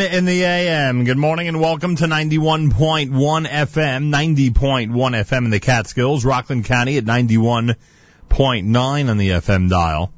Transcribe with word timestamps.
In 0.00 0.24
the 0.26 0.44
AM. 0.44 1.04
Good 1.04 1.16
morning 1.16 1.48
and 1.48 1.58
welcome 1.58 1.96
to 1.96 2.04
91.1 2.04 3.08
FM, 3.48 4.10
90.1 4.10 4.90
FM 4.90 5.44
in 5.46 5.50
the 5.50 5.58
Catskills, 5.58 6.22
Rockland 6.22 6.66
County 6.66 6.98
at 6.98 7.04
91.9 7.04 9.10
on 9.10 9.16
the 9.16 9.30
FM 9.30 9.70
dial. 9.70 10.12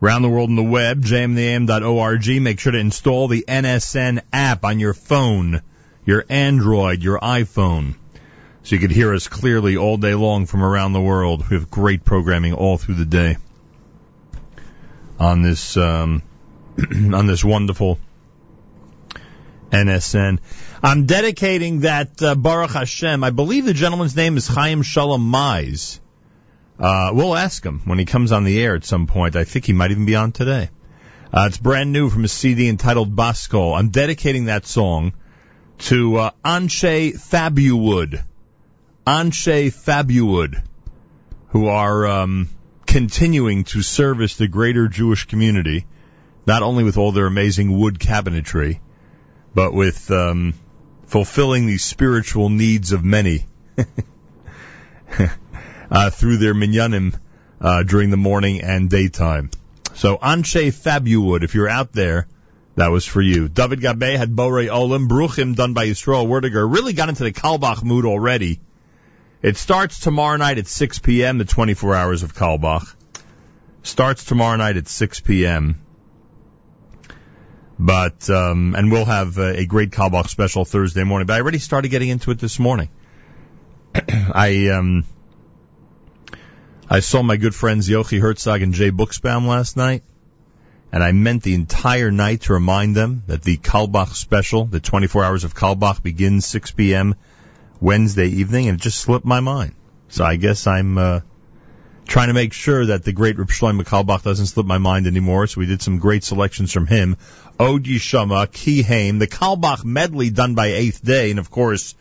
Around 0.00 0.22
the 0.22 0.28
world 0.28 0.50
on 0.50 0.54
the 0.54 0.62
web, 0.62 1.02
jmintheam.org. 1.02 2.40
Make 2.40 2.60
sure 2.60 2.70
to 2.70 2.78
install 2.78 3.26
the 3.26 3.44
NSN 3.48 4.20
app 4.32 4.64
on 4.64 4.78
your 4.78 4.94
phone, 4.94 5.62
your 6.06 6.24
Android, 6.28 7.02
your 7.02 7.18
iPhone, 7.18 7.96
so 8.62 8.76
you 8.76 8.80
can 8.80 8.90
hear 8.90 9.12
us 9.12 9.26
clearly 9.26 9.76
all 9.76 9.96
day 9.96 10.14
long 10.14 10.46
from 10.46 10.62
around 10.62 10.92
the 10.92 11.00
world. 11.00 11.50
We 11.50 11.56
have 11.56 11.68
great 11.68 12.04
programming 12.04 12.52
all 12.52 12.78
through 12.78 12.94
the 12.94 13.06
day 13.06 13.38
on 15.18 15.42
this 15.42 15.76
um, 15.76 16.22
on 17.12 17.26
this 17.26 17.44
wonderful 17.44 17.98
NSN. 19.70 20.38
I'm 20.82 21.06
dedicating 21.06 21.80
that 21.80 22.22
uh, 22.22 22.34
Baruch 22.34 22.70
Hashem. 22.70 23.22
I 23.22 23.30
believe 23.30 23.64
the 23.64 23.74
gentleman's 23.74 24.16
name 24.16 24.36
is 24.36 24.48
Chaim 24.48 24.82
Shalom 24.82 25.30
Mize. 25.30 26.00
Uh, 26.78 27.10
we'll 27.12 27.36
ask 27.36 27.64
him 27.64 27.82
when 27.84 27.98
he 27.98 28.04
comes 28.04 28.32
on 28.32 28.44
the 28.44 28.62
air 28.62 28.74
at 28.74 28.84
some 28.84 29.06
point. 29.06 29.36
I 29.36 29.44
think 29.44 29.66
he 29.66 29.72
might 29.72 29.90
even 29.90 30.06
be 30.06 30.16
on 30.16 30.32
today. 30.32 30.70
Uh, 31.32 31.44
it's 31.46 31.58
brand 31.58 31.92
new 31.92 32.08
from 32.10 32.24
a 32.24 32.28
CD 32.28 32.68
entitled 32.68 33.14
Baskol. 33.14 33.78
I'm 33.78 33.90
dedicating 33.90 34.46
that 34.46 34.66
song 34.66 35.12
to 35.78 36.16
uh, 36.16 36.30
Anshe 36.44 37.12
Fabuwood. 37.14 38.24
Anshe 39.06 39.72
Fabuwood, 39.72 40.62
who 41.48 41.68
are 41.68 42.06
um, 42.06 42.48
continuing 42.86 43.64
to 43.64 43.82
service 43.82 44.36
the 44.36 44.48
greater 44.48 44.88
Jewish 44.88 45.26
community, 45.26 45.86
not 46.46 46.62
only 46.62 46.82
with 46.82 46.96
all 46.96 47.12
their 47.12 47.26
amazing 47.26 47.78
wood 47.78 47.98
cabinetry, 47.98 48.80
but 49.54 49.72
with 49.72 50.10
um, 50.10 50.54
fulfilling 51.06 51.66
the 51.66 51.78
spiritual 51.78 52.48
needs 52.48 52.92
of 52.92 53.04
many 53.04 53.46
uh, 55.90 56.10
through 56.10 56.36
their 56.36 56.54
minyanim 56.54 57.18
uh, 57.60 57.82
during 57.82 58.10
the 58.10 58.16
morning 58.16 58.60
and 58.62 58.88
daytime. 58.88 59.50
So 59.94 60.16
Anshe 60.16 60.72
Fabuwood, 60.72 61.42
if 61.42 61.54
you're 61.54 61.68
out 61.68 61.92
there, 61.92 62.28
that 62.76 62.90
was 62.90 63.04
for 63.04 63.20
you. 63.20 63.48
David 63.48 63.80
Gabe 63.80 64.16
had 64.16 64.30
Borei 64.30 64.70
Olim, 64.72 65.08
Bruchim 65.08 65.54
done 65.54 65.74
by 65.74 65.86
Yisrael 65.86 66.26
Werdiger, 66.26 66.72
really 66.72 66.92
got 66.92 67.08
into 67.08 67.24
the 67.24 67.32
Carlebach 67.32 67.82
mood 67.82 68.04
already. 68.04 68.60
It 69.42 69.56
starts 69.56 70.00
tomorrow 70.00 70.36
night 70.36 70.58
at 70.58 70.66
6 70.66 70.98
p.m., 71.00 71.38
the 71.38 71.44
24 71.44 71.94
hours 71.94 72.22
of 72.22 72.34
Carlebach. 72.34 72.94
Starts 73.82 74.24
tomorrow 74.24 74.56
night 74.56 74.76
at 74.76 74.86
6 74.86 75.20
p.m. 75.20 75.80
But, 77.82 78.28
um, 78.28 78.74
and 78.76 78.92
we'll 78.92 79.06
have 79.06 79.38
a 79.38 79.64
great 79.64 79.90
Carlebach 79.90 80.28
special 80.28 80.66
Thursday 80.66 81.02
morning. 81.02 81.26
But 81.26 81.38
I 81.38 81.40
already 81.40 81.58
started 81.58 81.88
getting 81.88 82.10
into 82.10 82.30
it 82.30 82.38
this 82.38 82.58
morning. 82.58 82.90
I, 83.94 84.68
um, 84.68 85.04
I 86.90 87.00
saw 87.00 87.22
my 87.22 87.38
good 87.38 87.54
friends 87.54 87.88
Yochi 87.88 88.20
Herzog 88.20 88.60
and 88.60 88.74
Jay 88.74 88.90
Buxbaum 88.90 89.46
last 89.46 89.78
night, 89.78 90.02
and 90.92 91.02
I 91.02 91.12
meant 91.12 91.42
the 91.42 91.54
entire 91.54 92.10
night 92.10 92.42
to 92.42 92.52
remind 92.52 92.94
them 92.94 93.22
that 93.28 93.40
the 93.42 93.56
Carlebach 93.56 94.12
special, 94.14 94.66
the 94.66 94.80
24 94.80 95.24
hours 95.24 95.44
of 95.44 95.54
Carlebach, 95.54 96.02
begins 96.02 96.44
6 96.44 96.72
p.m. 96.72 97.14
Wednesday 97.80 98.26
evening, 98.26 98.68
and 98.68 98.78
it 98.78 98.82
just 98.82 99.00
slipped 99.00 99.24
my 99.24 99.40
mind. 99.40 99.74
So 100.08 100.22
I 100.22 100.36
guess 100.36 100.66
I'm 100.66 100.98
uh, 100.98 101.20
trying 102.10 102.26
to 102.26 102.34
make 102.34 102.52
sure 102.52 102.86
that 102.86 103.04
the 103.04 103.12
great 103.12 103.38
Reb 103.38 103.46
Shlomo 103.46 103.84
Carlebach 103.84 104.24
doesn't 104.24 104.46
slip 104.46 104.66
my 104.66 104.78
mind 104.78 105.06
anymore. 105.06 105.46
So 105.46 105.60
we 105.60 105.66
did 105.66 105.80
some 105.80 106.00
great 106.00 106.24
selections 106.24 106.72
from 106.72 106.88
him. 106.88 107.16
Od 107.60 107.84
Yishama, 107.84 108.48
Kihaim, 108.48 109.20
the 109.20 109.28
Carlebach 109.28 109.84
medley 109.84 110.30
done 110.30 110.56
by 110.56 110.66
Eighth 110.66 111.04
Day, 111.04 111.30
and 111.30 111.38
of 111.38 111.52
course, 111.52 111.94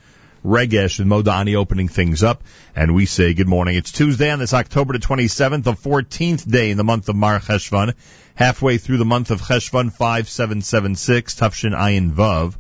Regesh 0.44 1.00
and 1.00 1.12
Modani 1.12 1.56
opening 1.56 1.90
things 1.90 2.24
up. 2.24 2.44
And 2.76 2.96
we 2.96 3.06
say 3.06 3.36
good 3.36 3.48
morning. 3.48 3.76
It's 3.76 3.92
Tuesday 3.92 4.32
on 4.32 4.40
this 4.40 4.52
October 4.52 4.94
the 4.94 5.00
27th, 5.00 5.64
the 5.64 5.74
14th 5.74 6.50
day 6.50 6.72
in 6.72 6.78
the 6.78 6.84
month 6.84 7.08
of 7.08 7.16
Mar 7.16 7.40
Cheshvan, 7.40 7.94
halfway 8.34 8.80
through 8.80 8.98
the 8.98 9.06
month 9.06 9.30
of 9.30 9.42
Cheshvan 9.42 9.92
5776, 9.92 11.36
Tafshin 11.36 11.78
Ayin 11.78 12.12
Vav. 12.12 12.56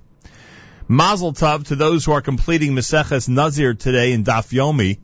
Mazel 0.87 1.33
Tov 1.33 1.65
to 1.69 1.75
those 1.75 2.05
who 2.05 2.11
are 2.11 2.21
completing 2.21 2.73
Meseches 2.75 3.27
Nazir 3.27 3.73
today 3.73 4.11
in 4.11 4.23
Daf 4.23 4.53
Yomi, 4.53 4.99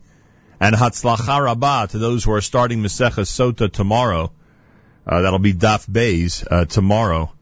and 0.60 0.74
Hatzlacha 0.74 1.44
Rabbah 1.44 1.86
to 1.86 1.98
those 1.98 2.24
who 2.24 2.32
are 2.32 2.40
starting 2.40 2.82
Meseches 2.82 3.28
Sota 3.28 3.70
tomorrow. 3.70 4.32
Uh, 5.06 5.22
that'll 5.22 5.38
be 5.38 5.54
Daf 5.54 5.90
Bays 5.90 6.44
uh, 6.50 6.64
tomorrow 6.64 7.32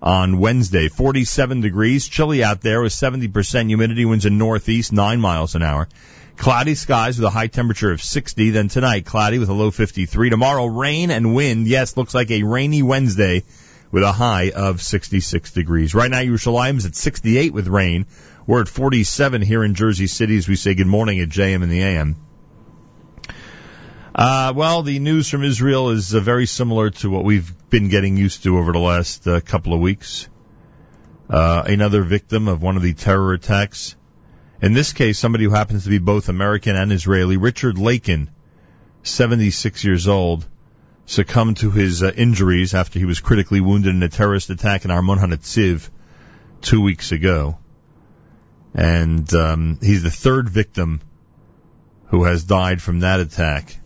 on 0.00 0.38
Wednesday. 0.38 0.88
47 0.88 1.60
degrees, 1.60 2.08
chilly 2.08 2.42
out 2.42 2.60
there 2.60 2.82
with 2.82 2.92
70% 2.92 3.66
humidity, 3.66 4.04
winds 4.04 4.26
in 4.26 4.38
northeast, 4.38 4.92
9 4.92 5.20
miles 5.20 5.54
an 5.54 5.62
hour. 5.62 5.88
Cloudy 6.36 6.74
skies 6.74 7.18
with 7.18 7.26
a 7.26 7.30
high 7.30 7.46
temperature 7.46 7.92
of 7.92 8.02
60. 8.02 8.50
Then 8.50 8.68
tonight, 8.68 9.04
cloudy 9.04 9.38
with 9.38 9.48
a 9.48 9.52
low 9.52 9.70
53. 9.70 10.30
Tomorrow, 10.30 10.66
rain 10.66 11.10
and 11.10 11.34
wind. 11.34 11.68
Yes, 11.68 11.96
looks 11.96 12.14
like 12.14 12.30
a 12.30 12.42
rainy 12.42 12.82
Wednesday 12.82 13.44
with 13.92 14.02
a 14.02 14.12
high 14.12 14.50
of 14.50 14.80
66 14.80 15.52
degrees. 15.52 15.94
Right 15.94 16.10
now, 16.10 16.20
Yerushalayim 16.20 16.78
is 16.78 16.86
at 16.86 16.96
68 16.96 17.52
with 17.52 17.68
rain. 17.68 18.06
We're 18.46 18.62
at 18.62 18.68
47 18.68 19.42
here 19.42 19.62
in 19.62 19.74
Jersey 19.74 20.08
City 20.08 20.36
as 20.36 20.48
we 20.48 20.56
say 20.56 20.74
good 20.74 20.86
morning 20.86 21.20
at 21.20 21.28
JM 21.28 21.62
and 21.62 21.70
the 21.70 21.82
AM. 21.82 22.16
Uh, 24.14 24.52
well, 24.54 24.82
the 24.82 24.98
news 24.98 25.30
from 25.30 25.42
Israel 25.42 25.88
is 25.88 26.14
uh, 26.14 26.20
very 26.20 26.44
similar 26.44 26.90
to 26.90 27.08
what 27.08 27.24
we've 27.24 27.50
been 27.70 27.88
getting 27.88 28.18
used 28.18 28.42
to 28.42 28.58
over 28.58 28.70
the 28.70 28.78
last 28.78 29.26
uh, 29.26 29.40
couple 29.40 29.72
of 29.72 29.80
weeks. 29.80 30.28
Uh, 31.30 31.62
another 31.64 32.02
victim 32.02 32.46
of 32.46 32.60
one 32.60 32.76
of 32.76 32.82
the 32.82 32.92
terror 32.92 33.32
attacks. 33.32 33.96
In 34.60 34.74
this 34.74 34.92
case, 34.92 35.18
somebody 35.18 35.44
who 35.44 35.50
happens 35.50 35.84
to 35.84 35.88
be 35.88 35.96
both 35.96 36.28
American 36.28 36.76
and 36.76 36.92
Israeli, 36.92 37.38
Richard 37.38 37.78
Lakin, 37.78 38.28
76 39.02 39.82
years 39.82 40.06
old, 40.06 40.46
succumbed 41.06 41.56
to 41.58 41.70
his 41.70 42.02
uh, 42.02 42.12
injuries 42.14 42.74
after 42.74 42.98
he 42.98 43.06
was 43.06 43.20
critically 43.20 43.62
wounded 43.62 43.94
in 43.94 44.02
a 44.02 44.10
terrorist 44.10 44.50
attack 44.50 44.84
in 44.84 44.90
Armon 44.90 45.20
HaNetziv 45.20 45.88
two 46.60 46.82
weeks 46.82 47.12
ago. 47.12 47.56
And 48.74 49.32
um, 49.32 49.78
he's 49.80 50.02
the 50.02 50.10
third 50.10 50.50
victim 50.50 51.00
who 52.08 52.24
has 52.24 52.44
died 52.44 52.82
from 52.82 53.00
that 53.00 53.18
attack. 53.20 53.78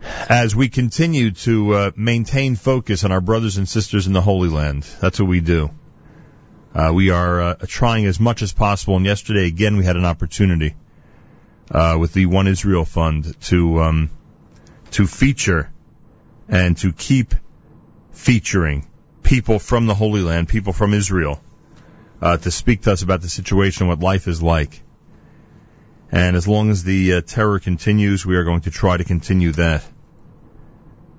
As 0.00 0.54
we 0.54 0.68
continue 0.68 1.32
to 1.32 1.74
uh, 1.74 1.90
maintain 1.96 2.56
focus 2.56 3.04
on 3.04 3.12
our 3.12 3.20
brothers 3.20 3.56
and 3.56 3.68
sisters 3.68 4.06
in 4.06 4.12
the 4.12 4.20
Holy 4.20 4.48
Land, 4.48 4.84
that's 5.00 5.18
what 5.18 5.28
we 5.28 5.40
do. 5.40 5.70
Uh, 6.74 6.92
we 6.94 7.10
are 7.10 7.40
uh, 7.40 7.54
trying 7.66 8.06
as 8.06 8.20
much 8.20 8.42
as 8.42 8.52
possible, 8.52 8.96
and 8.96 9.06
yesterday 9.06 9.46
again 9.46 9.76
we 9.76 9.84
had 9.84 9.96
an 9.96 10.04
opportunity 10.04 10.74
uh, 11.70 11.96
with 11.98 12.12
the 12.12 12.26
One 12.26 12.46
Israel 12.46 12.84
Fund 12.84 13.40
to 13.42 13.80
um, 13.82 14.10
to 14.92 15.06
feature 15.06 15.70
and 16.48 16.76
to 16.78 16.92
keep 16.92 17.34
featuring 18.12 18.86
people 19.22 19.58
from 19.58 19.86
the 19.86 19.94
Holy 19.94 20.22
Land, 20.22 20.48
people 20.48 20.72
from 20.72 20.94
Israel, 20.94 21.40
uh, 22.22 22.36
to 22.36 22.50
speak 22.50 22.82
to 22.82 22.92
us 22.92 23.02
about 23.02 23.20
the 23.20 23.28
situation, 23.28 23.88
what 23.88 24.00
life 24.00 24.28
is 24.28 24.42
like. 24.42 24.82
And 26.10 26.36
as 26.36 26.48
long 26.48 26.70
as 26.70 26.84
the 26.84 27.14
uh, 27.14 27.20
terror 27.20 27.58
continues, 27.58 28.24
we 28.24 28.36
are 28.36 28.44
going 28.44 28.62
to 28.62 28.70
try 28.70 28.96
to 28.96 29.04
continue 29.04 29.52
that. 29.52 29.84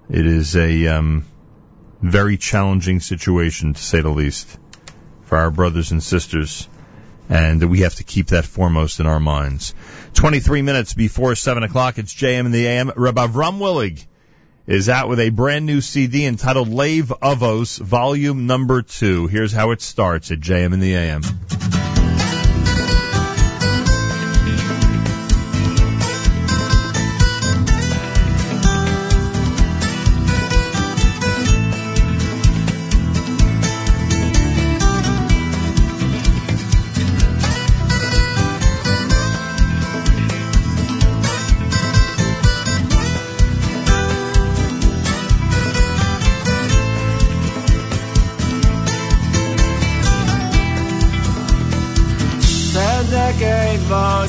It 0.09 0.25
is 0.25 0.55
a 0.55 0.87
um, 0.87 1.25
very 2.01 2.37
challenging 2.37 2.99
situation, 2.99 3.73
to 3.73 3.81
say 3.81 4.01
the 4.01 4.09
least, 4.09 4.57
for 5.23 5.37
our 5.37 5.51
brothers 5.51 5.91
and 5.91 6.01
sisters, 6.01 6.67
and 7.29 7.69
we 7.69 7.81
have 7.81 7.95
to 7.95 8.03
keep 8.03 8.27
that 8.27 8.45
foremost 8.45 8.99
in 8.99 9.05
our 9.05 9.19
minds. 9.19 9.75
23 10.15 10.63
minutes 10.63 10.95
before 10.95 11.35
7 11.35 11.61
o'clock, 11.61 11.99
it's 11.99 12.13
JM 12.13 12.47
in 12.47 12.51
the 12.51 12.65
AM. 12.65 12.91
Rabbi 12.95 13.27
Avram 13.27 13.59
Willig 13.59 14.03
is 14.65 14.89
out 14.89 15.09
with 15.09 15.19
a 15.19 15.29
brand 15.29 15.67
new 15.67 15.81
CD 15.81 16.25
entitled 16.25 16.69
Levavos, 16.69 17.79
Volume 17.79 18.47
Number 18.47 18.81
2. 18.81 19.27
Here's 19.27 19.51
how 19.51 19.71
it 19.71 19.81
starts 19.81 20.31
at 20.31 20.39
JM 20.39 20.73
in 20.73 20.79
the 20.79 20.95
AM. 20.95 21.21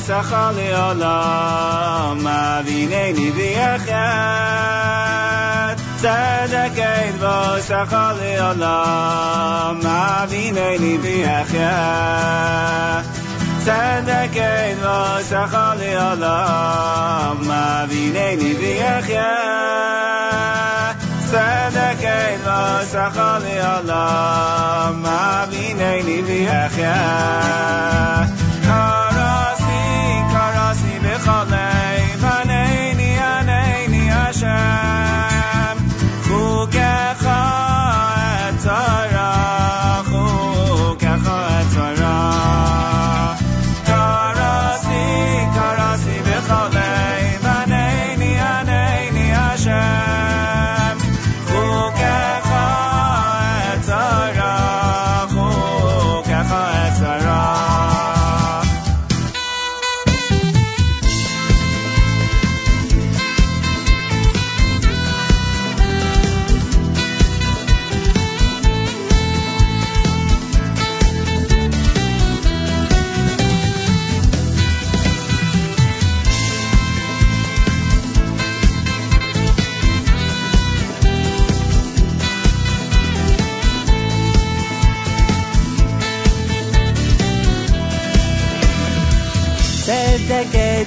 שכה 0.06 0.50
לעולם, 0.56 2.26
אבינני 2.26 3.30
ויחד. 3.30 3.96
צדק 5.96 6.78
אדבו 6.78 7.62
שכה 7.66 8.12
לעולם, 8.20 9.80
אבינני 9.86 10.98
ויחד. 11.02 13.02
צדק 13.64 14.36
אדבו 14.36 15.24
שכה 15.28 15.72
לעולם, 15.78 17.50
אבינני 17.50 18.54
ויחד. 18.60 19.24
צדק 21.30 22.04
אדבו 22.04 22.86
שכה 22.92 23.38
לעולם, 23.42 25.06
אבינני 25.06 26.22
ויחד. 26.26 27.66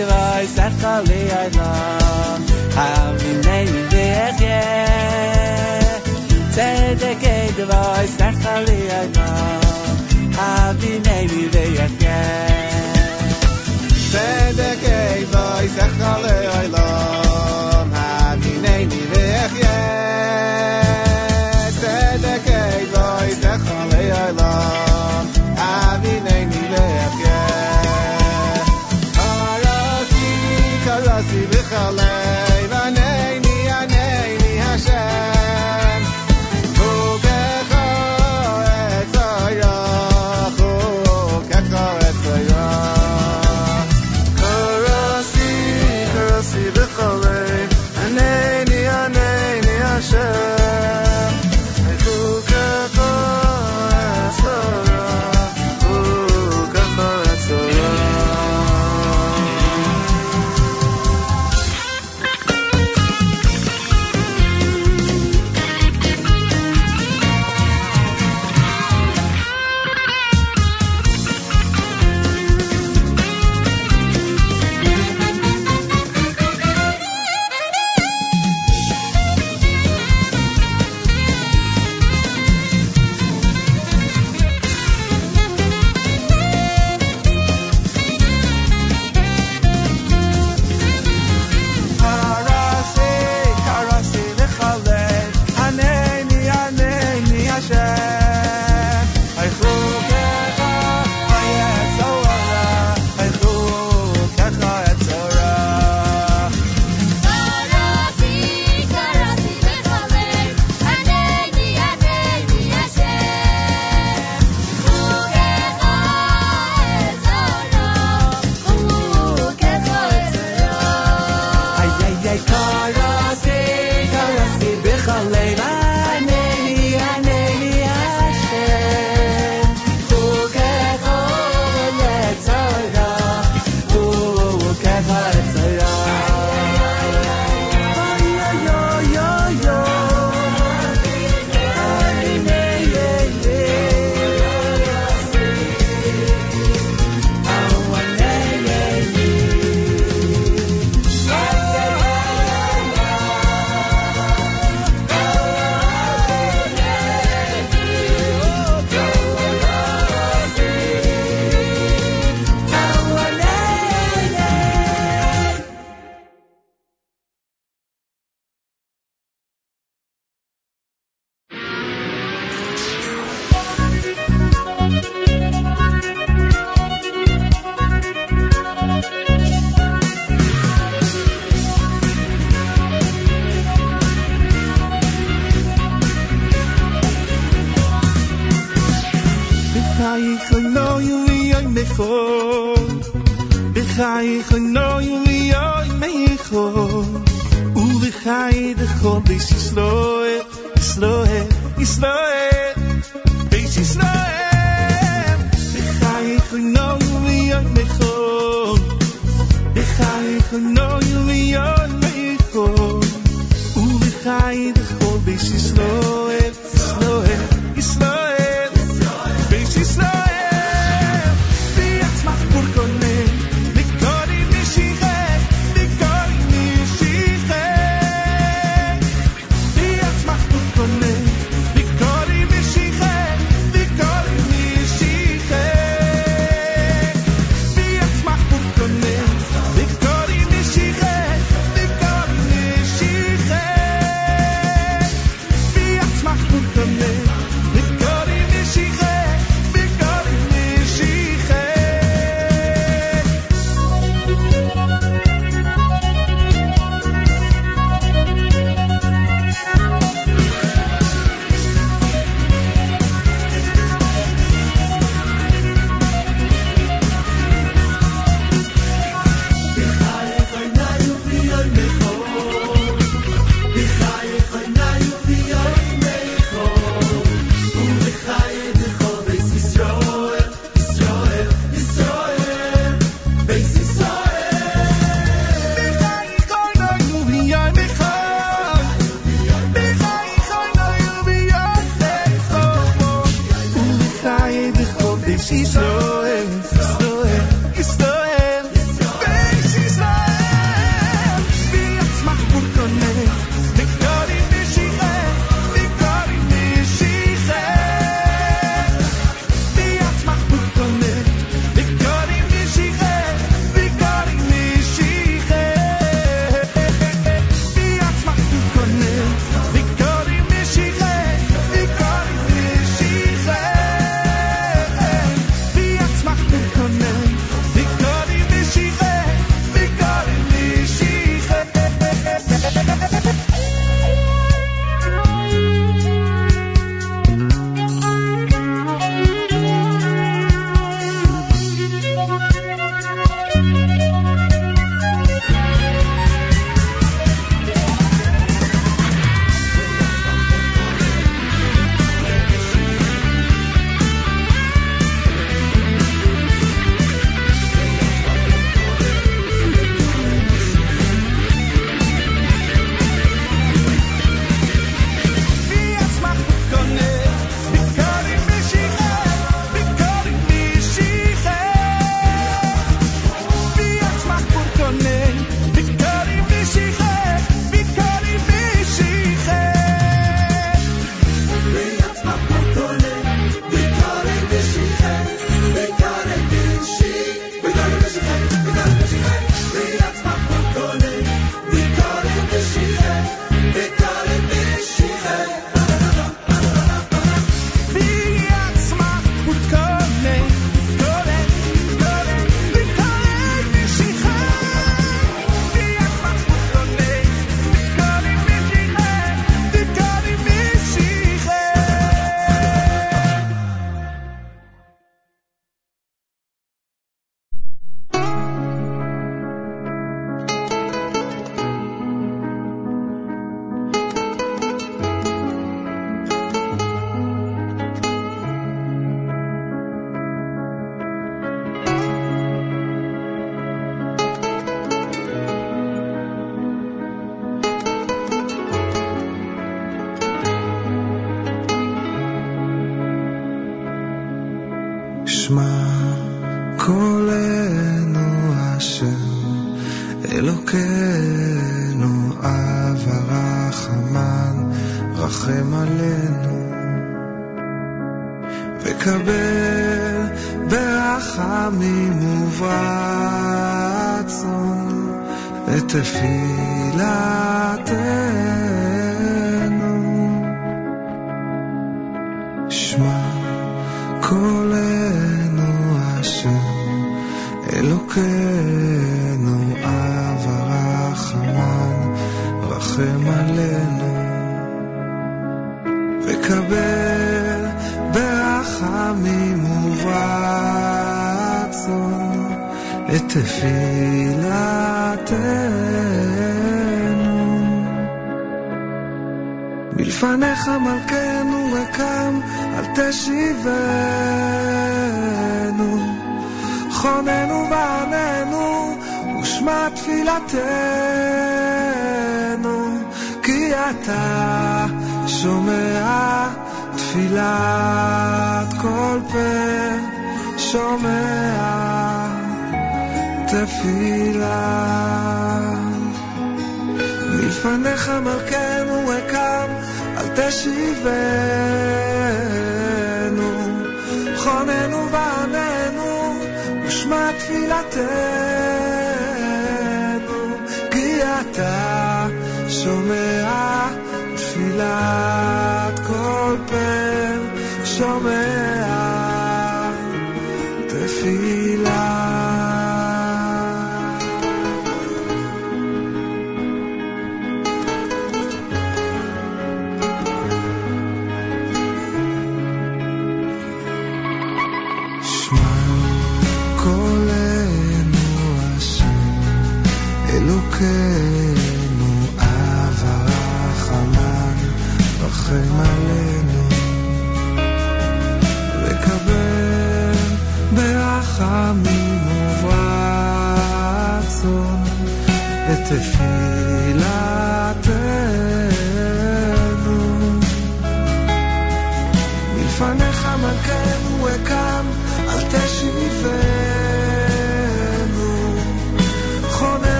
device, 0.00 0.52
that's 0.54 0.82
all 0.82 1.04
I 1.04 1.48
know. 1.56 2.40
I'm 2.84 3.16
in 3.30 3.46
ABS, 3.58 4.40
yeah. 4.40 6.00
Dedicate 6.54 7.56
device, 7.56 8.16
that's 8.16 8.46
all 8.46 8.68
I 8.68 9.06
know. 9.16 9.60
I'm 10.38 10.76
in 10.92 11.06
ABS, 11.06 11.92
yeah. 12.02 12.50
Dedicate 14.12 15.20
device, 15.20 15.74
that's 15.76 16.00
all 16.00 16.24
I 16.24 16.66
know. 16.68 16.79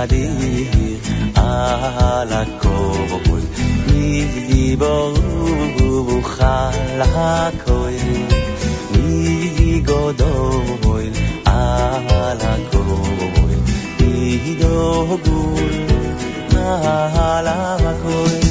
عليه 0.00 0.96
على 1.36 2.46
كوبل 2.62 3.42
ميلي 3.88 4.76
بو 4.76 6.20
خلا 6.22 7.50
كويل 7.66 8.26
ميلي 8.94 9.84
غدويل 9.88 11.12
على 11.46 12.52
كوبل 12.72 13.58
ميدوغول 14.00 15.20
على 16.56 17.78
كويل 18.02 18.46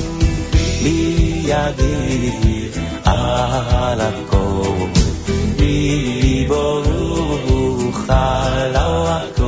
ميادي 0.83 2.69
على 3.07 4.11
كوبل 4.31 4.89
ميلي 5.59 6.47
بو 6.47 7.91
خلا 7.91 9.21
كويل 9.37 9.38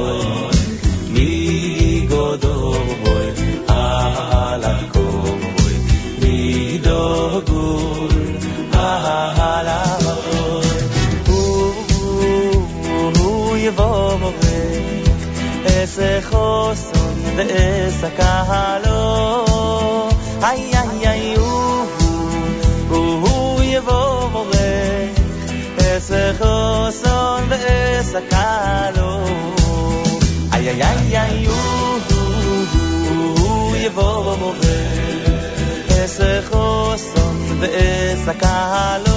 בחוסון 16.22 17.24
ועסק 17.36 18.19
הלא. 18.19 19.45
איי 20.43 20.72
איי 20.74 21.07
איי 21.07 21.36
הוא, 21.36 21.86
הוא 22.89 23.63
יבוא 23.63 24.30
מורך, 24.30 25.17
עסק 25.78 26.34
חוסון 26.38 27.43
ועסק 27.49 28.34
הלא. 28.34 29.19
איי 30.53 30.69
איי 30.69 30.84
איי 30.84 31.17
איי 31.17 31.45
הוא, 31.45 31.99
יבוא 33.76 34.36
מורך, 34.38 34.65
עסק 35.89 36.41
חוסון 36.51 37.59
ועסק 37.59 38.43
הלא. 38.43 39.11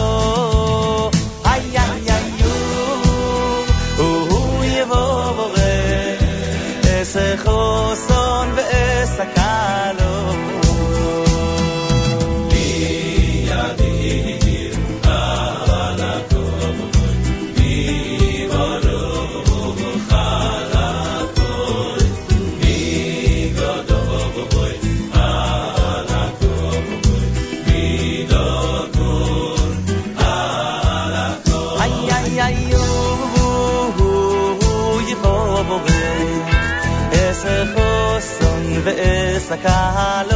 கால 39.66 40.33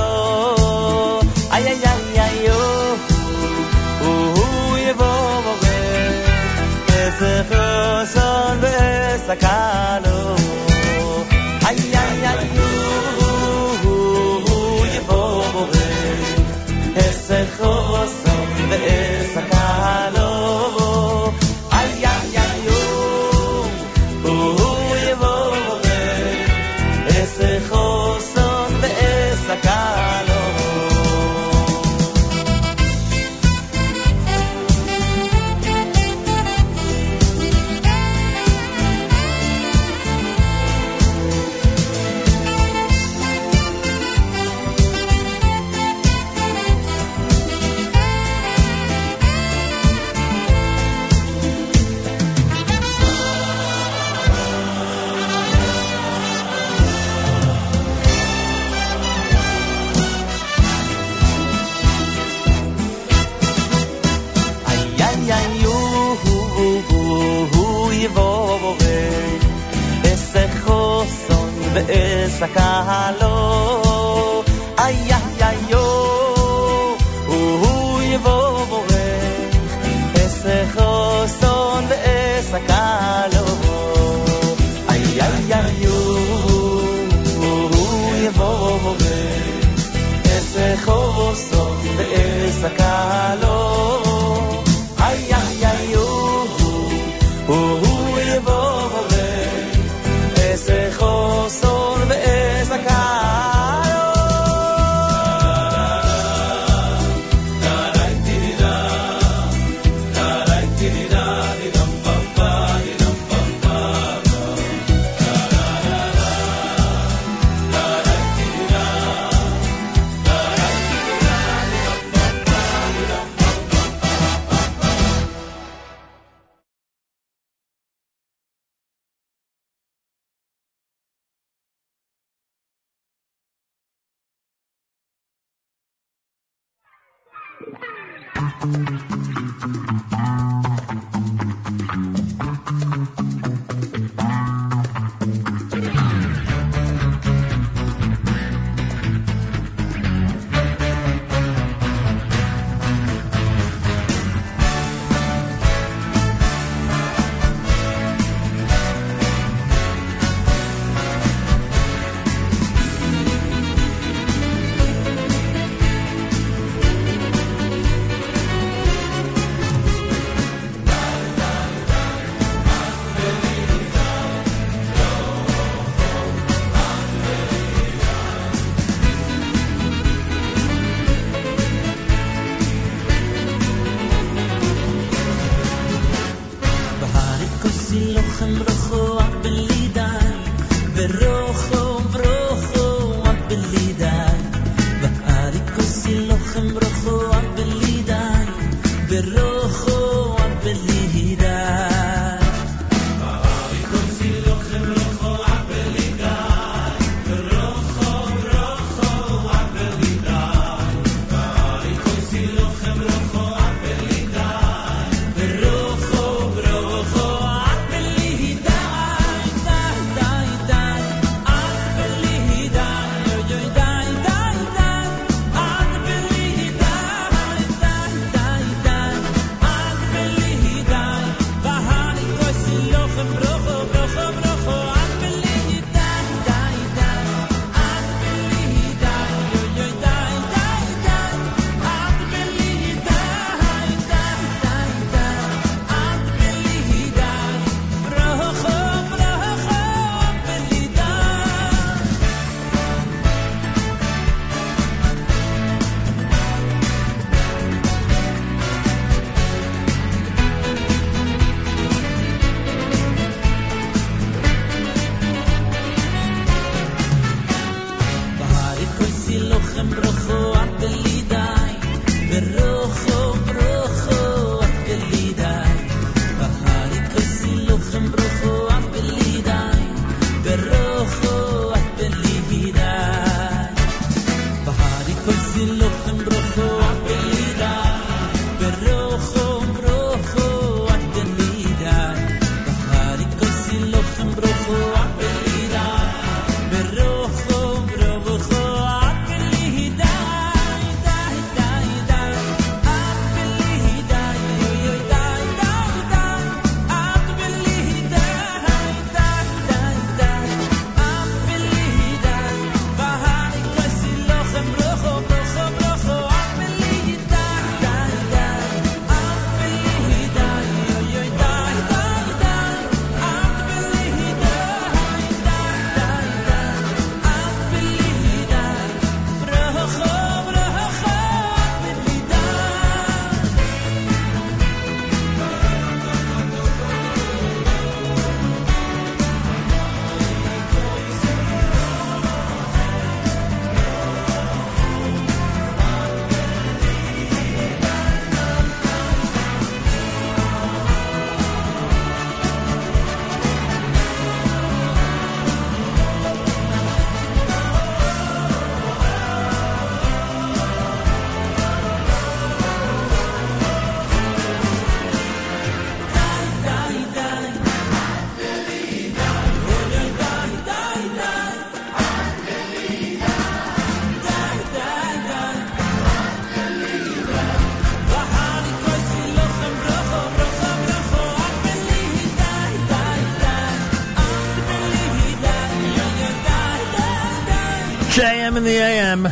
JM 388.48 388.56
in 388.56 388.64
the 388.64 388.78
AM. 388.78 389.22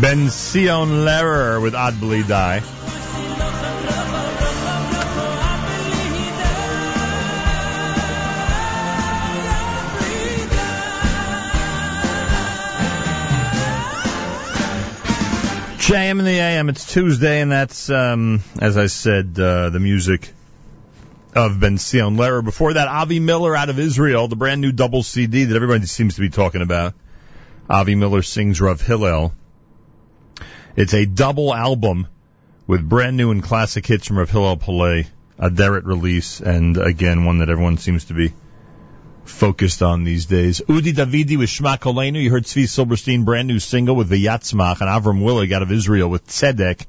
Ben 0.00 0.30
Sion 0.30 1.04
Lehrer 1.04 1.60
with 1.60 1.74
Bli 2.00 2.22
Die. 2.22 2.60
JM 15.76 16.18
in 16.18 16.24
the 16.24 16.30
AM. 16.30 16.70
It's 16.70 16.90
Tuesday, 16.90 17.42
and 17.42 17.52
that's, 17.52 17.90
um, 17.90 18.42
as 18.58 18.78
I 18.78 18.86
said, 18.86 19.38
uh, 19.38 19.68
the 19.68 19.80
music 19.80 20.33
of 21.34 21.58
Ben 21.58 21.78
Sion 21.78 22.16
Lehrer. 22.16 22.44
Before 22.44 22.72
that, 22.72 22.88
Avi 22.88 23.18
Miller 23.20 23.56
out 23.56 23.68
of 23.68 23.78
Israel, 23.78 24.28
the 24.28 24.36
brand 24.36 24.60
new 24.60 24.72
double 24.72 25.02
CD 25.02 25.44
that 25.44 25.56
everybody 25.56 25.86
seems 25.86 26.14
to 26.14 26.20
be 26.20 26.30
talking 26.30 26.62
about. 26.62 26.94
Avi 27.68 27.94
Miller 27.94 28.22
sings 28.22 28.60
Rav 28.60 28.80
Hillel. 28.80 29.32
It's 30.76 30.94
a 30.94 31.06
double 31.06 31.54
album 31.54 32.06
with 32.66 32.88
brand 32.88 33.16
new 33.16 33.30
and 33.30 33.42
classic 33.42 33.86
hits 33.86 34.06
from 34.06 34.18
Rav 34.18 34.30
Hillel 34.30 34.56
Paley, 34.56 35.06
Aderet 35.38 35.84
release, 35.84 36.40
and 36.40 36.76
again, 36.76 37.24
one 37.24 37.38
that 37.38 37.50
everyone 37.50 37.78
seems 37.78 38.06
to 38.06 38.14
be 38.14 38.32
focused 39.24 39.82
on 39.82 40.04
these 40.04 40.26
days. 40.26 40.60
Udi 40.68 40.92
Davidi 40.92 41.38
with 41.38 41.48
Shma 41.48 41.78
Kolenu. 41.78 42.22
You 42.22 42.30
heard 42.30 42.44
Svi 42.44 42.68
Silberstein, 42.68 43.24
brand 43.24 43.48
new 43.48 43.58
single 43.58 43.96
with 43.96 44.10
V'yatzmach, 44.10 44.80
and 44.80 44.88
Avram 44.88 45.22
Willig 45.22 45.52
out 45.52 45.62
of 45.62 45.72
Israel 45.72 46.08
with 46.08 46.26
Tzedek 46.26 46.86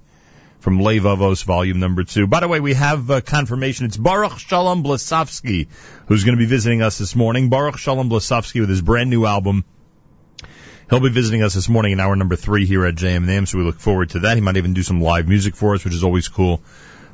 from 0.66 0.80
Levavos 0.80 1.44
Volume 1.44 1.80
Number 1.80 2.04
Two. 2.04 2.26
By 2.26 2.40
the 2.40 2.48
way, 2.48 2.60
we 2.60 2.74
have 2.74 3.12
uh, 3.12 3.22
confirmation. 3.22 3.86
It's 3.86 3.98
Boruch 3.98 4.32
Sholom 4.32 4.84
Blesofsky 4.84 5.68
who's 6.08 6.24
going 6.24 6.36
to 6.36 6.40
be 6.40 6.48
visiting 6.48 6.82
us 6.82 6.98
this 6.98 7.16
morning. 7.16 7.52
Boruch 7.52 7.76
Sholom 7.76 8.10
Blesofsky 8.10 8.62
with 8.62 8.70
his 8.70 8.82
brand 8.82 9.12
new 9.12 9.28
album. 9.28 9.64
He'll 10.90 11.02
be 11.02 11.10
visiting 11.10 11.44
us 11.44 11.54
this 11.54 11.70
morning 11.70 11.92
in 11.92 12.00
hour 12.00 12.16
number 12.16 12.36
three 12.36 12.66
here 12.66 12.84
at 12.84 12.96
JMM, 12.96 13.48
so 13.48 13.60
we 13.60 13.64
look 13.64 13.80
forward 13.80 14.10
to 14.10 14.22
that. 14.22 14.38
He 14.38 14.42
might 14.42 14.58
even 14.58 14.74
do 14.74 14.82
some 14.82 15.00
live 15.00 15.28
music 15.28 15.56
for 15.56 15.76
us, 15.76 15.86
which 15.86 15.94
is 15.94 16.04
always 16.04 16.30
cool. 16.30 16.64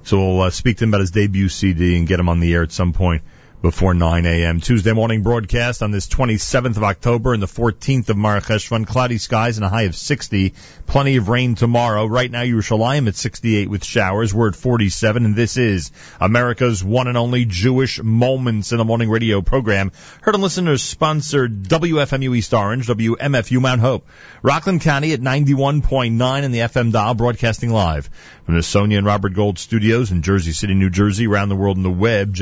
So 0.04 0.18
we'll 0.18 0.42
uh, 0.44 0.50
speak 0.50 0.78
to 0.78 0.86
him 0.86 0.92
about 0.92 1.02
his 1.02 1.12
debut 1.12 1.50
CD 1.50 1.98
and 1.98 2.08
get 2.08 2.22
him 2.22 2.30
on 2.30 2.40
the 2.40 2.54
air 2.54 2.64
at 2.64 2.72
some 2.72 2.94
point 2.94 3.22
before 3.62 3.94
9 3.94 4.26
a.m. 4.26 4.60
Tuesday 4.60 4.92
morning 4.92 5.22
broadcast 5.22 5.84
on 5.84 5.92
this 5.92 6.08
27th 6.08 6.78
of 6.78 6.84
October 6.84 7.34
and 7.34 7.44
the 7.44 7.48
14th 7.48 8.10
of 8.10 8.18
Mar 8.18 8.42
Cheshvan. 8.42 8.88
Cloudy 8.88 9.20
skies 9.20 9.58
and 9.58 9.66
a 9.66 9.70
high 9.70 9.84
of 9.84 9.96
60. 9.96 10.56
Plenty 10.88 11.18
of 11.18 11.30
rain 11.30 11.54
tomorrow. 11.54 12.08
Right 12.08 12.30
now, 12.30 12.42
Yerushalayim 12.42 13.08
at 13.08 13.16
68 13.16 13.70
with 13.70 13.86
showers. 13.86 14.34
We're 14.34 14.50
at 14.50 14.56
47, 14.56 15.26
and 15.26 15.36
this 15.36 15.58
is 15.58 15.92
America's 16.20 16.84
one 16.84 17.08
and 17.08 17.18
only 17.18 17.46
Jewish 17.46 18.02
Moments 18.02 18.72
in 18.72 18.80
the 18.80 18.84
Morning 18.84 19.12
radio 19.12 19.42
program. 19.42 19.92
Heard 20.22 20.34
on 20.34 20.42
listeners 20.42 20.82
sponsored 20.82 21.64
WFMU 21.64 22.36
East 22.36 22.56
Orange, 22.56 22.88
WMFU 22.88 23.62
Mount 23.62 23.82
Hope, 23.82 24.08
Rockland 24.42 24.82
County 24.82 25.14
at 25.14 25.22
91.9 25.22 26.44
in 26.44 26.52
the 26.52 26.60
FM 26.60 26.92
dial, 26.92 27.14
broadcasting 27.14 27.70
live 27.70 28.10
from 28.46 28.56
the 28.56 28.64
Sonia 28.64 28.98
and 28.98 29.06
Robert 29.06 29.34
Gold 29.34 29.60
studios 29.60 30.12
in 30.12 30.24
Jersey 30.24 30.52
City, 30.52 30.74
New 30.74 30.90
Jersey, 30.90 31.28
around 31.28 31.50
the 31.50 31.56
world 31.56 31.78
in 31.78 31.84
the 31.84 31.92
web, 31.92 32.34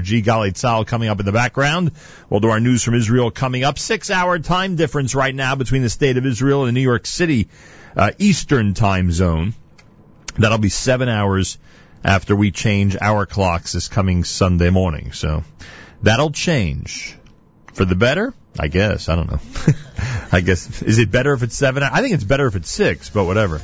Galei 0.00 0.52
Tzal 0.52 0.86
coming 0.86 1.08
up 1.08 1.20
in 1.20 1.26
the 1.26 1.32
background. 1.32 1.92
We'll 2.28 2.40
do 2.40 2.50
our 2.50 2.60
news 2.60 2.82
from 2.82 2.94
Israel 2.94 3.30
coming 3.30 3.64
up. 3.64 3.78
Six 3.78 4.10
hour 4.10 4.38
time 4.38 4.76
difference 4.76 5.14
right 5.14 5.34
now 5.34 5.54
between 5.54 5.82
the 5.82 5.90
state 5.90 6.16
of 6.16 6.26
Israel 6.26 6.64
and 6.64 6.68
the 6.68 6.72
New 6.72 6.86
York 6.86 7.06
City 7.06 7.48
uh, 7.96 8.12
Eastern 8.18 8.74
time 8.74 9.10
zone. 9.12 9.54
That'll 10.36 10.58
be 10.58 10.68
seven 10.68 11.08
hours 11.08 11.58
after 12.04 12.36
we 12.36 12.50
change 12.50 12.96
our 13.00 13.26
clocks 13.26 13.72
this 13.72 13.88
coming 13.88 14.24
Sunday 14.24 14.70
morning. 14.70 15.12
So 15.12 15.44
that'll 16.02 16.32
change 16.32 17.16
for 17.72 17.84
the 17.84 17.94
better. 17.94 18.34
I 18.58 18.68
guess. 18.68 19.08
I 19.08 19.16
don't 19.16 19.30
know. 19.30 19.40
I 20.32 20.40
guess. 20.40 20.82
Is 20.82 20.98
it 20.98 21.10
better 21.10 21.32
if 21.32 21.42
it's 21.42 21.56
seven? 21.56 21.82
I 21.82 22.00
think 22.00 22.14
it's 22.14 22.24
better 22.24 22.46
if 22.46 22.54
it's 22.54 22.70
six, 22.70 23.10
but 23.10 23.24
whatever. 23.24 23.60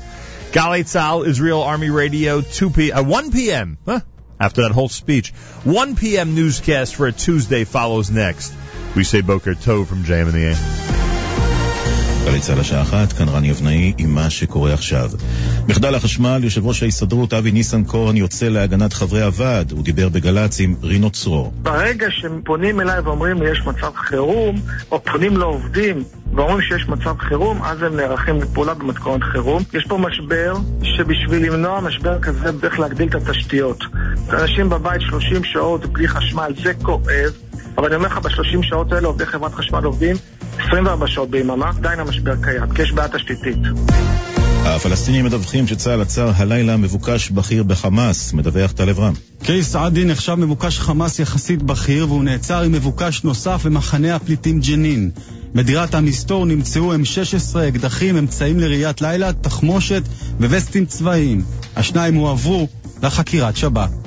Galei 0.52 0.82
Tzal, 0.82 1.26
Israel 1.26 1.62
Army 1.62 1.90
Radio, 1.90 2.40
2 2.40 2.70
p. 2.70 2.90
Uh, 2.90 3.04
1 3.04 3.30
p.m. 3.30 3.78
Huh? 3.86 4.00
After 4.40 4.62
that 4.62 4.72
whole 4.72 4.88
speech, 4.88 5.32
1 5.64 5.96
p.m. 5.96 6.34
newscast 6.34 6.96
for 6.96 7.06
a 7.06 7.12
Tuesday 7.12 7.64
follows 7.64 8.10
next. 8.10 8.54
We 8.96 9.04
say 9.04 9.20
Boker 9.20 9.54
Tov 9.54 9.86
from 9.86 10.02
JM 10.02 10.28
in 10.28 10.32
the 10.32 11.06
A. 11.06 11.09
גלי 12.30 12.40
צה"ל 12.40 12.60
השעה 12.60 12.82
אחת, 12.82 13.12
כאן 13.12 13.28
רני 13.28 13.50
אבנאי 13.50 13.92
עם 13.98 14.14
מה 14.14 14.30
שקורה 14.30 14.72
עכשיו. 14.74 15.10
מחדל 15.68 15.94
החשמל, 15.94 16.40
יושב 16.42 16.66
ראש 16.66 16.82
ההסתדרות 16.82 17.32
אבי 17.32 17.52
ניסנקורן 17.52 18.16
יוצא 18.16 18.48
להגנת 18.48 18.92
חברי 18.92 19.22
הוועד. 19.22 19.72
הוא 19.72 19.84
דיבר 19.84 20.08
בגל"צ 20.08 20.60
עם 20.60 20.74
רינו 20.82 21.10
צרור. 21.10 21.52
ברגע 21.62 22.06
שהם 22.10 22.40
פונים 22.44 22.80
אליי 22.80 23.00
ואומרים 23.00 23.42
לי 23.42 23.50
יש 23.50 23.60
מצב 23.66 23.92
חירום, 23.94 24.56
או 24.90 25.04
פונים 25.04 25.36
לעובדים 25.36 26.04
ואומרים 26.34 26.60
שיש 26.62 26.88
מצב 26.88 27.14
חירום, 27.18 27.62
אז 27.62 27.82
הם 27.82 27.96
נערכים 27.96 28.36
לפעולה 28.36 28.74
במתכונת 28.74 29.22
חירום. 29.22 29.62
יש 29.74 29.84
פה 29.88 29.98
משבר 29.98 30.56
שבשביל 30.82 31.46
למנוע 31.46 31.80
משבר 31.80 32.18
כזה 32.20 32.60
צריך 32.60 32.80
להגדיל 32.80 33.08
את 33.08 33.14
התשתיות. 33.14 33.84
אנשים 34.32 34.68
בבית 34.68 35.00
30 35.00 35.44
שעות 35.44 35.86
בלי 35.86 36.08
חשמל, 36.08 36.52
זה 36.62 36.74
כואב. 36.82 37.32
אבל 37.78 37.86
אני 37.86 37.94
אומר 37.94 38.06
לך, 38.06 38.18
ב-30 38.18 38.62
שעות 38.62 38.92
האלה 38.92 39.06
עובדי 39.06 39.26
חברת 39.26 39.54
חשמל 39.54 39.84
עובדים 39.84 40.16
24 40.58 41.06
שעות 41.06 41.30
ביממה, 41.30 41.68
עדיין 41.68 42.00
המשבר 42.00 42.34
קיים, 42.42 42.74
כי 42.74 42.82
יש 42.82 42.92
בעיה 42.92 43.08
תשתיתית. 43.08 43.58
הפלסטינים 44.64 45.24
מדווחים 45.24 45.66
שצה"ל 45.66 46.00
עצר 46.00 46.30
הלילה 46.36 46.76
מבוקש 46.76 47.30
בכיר 47.30 47.62
בחמאס, 47.62 48.32
מדווח 48.32 48.72
טלב 48.72 49.00
רם. 49.00 49.12
קייס 49.42 49.72
סעדי 49.72 50.04
נחשב 50.04 50.34
מבוקש 50.34 50.78
חמאס 50.78 51.18
יחסית 51.18 51.62
בכיר 51.62 52.08
והוא 52.08 52.24
נעצר 52.24 52.62
עם 52.62 52.72
מבוקש 52.72 53.24
נוסף 53.24 53.66
במחנה 53.66 54.16
הפליטים 54.16 54.60
ג'נין. 54.60 55.10
בדירת 55.54 55.94
המסתור 55.94 56.46
נמצאו 56.46 56.94
M16, 56.94 57.58
אקדחים, 57.68 58.16
אמצעים 58.16 58.60
לראיית 58.60 59.02
לילה, 59.02 59.32
תחמושת 59.32 60.02
ווסטים 60.40 60.86
צבאיים. 60.86 61.44
השניים 61.76 62.14
הועברו 62.14 62.68
לחקירת 63.02 63.56
שב"כ. 63.56 63.99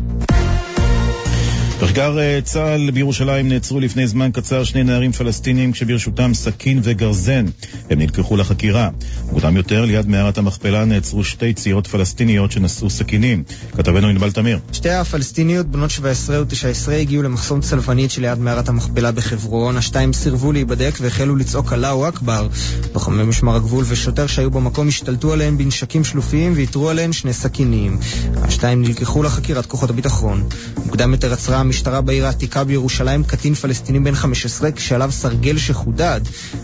בכיכר 1.84 2.19
אה, 2.19 2.39
צה"ל 2.43 2.91
בירושלים 2.91 3.49
נעצרו 3.49 3.79
לפני 3.79 4.07
זמן 4.07 4.31
קצר 4.34 4.63
שני 4.63 4.84
נערים 4.84 5.11
פלסטינים 5.11 5.71
כשברשותם 5.71 6.34
סכין 6.34 6.79
וגרזן. 6.84 7.45
הם 7.89 7.99
נלקחו 7.99 8.38
לחקירה. 8.38 8.89
מוקדם 9.31 9.57
יותר, 9.57 9.86
ליד 9.86 10.07
מערת 10.07 10.38
המכפלה 10.38 10.86
נעצרו 10.86 11.23
שתי 11.23 11.53
צעירות 11.53 11.88
פלסטיניות 11.88 12.51
שנשאו 12.51 12.89
סכינים. 12.89 13.43
כתבנו 13.77 14.07
ענבל 14.07 14.31
תמיר. 14.31 14.59
שתי 14.73 14.89
הפלסטיניות, 14.89 15.67
בנות 15.67 15.89
17 15.89 16.41
ו-19, 16.41 16.91
הגיעו 16.91 17.23
למחסום 17.23 17.61
צלבנית 17.61 18.11
שליד 18.11 18.39
מערת 18.39 18.69
המכפלה 18.69 19.11
בחברון. 19.11 19.77
השתיים 19.77 20.13
סירבו 20.13 20.51
להיבדק 20.51 20.93
והחלו 21.01 21.36
לצעוק 21.36 21.73
אללהו 21.73 22.09
אכבר. 22.09 22.47
לוחמי 22.93 23.23
משמר 23.23 23.55
הגבול 23.55 23.86
ושוטר 23.88 24.27
שהיו 24.27 24.51
במקום 24.51 24.88
השתלטו 24.88 25.34
עליהם 25.34 25.57
בנשקים 25.57 26.03
שלופיים 26.03 26.53
ואיתרו 26.55 26.89
עליהן 26.89 27.13
שני 27.13 27.34
סכינים. 27.34 27.97
השתיים 28.36 28.81
נלקחו 28.81 29.23
לחקירת 29.23 29.65
כוחות 29.65 29.89
הביטחון. 29.89 30.43
מוקדם 30.86 31.11
יותר 31.11 31.34
עצרה 31.34 31.63
המשטרה 31.74 32.01
בעיר 32.01 32.26
העתיקה 32.26 32.63
בירושלים 32.63 33.24
קטין 33.24 33.53
פלסטיני 33.53 33.99
בן 33.99 34.15
15 34.15 34.71
כשעליו 34.71 35.11
סרגל 35.11 35.57
שחודד, 35.57 36.21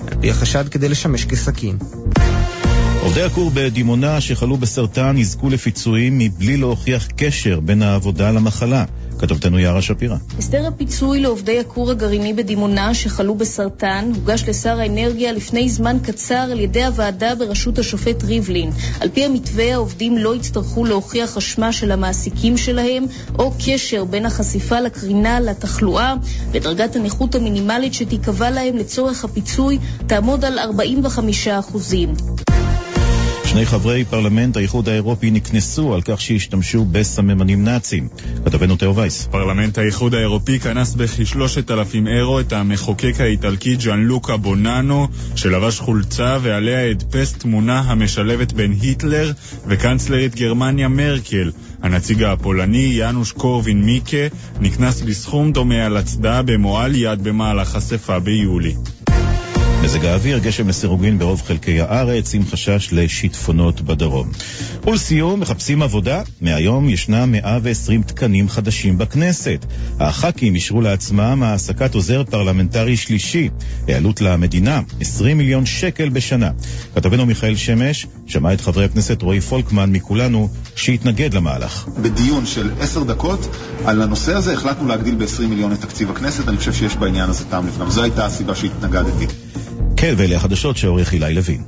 על 0.07 0.17
פי 0.21 0.31
החשד 0.31 0.69
כדי 0.69 0.89
לשמש 0.89 1.25
כסכין. 1.25 1.77
עובדי 3.01 3.23
הכור 3.23 3.51
בדימונה 3.53 4.21
שחלו 4.21 4.57
בסרטן 4.57 5.17
יזכו 5.17 5.49
לפיצויים 5.49 6.17
מבלי 6.17 6.57
להוכיח 6.57 7.07
קשר 7.17 7.59
בין 7.59 7.81
העבודה 7.81 8.31
למחלה. 8.31 8.85
כתבתנו 9.19 9.59
יערה 9.59 9.81
שפירא. 9.81 10.15
הסדר 10.37 10.67
הפיצוי 10.67 11.19
לעובדי 11.19 11.59
הכור 11.59 11.91
הגרעיני 11.91 12.33
בדימונה 12.33 12.93
שחלו 12.93 13.35
בסרטן 13.35 14.11
הוגש 14.15 14.43
לשר 14.47 14.79
האנרגיה 14.79 15.31
לפני 15.31 15.69
זמן 15.69 15.97
קצר 16.03 16.35
על 16.35 16.59
ידי 16.59 16.85
הוועדה 16.85 17.35
בראשות 17.35 17.79
השופט 17.79 18.23
ריבלין. 18.23 18.71
על 18.99 19.09
פי 19.09 19.25
המתווה 19.25 19.73
העובדים 19.73 20.17
לא 20.17 20.35
יצטרכו 20.35 20.85
להוכיח 20.85 21.37
אשמה 21.37 21.71
של 21.71 21.91
המעסיקים 21.91 22.57
שלהם 22.57 23.05
או 23.39 23.53
קשר 23.65 24.03
בין 24.03 24.25
החשיפה 24.25 24.79
לקרינה 24.79 25.39
לתחלואה 25.39 26.13
ודרגת 26.51 26.95
הנכות 26.95 27.35
המינימלית 27.35 27.93
שתיקבע 27.93 28.49
להם 28.49 28.77
לצורך 28.77 29.25
הפיצוי 29.25 29.77
תעמוד 30.07 30.45
על 30.45 30.59
45 30.59 31.47
אחוזים. 31.47 32.13
שני 33.49 33.65
חברי 33.65 34.05
פרלמנט 34.05 34.57
האיחוד 34.57 34.89
האירופי 34.89 35.31
נקנסו 35.31 35.93
על 35.93 36.01
כך 36.01 36.21
שהשתמשו 36.21 36.85
בסממנים 36.85 37.63
נאצים. 37.63 38.07
כתבנו 38.45 38.75
תאו 38.75 38.95
וייס. 38.95 39.27
פרלמנט 39.31 39.77
האיחוד 39.77 40.13
האירופי 40.15 40.59
קנס 40.59 40.95
בכ-3,000 40.95 42.07
אירו 42.07 42.39
את 42.39 42.53
המחוקק 42.53 43.13
האיטלקי 43.19 43.75
ג'אן 43.75 43.99
לוקה 43.99 44.37
בוננו, 44.37 45.07
שלבש 45.35 45.79
חולצה 45.79 46.37
ועליה 46.41 46.89
הדפס 46.89 47.33
תמונה 47.33 47.79
המשלבת 47.79 48.53
בין 48.53 48.75
היטלר 48.81 49.31
וקנצלרית 49.67 50.35
גרמניה 50.35 50.87
מרקל. 50.87 51.51
הנציג 51.81 52.23
הפולני 52.23 52.89
יאנוש 52.93 53.31
קורווין 53.31 53.83
מיקה 53.83 54.27
נקנס 54.59 55.01
בסכום 55.01 55.51
דומה 55.51 55.85
על 55.85 55.97
הצדעה 55.97 56.41
במועל 56.41 56.95
יד 56.95 57.23
במהלך 57.23 57.75
אספה 57.75 58.19
ביולי. 58.19 58.75
מזג 59.83 60.05
האוויר, 60.05 60.39
גשם 60.39 60.67
לסירוגין 60.67 61.19
ברוב 61.19 61.41
חלקי 61.47 61.81
הארץ, 61.81 62.33
עם 62.33 62.45
חשש 62.45 62.89
לשיטפונות 62.91 63.81
בדרום. 63.81 64.29
ולסיום, 64.87 65.39
מחפשים 65.39 65.81
עבודה? 65.81 66.21
מהיום 66.41 66.89
ישנם 66.89 67.31
120 67.31 68.01
תקנים 68.03 68.49
חדשים 68.49 68.97
בכנסת. 68.97 69.65
הח"כים 69.99 70.55
אישרו 70.55 70.81
לעצמם 70.81 71.43
העסקת 71.43 71.95
עוזר 71.95 72.23
פרלמנטרי 72.23 72.97
שלישי. 72.97 73.49
העלות 73.87 74.21
למדינה, 74.21 74.81
20 75.01 75.37
מיליון 75.37 75.65
שקל 75.65 76.09
בשנה. 76.09 76.51
כתבנו 76.95 77.25
מיכאל 77.25 77.55
שמש 77.55 78.07
שמע 78.27 78.53
את 78.53 78.61
חבר 78.61 78.83
הכנסת 78.83 79.21
רועי 79.21 79.41
פולקמן 79.41 79.91
מכולנו, 79.91 80.49
שהתנגד 80.75 81.33
למהלך. 81.33 81.87
בדיון 82.01 82.45
של 82.45 82.71
עשר 82.79 83.03
דקות 83.03 83.55
על 83.85 84.01
הנושא 84.01 84.33
הזה 84.33 84.53
החלטנו 84.53 84.87
להגדיל 84.87 85.15
ב-20 85.15 85.41
מיליון 85.49 85.73
את 85.73 85.81
תקציב 85.81 86.11
הכנסת, 86.11 86.47
אני 86.47 86.57
חושב 86.57 86.73
שיש 86.73 86.95
בעניין 86.95 87.29
הזה 87.29 87.45
טעם 87.49 87.67
לפגם. 87.67 87.89
זו 87.89 88.03
הייתה 88.03 88.25
הסיבה 88.25 88.55
שהתנגדתי. 88.55 89.27
כן, 89.97 90.13
ואלה 90.17 90.35
החדשות 90.35 90.77
שעורך 90.77 91.13
אילי 91.13 91.33
לוין. 91.33 91.63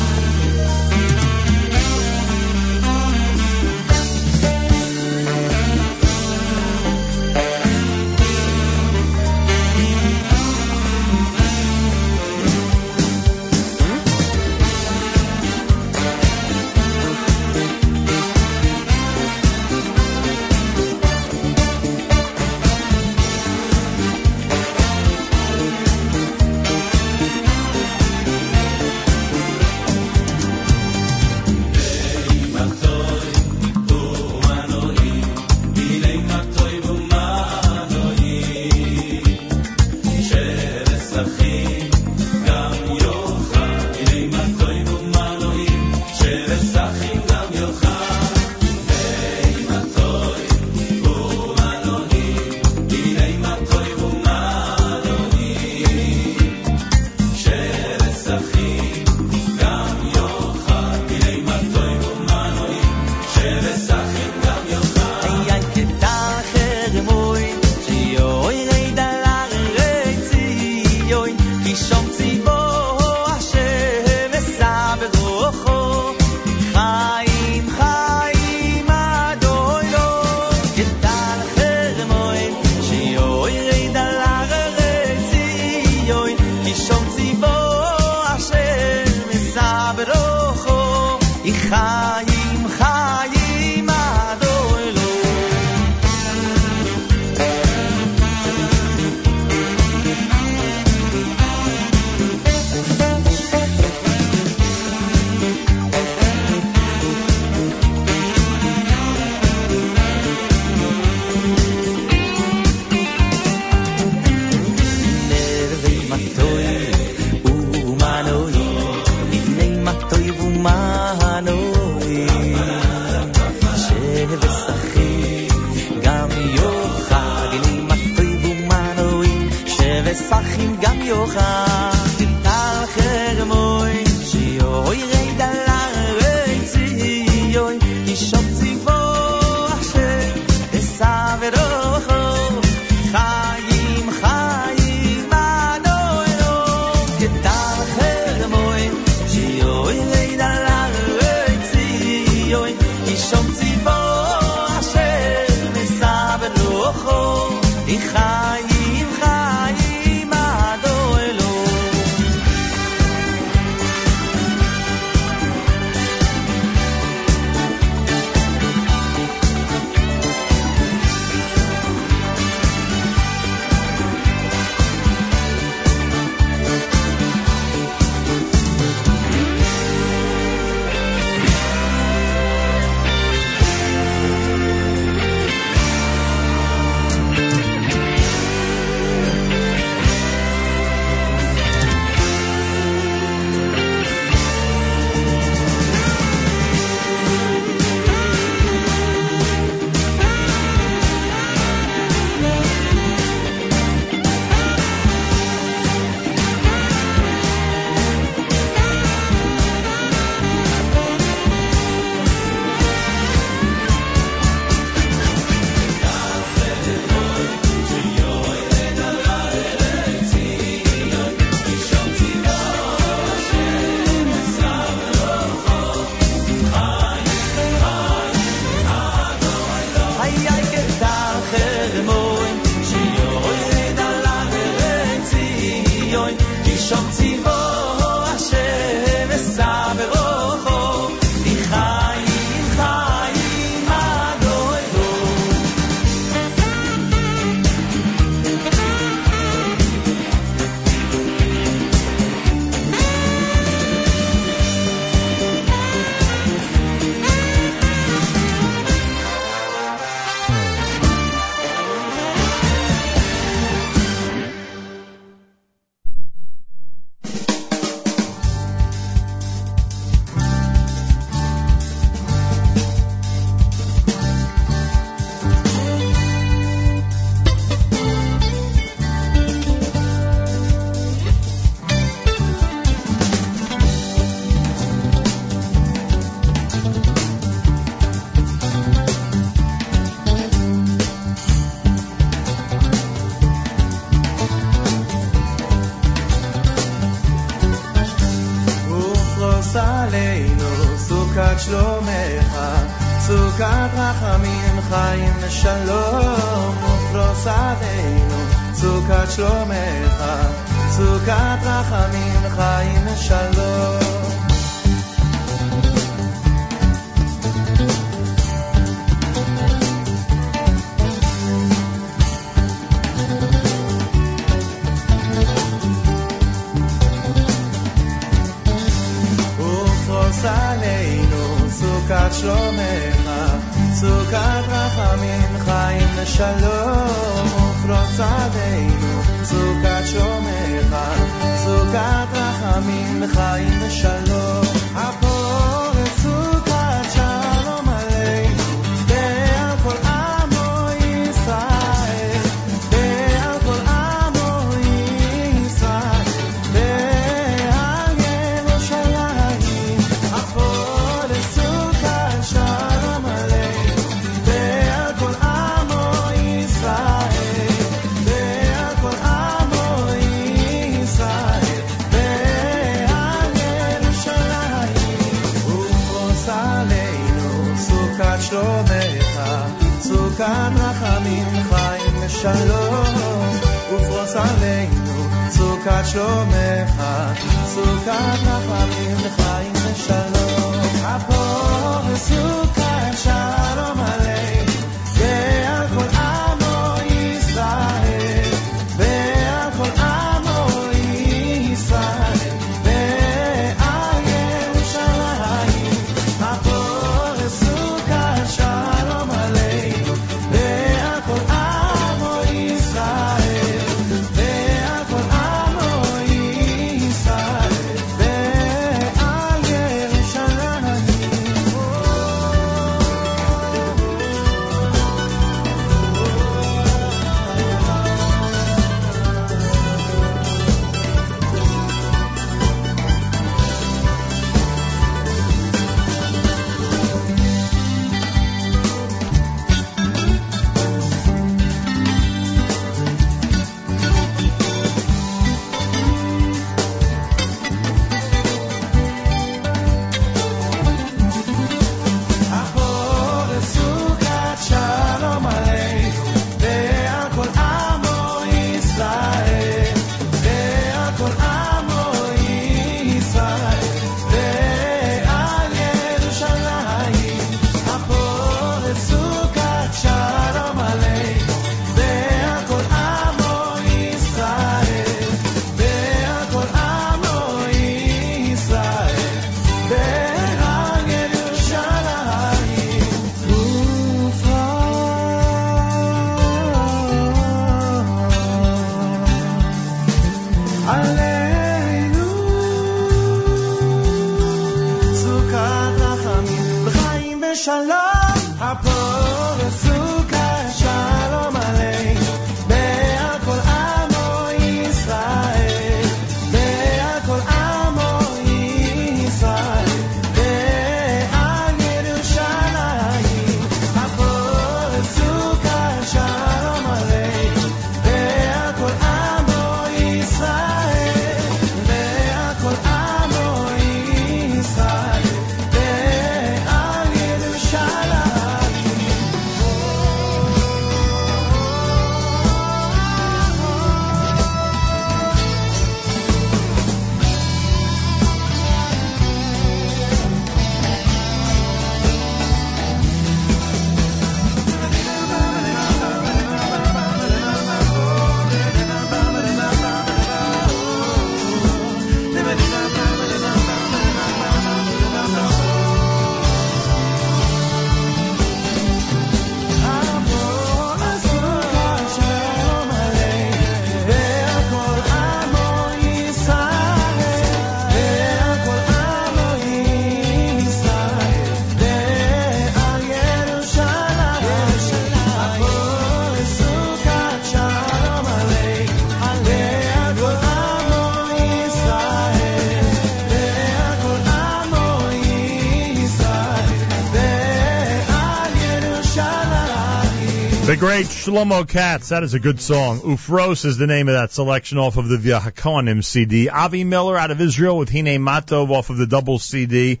Shlomo 591.24 591.66
Katz. 591.66 592.10
That 592.10 592.22
is 592.22 592.34
a 592.34 592.38
good 592.38 592.60
song. 592.60 593.00
Ufros 593.00 593.64
is 593.64 593.78
the 593.78 593.86
name 593.86 594.08
of 594.08 594.14
that 594.14 594.30
selection 594.30 594.76
off 594.76 594.98
of 594.98 595.08
the 595.08 595.16
V'Hakonim 595.16 596.04
CD. 596.04 596.50
Avi 596.50 596.84
Miller 596.84 597.16
out 597.16 597.30
of 597.30 597.40
Israel 597.40 597.78
with 597.78 597.90
Hine 597.90 598.20
Matov 598.20 598.68
off 598.68 598.90
of 598.90 598.98
the 598.98 599.06
double 599.06 599.38
CD. 599.38 600.00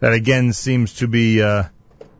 That 0.00 0.14
again 0.14 0.54
seems 0.54 0.94
to 0.94 1.06
be 1.06 1.42
uh, 1.42 1.64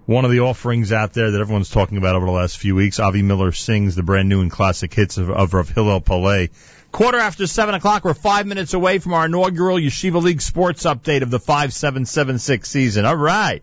one 0.05 0.27
of 0.27 0.31
the 0.31 0.41
offerings 0.41 0.93
out 0.93 1.15
there 1.15 1.31
that 1.31 1.41
everyone's 1.41 1.71
talking 1.71 1.97
about 1.97 2.17
over 2.17 2.27
the 2.27 2.33
last 2.33 2.59
few 2.59 2.75
weeks. 2.75 3.01
Avi 3.01 3.23
Miller 3.23 3.51
sings 3.51 3.95
the 3.95 4.03
brand 4.03 4.29
new 4.29 4.43
and 4.43 4.51
classic 4.51 4.93
hits 4.93 5.17
of, 5.17 5.31
of 5.31 5.55
Rav 5.55 5.71
Hillel 5.71 6.03
Palais. 6.03 6.51
Quarter 6.93 7.19
after 7.21 7.47
seven 7.47 7.77
o'clock, 7.77 8.05
we're 8.05 8.13
five 8.13 8.47
minutes 8.47 8.75
away 8.75 8.99
from 8.99 9.15
our 9.15 9.25
inaugural 9.25 9.79
Yeshiva 9.79 10.23
League 10.23 10.43
sports 10.43 10.85
update 10.85 11.23
of 11.23 11.31
the 11.31 11.41
5776 11.41 12.69
season. 12.69 13.07
All 13.07 13.17
right. 13.17 13.63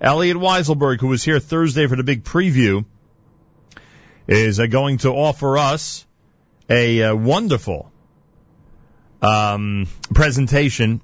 Elliot 0.00 0.38
Weiselberg, 0.38 1.00
who 1.00 1.08
was 1.08 1.22
here 1.22 1.38
Thursday 1.38 1.86
for 1.86 1.96
the 1.96 2.02
big 2.02 2.24
preview, 2.24 2.86
is 4.26 4.60
uh, 4.60 4.66
going 4.66 4.98
to 4.98 5.10
offer 5.10 5.58
us 5.58 6.06
a 6.68 7.02
uh, 7.02 7.14
wonderful 7.14 7.90
um, 9.22 9.86
presentation 10.14 11.00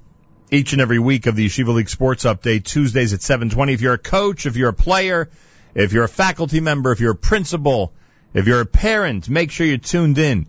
each 0.51 0.73
and 0.73 0.81
every 0.81 0.99
week 0.99 1.27
of 1.27 1.35
the 1.35 1.47
Yeshiva 1.47 1.75
League 1.75 1.89
Sports 1.89 2.25
Update, 2.25 2.65
Tuesdays 2.65 3.13
at 3.13 3.23
720. 3.23 3.73
If 3.73 3.81
you're 3.81 3.95
a 3.95 3.99
coach, 3.99 4.47
if 4.47 4.57
you're 4.57 4.69
a 4.69 4.75
player, 4.75 5.29
if 5.75 5.93
you're 5.93 6.05
a 6.05 6.09
faculty 6.09 6.61
member, 6.61 6.93
if 6.93 7.01
you're 7.01 7.13
a 7.13 7.17
principal, 7.17 7.93
if 8.33 8.47
you're 8.47 8.61
a 8.61 8.67
parent, 8.67 9.29
make 9.29 9.51
sure 9.51 9.67
you're 9.67 9.79
tuned 9.79 10.19
in. 10.19 10.47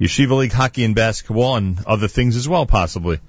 Yeshiva 0.00 0.36
League 0.36 0.52
hockey 0.52 0.84
and 0.84 0.94
basketball 0.94 1.56
and 1.56 1.84
other 1.86 2.08
things 2.08 2.36
as 2.36 2.48
well 2.48 2.66
possibly 2.66 3.20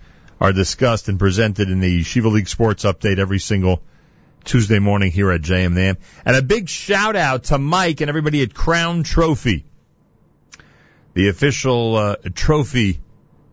are 0.42 0.52
discussed 0.52 1.08
and 1.08 1.20
presented 1.20 1.70
in 1.70 1.80
the 1.80 2.02
Yeshiva 2.02 2.32
League 2.32 2.48
Sports 2.48 2.84
Update 2.84 3.20
every 3.20 3.40
single 3.40 3.82
Tuesday 4.44 4.80
morning 4.80 5.12
here 5.12 5.32
at 5.32 5.42
JMNAM. 5.42 5.98
And 6.26 6.36
a 6.36 6.42
big 6.42 6.70
shout 6.70 7.16
out 7.16 7.46
to 7.46 7.58
Mike 7.58 8.02
and 8.02 8.10
everybody 8.10 8.42
at 8.44 8.54
Crown 8.54 9.04
Trophy, 9.04 9.66
the 11.14 11.30
official 11.30 11.96
uh, 11.96 12.16
trophy 12.34 13.00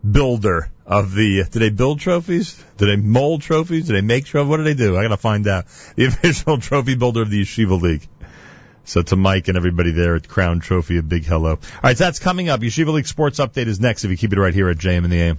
builder 0.08 0.70
of 0.86 1.14
the. 1.14 1.44
Do 1.50 1.58
they 1.58 1.70
build 1.70 2.00
trophies? 2.00 2.62
Do 2.76 2.86
they 2.86 2.96
mold 2.96 3.42
trophies? 3.42 3.86
Do 3.86 3.92
they 3.92 4.00
make 4.00 4.24
trophies? 4.24 4.48
What 4.48 4.56
do 4.58 4.64
they 4.64 4.74
do? 4.74 4.96
I 4.96 5.02
gotta 5.02 5.16
find 5.16 5.46
out. 5.46 5.66
The 5.96 6.06
official 6.06 6.58
trophy 6.58 6.94
builder 6.94 7.22
of 7.22 7.30
the 7.30 7.42
Yeshiva 7.42 7.80
League. 7.80 8.08
So 8.84 9.02
to 9.02 9.16
Mike 9.16 9.48
and 9.48 9.56
everybody 9.56 9.92
there 9.92 10.16
at 10.16 10.26
Crown 10.26 10.60
Trophy, 10.60 10.96
a 10.96 11.02
big 11.02 11.24
hello. 11.24 11.50
All 11.50 11.58
right, 11.82 11.96
so 11.96 12.04
that's 12.04 12.18
coming 12.18 12.48
up. 12.48 12.60
Yeshiva 12.60 12.92
League 12.92 13.06
Sports 13.06 13.38
Update 13.38 13.66
is 13.66 13.78
next 13.78 14.04
if 14.04 14.10
you 14.10 14.16
keep 14.16 14.32
it 14.32 14.40
right 14.40 14.54
here 14.54 14.68
at 14.68 14.78
JM 14.78 15.04
in 15.04 15.10
the 15.10 15.20
AM. 15.20 15.38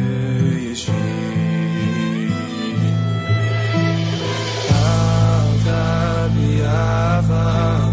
Okay. 7.33 7.90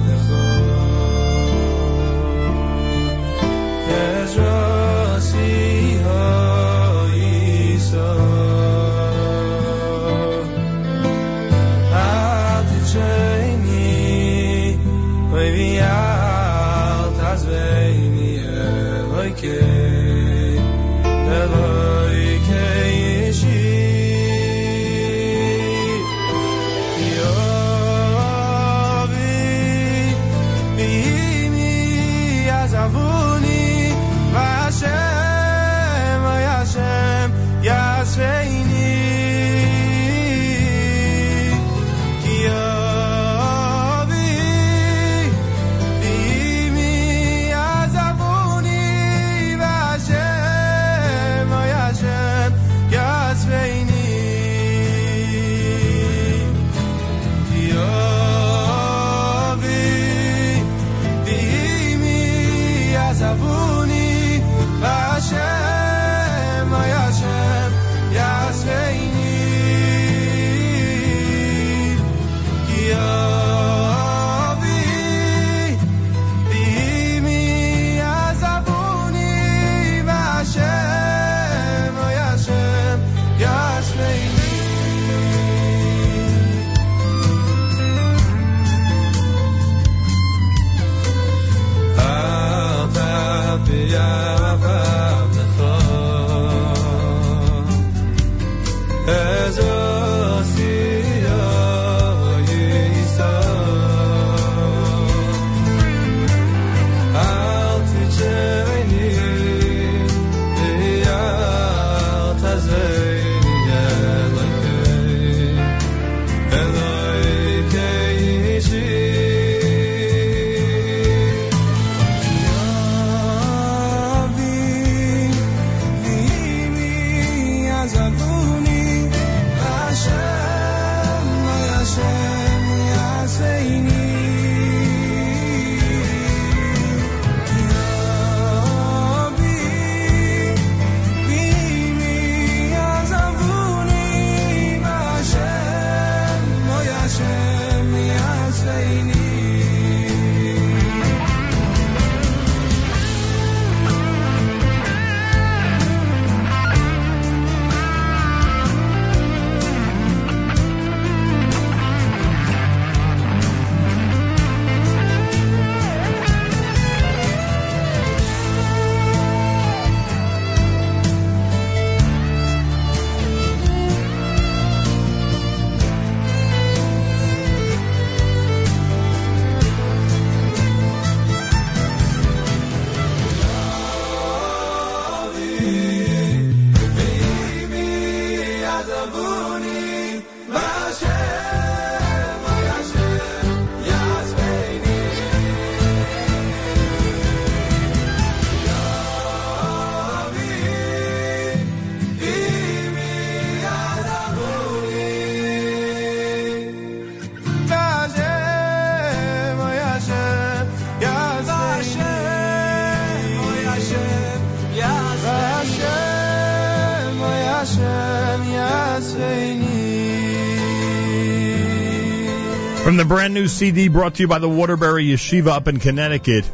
Brand 223.08 223.32
new 223.32 223.48
CD 223.48 223.88
brought 223.88 224.16
to 224.16 224.22
you 224.22 224.28
by 224.28 224.38
the 224.38 224.48
Waterbury 224.48 225.06
Yeshiva 225.06 225.46
up 225.46 225.66
in 225.66 225.78
Connecticut, 225.78 226.44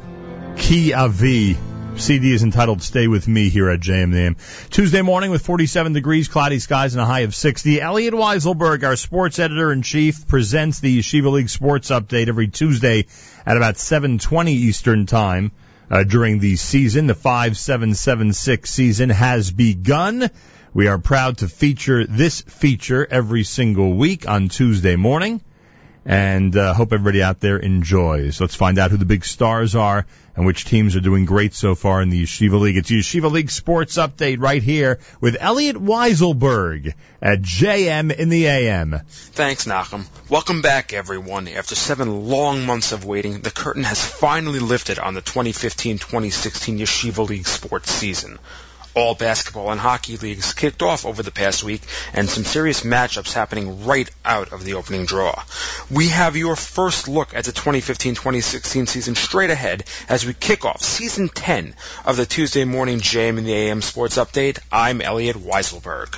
Ki 0.56 0.92
Avi. 0.94 1.56
CD 1.96 2.32
is 2.32 2.44
entitled 2.44 2.80
Stay 2.80 3.08
With 3.08 3.26
Me 3.26 3.48
here 3.48 3.68
at 3.68 3.80
JMNAM. 3.80 4.36
Tuesday 4.70 5.02
morning 5.02 5.32
with 5.32 5.44
47 5.44 5.94
degrees, 5.94 6.28
cloudy 6.28 6.60
skies, 6.60 6.94
and 6.94 7.02
a 7.02 7.06
high 7.06 7.20
of 7.20 7.34
60. 7.34 7.80
Elliot 7.80 8.14
Weiselberg, 8.14 8.84
our 8.84 8.94
sports 8.94 9.40
editor 9.40 9.72
in 9.72 9.82
chief, 9.82 10.28
presents 10.28 10.78
the 10.78 11.00
Yeshiva 11.00 11.32
League 11.32 11.48
Sports 11.48 11.90
Update 11.90 12.28
every 12.28 12.46
Tuesday 12.46 13.06
at 13.44 13.56
about 13.56 13.74
7.20 13.74 14.48
Eastern 14.50 15.06
Time. 15.06 15.50
Uh, 15.90 16.04
during 16.04 16.38
the 16.38 16.54
season, 16.54 17.08
the 17.08 17.16
5776 17.16 18.70
season 18.70 19.10
has 19.10 19.50
begun. 19.50 20.30
We 20.72 20.86
are 20.86 20.98
proud 20.98 21.38
to 21.38 21.48
feature 21.48 22.06
this 22.06 22.42
feature 22.42 23.04
every 23.10 23.42
single 23.42 23.94
week 23.94 24.28
on 24.28 24.48
Tuesday 24.48 24.94
morning 24.94 25.40
and 26.04 26.54
uh, 26.56 26.74
hope 26.74 26.92
everybody 26.92 27.22
out 27.22 27.40
there 27.40 27.56
enjoys. 27.56 28.40
Let's 28.40 28.54
find 28.54 28.78
out 28.78 28.90
who 28.90 28.96
the 28.96 29.04
big 29.04 29.24
stars 29.24 29.74
are 29.74 30.06
and 30.36 30.44
which 30.44 30.64
teams 30.64 30.96
are 30.96 31.00
doing 31.00 31.24
great 31.24 31.54
so 31.54 31.74
far 31.74 32.02
in 32.02 32.10
the 32.10 32.22
Yeshiva 32.22 32.60
League. 32.60 32.76
It's 32.76 32.90
Yeshiva 32.90 33.30
League 33.30 33.50
Sports 33.50 33.96
Update 33.96 34.40
right 34.40 34.62
here 34.62 34.98
with 35.20 35.36
Elliot 35.40 35.76
Weiselberg 35.76 36.94
at 37.22 37.40
JM 37.40 38.14
in 38.14 38.28
the 38.28 38.46
AM. 38.46 39.00
Thanks, 39.08 39.64
Nachum. 39.64 40.06
Welcome 40.28 40.60
back, 40.60 40.92
everyone. 40.92 41.48
After 41.48 41.74
seven 41.74 42.28
long 42.28 42.66
months 42.66 42.92
of 42.92 43.04
waiting, 43.04 43.40
the 43.40 43.50
curtain 43.50 43.84
has 43.84 44.04
finally 44.04 44.58
lifted 44.58 44.98
on 44.98 45.14
the 45.14 45.22
2015-2016 45.22 45.98
Yeshiva 46.80 47.26
League 47.26 47.46
sports 47.46 47.90
season. 47.90 48.38
All 48.94 49.14
basketball 49.16 49.70
and 49.70 49.80
hockey 49.80 50.16
leagues 50.16 50.52
kicked 50.52 50.80
off 50.80 51.04
over 51.04 51.22
the 51.22 51.32
past 51.32 51.64
week, 51.64 51.82
and 52.12 52.30
some 52.30 52.44
serious 52.44 52.82
matchups 52.82 53.32
happening 53.32 53.84
right 53.84 54.08
out 54.24 54.52
of 54.52 54.62
the 54.62 54.74
opening 54.74 55.04
draw. 55.04 55.42
We 55.90 56.08
have 56.10 56.36
your 56.36 56.54
first 56.54 57.08
look 57.08 57.34
at 57.34 57.44
the 57.44 57.52
2015-2016 57.52 58.86
season 58.86 59.14
straight 59.16 59.50
ahead 59.50 59.84
as 60.08 60.24
we 60.24 60.32
kick 60.32 60.64
off 60.64 60.80
season 60.80 61.28
10 61.28 61.74
of 62.04 62.16
the 62.16 62.24
Tuesday 62.24 62.64
morning 62.64 63.00
JM 63.00 63.38
in 63.38 63.44
the 63.44 63.54
AM 63.54 63.82
Sports 63.82 64.16
Update. 64.16 64.60
I'm 64.70 65.00
Elliot 65.00 65.36
Weiselberg. 65.36 66.16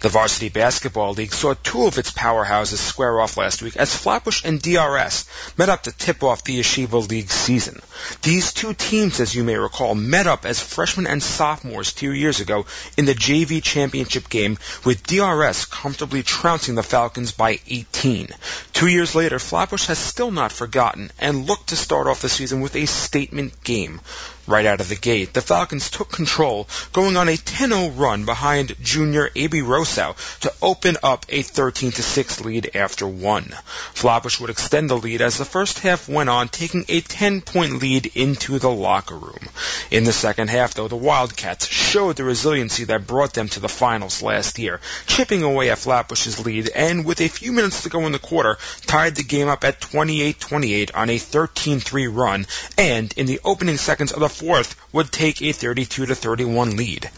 The 0.00 0.08
Varsity 0.08 0.48
Basketball 0.48 1.14
League 1.14 1.34
saw 1.34 1.54
two 1.54 1.86
of 1.86 1.98
its 1.98 2.12
powerhouses 2.12 2.76
square 2.76 3.20
off 3.20 3.36
last 3.36 3.62
week 3.62 3.76
as 3.76 3.96
Flatbush 3.96 4.44
and 4.44 4.62
DRS 4.62 5.24
met 5.56 5.68
up 5.68 5.82
to 5.82 5.92
tip 5.92 6.22
off 6.22 6.44
the 6.44 6.60
Yeshiva 6.60 7.08
League 7.08 7.30
season. 7.30 7.82
These 8.22 8.52
two 8.52 8.74
teams, 8.74 9.20
as 9.20 9.34
you 9.34 9.44
may 9.44 9.56
recall, 9.56 9.94
met 9.94 10.26
up 10.26 10.44
as 10.44 10.60
freshmen 10.60 11.06
and 11.06 11.22
sophomores 11.22 11.92
two 11.92 12.12
years 12.12 12.40
ago 12.40 12.66
in 12.96 13.04
the 13.04 13.14
JV 13.14 13.62
championship 13.62 14.28
game 14.28 14.58
with 14.84 15.02
DRS 15.02 15.66
comfortably 15.66 16.22
trouncing 16.22 16.74
the 16.74 16.82
Falcons 16.82 17.32
by 17.32 17.60
18. 17.66 18.28
Two 18.72 18.88
years 18.88 19.14
later, 19.14 19.38
Flatbush 19.38 19.86
has 19.86 19.98
still 19.98 20.30
not 20.30 20.52
forgotten 20.52 21.10
and 21.18 21.46
looked 21.46 21.68
to 21.68 21.76
start 21.76 22.06
off 22.06 22.22
the 22.22 22.28
season 22.28 22.60
with 22.60 22.76
a 22.76 22.86
statement 22.86 23.64
game. 23.64 24.00
Right 24.46 24.64
out 24.64 24.80
of 24.80 24.88
the 24.88 24.96
gate, 24.96 25.34
the 25.34 25.42
Falcons 25.42 25.90
took 25.90 26.10
control, 26.10 26.68
going 26.94 27.18
on 27.18 27.28
a 27.28 27.36
10-0 27.36 27.98
run 27.98 28.24
behind 28.24 28.74
junior 28.82 29.28
A.B. 29.36 29.60
Rosau 29.60 30.14
to 30.40 30.52
open 30.62 30.96
up 31.02 31.26
a 31.28 31.42
13-6 31.42 32.44
lead 32.46 32.70
after 32.74 33.06
one. 33.06 33.54
Flatbush 33.92 34.40
would 34.40 34.48
extend 34.48 34.88
the 34.88 34.96
lead 34.96 35.20
as 35.20 35.36
the 35.36 35.44
first 35.44 35.80
half 35.80 36.08
went 36.08 36.30
on, 36.30 36.48
taking 36.48 36.86
a 36.88 37.02
10-point 37.02 37.82
lead 37.82 37.87
into 37.96 38.58
the 38.58 38.70
locker 38.70 39.16
room. 39.16 39.48
In 39.90 40.04
the 40.04 40.12
second 40.12 40.48
half, 40.50 40.74
though, 40.74 40.88
the 40.88 40.96
Wildcats 40.96 41.66
showed 41.66 42.16
the 42.16 42.24
resiliency 42.24 42.84
that 42.84 43.06
brought 43.06 43.34
them 43.34 43.48
to 43.50 43.60
the 43.60 43.68
finals 43.68 44.22
last 44.22 44.58
year, 44.58 44.80
chipping 45.06 45.42
away 45.42 45.70
at 45.70 45.78
Flatbush's 45.78 46.44
lead, 46.44 46.68
and 46.74 47.04
with 47.04 47.20
a 47.20 47.28
few 47.28 47.52
minutes 47.52 47.82
to 47.82 47.88
go 47.88 48.06
in 48.06 48.12
the 48.12 48.18
quarter, 48.18 48.58
tied 48.86 49.14
the 49.16 49.22
game 49.22 49.48
up 49.48 49.64
at 49.64 49.80
28-28 49.80 50.90
on 50.94 51.10
a 51.10 51.18
13-3 51.18 52.14
run, 52.14 52.46
and 52.76 53.12
in 53.16 53.26
the 53.26 53.40
opening 53.44 53.78
seconds 53.78 54.12
of 54.12 54.20
the 54.20 54.28
fourth 54.28 54.76
would 54.92 55.10
take 55.10 55.40
a 55.40 55.52
32-31 55.52 56.76
lead. 56.76 57.10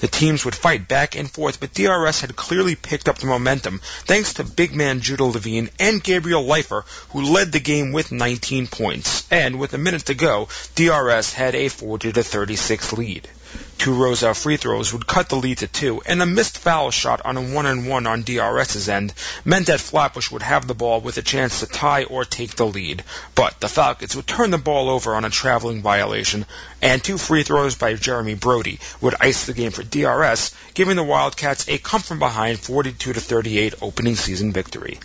The 0.00 0.08
teams 0.08 0.44
would 0.44 0.54
fight 0.54 0.88
back 0.88 1.16
and 1.16 1.30
forth, 1.30 1.60
but 1.60 1.74
DRS 1.74 2.20
had 2.20 2.36
clearly 2.36 2.74
picked 2.74 3.08
up 3.08 3.18
the 3.18 3.26
momentum 3.26 3.80
thanks 4.04 4.34
to 4.34 4.44
big 4.44 4.74
man 4.74 5.00
Judah 5.00 5.24
Levine 5.24 5.70
and 5.78 6.02
Gabriel 6.02 6.44
Leifer, 6.44 6.84
who 7.10 7.22
led 7.22 7.52
the 7.52 7.60
game 7.60 7.92
with 7.92 8.12
19 8.12 8.66
points. 8.66 9.26
And 9.30 9.58
with 9.58 9.74
a 9.74 9.78
minute 9.78 10.06
to 10.06 10.14
go, 10.14 10.48
DRS 10.74 11.32
had 11.32 11.54
a 11.54 11.68
40 11.68 12.12
to 12.12 12.22
36 12.22 12.92
lead. 12.94 13.28
Two 13.80 13.94
Rosa 13.94 14.34
free 14.34 14.58
throws 14.58 14.92
would 14.92 15.06
cut 15.06 15.30
the 15.30 15.36
lead 15.36 15.56
to 15.56 15.66
two, 15.66 16.02
and 16.04 16.20
a 16.20 16.26
missed 16.26 16.58
foul 16.58 16.90
shot 16.90 17.22
on 17.24 17.38
a 17.38 17.40
one-and-one 17.40 18.06
on 18.06 18.24
DRS's 18.24 18.90
end 18.90 19.14
meant 19.42 19.68
that 19.68 19.80
Flatbush 19.80 20.30
would 20.30 20.42
have 20.42 20.66
the 20.66 20.74
ball 20.74 21.00
with 21.00 21.16
a 21.16 21.22
chance 21.22 21.60
to 21.60 21.66
tie 21.66 22.04
or 22.04 22.26
take 22.26 22.56
the 22.56 22.66
lead. 22.66 23.02
But 23.34 23.58
the 23.58 23.70
Falcons 23.70 24.14
would 24.14 24.26
turn 24.26 24.50
the 24.50 24.58
ball 24.58 24.90
over 24.90 25.14
on 25.14 25.24
a 25.24 25.30
traveling 25.30 25.80
violation, 25.80 26.44
and 26.82 27.02
two 27.02 27.16
free 27.16 27.42
throws 27.42 27.74
by 27.74 27.94
Jeremy 27.94 28.34
Brody 28.34 28.80
would 29.00 29.14
ice 29.18 29.46
the 29.46 29.54
game 29.54 29.70
for 29.70 29.82
DRS, 29.82 30.54
giving 30.74 30.96
the 30.96 31.02
Wildcats 31.02 31.66
a 31.66 31.78
come 31.78 32.02
from 32.02 32.18
behind 32.18 32.60
42 32.60 33.14
to 33.14 33.18
38 33.18 33.76
opening 33.80 34.14
season 34.14 34.52
victory. 34.52 35.00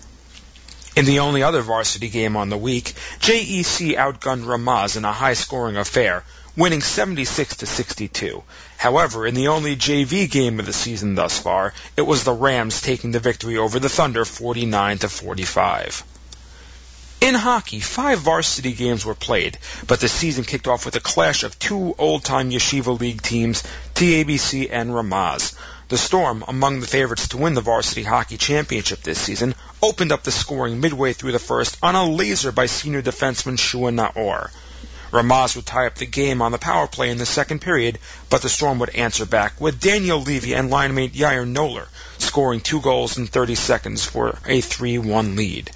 In 0.97 1.05
the 1.05 1.19
only 1.19 1.43
other 1.43 1.61
varsity 1.61 2.09
game 2.09 2.35
on 2.35 2.49
the 2.49 2.57
week, 2.57 2.93
JEC 3.21 3.95
outgunned 3.95 4.43
Ramaz 4.43 4.97
in 4.97 5.05
a 5.05 5.13
high-scoring 5.13 5.77
affair, 5.77 6.25
winning 6.57 6.81
76 6.81 7.57
to 7.57 7.65
62. 7.65 8.43
However, 8.77 9.27
in 9.27 9.35
the 9.35 9.49
only 9.49 9.75
JV 9.75 10.29
game 10.29 10.59
of 10.59 10.65
the 10.65 10.73
season 10.73 11.15
thus 11.15 11.39
far, 11.39 11.73
it 11.97 12.03
was 12.03 12.23
the 12.23 12.33
Rams 12.33 12.81
taking 12.81 13.11
the 13.11 13.19
victory 13.19 13.57
over 13.57 13.79
the 13.79 13.89
Thunder 13.89 14.25
49 14.25 14.99
to 14.99 15.09
45. 15.09 16.03
In 17.21 17.33
hockey, 17.33 17.79
five 17.79 18.19
varsity 18.19 18.73
games 18.73 19.05
were 19.05 19.15
played, 19.15 19.57
but 19.87 19.99
the 19.99 20.07
season 20.07 20.43
kicked 20.43 20.67
off 20.67 20.85
with 20.85 20.95
a 20.95 20.99
clash 20.99 21.43
of 21.43 21.57
two 21.57 21.95
old-time 21.97 22.51
Yeshiva 22.51 22.99
League 22.99 23.21
teams, 23.21 23.63
TABC 23.95 24.69
and 24.71 24.91
Ramaz. 24.91 25.55
The 25.87 25.97
Storm, 25.97 26.43
among 26.47 26.79
the 26.81 26.87
favorites 26.87 27.29
to 27.29 27.37
win 27.37 27.53
the 27.53 27.61
varsity 27.61 28.03
hockey 28.03 28.37
championship 28.37 29.01
this 29.01 29.19
season, 29.19 29.55
opened 29.81 30.11
up 30.11 30.23
the 30.23 30.31
scoring 30.31 30.81
midway 30.81 31.13
through 31.13 31.31
the 31.31 31.39
first 31.39 31.77
on 31.81 31.95
a 31.95 32.09
laser 32.09 32.51
by 32.51 32.65
senior 32.65 33.01
defenseman 33.01 33.57
Shua 33.57 33.91
Naor. 33.91 34.49
Ramaz 35.15 35.55
would 35.55 35.65
tie 35.65 35.87
up 35.87 35.95
the 35.95 36.05
game 36.05 36.41
on 36.41 36.51
the 36.51 36.57
power 36.57 36.87
play 36.87 37.09
in 37.09 37.17
the 37.17 37.25
second 37.25 37.61
period, 37.61 37.99
but 38.29 38.41
the 38.41 38.49
Storm 38.49 38.79
would 38.79 38.89
answer 38.89 39.25
back 39.25 39.61
with 39.61 39.79
Daniel 39.79 40.19
Levy 40.19 40.53
and 40.53 40.69
linemate 40.69 41.13
Yair 41.13 41.49
Noller 41.49 41.87
scoring 42.17 42.59
two 42.59 42.81
goals 42.81 43.17
in 43.17 43.25
30 43.25 43.55
seconds 43.55 44.03
for 44.03 44.37
a 44.45 44.61
3-1 44.61 45.37
lead. 45.37 45.71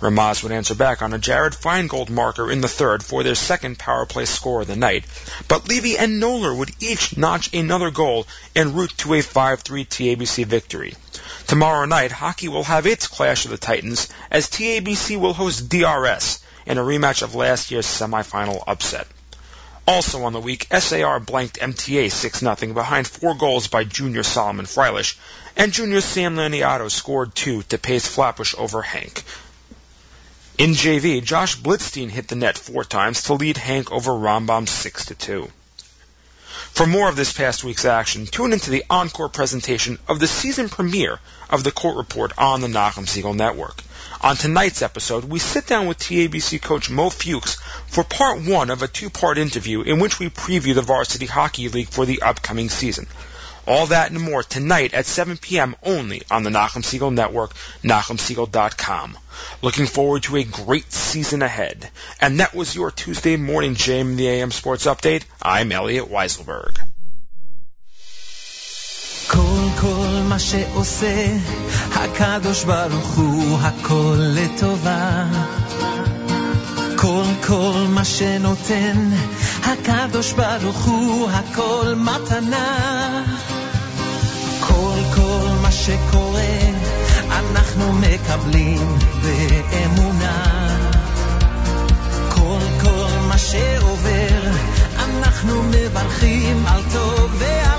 Ramaz 0.00 0.44
would 0.44 0.52
answer 0.52 0.76
back 0.76 1.02
on 1.02 1.12
a 1.12 1.18
Jared 1.18 1.54
Feingold 1.54 2.08
marker 2.08 2.48
in 2.48 2.60
the 2.60 2.68
third 2.68 3.02
for 3.02 3.24
their 3.24 3.34
second 3.34 3.80
power 3.80 4.06
play 4.06 4.26
score 4.26 4.60
of 4.60 4.68
the 4.68 4.76
night, 4.76 5.04
but 5.48 5.68
Levy 5.68 5.98
and 5.98 6.22
Noller 6.22 6.56
would 6.56 6.70
each 6.78 7.16
notch 7.16 7.52
another 7.52 7.90
goal 7.90 8.28
en 8.54 8.74
route 8.74 8.96
to 8.98 9.14
a 9.14 9.22
5-3 9.22 9.88
TABC 9.88 10.44
victory. 10.44 10.94
Tomorrow 11.48 11.86
night, 11.86 12.12
hockey 12.12 12.46
will 12.46 12.62
have 12.62 12.86
its 12.86 13.08
clash 13.08 13.44
of 13.44 13.50
the 13.50 13.58
Titans 13.58 14.08
as 14.30 14.48
TABC 14.48 15.18
will 15.18 15.34
host 15.34 15.68
DRS 15.68 16.43
in 16.66 16.78
a 16.78 16.82
rematch 16.82 17.22
of 17.22 17.34
last 17.34 17.70
year's 17.70 17.86
semifinal 17.86 18.62
upset. 18.66 19.06
Also 19.86 20.24
on 20.24 20.32
the 20.32 20.40
week, 20.40 20.66
SAR 20.72 21.20
blanked 21.20 21.58
MTA 21.58 22.06
6-0 22.06 22.72
behind 22.72 23.06
four 23.06 23.34
goals 23.34 23.68
by 23.68 23.84
junior 23.84 24.22
Solomon 24.22 24.64
Freilish, 24.64 25.16
and 25.56 25.72
junior 25.72 26.00
Sam 26.00 26.36
Laniato 26.36 26.90
scored 26.90 27.34
two 27.34 27.62
to 27.64 27.76
pace 27.76 28.06
Flatbush 28.06 28.54
over 28.56 28.80
HANC. 28.80 29.22
In 30.56 30.70
JV, 30.70 31.22
Josh 31.22 31.58
Blitzstein 31.58 32.10
hit 32.10 32.28
the 32.28 32.36
net 32.36 32.56
four 32.56 32.84
times 32.84 33.24
to 33.24 33.34
lead 33.34 33.58
HANC 33.58 33.92
over 33.92 34.12
Rambam 34.12 34.66
6-2. 34.66 35.50
For 36.74 36.86
more 36.86 37.08
of 37.08 37.16
this 37.16 37.32
past 37.32 37.62
week's 37.62 37.84
action, 37.84 38.26
tune 38.26 38.52
into 38.52 38.70
the 38.70 38.84
encore 38.88 39.28
presentation 39.28 39.98
of 40.08 40.18
the 40.18 40.26
season 40.26 40.68
premiere 40.68 41.20
of 41.50 41.62
the 41.62 41.72
Court 41.72 41.96
Report 41.96 42.32
on 42.38 42.62
the 42.62 42.68
Nachum 42.68 43.06
Siegel 43.06 43.34
Network. 43.34 43.82
On 44.24 44.36
tonight's 44.36 44.80
episode, 44.80 45.24
we 45.24 45.38
sit 45.38 45.66
down 45.66 45.86
with 45.86 45.98
TABC 45.98 46.62
coach 46.62 46.88
Mo 46.88 47.10
Fuchs 47.10 47.56
for 47.88 48.02
part 48.02 48.40
one 48.40 48.70
of 48.70 48.80
a 48.80 48.88
two-part 48.88 49.36
interview 49.36 49.82
in 49.82 49.98
which 49.98 50.18
we 50.18 50.30
preview 50.30 50.74
the 50.74 50.80
Varsity 50.80 51.26
Hockey 51.26 51.68
League 51.68 51.90
for 51.90 52.06
the 52.06 52.22
upcoming 52.22 52.70
season. 52.70 53.06
All 53.66 53.88
that 53.88 54.12
and 54.12 54.18
more 54.18 54.42
tonight 54.42 54.94
at 54.94 55.04
7 55.04 55.36
p.m. 55.36 55.76
only 55.82 56.22
on 56.30 56.42
the 56.42 56.48
Nachum 56.48 56.82
Siegel 56.82 57.10
Network, 57.10 57.52
NachumSiegel.com. 57.82 59.18
Looking 59.60 59.86
forward 59.86 60.22
to 60.22 60.36
a 60.36 60.44
great 60.44 60.90
season 60.90 61.42
ahead. 61.42 61.90
And 62.18 62.40
that 62.40 62.54
was 62.54 62.74
your 62.74 62.90
Tuesday 62.90 63.36
morning 63.36 63.74
Jam 63.74 64.16
the 64.16 64.26
AM 64.26 64.52
Sports 64.52 64.86
Update. 64.86 65.24
I'm 65.42 65.70
Elliot 65.70 66.06
Weiselberg. 66.06 66.78
Cold, 69.28 69.72
cold. 69.76 70.03
מה 70.34 70.40
שעושה. 70.40 71.26
הקדוש 71.94 72.64
ברוך 72.64 73.14
הוא 73.14 73.58
הכל 73.60 74.16
לטובה. 74.18 75.24
כל 76.96 77.24
כל 77.46 77.84
מה 77.88 78.04
שנותן. 78.04 79.10
הקדוש 79.64 80.32
ברוך 80.32 80.84
הוא 80.84 81.30
הכל 81.30 81.94
מתנה. 81.96 83.24
כל 84.60 84.98
כל 85.14 85.46
מה 85.62 85.72
שקורה 85.72 86.58
אנחנו 87.30 87.92
מקבלים 87.92 88.98
באמונה. 89.22 90.44
כל 92.28 92.64
כל 92.82 93.08
מה 93.28 93.38
שעובר 93.38 94.50
אנחנו 94.98 95.62
מברכים 95.62 96.66
על 96.66 96.82
טוב 96.92 97.30
ועל 97.38 97.73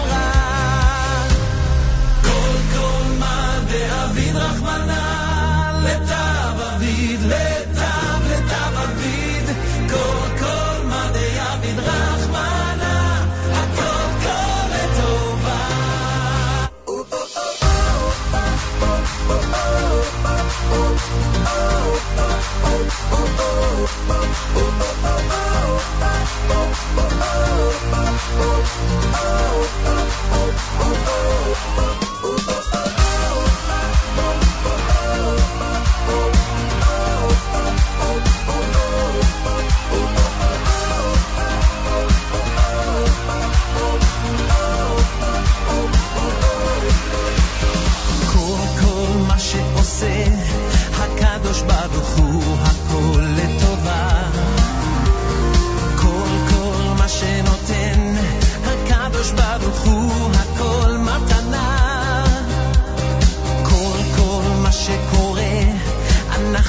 É 51.36 51.40
dos 51.40 51.62
bados. 51.64 52.05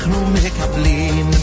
אנחנו 0.05 0.25
מקבלים 0.25 1.34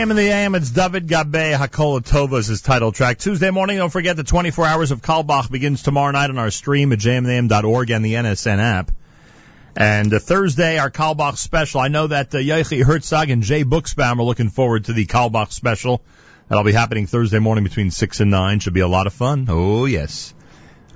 JM 0.00 0.10
in 0.10 0.16
the 0.16 0.30
AM, 0.30 0.54
it's 0.54 0.70
David 0.70 1.08
Gabay 1.08 1.54
Hakol 1.54 2.00
Letova 2.00 2.38
is 2.38 2.46
his 2.46 2.62
title 2.62 2.90
track. 2.90 3.18
Tuesday 3.18 3.50
morning, 3.50 3.76
don't 3.76 3.90
forget 3.90 4.16
the 4.16 4.24
24 4.24 4.64
hours 4.64 4.92
of 4.92 5.02
Carlebach 5.02 5.50
begins 5.50 5.82
tomorrow 5.82 6.10
night 6.10 6.30
on 6.30 6.38
our 6.38 6.50
stream 6.50 6.90
at 6.94 7.00
jmintheam.org 7.00 7.90
and 7.90 8.02
the 8.02 8.14
NSN 8.14 8.60
app. 8.60 8.92
And 9.76 10.14
uh, 10.14 10.18
Thursday, 10.18 10.78
our 10.78 10.90
Carlebach 10.90 11.36
special. 11.36 11.82
I 11.82 11.88
know 11.88 12.06
that 12.06 12.34
uh, 12.34 12.38
Herzog 12.38 13.28
and 13.28 13.42
Jay 13.42 13.62
Buxbaum 13.62 14.18
are 14.18 14.22
looking 14.22 14.48
forward 14.48 14.86
to 14.86 14.94
the 14.94 15.04
Carlebach 15.04 15.52
special. 15.52 16.00
That'll 16.48 16.64
be 16.64 16.72
happening 16.72 17.06
Thursday 17.06 17.38
morning 17.38 17.64
between 17.64 17.90
6 17.90 18.20
and 18.20 18.30
9. 18.30 18.60
Should 18.60 18.72
be 18.72 18.80
a 18.80 18.88
lot 18.88 19.06
of 19.06 19.12
fun. 19.12 19.48
Oh, 19.50 19.84
yes. 19.84 20.32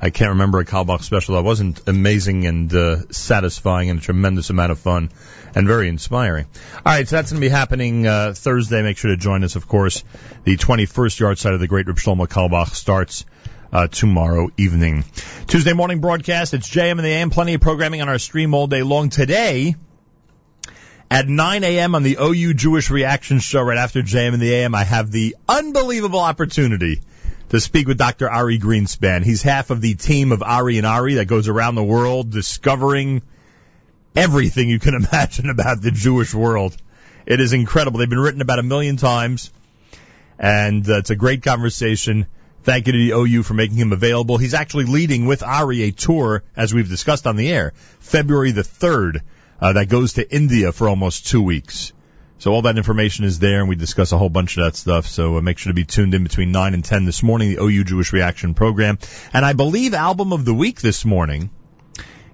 I 0.04 0.10
can't 0.10 0.32
remember 0.32 0.58
a 0.58 0.66
Carlebach 0.66 1.00
special 1.00 1.36
that 1.36 1.44
wasn't 1.44 1.80
amazing 1.88 2.46
and 2.46 2.70
uh, 2.74 3.10
satisfying 3.10 3.88
and 3.88 4.00
a 4.00 4.02
tremendous 4.02 4.50
amount 4.50 4.70
of 4.70 4.78
fun 4.78 5.08
and 5.54 5.66
very 5.66 5.88
inspiring. 5.88 6.44
All 6.76 6.92
right, 6.92 7.08
so 7.08 7.16
that's 7.16 7.32
going 7.32 7.40
to 7.40 7.46
be 7.46 7.48
happening 7.48 8.06
uh, 8.06 8.34
Thursday. 8.36 8.82
Make 8.82 8.98
sure 8.98 9.12
to 9.12 9.16
join 9.16 9.44
us, 9.44 9.56
of 9.56 9.66
course. 9.66 10.04
The 10.44 10.58
21st 10.58 11.20
yahrzeit 11.20 11.54
of 11.54 11.60
the 11.60 11.68
great 11.68 11.86
Reb 11.86 11.96
Shlomo 11.96 12.28
Carlebach 12.28 12.74
starts 12.74 13.24
uh, 13.72 13.86
tomorrow 13.86 14.50
evening. 14.58 15.06
Tuesday 15.46 15.72
morning 15.72 16.02
broadcast. 16.02 16.52
It's 16.52 16.68
JM 16.68 16.90
and 16.90 17.00
the 17.00 17.08
AM. 17.08 17.30
Plenty 17.30 17.54
of 17.54 17.62
programming 17.62 18.02
on 18.02 18.10
our 18.10 18.18
stream 18.18 18.52
all 18.52 18.66
day 18.66 18.82
long. 18.82 19.08
Today, 19.08 19.74
at 21.10 21.26
9 21.26 21.64
a.m. 21.64 21.94
on 21.94 22.02
the 22.02 22.18
OU 22.20 22.52
Jewish 22.52 22.90
Reaction 22.90 23.38
Show 23.38 23.62
right 23.62 23.78
after 23.78 24.02
JM 24.02 24.34
and 24.34 24.42
the 24.42 24.52
AM, 24.52 24.74
I 24.74 24.84
have 24.84 25.10
the 25.10 25.34
unbelievable 25.48 26.20
opportunity 26.20 27.00
to 27.54 27.60
speak 27.60 27.86
with 27.86 27.96
Dr. 27.96 28.28
Ari 28.28 28.58
Greenspan. 28.58 29.22
He's 29.22 29.40
half 29.40 29.70
of 29.70 29.80
the 29.80 29.94
team 29.94 30.32
of 30.32 30.42
Ari 30.42 30.76
and 30.78 30.86
Ari 30.86 31.14
that 31.14 31.26
goes 31.26 31.46
around 31.46 31.76
the 31.76 31.84
world 31.84 32.32
discovering 32.32 33.22
everything 34.16 34.68
you 34.68 34.80
can 34.80 34.94
imagine 35.08 35.48
about 35.48 35.80
the 35.80 35.92
Jewish 35.92 36.34
world. 36.34 36.76
It 37.26 37.38
is 37.38 37.52
incredible. 37.52 38.00
They've 38.00 38.10
been 38.10 38.18
written 38.18 38.40
about 38.40 38.58
a 38.58 38.64
million 38.64 38.96
times, 38.96 39.52
and 40.36 40.88
uh, 40.88 40.98
it's 40.98 41.10
a 41.10 41.16
great 41.16 41.44
conversation. 41.44 42.26
Thank 42.64 42.88
you 42.88 42.92
to 42.92 42.98
the 42.98 43.12
OU 43.12 43.44
for 43.44 43.54
making 43.54 43.76
him 43.76 43.92
available. 43.92 44.36
He's 44.36 44.54
actually 44.54 44.86
leading 44.86 45.26
with 45.26 45.44
Ari 45.44 45.84
a 45.84 45.92
tour, 45.92 46.42
as 46.56 46.74
we've 46.74 46.88
discussed 46.88 47.24
on 47.24 47.36
the 47.36 47.52
air, 47.52 47.72
February 48.00 48.50
the 48.50 48.62
3rd, 48.62 49.20
uh, 49.60 49.74
that 49.74 49.88
goes 49.88 50.14
to 50.14 50.28
India 50.28 50.72
for 50.72 50.88
almost 50.88 51.28
two 51.28 51.42
weeks. 51.42 51.92
So 52.44 52.52
all 52.52 52.60
that 52.60 52.76
information 52.76 53.24
is 53.24 53.38
there, 53.38 53.60
and 53.60 53.70
we 53.70 53.74
discuss 53.74 54.12
a 54.12 54.18
whole 54.18 54.28
bunch 54.28 54.58
of 54.58 54.64
that 54.64 54.76
stuff. 54.76 55.06
So 55.06 55.38
uh, 55.38 55.40
make 55.40 55.56
sure 55.56 55.70
to 55.70 55.74
be 55.74 55.86
tuned 55.86 56.12
in 56.12 56.24
between 56.24 56.52
9 56.52 56.74
and 56.74 56.84
10 56.84 57.06
this 57.06 57.22
morning, 57.22 57.48
the 57.48 57.62
OU 57.62 57.84
Jewish 57.84 58.12
Reaction 58.12 58.52
program. 58.52 58.98
And 59.32 59.46
I 59.46 59.54
believe 59.54 59.94
album 59.94 60.34
of 60.34 60.44
the 60.44 60.52
week 60.52 60.82
this 60.82 61.06
morning 61.06 61.48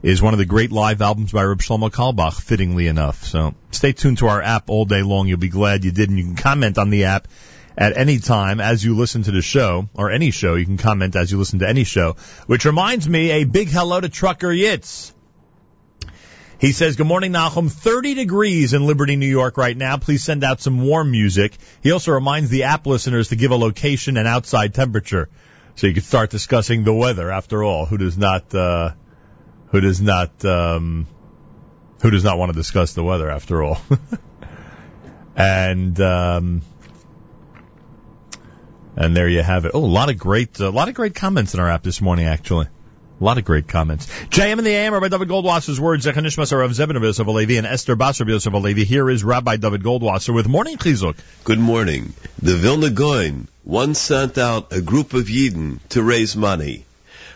is 0.02 0.20
one 0.20 0.34
of 0.34 0.38
the 0.38 0.46
great 0.46 0.72
live 0.72 1.00
albums 1.00 1.30
by 1.30 1.44
Reb 1.44 1.58
Shlomo 1.58 1.92
Carlebach, 1.92 2.40
fittingly 2.40 2.88
enough. 2.88 3.22
So 3.22 3.54
stay 3.70 3.92
tuned 3.92 4.18
to 4.18 4.26
our 4.26 4.42
app 4.42 4.68
all 4.68 4.84
day 4.84 5.02
long. 5.02 5.28
You'll 5.28 5.38
be 5.38 5.48
glad 5.48 5.84
you 5.84 5.92
did, 5.92 6.08
and 6.08 6.18
you 6.18 6.24
can 6.24 6.34
comment 6.34 6.76
on 6.76 6.90
the 6.90 7.04
app 7.04 7.28
at 7.78 7.96
any 7.96 8.18
time 8.18 8.58
as 8.58 8.84
you 8.84 8.96
listen 8.96 9.22
to 9.22 9.30
the 9.30 9.42
show, 9.42 9.88
or 9.94 10.10
any 10.10 10.32
show. 10.32 10.56
You 10.56 10.66
can 10.66 10.76
comment 10.76 11.14
as 11.14 11.30
you 11.30 11.38
listen 11.38 11.60
to 11.60 11.68
any 11.68 11.84
show. 11.84 12.16
Which 12.48 12.64
reminds 12.64 13.08
me, 13.08 13.30
a 13.30 13.44
big 13.44 13.68
hello 13.68 14.00
to 14.00 14.08
Trucker 14.08 14.48
Yitz. 14.48 15.12
He 16.60 16.72
says, 16.72 16.96
Good 16.96 17.06
morning, 17.06 17.32
Nahum. 17.32 17.70
30 17.70 18.12
degrees 18.12 18.74
in 18.74 18.84
Liberty, 18.84 19.16
New 19.16 19.26
York 19.26 19.56
right 19.56 19.74
now. 19.74 19.96
Please 19.96 20.22
send 20.22 20.44
out 20.44 20.60
some 20.60 20.82
warm 20.82 21.10
music. 21.10 21.56
He 21.82 21.90
also 21.90 22.12
reminds 22.12 22.50
the 22.50 22.64
app 22.64 22.86
listeners 22.86 23.28
to 23.28 23.36
give 23.36 23.50
a 23.50 23.56
location 23.56 24.18
and 24.18 24.28
outside 24.28 24.74
temperature. 24.74 25.30
So 25.76 25.86
you 25.86 25.94
can 25.94 26.02
start 26.02 26.28
discussing 26.28 26.84
the 26.84 26.92
weather 26.92 27.30
after 27.30 27.64
all. 27.64 27.86
Who 27.86 27.96
does 27.96 28.18
not, 28.18 28.54
uh, 28.54 28.92
who 29.68 29.80
does 29.80 30.02
not, 30.02 30.44
um, 30.44 31.06
who 32.02 32.10
does 32.10 32.24
not 32.24 32.36
want 32.36 32.52
to 32.52 32.56
discuss 32.56 32.92
the 32.92 33.02
weather 33.02 33.30
after 33.30 33.62
all? 33.62 33.80
and, 35.36 35.98
um, 35.98 36.60
and 38.96 39.16
there 39.16 39.30
you 39.30 39.40
have 39.40 39.64
it. 39.64 39.70
Oh, 39.72 39.82
a 39.82 39.86
lot 39.86 40.10
of 40.10 40.18
great, 40.18 40.60
a 40.60 40.68
lot 40.68 40.88
of 40.88 40.94
great 40.94 41.14
comments 41.14 41.54
in 41.54 41.60
our 41.60 41.70
app 41.70 41.82
this 41.82 42.02
morning, 42.02 42.26
actually. 42.26 42.66
A 43.20 43.24
lot 43.24 43.36
of 43.36 43.44
great 43.44 43.68
comments. 43.68 44.06
JM 44.30 44.56
in 44.56 44.64
the 44.64 44.70
AM, 44.70 44.94
Rabbi 44.94 45.08
Dovid 45.08 45.28
Goldwasser's 45.28 45.78
words, 45.78 46.06
Zechanishmas 46.06 46.52
of 46.52 46.70
Zebin 46.70 46.96
of 46.96 47.26
Alevi 47.26 47.58
and 47.58 47.66
Esther 47.66 47.94
Basar 47.94 48.22
of 48.22 48.52
Alevi. 48.54 48.84
Here 48.84 49.10
is 49.10 49.22
Rabbi 49.22 49.58
Dovid 49.58 49.82
Goldwasser 49.82 50.32
with 50.32 50.48
Morning 50.48 50.78
Chizuk. 50.78 51.16
Good 51.44 51.58
morning. 51.58 52.14
The 52.40 52.56
Vilna 52.56 52.88
Gaon 52.88 53.48
once 53.62 53.98
sent 53.98 54.38
out 54.38 54.72
a 54.72 54.80
group 54.80 55.12
of 55.12 55.26
Yidden 55.26 55.80
to 55.90 56.02
raise 56.02 56.34
money. 56.34 56.86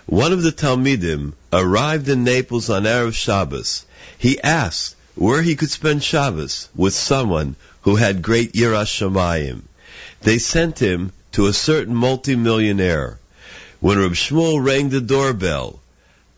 One 0.06 0.32
of 0.32 0.42
the 0.42 0.52
Talmidim 0.52 1.34
arrived 1.52 2.08
in 2.08 2.24
Naples 2.24 2.70
on 2.70 2.84
Erev 2.84 3.12
Shabbos. 3.12 3.84
He 4.16 4.40
asked 4.40 4.96
where 5.16 5.42
he 5.42 5.54
could 5.54 5.70
spend 5.70 6.02
Shabbos 6.02 6.70
with 6.74 6.94
someone 6.94 7.56
who 7.82 7.96
had 7.96 8.22
great 8.22 8.54
Yiras 8.54 8.88
Shamayim. 8.88 9.60
They 10.22 10.38
sent 10.38 10.78
him 10.78 11.12
to 11.32 11.46
a 11.46 11.52
certain 11.52 11.94
multimillionaire. 11.94 13.18
When 13.84 13.98
Reb 13.98 14.12
Shmuel 14.12 14.64
rang 14.64 14.88
the 14.88 15.02
doorbell, 15.02 15.78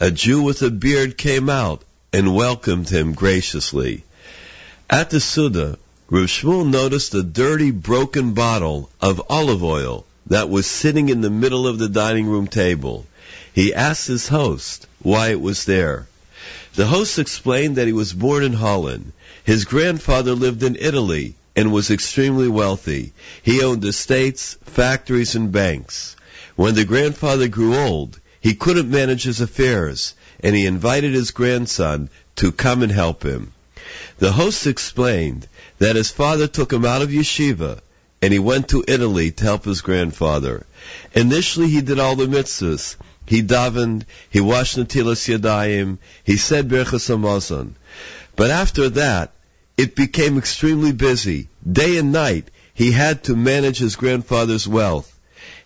a 0.00 0.10
Jew 0.10 0.42
with 0.42 0.62
a 0.62 0.68
beard 0.68 1.16
came 1.16 1.48
out 1.48 1.84
and 2.12 2.34
welcomed 2.34 2.88
him 2.88 3.12
graciously. 3.12 4.02
At 4.90 5.10
the 5.10 5.20
Suda, 5.20 5.78
Reb 6.10 6.26
Shmuel 6.26 6.68
noticed 6.68 7.14
a 7.14 7.22
dirty, 7.22 7.70
broken 7.70 8.32
bottle 8.32 8.90
of 9.00 9.22
olive 9.30 9.62
oil 9.62 10.04
that 10.26 10.50
was 10.50 10.66
sitting 10.66 11.08
in 11.08 11.20
the 11.20 11.30
middle 11.30 11.68
of 11.68 11.78
the 11.78 11.88
dining 11.88 12.26
room 12.26 12.48
table. 12.48 13.06
He 13.52 13.72
asked 13.72 14.08
his 14.08 14.26
host 14.26 14.88
why 14.98 15.28
it 15.28 15.40
was 15.40 15.66
there. 15.66 16.08
The 16.74 16.86
host 16.86 17.20
explained 17.20 17.76
that 17.76 17.86
he 17.86 17.92
was 17.92 18.12
born 18.12 18.42
in 18.42 18.54
Holland. 18.54 19.12
His 19.44 19.66
grandfather 19.66 20.34
lived 20.34 20.64
in 20.64 20.74
Italy 20.74 21.36
and 21.54 21.72
was 21.72 21.92
extremely 21.92 22.48
wealthy. 22.48 23.12
He 23.40 23.62
owned 23.62 23.84
estates, 23.84 24.58
factories, 24.64 25.36
and 25.36 25.52
banks. 25.52 26.15
When 26.56 26.74
the 26.74 26.84
grandfather 26.84 27.48
grew 27.48 27.76
old, 27.76 28.18
he 28.40 28.54
couldn't 28.54 28.90
manage 28.90 29.24
his 29.24 29.42
affairs, 29.42 30.14
and 30.40 30.56
he 30.56 30.64
invited 30.64 31.12
his 31.12 31.30
grandson 31.30 32.08
to 32.36 32.50
come 32.50 32.82
and 32.82 32.90
help 32.90 33.22
him. 33.22 33.52
The 34.18 34.32
host 34.32 34.66
explained 34.66 35.48
that 35.78 35.96
his 35.96 36.10
father 36.10 36.46
took 36.46 36.72
him 36.72 36.86
out 36.86 37.02
of 37.02 37.10
yeshiva, 37.10 37.80
and 38.22 38.32
he 38.32 38.38
went 38.38 38.68
to 38.68 38.84
Italy 38.88 39.32
to 39.32 39.44
help 39.44 39.66
his 39.66 39.82
grandfather. 39.82 40.64
Initially, 41.14 41.68
he 41.68 41.82
did 41.82 41.98
all 41.98 42.16
the 42.16 42.26
mitzvahs. 42.26 42.96
He 43.26 43.42
davened, 43.42 44.06
he 44.30 44.40
washed 44.40 44.78
Natilas 44.78 45.28
Yadayim, 45.28 45.98
he 46.24 46.38
said 46.38 46.68
Berchas 46.68 47.08
Hamazon. 47.08 47.74
But 48.34 48.50
after 48.50 48.88
that, 48.90 49.34
it 49.76 49.94
became 49.94 50.38
extremely 50.38 50.92
busy. 50.92 51.48
Day 51.70 51.98
and 51.98 52.12
night, 52.12 52.48
he 52.72 52.92
had 52.92 53.24
to 53.24 53.36
manage 53.36 53.78
his 53.78 53.96
grandfather's 53.96 54.66
wealth. 54.66 55.12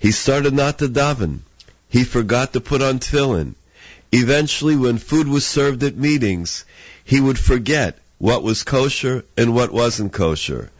He 0.00 0.12
started 0.12 0.54
not 0.54 0.78
to 0.78 0.88
daven. 0.88 1.40
He 1.90 2.04
forgot 2.04 2.54
to 2.54 2.60
put 2.60 2.80
on 2.80 3.00
tefillin. 3.00 3.54
Eventually, 4.10 4.74
when 4.74 4.96
food 4.96 5.28
was 5.28 5.46
served 5.46 5.82
at 5.82 5.96
meetings, 5.96 6.64
he 7.04 7.20
would 7.20 7.38
forget 7.38 7.98
what 8.16 8.42
was 8.42 8.64
kosher 8.64 9.24
and 9.36 9.54
what 9.54 9.72
wasn't 9.72 10.12
kosher. 10.12 10.70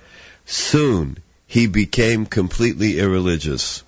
Soon, 0.46 1.18
he 1.46 1.66
became 1.66 2.24
completely 2.24 2.98
irreligious. 2.98 3.82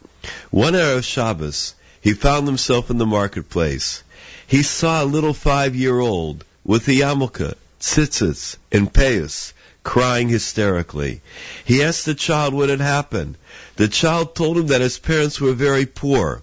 One 0.50 0.74
Erev 0.74 1.02
Shabbos, 1.02 1.74
he 2.02 2.12
found 2.12 2.46
himself 2.46 2.90
in 2.90 2.98
the 2.98 3.06
marketplace. 3.06 4.02
He 4.46 4.62
saw 4.62 5.02
a 5.02 5.06
little 5.06 5.32
five-year-old 5.32 6.44
with 6.62 6.86
a 6.88 6.92
yarmulke, 6.92 7.54
tzitzits, 7.80 8.56
and 8.70 8.92
payas, 8.92 9.54
crying 9.84 10.28
hysterically. 10.28 11.20
He 11.64 11.82
asked 11.82 12.04
the 12.04 12.14
child 12.14 12.54
what 12.54 12.68
had 12.68 12.80
happened. 12.80 13.36
The 13.76 13.88
child 13.88 14.34
told 14.34 14.58
him 14.58 14.68
that 14.68 14.80
his 14.80 14.98
parents 14.98 15.40
were 15.40 15.54
very 15.54 15.86
poor. 15.86 16.42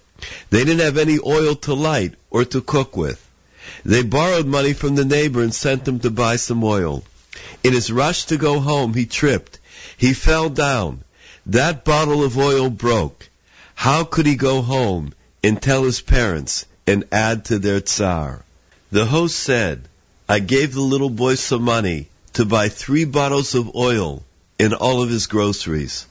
They 0.50 0.64
didn't 0.64 0.84
have 0.84 0.98
any 0.98 1.18
oil 1.24 1.54
to 1.56 1.74
light 1.74 2.14
or 2.30 2.44
to 2.44 2.60
cook 2.60 2.96
with. 2.96 3.26
They 3.84 4.02
borrowed 4.02 4.46
money 4.46 4.72
from 4.74 4.94
the 4.94 5.04
neighbor 5.04 5.42
and 5.42 5.54
sent 5.54 5.88
him 5.88 6.00
to 6.00 6.10
buy 6.10 6.36
some 6.36 6.62
oil. 6.62 7.04
In 7.64 7.72
his 7.72 7.90
rush 7.90 8.26
to 8.26 8.36
go 8.36 8.60
home, 8.60 8.94
he 8.94 9.06
tripped. 9.06 9.58
He 9.96 10.12
fell 10.12 10.50
down. 10.50 11.04
That 11.46 11.84
bottle 11.84 12.22
of 12.22 12.36
oil 12.36 12.68
broke. 12.68 13.28
How 13.74 14.04
could 14.04 14.26
he 14.26 14.36
go 14.36 14.60
home 14.60 15.14
and 15.42 15.60
tell 15.60 15.84
his 15.84 16.02
parents 16.02 16.66
and 16.86 17.04
add 17.10 17.46
to 17.46 17.58
their 17.58 17.80
tsar? 17.80 18.44
The 18.92 19.06
host 19.06 19.38
said, 19.38 19.88
I 20.28 20.40
gave 20.40 20.74
the 20.74 20.80
little 20.80 21.10
boy 21.10 21.36
some 21.36 21.62
money 21.62 22.08
to 22.34 22.44
buy 22.44 22.68
three 22.68 23.04
bottles 23.04 23.54
of 23.54 23.74
oil 23.74 24.22
and 24.58 24.74
all 24.74 25.02
of 25.02 25.10
his 25.10 25.26
groceries. 25.26 26.06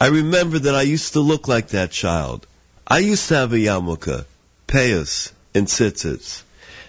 I 0.00 0.06
remember 0.06 0.58
that 0.58 0.74
I 0.74 0.82
used 0.82 1.12
to 1.12 1.20
look 1.20 1.48
like 1.48 1.68
that 1.68 1.90
child. 1.90 2.46
I 2.86 2.98
used 2.98 3.28
to 3.28 3.36
have 3.36 3.52
a 3.52 3.56
yarmulke, 3.56 4.24
payas, 4.66 5.32
and 5.54 5.66
tzitzits. 5.66 6.42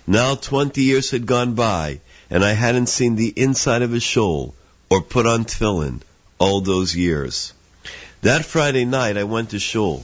Now 0.08 0.36
twenty 0.36 0.82
years 0.82 1.12
had 1.12 1.26
gone 1.26 1.54
by, 1.54 2.02
and 2.30 2.44
I 2.44 2.54
hadn't 2.54 2.88
seen 2.88 3.16
the 3.16 3.34
inside 3.36 3.82
of 3.82 3.94
a 3.94 4.00
shul 4.00 4.56
or 4.90 5.02
put 5.02 5.26
on 5.26 5.46
tefillin 5.46 6.02
all 6.40 6.62
those 6.62 6.96
years. 6.96 7.54
That 8.22 8.46
Friday 8.46 8.86
night 8.86 9.18
I 9.18 9.24
went 9.24 9.52
to 9.52 9.60
shul. 9.60 10.04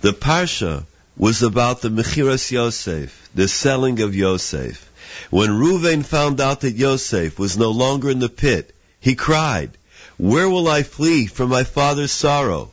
The 0.00 0.12
parsha 0.12 0.84
was 1.16 1.42
about 1.42 1.80
the 1.80 1.88
Mechiras 1.88 2.50
Yosef, 2.50 3.28
the 3.34 3.48
selling 3.48 4.00
of 4.00 4.14
Yosef. 4.14 4.87
When 5.30 5.58
Ruvain 5.58 6.04
found 6.04 6.40
out 6.40 6.60
that 6.60 6.76
Yosef 6.76 7.40
was 7.40 7.56
no 7.56 7.72
longer 7.72 8.08
in 8.08 8.20
the 8.20 8.28
pit, 8.28 8.72
he 9.00 9.16
cried, 9.16 9.76
Where 10.16 10.48
will 10.48 10.68
I 10.68 10.84
flee 10.84 11.26
from 11.26 11.48
my 11.48 11.64
father's 11.64 12.12
sorrow? 12.12 12.70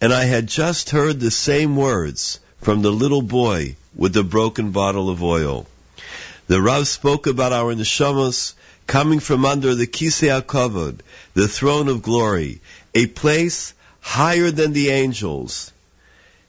And 0.00 0.12
I 0.12 0.24
had 0.24 0.48
just 0.48 0.90
heard 0.90 1.20
the 1.20 1.30
same 1.30 1.76
words 1.76 2.40
from 2.60 2.82
the 2.82 2.90
little 2.90 3.22
boy 3.22 3.76
with 3.94 4.14
the 4.14 4.24
broken 4.24 4.72
bottle 4.72 5.08
of 5.08 5.22
oil. 5.22 5.68
The 6.48 6.60
Rav 6.60 6.88
spoke 6.88 7.28
about 7.28 7.52
our 7.52 7.72
neshamas 7.72 8.54
coming 8.88 9.20
from 9.20 9.44
under 9.44 9.76
the 9.76 9.86
Kisei 9.86 10.26
HaKavod, 10.26 10.98
the 11.34 11.46
throne 11.46 11.86
of 11.86 12.02
glory, 12.02 12.60
a 12.96 13.06
place 13.06 13.74
higher 14.00 14.50
than 14.50 14.72
the 14.72 14.90
angels. 14.90 15.70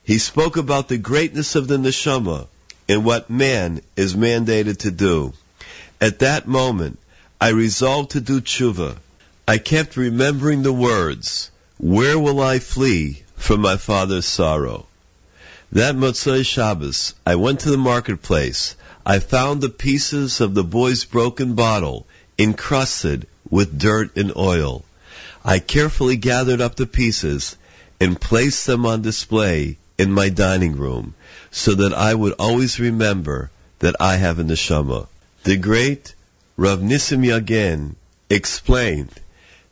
He 0.02 0.18
spoke 0.18 0.56
about 0.56 0.88
the 0.88 0.98
greatness 0.98 1.54
of 1.54 1.68
the 1.68 1.76
neshama 1.76 2.48
and 2.88 3.04
what 3.04 3.28
man 3.28 3.80
is 3.96 4.14
mandated 4.14 4.78
to 4.78 4.90
do. 4.90 5.34
At 6.00 6.20
that 6.20 6.48
moment, 6.48 6.98
I 7.40 7.48
resolved 7.48 8.12
to 8.12 8.20
do 8.20 8.40
tshuva. 8.40 8.96
I 9.46 9.58
kept 9.58 9.96
remembering 9.96 10.62
the 10.62 10.72
words, 10.72 11.50
Where 11.76 12.18
will 12.18 12.40
I 12.40 12.58
flee 12.58 13.22
from 13.36 13.60
my 13.60 13.76
father's 13.76 14.26
sorrow? 14.26 14.86
That 15.72 15.96
Motzei 15.96 16.44
Shabbos, 16.44 17.14
I 17.26 17.34
went 17.34 17.60
to 17.60 17.70
the 17.70 17.76
marketplace. 17.76 18.74
I 19.04 19.18
found 19.18 19.60
the 19.60 19.68
pieces 19.68 20.40
of 20.40 20.54
the 20.54 20.64
boy's 20.64 21.04
broken 21.04 21.54
bottle 21.54 22.06
encrusted 22.38 23.26
with 23.50 23.78
dirt 23.78 24.16
and 24.16 24.34
oil. 24.36 24.84
I 25.44 25.58
carefully 25.58 26.16
gathered 26.16 26.60
up 26.60 26.76
the 26.76 26.86
pieces 26.86 27.56
and 28.00 28.20
placed 28.20 28.66
them 28.66 28.86
on 28.86 29.02
display 29.02 29.76
in 29.98 30.12
my 30.12 30.28
dining 30.28 30.76
room 30.76 31.14
so 31.50 31.74
that 31.74 31.94
I 31.94 32.14
would 32.14 32.34
always 32.38 32.78
remember 32.78 33.50
that 33.78 33.96
I 34.00 34.16
have 34.16 34.38
a 34.38 34.44
neshama. 34.44 35.06
The 35.44 35.56
great 35.56 36.14
Rav 36.56 36.80
Nissim 36.80 37.24
Yagen 37.24 37.94
explained 38.28 39.12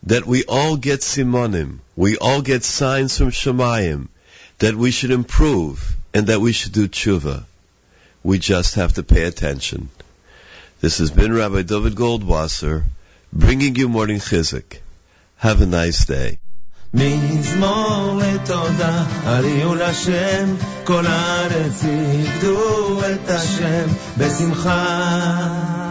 that 0.05 0.27
we 0.27 0.45
all 0.45 0.77
get 0.77 1.01
simonim, 1.01 1.79
we 1.97 2.17
all 2.17 2.41
get 2.43 2.63
signs 2.63 3.19
from 3.19 3.31
Shemayim, 3.31 4.09
that 4.59 4.77
we 4.77 4.91
should 4.91 5.11
improve 5.11 5.97
and 6.15 6.29
that 6.29 6.41
we 6.41 6.53
should 6.53 6.73
do 6.73 6.89
tshuva. 6.89 7.45
We 8.23 8.39
just 8.39 8.77
have 8.77 8.95
to 8.95 9.03
pay 9.03 9.25
attention. 9.25 9.91
This 10.81 10.99
has 10.99 11.11
been 11.11 11.33
Rabbi 11.33 11.63
Dovid 11.63 11.95
Goldwasser 11.95 12.85
bringing 13.33 13.75
you 13.77 13.89
morning 13.89 14.19
chizuk. 14.19 14.79
Have 15.39 15.61
a 15.61 15.67
nice 15.67 16.07
day. 16.07 16.39
מזמור 16.97 18.21
לתודה, 18.23 19.05
הריעו 19.25 19.75
לשם, 19.75 20.55
כל 20.85 21.07
הארץ 21.07 21.85
יגדו 21.85 23.01
את 23.01 23.31
השם 23.31 23.87
בשמחה. 24.19 25.86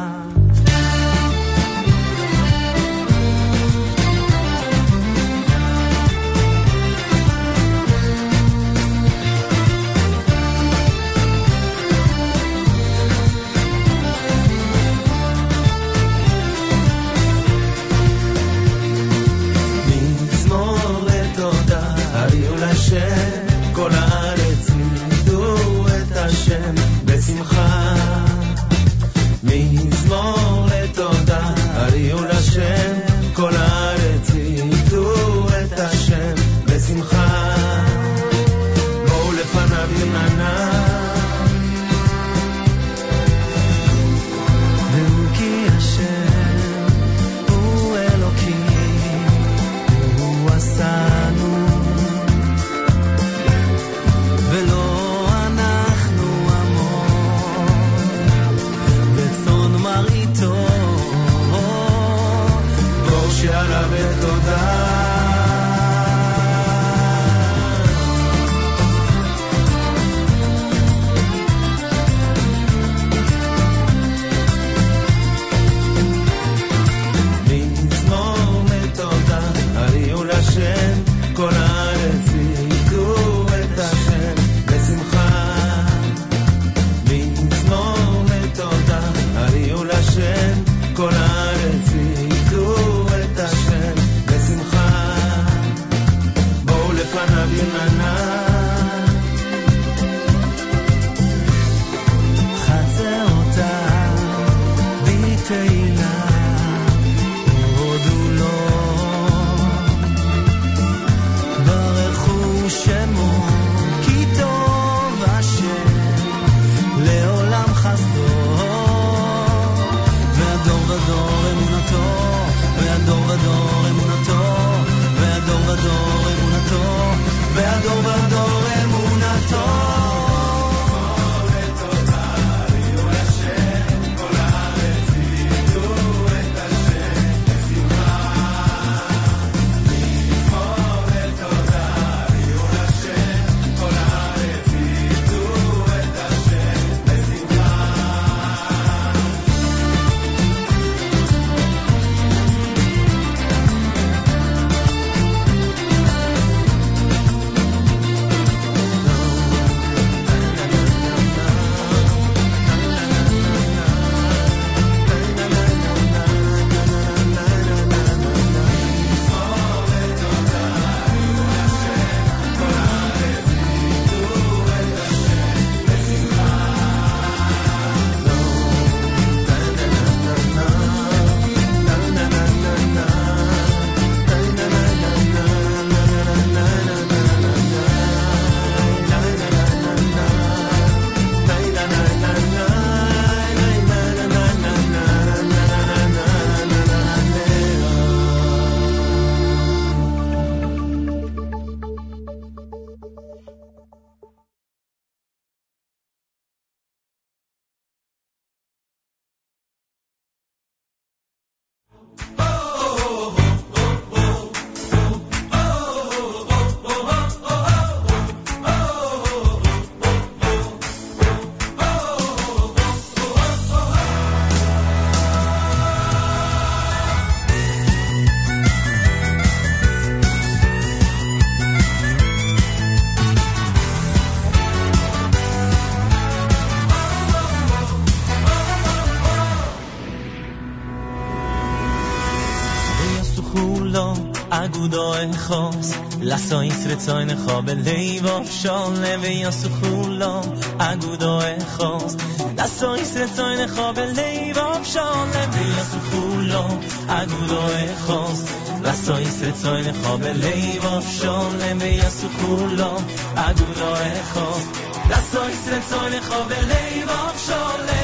خدا 244.96 245.32
خاص 245.38 245.94
لسا 246.22 246.60
ایسرتاین 246.60 247.36
خواب 247.36 247.70
لیوا 247.70 248.44
شال 248.62 249.00
نوی 249.00 249.34
یا 249.34 249.52
سخولا 249.52 250.40
اگو 250.40 250.56
اگودا 250.80 251.40
خاص. 251.78 252.16
لسا 252.58 252.94
ایسرتاین 252.94 253.68
خواب 253.68 254.00
لیوا 254.00 254.84
شال 254.84 255.28
نوی 255.28 255.68
یا 255.78 255.84
سخولا 255.92 256.64
اگو 256.64 256.80
اگودا 257.10 257.96
خاص. 258.08 258.44
لسا 258.84 259.18
ایسرتاین 259.18 259.94
خواب 259.94 260.24
لیوا 260.24 261.02
شال 261.22 261.64
نوی 261.64 261.90
یا 261.90 262.10
سخولا 262.10 262.92
اگو 262.92 263.48
اگودا 263.48 263.96
خاص. 264.34 264.66
لسا 265.10 265.46
ایسرتاین 265.46 266.22
خواب 266.22 266.52
لیوا 266.52 267.32
شال 267.48 267.95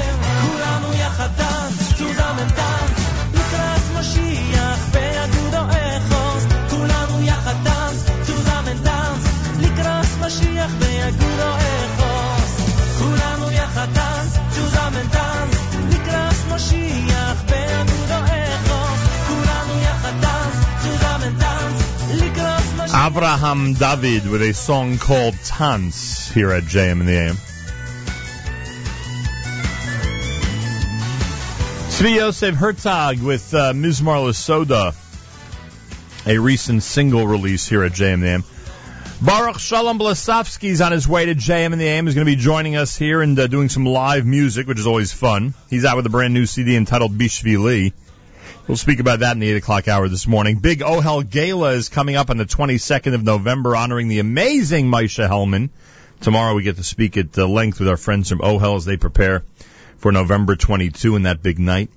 לקראת 10.31 10.31
משיח 10.31 10.70
באגודו 10.78 11.57
אחד 11.59 12.43
כולנו 12.98 13.51
יחד 13.51 13.89
דאנס 13.93 14.36
zusammen 14.55 15.12
דאנס 15.12 15.57
לקראת 15.90 16.55
משיח 16.55 17.43
באגודו 17.48 18.24
אחד 18.24 19.07
כולנו 19.28 19.81
יחד 19.82 20.12
דאנס 20.20 20.57
zusammen 20.85 21.40
דאנס 21.40 21.82
לקראת 22.23 22.62
משיח 22.77 22.97
Avraham 23.07 23.77
David 23.78 24.27
with 24.31 24.43
a 24.43 24.53
song 24.55 24.98
called 24.98 25.35
Tanz 25.44 26.31
here 26.32 26.53
at 26.53 26.65
JM 26.65 27.01
in 27.01 27.07
the 27.07 27.16
AM. 27.16 27.36
Tzvi 31.90 32.15
Yosef 32.16 32.55
Herzog 32.55 33.20
with 33.20 33.55
uh, 33.55 33.73
Mizmar 33.73 34.20
Lasoda, 34.24 34.94
a 36.27 36.39
recent 36.39 36.82
single 36.82 37.27
release 37.27 37.66
here 37.66 37.82
at 37.85 37.93
JM 37.93 38.15
in 38.15 38.20
the 38.20 38.28
AM. 38.28 38.44
Boruch 39.22 39.57
Sholom 39.57 39.99
Blesofsky 39.99 40.69
is 40.69 40.81
on 40.81 40.91
his 40.91 41.07
way 41.07 41.27
to 41.27 41.35
JM 41.35 41.73
in 41.73 41.77
the 41.77 41.85
AM. 41.85 42.07
He's 42.07 42.15
going 42.15 42.26
to 42.26 42.35
be 42.35 42.41
joining 42.41 42.76
us 42.76 42.98
here 42.98 43.22
and 43.22 43.38
uh, 43.38 43.45
doing 43.45 43.69
some 43.69 43.85
live 43.85 44.26
music, 44.26 44.65
which 44.65 44.80
is 44.80 44.88
always 44.88 45.14
fun. 45.14 45.53
He's 45.69 45.85
out 45.85 45.95
with 45.95 46.07
a 46.07 46.10
brand 46.10 46.34
new 46.34 46.48
CD 46.48 46.76
entitled 46.76 47.15
Bishvili. 47.15 47.93
We'll 48.68 48.77
speak 48.77 48.99
about 48.99 49.19
that 49.19 49.34
in 49.34 49.39
the 49.39 49.52
8 49.52 49.57
o'clock 49.57 49.88
hour 49.88 50.10
this 50.10 50.26
morning. 50.26 50.57
Big 50.57 50.80
Ohel 50.80 51.30
Gala 51.30 51.73
is 51.73 51.88
coming 51.88 52.15
up 52.15 52.31
on 52.31 52.38
the 52.38 52.45
22nd 52.45 53.14
of 53.14 53.23
November, 53.23 53.76
honoring 53.76 54.07
the 54.07 54.18
amazing 54.18 54.88
Maisha 54.88 55.30
Hellman. 55.30 55.69
Tomorrow 56.22 56.56
we 56.56 56.64
get 56.64 56.77
to 56.77 56.84
speak 56.84 57.15
at 57.15 57.38
uh, 57.38 57.45
length 57.48 57.77
with 57.77 57.89
our 57.89 57.98
friends 57.98 58.30
from 58.30 58.39
Ohel 58.39 58.76
as 58.76 58.85
they 58.85 58.98
prepare 58.98 59.43
for 59.98 60.11
November 60.11 60.56
22 60.56 61.15
and 61.15 61.27
that 61.27 61.43
big 61.43 61.60
night. 61.60 61.91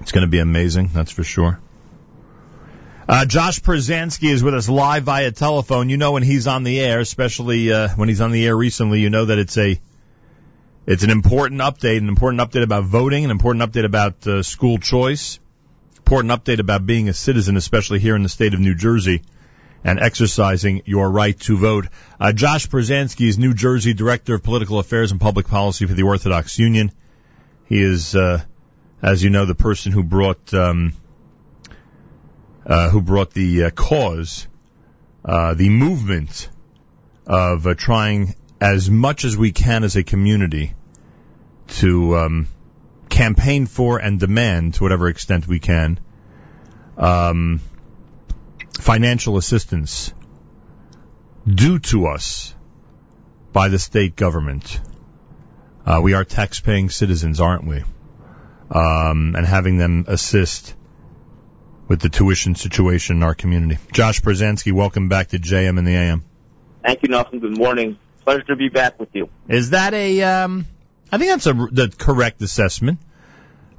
It's 0.00 0.12
going 0.12 0.26
to 0.26 0.30
be 0.30 0.40
amazing, 0.40 0.90
that's 0.92 1.12
for 1.12 1.24
sure. 1.24 1.60
Uh, 3.10 3.24
Josh 3.24 3.58
Pruzansky 3.58 4.30
is 4.30 4.40
with 4.40 4.54
us 4.54 4.68
live 4.68 5.02
via 5.02 5.32
telephone. 5.32 5.88
You 5.88 5.96
know 5.96 6.12
when 6.12 6.22
he's 6.22 6.46
on 6.46 6.62
the 6.62 6.78
air, 6.78 7.00
especially 7.00 7.72
uh, 7.72 7.88
when 7.96 8.08
he's 8.08 8.20
on 8.20 8.30
the 8.30 8.46
air 8.46 8.56
recently, 8.56 9.00
you 9.00 9.10
know 9.10 9.24
that 9.24 9.36
it's 9.36 9.58
a 9.58 9.80
it's 10.86 11.02
an 11.02 11.10
important 11.10 11.60
update, 11.60 11.98
an 11.98 12.06
important 12.06 12.40
update 12.40 12.62
about 12.62 12.84
voting, 12.84 13.24
an 13.24 13.32
important 13.32 13.68
update 13.68 13.84
about 13.84 14.24
uh, 14.28 14.44
school 14.44 14.78
choice, 14.78 15.40
important 15.96 16.30
update 16.30 16.60
about 16.60 16.86
being 16.86 17.08
a 17.08 17.12
citizen, 17.12 17.56
especially 17.56 17.98
here 17.98 18.14
in 18.14 18.22
the 18.22 18.28
state 18.28 18.54
of 18.54 18.60
New 18.60 18.76
Jersey, 18.76 19.22
and 19.82 19.98
exercising 19.98 20.82
your 20.84 21.10
right 21.10 21.36
to 21.40 21.56
vote. 21.56 21.88
Uh, 22.20 22.30
Josh 22.30 22.68
Pruzansky 22.68 23.26
is 23.26 23.40
New 23.40 23.54
Jersey 23.54 23.92
Director 23.92 24.36
of 24.36 24.44
Political 24.44 24.78
Affairs 24.78 25.10
and 25.10 25.20
Public 25.20 25.48
Policy 25.48 25.84
for 25.84 25.94
the 25.94 26.04
Orthodox 26.04 26.60
Union. 26.60 26.92
He 27.66 27.82
is, 27.82 28.14
uh, 28.14 28.40
as 29.02 29.20
you 29.24 29.30
know, 29.30 29.46
the 29.46 29.56
person 29.56 29.90
who 29.90 30.04
brought 30.04 30.54
um, 30.54 30.92
who 32.70 33.02
brought 33.02 33.32
the 33.32 33.64
uh, 33.64 33.70
cause, 33.70 34.46
uh, 35.24 35.54
the 35.54 35.68
movement 35.68 36.48
of 37.26 37.66
uh, 37.66 37.74
trying 37.74 38.34
as 38.60 38.88
much 38.88 39.24
as 39.24 39.36
we 39.36 39.50
can 39.50 39.82
as 39.82 39.96
a 39.96 40.04
community 40.04 40.74
to 41.66 42.16
um, 42.16 42.46
campaign 43.08 43.66
for 43.66 43.98
and 43.98 44.20
demand, 44.20 44.74
to 44.74 44.82
whatever 44.84 45.08
extent 45.08 45.48
we 45.48 45.58
can, 45.58 45.98
um, 46.96 47.60
financial 48.78 49.36
assistance 49.36 50.12
due 51.46 51.78
to 51.78 52.06
us 52.06 52.54
by 53.52 53.68
the 53.68 53.78
state 53.78 54.14
government. 54.14 54.80
Uh, 55.84 56.00
we 56.02 56.14
are 56.14 56.24
tax-paying 56.24 56.88
citizens, 56.88 57.40
aren't 57.40 57.66
we? 57.66 57.82
Um, 58.70 59.34
and 59.34 59.44
having 59.44 59.76
them 59.76 60.04
assist 60.06 60.74
with 61.90 62.00
the 62.00 62.08
tuition 62.08 62.54
situation 62.54 63.16
in 63.16 63.22
our 63.24 63.34
community. 63.34 63.76
Josh 63.90 64.20
Pruzansky, 64.22 64.72
welcome 64.72 65.08
back 65.08 65.30
to 65.30 65.40
JM 65.40 65.76
in 65.76 65.84
the 65.84 65.96
AM. 65.96 66.24
Thank 66.84 67.02
you, 67.02 67.08
Nelson. 67.08 67.40
Good 67.40 67.58
morning. 67.58 67.98
Pleasure 68.22 68.44
to 68.44 68.54
be 68.54 68.68
back 68.68 69.00
with 69.00 69.08
you. 69.12 69.28
Is 69.48 69.70
that 69.70 69.92
a? 69.92 70.22
Um, 70.22 70.66
I 71.10 71.18
think 71.18 71.32
that's 71.32 71.48
a 71.48 71.52
the 71.52 71.92
correct 71.98 72.42
assessment. 72.42 73.00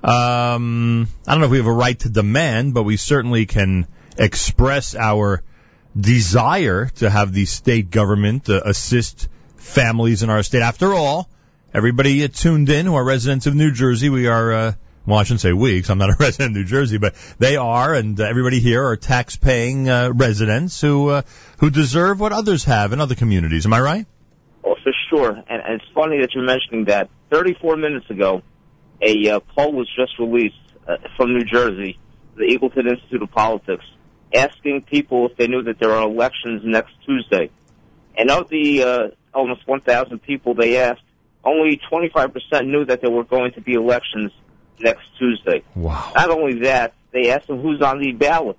Um, 0.04 1.08
I 1.26 1.32
don't 1.32 1.40
know 1.40 1.46
if 1.46 1.52
we 1.52 1.60
have 1.60 1.68
a 1.68 1.72
right 1.72 1.98
to 2.00 2.10
demand, 2.10 2.74
but 2.74 2.84
we 2.84 2.98
certainly 2.98 3.46
can 3.46 3.88
express 4.18 4.94
our 4.94 5.42
desire 5.98 6.88
to 6.96 7.10
have 7.10 7.32
the 7.32 7.46
state 7.46 7.92
government 7.92 8.50
uh, 8.50 8.60
assist 8.66 9.30
families 9.56 10.22
in 10.22 10.30
our 10.30 10.44
state. 10.44 10.64
After 10.64 10.94
all, 10.94 11.30
everybody 11.74 12.28
tuned 12.28 12.70
in 12.70 12.88
who 12.88 12.96
are 12.96 13.06
residents 13.06 13.48
of 13.48 13.56
New 13.56 13.72
Jersey, 13.72 14.10
we 14.10 14.28
are. 14.28 14.52
Uh, 14.52 14.74
well, 15.06 15.18
I 15.18 15.24
shouldn't 15.24 15.42
say 15.42 15.54
we, 15.54 15.76
because 15.76 15.90
I'm 15.90 15.98
not 15.98 16.10
a 16.10 16.16
resident 16.20 16.52
of 16.52 16.58
New 16.58 16.66
Jersey, 16.66 16.98
but 16.98 17.16
they 17.40 17.56
are, 17.56 17.94
and 17.94 18.20
uh, 18.20 18.24
everybody 18.26 18.60
here 18.60 18.86
are 18.86 18.98
tax-paying 18.98 19.90
uh, 19.90 20.12
residents 20.14 20.80
who 20.80 21.10
uh, 21.10 21.22
who 21.58 21.70
deserve 21.70 22.20
what 22.20 22.32
others 22.32 22.66
have 22.66 22.94
in 22.94 23.02
other 23.02 23.16
communities. 23.16 23.66
Am 23.66 23.74
I 23.74 23.82
right? 23.82 24.06
Oh, 24.64 24.76
for 24.84 24.94
sure. 25.10 25.30
And, 25.32 25.46
and 25.50 25.82
it's 25.82 25.92
funny 25.94 26.22
that 26.22 26.34
you're 26.34 26.46
mentioning 26.46 26.86
that. 26.86 27.10
34 27.32 27.78
minutes 27.78 28.10
ago, 28.10 28.44
a 29.02 29.30
uh, 29.30 29.40
poll 29.40 29.74
was 29.74 29.90
just 29.96 30.20
released 30.20 30.56
uh, 30.88 30.98
from 31.18 31.34
New 31.34 31.46
Jersey, 31.46 31.98
the 32.36 32.44
Eagleton 32.44 32.90
Institute 32.90 33.24
of 33.24 33.32
Politics, 33.32 33.86
asking 34.34 34.84
people 34.84 35.28
if 35.30 35.38
they 35.38 35.48
knew 35.48 35.64
that 35.64 35.80
there 35.80 35.92
are 35.92 36.08
elections 36.08 36.62
next 36.64 36.94
Tuesday. 37.06 37.50
And 38.16 38.30
of 38.30 38.50
the 38.50 38.84
uh, 38.84 39.08
almost 39.34 39.68
1,000 39.68 40.20
people 40.20 40.54
they 40.54 40.78
asked, 40.78 41.02
only 41.44 41.82
25% 41.92 42.68
knew 42.68 42.86
that 42.86 43.02
there 43.02 43.10
were 43.10 43.24
going 43.24 43.54
to 43.54 43.62
be 43.62 43.74
elections 43.74 44.32
next 44.82 45.04
Tuesday. 45.18 45.64
Wow. 45.76 46.12
Not 46.16 46.30
only 46.30 46.60
that, 46.62 46.94
they 47.12 47.32
asked 47.32 47.48
them 47.48 47.62
who's 47.62 47.82
on 47.82 48.00
the 48.00 48.12
ballot. 48.14 48.58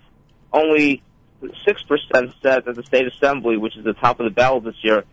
Only 0.52 1.02
6% 1.42 2.34
said 2.42 2.64
that 2.64 2.74
the 2.74 2.82
state 2.82 3.06
assembly, 3.06 3.56
which 3.56 3.76
is 3.76 3.84
the 3.84 3.94
top 3.94 4.20
of 4.20 4.24
the 4.24 4.30
ballot 4.30 4.64
this 4.64 4.76
year, 4.82 5.04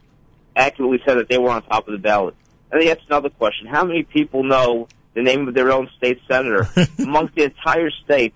accurately 0.55 0.99
said 1.05 1.15
that 1.17 1.29
they 1.29 1.37
were 1.37 1.49
on 1.49 1.63
top 1.63 1.87
of 1.87 1.91
the 1.93 1.97
ballot. 1.97 2.35
And 2.71 2.81
they 2.81 2.91
asked 2.91 3.03
another 3.07 3.29
question. 3.29 3.67
How 3.67 3.83
many 3.83 4.03
people 4.03 4.43
know 4.43 4.87
the 5.13 5.23
name 5.23 5.47
of 5.47 5.53
their 5.53 5.71
own 5.71 5.89
state 5.97 6.19
senator? 6.27 6.67
Amongst 6.99 7.35
the 7.35 7.43
entire 7.43 7.89
state, 8.03 8.33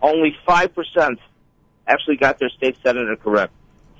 only 0.00 0.36
5% 0.46 1.16
actually 1.86 2.16
got 2.16 2.38
their 2.38 2.50
state 2.50 2.76
senator 2.82 3.16
correct. 3.16 3.52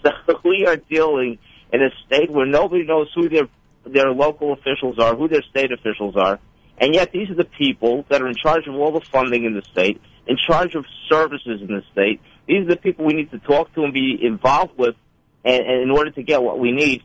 So 0.03 0.41
we 0.45 0.67
are 0.67 0.77
dealing 0.77 1.39
in 1.73 1.83
a 1.83 1.91
state 2.07 2.31
where 2.31 2.47
nobody 2.47 2.85
knows 2.85 3.09
who 3.15 3.29
their, 3.29 3.49
their 3.85 4.11
local 4.13 4.53
officials 4.53 4.99
are, 4.99 5.15
who 5.15 5.29
their 5.29 5.43
state 5.43 5.73
officials 5.73 6.17
are. 6.17 6.39
And 6.79 6.95
yet 6.95 7.13
these 7.13 7.31
are 7.31 7.35
the 7.35 7.45
people 7.45 8.05
that 8.09 8.21
are 8.21 8.29
in 8.29 8.35
charge 8.35 8.67
of 8.67 8.75
all 8.75 8.93
the 8.93 9.01
funding 9.01 9.45
in 9.45 9.55
the 9.55 9.63
state, 9.63 10.01
in 10.27 10.37
charge 10.37 10.75
of 10.75 10.85
services 11.09 11.61
in 11.61 11.69
the 11.69 11.83
state. 11.93 12.21
These 12.47 12.63
are 12.63 12.71
the 12.71 12.77
people 12.77 13.05
we 13.05 13.15
need 13.15 13.31
to 13.31 13.39
talk 13.39 13.73
to 13.75 13.85
and 13.85 13.93
be 13.93 14.19
involved 14.21 14.77
with 14.77 14.97
and, 15.45 15.65
and 15.65 15.83
in 15.83 15.91
order 15.91 16.11
to 16.11 16.23
get 16.23 16.43
what 16.43 16.59
we 16.59 16.73
need. 16.73 17.03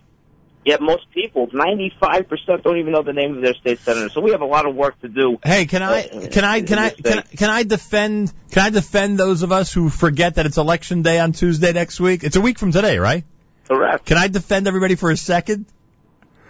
Yet 0.65 0.81
most 0.81 1.09
people, 1.13 1.47
95% 1.47 2.63
don't 2.63 2.77
even 2.77 2.91
know 2.91 3.01
the 3.01 3.13
name 3.13 3.37
of 3.37 3.41
their 3.41 3.53
state 3.53 3.79
senator. 3.79 4.09
So 4.09 4.19
we 4.19 4.31
have 4.31 4.41
a 4.41 4.45
lot 4.45 4.67
of 4.67 4.75
work 4.75 4.99
to 5.01 5.07
do. 5.07 5.37
Hey, 5.43 5.65
can 5.65 5.81
I 5.81 6.03
can 6.03 6.43
I 6.43 6.61
can 6.61 6.77
I 6.77 6.89
can, 6.89 7.17
I- 7.19 7.21
can 7.21 7.49
I 7.49 7.63
defend 7.63 8.33
can 8.51 8.63
I 8.63 8.69
defend 8.69 9.17
those 9.17 9.41
of 9.41 9.51
us 9.51 9.71
who 9.71 9.89
forget 9.89 10.35
that 10.35 10.45
it's 10.45 10.57
election 10.57 11.01
day 11.01 11.19
on 11.19 11.31
Tuesday 11.31 11.71
next 11.71 11.99
week? 11.99 12.23
It's 12.23 12.35
a 12.35 12.41
week 12.41 12.59
from 12.59 12.71
today, 12.73 12.97
right? 12.97 13.23
Correct. 13.69 14.05
Can 14.05 14.17
I 14.17 14.27
defend 14.27 14.67
everybody 14.67 14.95
for 14.95 15.11
a 15.11 15.17
second? 15.17 15.65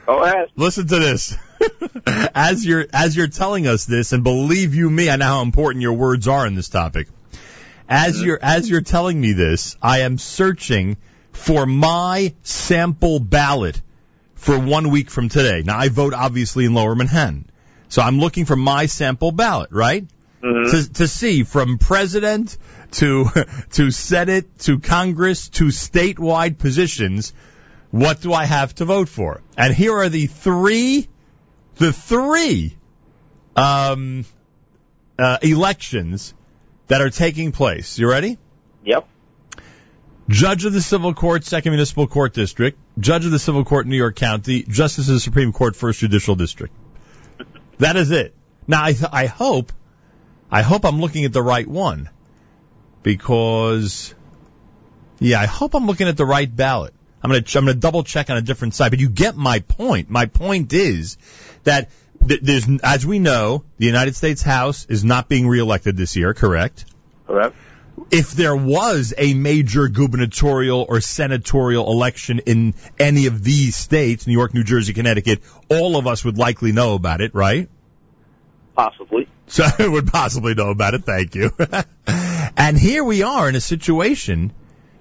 Go 0.07 0.23
ahead. 0.23 0.47
Listen 0.55 0.87
to 0.87 0.99
this. 0.99 1.37
as 2.35 2.65
you're 2.65 2.85
as 2.93 3.15
you're 3.15 3.27
telling 3.27 3.67
us 3.67 3.85
this, 3.85 4.13
and 4.13 4.23
believe 4.23 4.75
you 4.75 4.89
me, 4.89 5.09
I 5.09 5.15
know 5.15 5.25
how 5.25 5.41
important 5.41 5.81
your 5.81 5.93
words 5.93 6.27
are 6.27 6.45
in 6.45 6.55
this 6.55 6.69
topic. 6.69 7.07
As 7.87 8.15
uh-huh. 8.15 8.25
you're 8.25 8.39
as 8.41 8.69
you're 8.69 8.81
telling 8.81 9.19
me 9.19 9.33
this, 9.33 9.77
I 9.81 9.99
am 9.99 10.17
searching 10.17 10.97
for 11.31 11.65
my 11.65 12.33
sample 12.43 13.19
ballot 13.19 13.81
for 14.35 14.57
one 14.57 14.89
week 14.89 15.09
from 15.09 15.29
today. 15.29 15.63
Now 15.65 15.77
I 15.77 15.89
vote 15.89 16.13
obviously 16.13 16.65
in 16.65 16.73
Lower 16.73 16.95
Manhattan, 16.95 17.49
so 17.87 18.01
I'm 18.01 18.19
looking 18.19 18.45
for 18.45 18.55
my 18.55 18.85
sample 18.85 19.31
ballot, 19.31 19.71
right? 19.71 20.05
Uh-huh. 20.41 20.71
To, 20.71 20.93
to 20.93 21.07
see 21.07 21.43
from 21.43 21.77
president 21.79 22.57
to 22.91 23.25
to 23.71 23.91
Senate 23.91 24.59
to 24.59 24.79
Congress 24.79 25.49
to 25.49 25.65
statewide 25.65 26.57
positions, 26.57 27.33
what 27.91 28.21
do 28.21 28.33
I 28.33 28.45
have 28.45 28.75
to 28.75 28.85
vote 28.85 29.09
for? 29.09 29.41
And 29.57 29.73
here 29.73 29.97
are 29.97 30.09
the 30.09 30.27
three, 30.27 31.07
the 31.79 31.91
three 31.93 32.77
um, 33.55 34.25
uh, 35.17 35.37
elections 35.41 36.33
that 36.87 37.01
are 37.01 37.09
taking 37.09 37.51
place. 37.51 37.97
You 37.99 38.09
ready? 38.09 38.37
Yep. 38.85 39.07
Judge 40.29 40.65
of 40.65 40.73
the 40.73 40.81
Civil 40.81 41.13
Court, 41.13 41.43
Second 41.43 41.71
Municipal 41.71 42.07
Court 42.07 42.33
District, 42.33 42.77
Judge 42.99 43.25
of 43.25 43.31
the 43.31 43.39
Civil 43.39 43.65
Court, 43.65 43.87
New 43.87 43.97
York 43.97 44.15
County, 44.15 44.63
Justice 44.63 45.07
of 45.09 45.15
the 45.15 45.19
Supreme 45.19 45.51
Court, 45.51 45.75
First 45.75 45.99
Judicial 45.99 46.35
District. 46.35 46.73
That 47.79 47.95
is 47.95 48.11
it. 48.11 48.35
Now, 48.67 48.83
I, 48.83 48.95
I 49.11 49.25
hope, 49.25 49.73
I 50.51 50.61
hope 50.61 50.85
I'm 50.85 51.01
looking 51.01 51.25
at 51.25 51.33
the 51.33 51.41
right 51.41 51.67
one. 51.67 52.09
because, 53.03 54.13
yeah, 55.19 55.39
I 55.41 55.45
hope 55.45 55.73
I'm 55.73 55.85
looking 55.87 56.07
at 56.07 56.17
the 56.17 56.25
right 56.25 56.53
ballot. 56.53 56.93
I'm 57.21 57.31
gonna 57.31 57.43
I'm 57.55 57.65
gonna 57.65 57.73
double 57.73 58.03
check 58.03 58.29
on 58.29 58.37
a 58.37 58.41
different 58.41 58.75
side, 58.75 58.91
but 58.91 58.99
you 58.99 59.09
get 59.09 59.35
my 59.35 59.59
point. 59.59 60.09
My 60.09 60.27
point 60.27 60.71
is 60.73 61.17
that 61.63 61.89
th- 62.27 62.41
there's, 62.41 62.67
as 62.83 63.05
we 63.05 63.19
know, 63.19 63.63
the 63.77 63.85
United 63.85 64.15
States 64.15 64.41
House 64.41 64.85
is 64.89 65.03
not 65.03 65.29
being 65.29 65.47
reelected 65.47 65.97
this 65.97 66.15
year, 66.15 66.33
correct? 66.33 66.85
Correct. 67.27 67.55
If 68.11 68.31
there 68.31 68.55
was 68.55 69.13
a 69.17 69.33
major 69.33 69.87
gubernatorial 69.89 70.85
or 70.87 71.01
senatorial 71.01 71.91
election 71.91 72.39
in 72.39 72.73
any 72.97 73.27
of 73.27 73.43
these 73.43 73.75
states, 73.75 74.25
New 74.25 74.33
York, 74.33 74.53
New 74.53 74.63
Jersey, 74.63 74.93
Connecticut, 74.93 75.41
all 75.69 75.97
of 75.97 76.07
us 76.07 76.23
would 76.23 76.37
likely 76.37 76.71
know 76.71 76.95
about 76.95 77.21
it, 77.21 77.35
right? 77.35 77.69
Possibly. 78.75 79.27
So 79.49 79.65
I 79.79 79.87
would 79.87 80.05
possibly 80.05 80.53
know 80.53 80.69
about 80.69 80.93
it. 80.93 81.05
Thank 81.05 81.33
you. 81.33 81.49
and 82.55 82.77
here 82.77 83.03
we 83.03 83.23
are 83.23 83.49
in 83.49 83.55
a 83.55 83.59
situation 83.59 84.53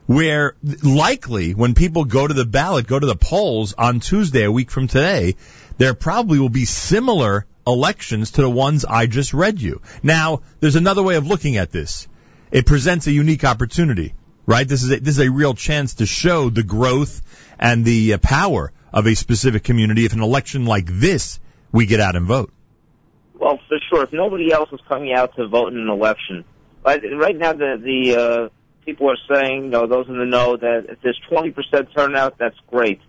where 0.07 0.57
likely 0.83 1.53
when 1.53 1.75
people 1.75 2.07
go 2.07 2.27
to 2.27 2.33
the 2.33 2.47
ballot, 2.47 2.87
go 2.87 2.99
to 2.99 3.07
the 3.07 3.15
polls 3.15 3.75
on 3.75 4.01
Tuesday, 4.01 4.45
a 4.45 4.51
week 4.51 4.71
from 4.71 4.89
today, 4.89 5.35
there 5.79 5.95
probably 5.95 6.39
will 6.39 6.49
be 6.49 6.65
similar 6.65 7.47
elections 7.67 8.33
to 8.33 8.43
the 8.43 8.51
ones 8.51 8.85
I 8.85 9.07
just 9.07 9.33
read 9.33 9.61
you. 9.61 9.81
Now, 10.03 10.43
there's 10.61 10.77
another 10.77 11.03
way 11.03 11.17
of 11.17 11.27
looking 11.27 11.57
at 11.57 11.71
this. 11.71 12.09
It 12.51 12.67
presents 12.67 13.07
a 13.07 13.13
unique 13.13 13.45
opportunity, 13.45 14.15
right? 14.47 14.67
This 14.67 14.83
is 14.83 14.91
a, 14.91 15.01
this 15.01 15.19
is 15.19 15.27
a 15.27 15.31
real 15.31 15.55
chance 15.55 15.95
to 15.95 16.07
show 16.07 16.51
the 16.51 16.63
growth 16.63 17.23
and 17.59 17.85
the 17.85 18.15
uh, 18.15 18.19
power 18.19 18.73
of 18.93 19.07
a 19.07 19.15
specific 19.15 19.65
community 19.65 20.05
if 20.05 20.13
an 20.13 20.23
election 20.23 20.65
like 20.65 20.87
this 20.87 21.41
we 21.73 21.87
get 21.87 22.01
out 22.01 22.17
and 22.17 22.27
vote. 22.27 22.53
Well, 23.35 23.61
for 23.69 23.79
sure. 23.89 24.03
If 24.05 24.13
nobody 24.13 24.53
else 24.53 24.71
is 24.73 24.81
coming 24.89 25.13
out 25.13 25.37
to 25.37 25.47
vote 25.47 25.73
in 25.73 25.79
an 25.79 25.89
election, 25.89 26.45
right, 26.85 27.01
right 27.17 27.37
now 27.37 27.53
the 27.53 27.77
the 27.81 28.17
uh, 28.17 28.49
people 28.85 29.11
are 29.11 29.19
saying, 29.31 29.65
you 29.65 29.71
know, 29.71 29.87
those 29.87 30.09
in 30.09 30.19
the 30.19 30.25
know 30.25 30.57
that 30.57 30.87
if 30.89 31.03
there's 31.03 31.21
20% 31.31 31.95
turnout, 31.95 32.39
that's 32.39 32.57
great. 32.69 33.01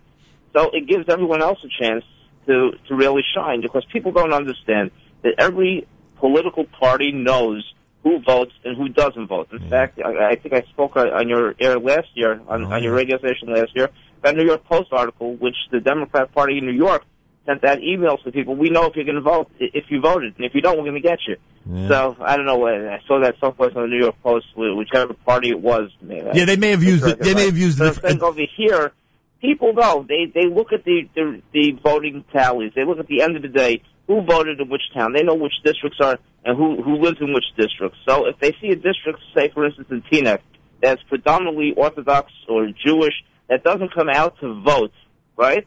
So 0.52 0.70
it 0.72 0.86
gives 0.86 1.06
everyone 1.08 1.42
else 1.42 1.58
a 1.64 1.82
chance 1.82 2.04
to 2.50 2.56
to 2.88 2.92
really 2.94 3.22
shine 3.34 3.60
because 3.60 3.84
people 3.94 4.12
don't 4.12 4.32
understand 4.32 4.90
that 5.22 5.34
every 5.38 5.86
political 6.16 6.64
party 6.64 7.12
knows 7.12 7.60
who 8.02 8.18
votes 8.20 8.52
and 8.64 8.76
who 8.76 8.88
doesn't 8.88 9.26
vote. 9.26 9.48
In 9.52 9.68
fact, 9.68 9.98
I, 10.04 10.30
I 10.32 10.34
think 10.36 10.52
I 10.54 10.62
spoke 10.72 10.96
on 10.96 11.08
on 11.20 11.28
your 11.28 11.54
air 11.60 11.78
last 11.78 12.08
year 12.14 12.40
on, 12.48 12.64
on 12.72 12.82
your 12.82 12.94
radio 12.94 13.18
station 13.18 13.46
last 13.54 13.72
year 13.74 13.88
a 14.22 14.32
New 14.32 14.44
York 14.44 14.64
Post 14.64 14.88
article, 14.92 15.34
which 15.36 15.56
the 15.70 15.80
Democrat 15.80 16.26
Party 16.34 16.58
in 16.58 16.66
New 16.66 16.72
York 16.86 17.02
sent 17.46 17.64
out 17.64 17.78
emails 17.78 18.22
to 18.24 18.30
people. 18.30 18.54
We 18.54 18.68
know 18.68 18.84
if 18.84 18.94
you're 18.96 19.06
going 19.06 19.14
to 19.14 19.22
vote, 19.22 19.50
if 19.58 19.84
you 19.88 19.98
voted, 20.00 20.34
and 20.36 20.44
if 20.44 20.54
you 20.54 20.60
don't, 20.60 20.76
we're 20.76 20.90
going 20.90 21.00
to 21.02 21.08
get 21.12 21.20
you. 21.26 21.36
So 21.88 22.16
I 22.20 22.36
don't 22.36 22.44
know. 22.46 22.66
uh, 22.66 22.96
I 22.96 23.00
saw 23.06 23.20
that 23.20 23.36
someplace 23.40 23.72
on 23.76 23.82
the 23.82 23.88
New 23.88 23.98
York 24.06 24.16
Post, 24.22 24.46
wh- 24.54 24.76
whichever 24.76 25.14
party 25.14 25.48
it 25.50 25.60
was. 25.60 25.90
Yeah, 26.34 26.44
they 26.44 26.56
may 26.56 26.70
have 26.70 26.82
used 26.82 27.06
it. 27.06 27.18
They 27.18 27.34
may 27.34 27.46
have 27.46 27.56
used 27.56 27.80
it. 27.80 27.84
I'm 27.84 27.94
saying 27.94 28.22
over 28.22 28.40
here, 28.56 28.92
people 29.40 29.72
know 29.72 30.04
they 30.08 30.26
they 30.34 30.46
look 30.46 30.72
at 30.72 30.84
the, 30.84 31.08
the 31.14 31.42
the 31.52 31.72
voting 31.82 32.24
tallies. 32.32 32.72
They 32.74 32.84
look 32.84 32.98
at 32.98 33.06
the 33.06 33.22
end 33.22 33.36
of 33.36 33.42
the 33.42 33.48
day 33.48 33.82
who 34.06 34.22
voted 34.22 34.60
in 34.60 34.68
which 34.68 34.82
town. 34.94 35.12
They 35.12 35.22
know 35.22 35.34
which 35.34 35.54
districts 35.64 35.98
are 36.00 36.18
and 36.44 36.56
who 36.56 36.82
who 36.82 36.96
lives 36.96 37.18
in 37.20 37.32
which 37.32 37.44
districts. 37.56 37.98
So 38.08 38.26
if 38.26 38.38
they 38.38 38.52
see 38.60 38.68
a 38.68 38.76
district, 38.76 39.20
say 39.34 39.48
for 39.50 39.64
instance 39.64 39.88
in 39.90 40.02
Teaneck, 40.02 40.40
that's 40.80 41.02
predominantly 41.04 41.74
Orthodox 41.76 42.32
or 42.48 42.68
Jewish, 42.84 43.14
that 43.48 43.64
doesn't 43.64 43.94
come 43.94 44.08
out 44.08 44.38
to 44.40 44.60
vote, 44.62 44.92
right? 45.36 45.66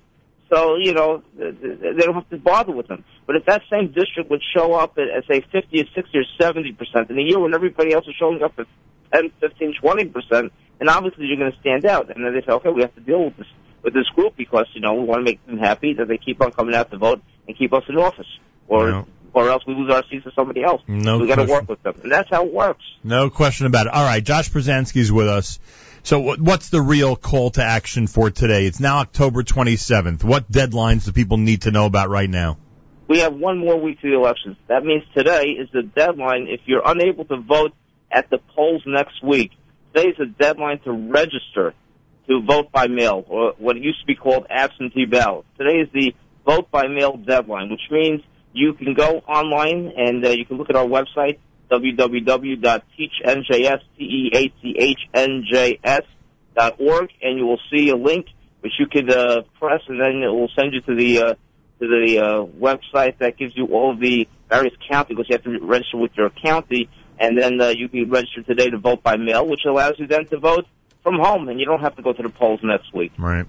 So 0.52 0.76
you 0.76 0.94
know 0.94 1.24
th- 1.38 1.60
th- 1.60 1.80
they 1.82 2.04
don't 2.04 2.16
have 2.16 2.30
to 2.30 2.38
bother 2.38 2.72
with 2.72 2.88
them. 2.88 3.04
But 3.26 3.38
if 3.38 3.46
that 3.46 3.62
same 3.72 3.92
district 3.92 4.30
would 4.30 4.42
show 4.56 4.74
up 4.74 4.98
at, 4.98 5.10
at 5.10 5.26
say 5.28 5.42
50 5.52 5.82
or 5.82 5.86
60 5.96 6.18
or 6.18 6.24
70 6.40 6.74
percent 6.74 7.10
in 7.10 7.18
a 7.18 7.22
year 7.22 7.40
when 7.40 7.54
everybody 7.54 7.94
else 7.94 8.06
is 8.08 8.16
showing 8.20 8.44
up 8.44 8.54
at 8.60 8.68
10, 9.14 9.32
15, 9.40 9.76
20 9.80 10.06
percent, 10.06 10.54
then 10.80 10.90
obviously 10.90 11.26
you're 11.26 11.38
going 11.38 11.52
to 11.52 11.60
stand 11.60 11.86
out. 11.86 12.14
And 12.14 12.26
then 12.26 12.34
they 12.34 12.42
say, 12.42 12.52
okay, 12.52 12.70
we 12.70 12.82
have 12.82 12.94
to 12.96 13.02
deal 13.02 13.26
with 13.26 13.38
this 13.38 13.48
with 13.84 13.94
this 13.94 14.08
group 14.16 14.36
because 14.36 14.66
you 14.74 14.82
know 14.82 14.94
we 14.96 15.04
want 15.06 15.20
to 15.20 15.24
make 15.24 15.46
them 15.46 15.58
happy 15.58 15.94
that 15.94 16.08
they 16.08 16.18
keep 16.18 16.42
on 16.42 16.52
coming 16.52 16.74
out 16.76 16.90
to 16.92 16.98
vote 16.98 17.22
and 17.48 17.58
keep 17.58 17.74
us 17.74 17.84
in 17.90 17.98
office, 17.98 18.28
or 18.68 18.90
No. 18.92 19.08
or 19.34 19.50
else 19.50 19.66
we 19.68 19.76
lose 19.76 19.92
our 19.92 20.04
seats 20.10 20.24
to 20.24 20.32
somebody 20.36 20.64
else. 20.64 20.82
No 20.88 21.20
we 21.20 21.28
got 21.28 21.36
to 21.36 21.46
work 21.46 21.68
with 21.68 21.84
them, 21.84 21.96
and 22.04 22.12
that's 22.12 22.30
how 22.30 22.46
it 22.46 22.54
works. 22.54 22.84
No 23.04 23.30
question 23.30 23.66
about 23.66 23.88
it. 23.88 23.94
All 23.94 24.04
right, 24.06 24.24
Josh 24.24 24.50
Pruzansky's 24.50 25.12
with 25.12 25.28
us. 25.28 25.60
So 26.06 26.20
what's 26.20 26.70
the 26.70 26.82
real 26.82 27.16
call 27.16 27.52
to 27.52 27.64
action 27.64 28.08
for 28.08 28.30
today? 28.30 28.66
It's 28.66 28.80
now 28.82 28.98
October 28.98 29.42
27th. 29.42 30.24
What 30.24 30.52
deadlines 30.52 31.06
do 31.06 31.14
people 31.14 31.38
need 31.38 31.62
to 31.62 31.72
know 31.72 31.86
about 31.86 32.10
right 32.10 32.30
now? 32.30 32.58
We 33.08 33.20
have 33.20 33.34
one 33.34 33.58
more 33.60 33.80
week 33.80 34.02
to 34.02 34.10
the 34.10 34.16
elections. 34.16 34.58
That 34.68 34.84
means 34.84 35.04
today 35.14 35.44
is 35.52 35.70
the 35.72 35.84
deadline. 35.84 36.48
If 36.50 36.62
you're 36.66 36.82
unable 36.86 37.24
to 37.26 37.38
vote 37.38 37.74
at 38.12 38.30
the 38.30 38.38
polls 38.38 38.82
next 38.86 39.24
week, 39.24 39.52
today 39.94 40.10
is 40.10 40.18
the 40.18 40.26
deadline 40.26 40.80
to 40.80 40.92
register 40.92 41.74
to 42.28 42.42
vote 42.42 42.72
by 42.72 42.88
mail, 42.88 43.24
or 43.28 43.54
what 43.58 43.78
used 43.78 44.00
to 44.02 44.06
be 44.06 44.16
called 44.16 44.46
absentee 44.50 45.06
ballot. 45.06 45.46
Today 45.58 45.80
is 45.80 45.90
the 45.94 46.14
vote 46.46 46.70
by 46.72 46.88
mail 46.88 47.18
deadline, 47.18 47.70
which 47.70 47.90
means 47.92 48.22
you 48.54 48.74
can 48.74 48.94
go 48.94 49.22
online 49.28 49.92
and 49.96 50.26
uh, 50.26 50.30
you 50.30 50.46
can 50.46 50.58
look 50.58 50.70
at 50.70 50.76
our 50.76 50.86
website 50.86 51.40
www.teachnjs 51.72 53.80
t 53.98 54.32
a 54.34 54.54
c 54.62 54.76
h 54.78 55.00
n 55.14 55.46
j 55.52 55.80
s 55.84 56.04
dot 56.56 56.80
org, 56.80 57.10
and 57.22 57.38
you 57.38 57.46
will 57.46 57.60
see 57.72 57.90
a 57.90 57.96
link 57.96 58.28
which 58.62 58.74
you 58.80 58.88
could 58.88 59.12
uh, 59.12 59.42
press, 59.60 59.82
and 59.88 60.00
then 60.00 60.24
it 60.24 60.28
will 60.28 60.50
send 60.56 60.74
you 60.74 60.82
to 60.82 60.96
the 60.96 61.20
uh, 61.20 61.34
to 61.80 61.88
the 61.88 62.20
uh, 62.20 62.46
website 62.60 63.18
that 63.18 63.38
gives 63.38 63.58
you 63.58 63.66
all 63.68 63.96
the 63.98 64.28
various 64.50 64.74
counties 64.90 65.18
because 65.18 65.30
you 65.30 65.36
have 65.36 65.44
to 65.44 65.60
register 65.66 65.98
with 65.98 66.12
your 66.16 66.30
county, 66.30 66.88
and 67.20 67.38
then 67.38 67.60
uh, 67.60 67.70
you 67.70 67.90
can 67.90 68.10
register 68.10 68.44
today 68.44 68.70
to 68.70 68.78
vote 68.78 69.02
by 69.02 69.18
mail, 69.18 69.48
which 69.48 69.66
allows 69.66 69.96
you 69.98 70.06
then 70.06 70.28
to 70.28 70.38
vote 70.38 70.68
from 71.04 71.20
home, 71.20 71.50
and 71.50 71.60
you 71.60 71.66
don't 71.66 71.82
have 71.82 71.96
to 71.98 72.02
go 72.02 72.14
to 72.14 72.24
the 72.24 72.30
polls 72.30 72.62
next 72.64 72.94
week. 72.94 73.12
Right. 73.18 73.46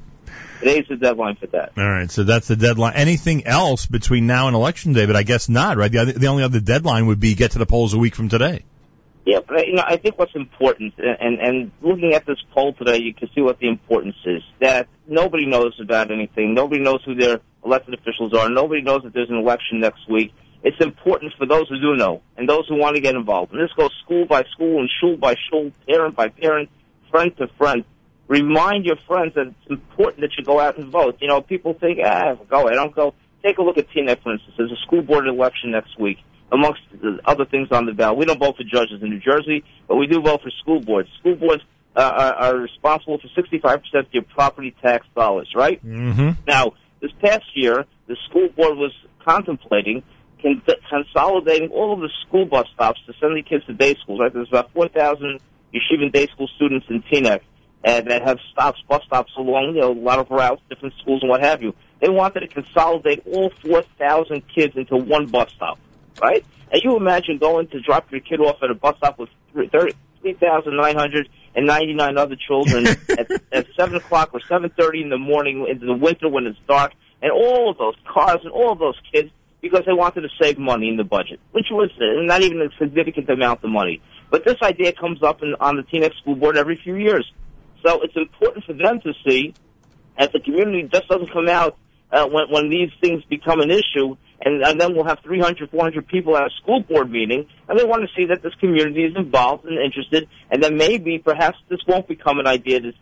Today's 0.60 0.86
the 0.89 0.97
deadline 0.97 1.36
for 1.36 1.47
that. 1.48 1.72
All 1.76 1.89
right, 1.89 2.10
so 2.10 2.24
that's 2.24 2.48
the 2.48 2.56
deadline. 2.56 2.94
Anything 2.94 3.47
else 3.47 3.86
between 3.86 4.26
now 4.26 4.47
and 4.47 4.56
election 4.56 4.93
day? 4.93 5.06
But 5.06 5.16
I 5.16 5.22
guess 5.22 5.48
not, 5.48 5.76
right? 5.76 5.90
The, 5.90 5.98
other, 5.98 6.12
the 6.12 6.26
only 6.28 6.43
other 6.43 6.60
deadline 6.60 7.06
would 7.06 7.20
be 7.20 7.35
get 7.35 7.52
to 7.52 7.59
the 7.59 7.66
polls 7.66 7.94
a 7.94 7.98
week 7.98 8.14
from 8.14 8.28
today. 8.28 8.64
Yeah, 9.26 9.40
but 9.47 9.66
you 9.66 9.74
know, 9.74 9.85
I 9.86 9.97
think 9.97 10.18
what's 10.18 10.35
important, 10.35 10.94
and 10.98 11.40
and 11.40 11.70
looking 11.81 12.12
at 12.12 12.26
this 12.26 12.36
poll 12.52 12.74
today, 12.74 12.98
you 12.98 13.14
can 13.14 13.31
see 13.35 13.40
what 13.40 13.59
the 13.59 13.68
importance 13.68 14.16
is. 14.26 14.43
That 14.60 14.86
nobody 15.06 15.47
knows 15.47 15.78
about 15.81 16.10
anything. 16.10 16.52
Nobody 16.52 16.82
knows 16.82 17.02
who 17.05 17.14
their 17.14 17.40
elected 17.64 17.94
officials 17.94 18.35
are. 18.35 18.51
Nobody 18.51 18.82
knows 18.82 19.02
that 19.02 19.14
there's 19.14 19.31
an 19.31 19.36
election 19.36 19.81
next 19.81 20.09
week. 20.10 20.35
It's 20.62 20.81
important 20.81 21.32
for 21.39 21.47
those 21.47 21.68
who 21.68 21.78
do 21.78 21.97
know 21.97 22.22
and 22.36 22.48
those 22.48 22.66
who 22.68 22.76
want 22.76 22.97
to 22.97 23.01
get 23.02 23.14
involved. 23.14 23.52
And 23.52 23.62
this 23.62 23.72
goes 23.76 23.90
school 24.02 24.26
by 24.26 24.44
school 24.44 24.81
and 24.81 24.90
shul 25.01 25.16
by 25.16 25.36
shul, 25.51 25.72
parent 25.86 26.16
by 26.16 26.28
parent, 26.28 26.70
friend 27.15 27.36
to 27.36 27.47
friend. 27.57 27.85
Remind 28.27 28.85
your 28.85 28.97
friends 29.07 29.35
that 29.36 29.47
it's 29.47 29.70
important 29.70 30.23
that 30.23 30.31
you 30.36 30.45
go 30.45 30.59
out 30.59 30.77
and 30.78 30.91
vote. 30.91 31.19
You 31.20 31.28
know, 31.28 31.41
people 31.41 31.74
think, 31.74 32.01
ah, 32.05 32.35
go, 32.51 32.66
I 32.69 32.73
don't 32.73 32.95
go. 32.95 33.15
Take 33.45 33.59
a 33.59 33.62
look 33.62 33.78
at 33.78 33.89
Teaneck, 33.91 34.23
for 34.23 34.32
instance. 34.32 34.55
There's 34.57 34.73
a 34.73 34.81
school 34.85 35.03
board 35.03 35.28
election 35.28 35.70
next 35.70 35.97
week 36.01 36.19
amongst 36.51 36.81
the 36.91 37.20
other 37.24 37.45
things 37.45 37.69
on 37.70 37.86
the 37.86 37.93
ballot. 37.93 38.19
We 38.19 38.24
don't 38.24 38.41
vote 38.41 38.57
for 38.57 38.65
judges 38.65 39.01
in 39.03 39.11
New 39.11 39.20
Jersey, 39.20 39.62
but 39.86 39.97
we 39.97 40.09
do 40.09 40.20
vote 40.23 40.43
for 40.43 40.51
school 40.62 40.81
boards. 40.81 41.09
School 41.20 41.36
boards 41.36 41.62
uh, 41.95 42.01
are, 42.01 42.35
are 42.35 42.57
responsible 42.57 43.19
for 43.19 43.28
65% 43.41 43.81
of 43.95 44.07
your 44.11 44.24
property 44.24 44.74
tax 44.82 45.07
dollars, 45.15 45.53
right? 45.55 45.85
Mm-hmm. 45.85 46.31
Now, 46.49 46.73
this 47.01 47.12
past 47.23 47.45
year, 47.55 47.85
the 48.09 48.16
school 48.28 48.49
board 48.49 48.77
was 48.77 48.93
contemplating 49.24 50.03
con- 50.43 50.62
consolidating 50.91 51.69
all 51.69 51.93
of 51.93 52.01
the 52.01 52.11
school 52.27 52.47
bus 52.47 52.66
stops 52.74 53.01
to 53.07 53.12
send 53.20 53.36
the 53.36 53.43
kids 53.43 53.65
to 53.66 53.74
day 53.74 53.95
schools, 54.03 54.20
right? 54.20 54.32
There's 54.32 54.49
about 54.49 54.73
4,000 54.73 55.39
yeshiva 55.74 56.12
day 56.12 56.26
school 56.28 56.48
students 56.56 56.86
in 56.88 57.02
Teaneck 57.02 57.40
uh, 57.84 58.01
that 58.02 58.22
have 58.22 58.38
stops, 58.52 58.80
bus 58.88 59.02
stops 59.06 59.32
along, 59.36 59.74
you 59.74 59.82
know, 59.82 59.92
a 59.92 59.92
lot 59.92 60.18
of 60.18 60.30
routes, 60.30 60.62
different 60.68 60.94
schools 61.01 61.22
and 61.22 61.30
what 61.30 61.42
have 61.42 61.62
you. 61.62 61.74
They 62.01 62.09
wanted 62.09 62.40
to 62.40 62.48
consolidate 62.48 63.22
all 63.26 63.51
4,000 63.62 64.42
kids 64.55 64.76
into 64.76 64.96
one 64.96 65.26
bus 65.26 65.52
stop, 65.52 65.78
right? 66.20 66.44
And 66.70 66.82
you 66.82 66.96
imagine 66.96 67.38
going 67.38 67.68
to 67.68 67.80
drop 67.80 68.10
your 68.10 68.20
kid 68.20 68.40
off 68.40 68.62
at 68.62 68.70
a 68.70 68.74
bus 68.74 68.96
stop 68.96 69.18
with 69.18 69.28
3,999 69.55 72.18
other 72.18 72.36
children 72.36 72.86
at, 72.86 73.30
at 73.52 73.66
7 73.76 73.96
o'clock 73.96 74.30
or 74.32 74.40
7.30 74.40 75.02
in 75.02 75.10
the 75.10 75.18
morning 75.18 75.66
into 75.68 75.84
the 75.86 75.94
winter 75.94 76.28
when 76.28 76.46
it's 76.46 76.59
dark, 76.66 76.92
and 77.22 77.30
all 77.30 77.70
of 77.70 77.78
those 77.78 77.94
cars 78.06 78.40
and 78.42 78.51
all 78.52 78.72
of 78.72 78.78
those 78.78 78.98
kids 79.12 79.30
because 79.60 79.82
they 79.86 79.94
wanted 79.94 80.20
to 80.20 80.28
save 80.40 80.59
money 80.59 80.88
in 80.88 80.96
the 80.98 81.05
budget, 81.05 81.40
which 81.52 81.68
was 81.70 81.90
not 81.98 82.42
even 82.42 82.60
a 82.60 82.68
significant 82.78 83.30
amount 83.30 83.64
of 83.64 83.70
money. 83.70 84.02
But 84.30 84.44
this 84.44 84.56
idea 84.62 84.92
comes 84.92 85.22
up 85.22 85.42
in, 85.42 85.55
on 85.60 85.76
the 85.76 85.82
Teaneck 85.82 86.16
School 86.20 86.36
Board 86.36 86.56
every 86.56 86.76
few 86.76 86.96
years. 86.96 87.30
So 87.84 88.02
it's 88.02 88.16
important 88.16 88.64
for 88.64 88.72
them 88.72 89.01
to 89.01 89.12
see 89.26 89.55
that 90.18 90.32
the 90.32 90.40
community 90.40 90.88
just 90.92 91.09
doesn't 91.09 91.32
come 91.32 91.48
out 91.48 91.76
uh, 92.10 92.26
when, 92.26 92.51
when 92.51 92.70
these 92.70 92.90
things 93.01 93.22
become 93.24 93.60
an 93.60 93.70
issue, 93.70 94.16
and, 94.40 94.62
and 94.62 94.80
then 94.80 94.94
we'll 94.94 95.05
have 95.05 95.18
300, 95.24 95.70
400 95.70 96.06
people 96.06 96.36
at 96.36 96.44
a 96.44 96.51
school 96.62 96.80
board 96.80 97.10
meeting, 97.10 97.46
and 97.68 97.78
they 97.78 97.84
want 97.84 98.02
to 98.02 98.09
see 98.16 98.26
that 98.26 98.42
this 98.42 98.55
community 98.60 99.05
is 99.05 99.16
involved 99.16 99.64
and 99.64 99.78
interested, 99.78 100.28
and 100.51 100.62
then 100.62 100.76
maybe, 100.76 101.18
perhaps, 101.18 101.59
this 101.68 101.80
won't 101.86 102.06
become 102.06 102.38
an 102.38 102.46
idea 102.46 102.78
as, 102.78 102.94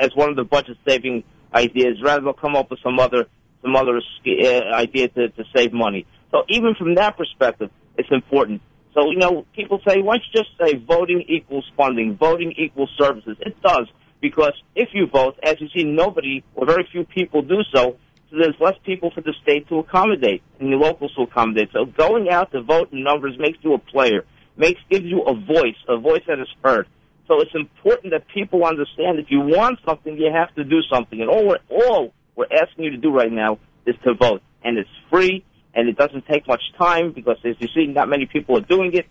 as 0.00 0.14
one 0.14 0.30
of 0.30 0.36
the 0.36 0.44
budget-saving 0.44 1.24
ideas. 1.54 2.00
Rather, 2.02 2.22
they'll 2.22 2.32
come 2.32 2.54
up 2.54 2.70
with 2.70 2.80
some 2.82 2.98
other 2.98 3.26
some 3.62 3.76
other 3.76 3.98
uh, 3.98 4.74
idea 4.74 5.08
to, 5.08 5.28
to 5.28 5.44
save 5.54 5.72
money. 5.72 6.06
So 6.30 6.44
even 6.48 6.74
from 6.76 6.94
that 6.94 7.18
perspective, 7.18 7.70
it's 7.98 8.08
important. 8.10 8.62
So, 8.94 9.10
you 9.10 9.18
know, 9.18 9.46
people 9.54 9.80
say, 9.86 10.00
why 10.02 10.16
don't 10.16 10.24
you 10.32 10.42
just 10.42 10.50
say 10.58 10.76
voting 10.76 11.24
equals 11.28 11.70
funding, 11.76 12.16
voting 12.16 12.52
equals 12.56 12.90
services? 12.98 13.36
It 13.40 13.60
does, 13.62 13.86
because 14.20 14.52
if 14.74 14.88
you 14.92 15.06
vote, 15.06 15.38
as 15.42 15.60
you 15.60 15.68
see, 15.74 15.84
nobody 15.84 16.42
or 16.54 16.66
very 16.66 16.88
few 16.90 17.04
people 17.04 17.42
do 17.42 17.62
so, 17.72 17.96
so 18.30 18.36
there's 18.36 18.56
less 18.60 18.74
people 18.84 19.10
for 19.10 19.20
the 19.22 19.34
state 19.42 19.68
to 19.68 19.78
accommodate 19.78 20.42
and 20.60 20.72
the 20.72 20.76
locals 20.76 21.12
to 21.16 21.22
accommodate. 21.22 21.70
So 21.72 21.84
going 21.84 22.28
out 22.30 22.52
to 22.52 22.62
vote 22.62 22.92
in 22.92 23.02
numbers 23.02 23.36
makes 23.38 23.58
you 23.62 23.74
a 23.74 23.78
player, 23.78 24.24
makes 24.56 24.80
gives 24.88 25.04
you 25.04 25.22
a 25.22 25.34
voice, 25.34 25.76
a 25.88 25.98
voice 25.98 26.22
that 26.28 26.38
is 26.38 26.48
heard. 26.64 26.86
So 27.26 27.40
it's 27.40 27.54
important 27.54 28.12
that 28.12 28.26
people 28.28 28.64
understand 28.64 29.18
if 29.18 29.26
you 29.30 29.40
want 29.40 29.78
something, 29.86 30.16
you 30.16 30.32
have 30.32 30.54
to 30.56 30.64
do 30.64 30.80
something. 30.92 31.20
And 31.20 31.30
all 31.30 31.46
we're, 31.46 31.58
all 31.68 32.12
we're 32.34 32.46
asking 32.52 32.84
you 32.84 32.90
to 32.90 32.96
do 32.96 33.12
right 33.12 33.30
now 33.30 33.58
is 33.86 33.94
to 34.04 34.14
vote. 34.14 34.42
And 34.62 34.78
it's 34.78 34.90
free, 35.10 35.44
and 35.74 35.88
it 35.88 35.96
doesn't 35.96 36.26
take 36.26 36.46
much 36.46 36.62
time 36.78 37.12
because, 37.12 37.36
as 37.44 37.56
you 37.58 37.68
see, 37.74 37.86
not 37.86 38.08
many 38.08 38.26
people 38.26 38.56
are 38.56 38.62
doing 38.62 38.92
it. 38.94 39.06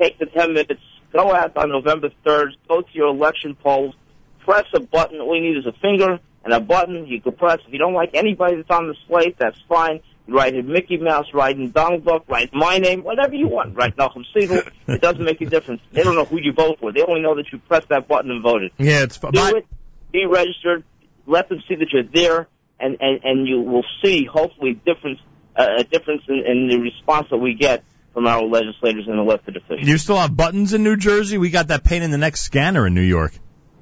Take 0.00 0.18
the 0.18 0.26
10 0.26 0.52
minutes, 0.52 0.82
go 1.12 1.32
out 1.32 1.56
on 1.56 1.70
November 1.70 2.10
3rd, 2.24 2.48
go 2.68 2.82
to 2.82 2.88
your 2.92 3.08
election 3.08 3.54
polls, 3.54 3.94
press 4.40 4.66
a 4.74 4.80
button. 4.80 5.20
All 5.20 5.34
you 5.34 5.42
need 5.42 5.58
is 5.58 5.66
a 5.66 5.72
finger 5.80 6.18
and 6.44 6.54
a 6.54 6.60
button 6.60 7.06
you 7.06 7.20
can 7.20 7.32
press. 7.32 7.58
If 7.66 7.72
you 7.72 7.78
don't 7.78 7.94
like 7.94 8.10
anybody 8.14 8.56
that's 8.56 8.70
on 8.70 8.88
the 8.88 8.94
slate, 9.06 9.36
that's 9.38 9.58
fine. 9.68 10.00
You 10.26 10.36
write 10.36 10.54
in 10.54 10.70
Mickey 10.70 10.96
Mouse, 10.96 11.26
write 11.32 11.56
in 11.56 11.70
Donald 11.70 12.04
Duck, 12.04 12.24
write 12.28 12.52
my 12.52 12.78
name, 12.78 13.02
whatever 13.02 13.34
you 13.34 13.48
want. 13.48 13.76
Write 13.76 13.96
Nachum 13.96 14.24
Segal. 14.34 14.68
It 14.88 15.00
doesn't 15.00 15.24
make 15.24 15.40
a 15.40 15.46
difference. 15.46 15.80
They 15.92 16.02
don't 16.02 16.14
know 16.14 16.24
who 16.24 16.40
you 16.40 16.52
vote 16.52 16.78
for. 16.80 16.92
They 16.92 17.02
only 17.02 17.20
know 17.20 17.34
that 17.36 17.46
you 17.52 17.58
pressed 17.58 17.88
that 17.88 18.08
button 18.08 18.30
and 18.30 18.42
voted. 18.42 18.72
Yeah, 18.78 19.02
it's 19.02 19.18
Do 19.18 19.30
it. 19.32 19.66
Be 20.12 20.26
registered. 20.26 20.84
Let 21.26 21.48
them 21.48 21.62
see 21.68 21.74
that 21.74 21.88
you're 21.92 22.04
there, 22.04 22.46
and 22.78 22.96
and 23.00 23.20
and 23.24 23.48
you 23.48 23.60
will 23.62 23.84
see 24.02 24.24
hopefully 24.24 24.74
difference 24.74 25.18
a 25.56 25.84
difference 25.84 26.22
in, 26.28 26.44
in 26.46 26.68
the 26.68 26.78
response 26.78 27.28
that 27.30 27.38
we 27.38 27.54
get 27.54 27.84
from 28.12 28.26
our 28.26 28.42
legislators 28.42 29.06
and 29.08 29.18
elected 29.18 29.56
officials. 29.56 29.86
You 29.86 29.98
still 29.98 30.16
have 30.16 30.34
buttons 30.34 30.72
in 30.72 30.82
New 30.82 30.96
Jersey? 30.96 31.38
We 31.38 31.50
got 31.50 31.68
that 31.68 31.84
pain 31.84 32.02
in 32.02 32.10
the 32.10 32.18
neck 32.18 32.36
scanner 32.36 32.86
in 32.86 32.94
New 32.94 33.02
York. 33.02 33.32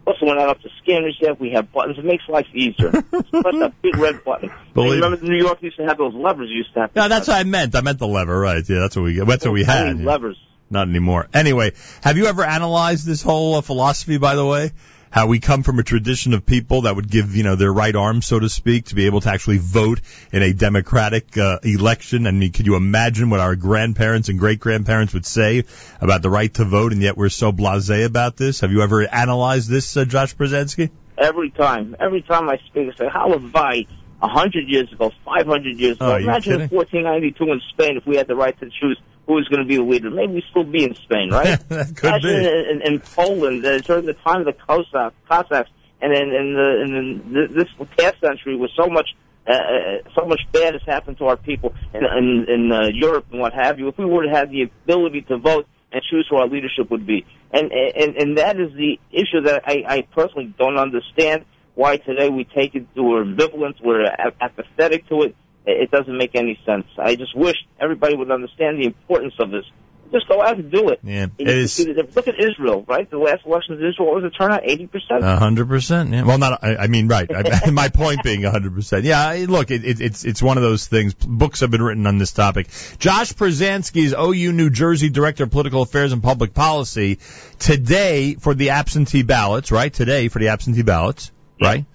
Also, 0.07 0.27
we're 0.27 0.35
not 0.35 0.51
up 0.51 0.61
to 0.61 0.69
scanners 0.83 1.17
yet. 1.21 1.41
We 1.41 1.53
have 1.53 1.73
buttons. 1.73 1.99
It 1.99 2.05
makes 2.05 2.25
life 2.29 2.47
easier. 2.53 2.91
Press 3.03 3.25
that 3.33 3.73
big 3.81 3.97
red 3.97 4.23
button. 4.23 4.51
Believe- 4.75 5.01
remember 5.01 5.25
New 5.25 5.37
York 5.39 5.63
used 5.63 5.77
to 5.79 5.85
have 5.85 5.97
those 5.97 6.15
levers 6.15 6.51
you 6.51 6.57
used 6.59 6.75
to 6.75 6.81
have. 6.81 6.95
No, 6.95 7.09
that's 7.09 7.29
what 7.29 7.39
I 7.39 7.45
meant. 7.45 7.75
I 7.75 7.81
meant 7.81 7.99
the 7.99 8.09
lever, 8.09 8.39
right? 8.39 8.63
Yeah, 8.69 8.81
that's 8.81 8.97
what 8.97 9.05
we 9.05 9.19
that's 9.19 9.45
what 9.45 9.55
we 9.55 9.65
had. 9.65 9.99
yeah. 9.99 10.05
levers. 10.05 10.37
Not 10.69 10.89
anymore. 10.89 11.29
Anyway, 11.33 11.73
have 12.03 12.17
you 12.17 12.27
ever 12.27 12.43
analyzed 12.43 13.07
this 13.07 13.23
whole 13.23 13.55
uh, 13.57 13.61
philosophy, 13.61 14.19
by 14.19 14.35
the 14.35 14.45
way? 14.45 14.73
How 15.15 15.29
we 15.29 15.39
come 15.39 15.63
from 15.63 15.79
a 15.79 15.85
tradition 15.85 16.35
of 16.35 16.45
people 16.45 16.83
that 16.83 16.97
would 16.97 17.09
give, 17.09 17.37
you 17.37 17.45
know, 17.45 17.55
their 17.55 17.73
right 17.73 17.95
arm, 17.95 18.21
so 18.21 18.41
to 18.41 18.49
speak, 18.49 18.87
to 18.87 18.97
be 18.97 19.07
able 19.07 19.21
to 19.21 19.31
actually 19.31 19.59
vote 19.59 20.01
in 20.33 20.43
a 20.43 20.53
democratic 20.53 21.39
uh, 21.39 21.61
election. 21.63 22.27
And 22.27 22.53
could 22.53 22.67
you 22.67 22.75
imagine 22.75 23.31
what 23.31 23.39
our 23.39 23.55
grandparents 23.55 24.29
and 24.29 24.41
great 24.41 24.59
grandparents 24.59 25.15
would 25.15 25.25
say 25.25 25.67
about 26.01 26.23
the 26.23 26.31
right 26.31 26.53
to 26.55 26.65
vote? 26.65 26.93
And 26.93 27.01
yet 27.01 27.17
we're 27.17 27.29
so 27.29 27.53
blasé 27.53 28.05
about 28.05 28.37
this. 28.37 28.59
Have 28.63 28.73
you 28.73 28.83
ever 28.83 29.07
analyzed 29.07 29.71
this, 29.71 29.97
uh, 29.97 30.05
Josh 30.05 30.35
Pruzansky? 30.35 30.91
Every 31.17 31.51
time, 31.51 31.95
every 32.01 32.23
time 32.23 32.49
I 32.49 32.57
speak, 32.67 32.93
I 32.93 32.97
say, 32.99 33.09
how 33.09 33.39
have 33.39 33.55
I, 33.55 33.87
a 34.21 34.27
hundred 34.27 34.67
years 34.67 34.93
ago, 34.93 35.13
five 35.25 35.47
hundred 35.47 35.79
years 35.79 35.95
ago, 35.97 36.15
Oh, 36.15 36.17
imagine 36.17 36.55
in 36.55 36.59
kidding? 36.69 36.77
1492 36.77 37.53
in 37.53 37.61
Spain 37.71 37.97
if 37.99 38.05
we 38.05 38.17
had 38.17 38.27
the 38.27 38.35
right 38.35 38.59
to 38.59 38.67
choose 38.67 39.01
who 39.27 39.35
was 39.35 39.49
going 39.49 39.63
to 39.63 39.69
be 39.69 39.77
the 39.77 39.83
leader. 39.83 40.11
Maybe 40.11 40.35
we'd 40.35 40.45
still 40.51 40.65
be 40.65 40.85
in 40.85 40.95
Spain, 40.97 41.31
right? 41.31 41.59
that 41.69 41.97
could 41.97 42.23
be. 42.23 42.35
In, 42.35 42.45
in, 42.45 42.83
in 42.95 43.01
Poland 43.01 43.65
uh, 43.65 43.79
during 43.79 44.07
the 44.07 44.15
time 44.15 44.41
of 44.41 44.47
the 44.47 44.53
Cossacks, 44.53 45.15
Cossacks 45.29 45.71
and 46.01 46.13
in, 46.13 46.35
in, 46.35 46.55
the, 46.55 46.83
in 46.83 47.33
the, 47.33 47.65
this 47.65 47.89
past 47.97 48.21
century 48.21 48.57
was 48.57 48.71
so 48.77 48.89
much 48.89 49.09
uh, 49.47 49.53
uh, 49.53 50.11
so 50.19 50.25
much 50.27 50.41
bad 50.53 50.73
has 50.73 50.83
happened 50.87 51.19
to 51.19 51.27
our 51.27 51.37
people 51.37 51.75
in, 51.93 52.01
in, 52.03 52.47
in 52.49 52.73
uh, 52.73 52.87
Europe 52.95 53.27
and 53.31 53.39
what 53.39 53.53
have 53.53 53.79
you. 53.79 53.89
If 53.89 53.99
we 53.99 54.07
were 54.07 54.25
to 54.25 54.31
have 54.31 54.51
the 54.51 54.63
ability 54.63 55.21
to 55.29 55.37
vote 55.37 55.67
and 55.93 56.01
choose 56.11 56.27
who 56.31 56.37
our 56.37 56.49
leadership 56.49 56.91
would 56.91 57.07
be, 57.07 57.27
and 57.53 57.71
and 57.71 58.17
and 58.17 58.39
that 58.39 58.59
is 58.59 58.73
the 58.73 58.99
issue 59.13 59.43
that 59.45 59.65
I, 59.67 59.85
I 59.87 60.03
personally 60.15 60.55
don't 60.59 60.79
understand. 60.79 61.45
Why 61.75 61.99
today 61.99 62.31
we 62.31 62.45
take 62.45 62.75
it, 62.75 62.87
we're 62.97 63.25
ambivalent, 63.25 63.83
we're 63.83 64.05
apathetic 64.41 65.09
to 65.09 65.23
it. 65.25 65.37
It 65.67 65.91
doesn't 65.91 66.17
make 66.17 66.35
any 66.35 66.59
sense. 66.67 66.87
I 66.99 67.17
just 67.17 67.35
wish 67.35 67.57
everybody 67.81 68.17
would 68.17 68.31
understand 68.31 68.79
the 68.79 68.87
importance 68.87 69.35
of 69.39 69.51
this. 69.51 69.65
Just 70.13 70.29
go 70.29 70.41
out 70.43 70.59
and 70.59 70.71
do 70.71 70.91
it. 70.91 71.01
Yeah, 71.03 71.27
it 71.39 71.49
you 71.49 71.67
see 71.67 71.85
the 71.87 71.95
difference. 71.95 72.15
Look 72.15 72.29
at 72.29 72.39
Israel, 72.39 72.85
right? 72.87 73.11
The 73.11 73.19
last 73.19 73.45
elections 73.47 73.81
in 73.81 73.89
Israel, 73.89 74.13
what 74.13 74.23
was 74.23 74.31
the 74.31 74.39
turnout? 74.39 74.63
80%? 74.63 75.23
A 75.23 75.37
hundred 75.37 75.67
percent. 75.67 76.11
Yeah. 76.11 76.23
Well, 76.23 76.39
not. 76.39 76.63
I, 76.63 76.77
I 76.77 76.87
mean, 76.87 77.09
right. 77.09 77.29
I, 77.35 77.71
my 77.73 77.89
point 77.89 78.23
being 78.23 78.45
a 78.45 78.51
hundred 78.51 78.75
percent. 78.75 79.05
Yeah. 79.05 79.45
Look, 79.49 79.71
it, 79.71 79.85
it, 79.85 80.01
it's 80.01 80.25
it's 80.25 80.43
one 80.43 80.57
of 80.57 80.63
those 80.63 80.87
things. 80.87 81.15
Books 81.15 81.61
have 81.61 81.71
been 81.71 81.83
written 81.83 82.07
on 82.07 82.19
this 82.19 82.33
topic. 82.33 82.69
Josh 82.99 83.33
Pruzansky 83.33 84.05
is 84.05 84.15
OU 84.17 84.53
New 84.53 84.71
Jersey 84.71 85.09
Director 85.09 85.45
of 85.45 85.51
Political 85.51 85.83
Affairs 85.83 86.13
and 86.13 86.23
Public 86.23 86.55
Policy. 86.55 87.19
Today 87.59 88.35
for 88.35 88.55
the 88.55 88.71
absentee 88.71 89.23
ballots, 89.23 89.73
right? 89.73 89.93
Today 89.93 90.29
for 90.29 90.39
the 90.39 90.49
absentee 90.49 90.83
ballots, 90.83 91.33
right? 91.61 91.87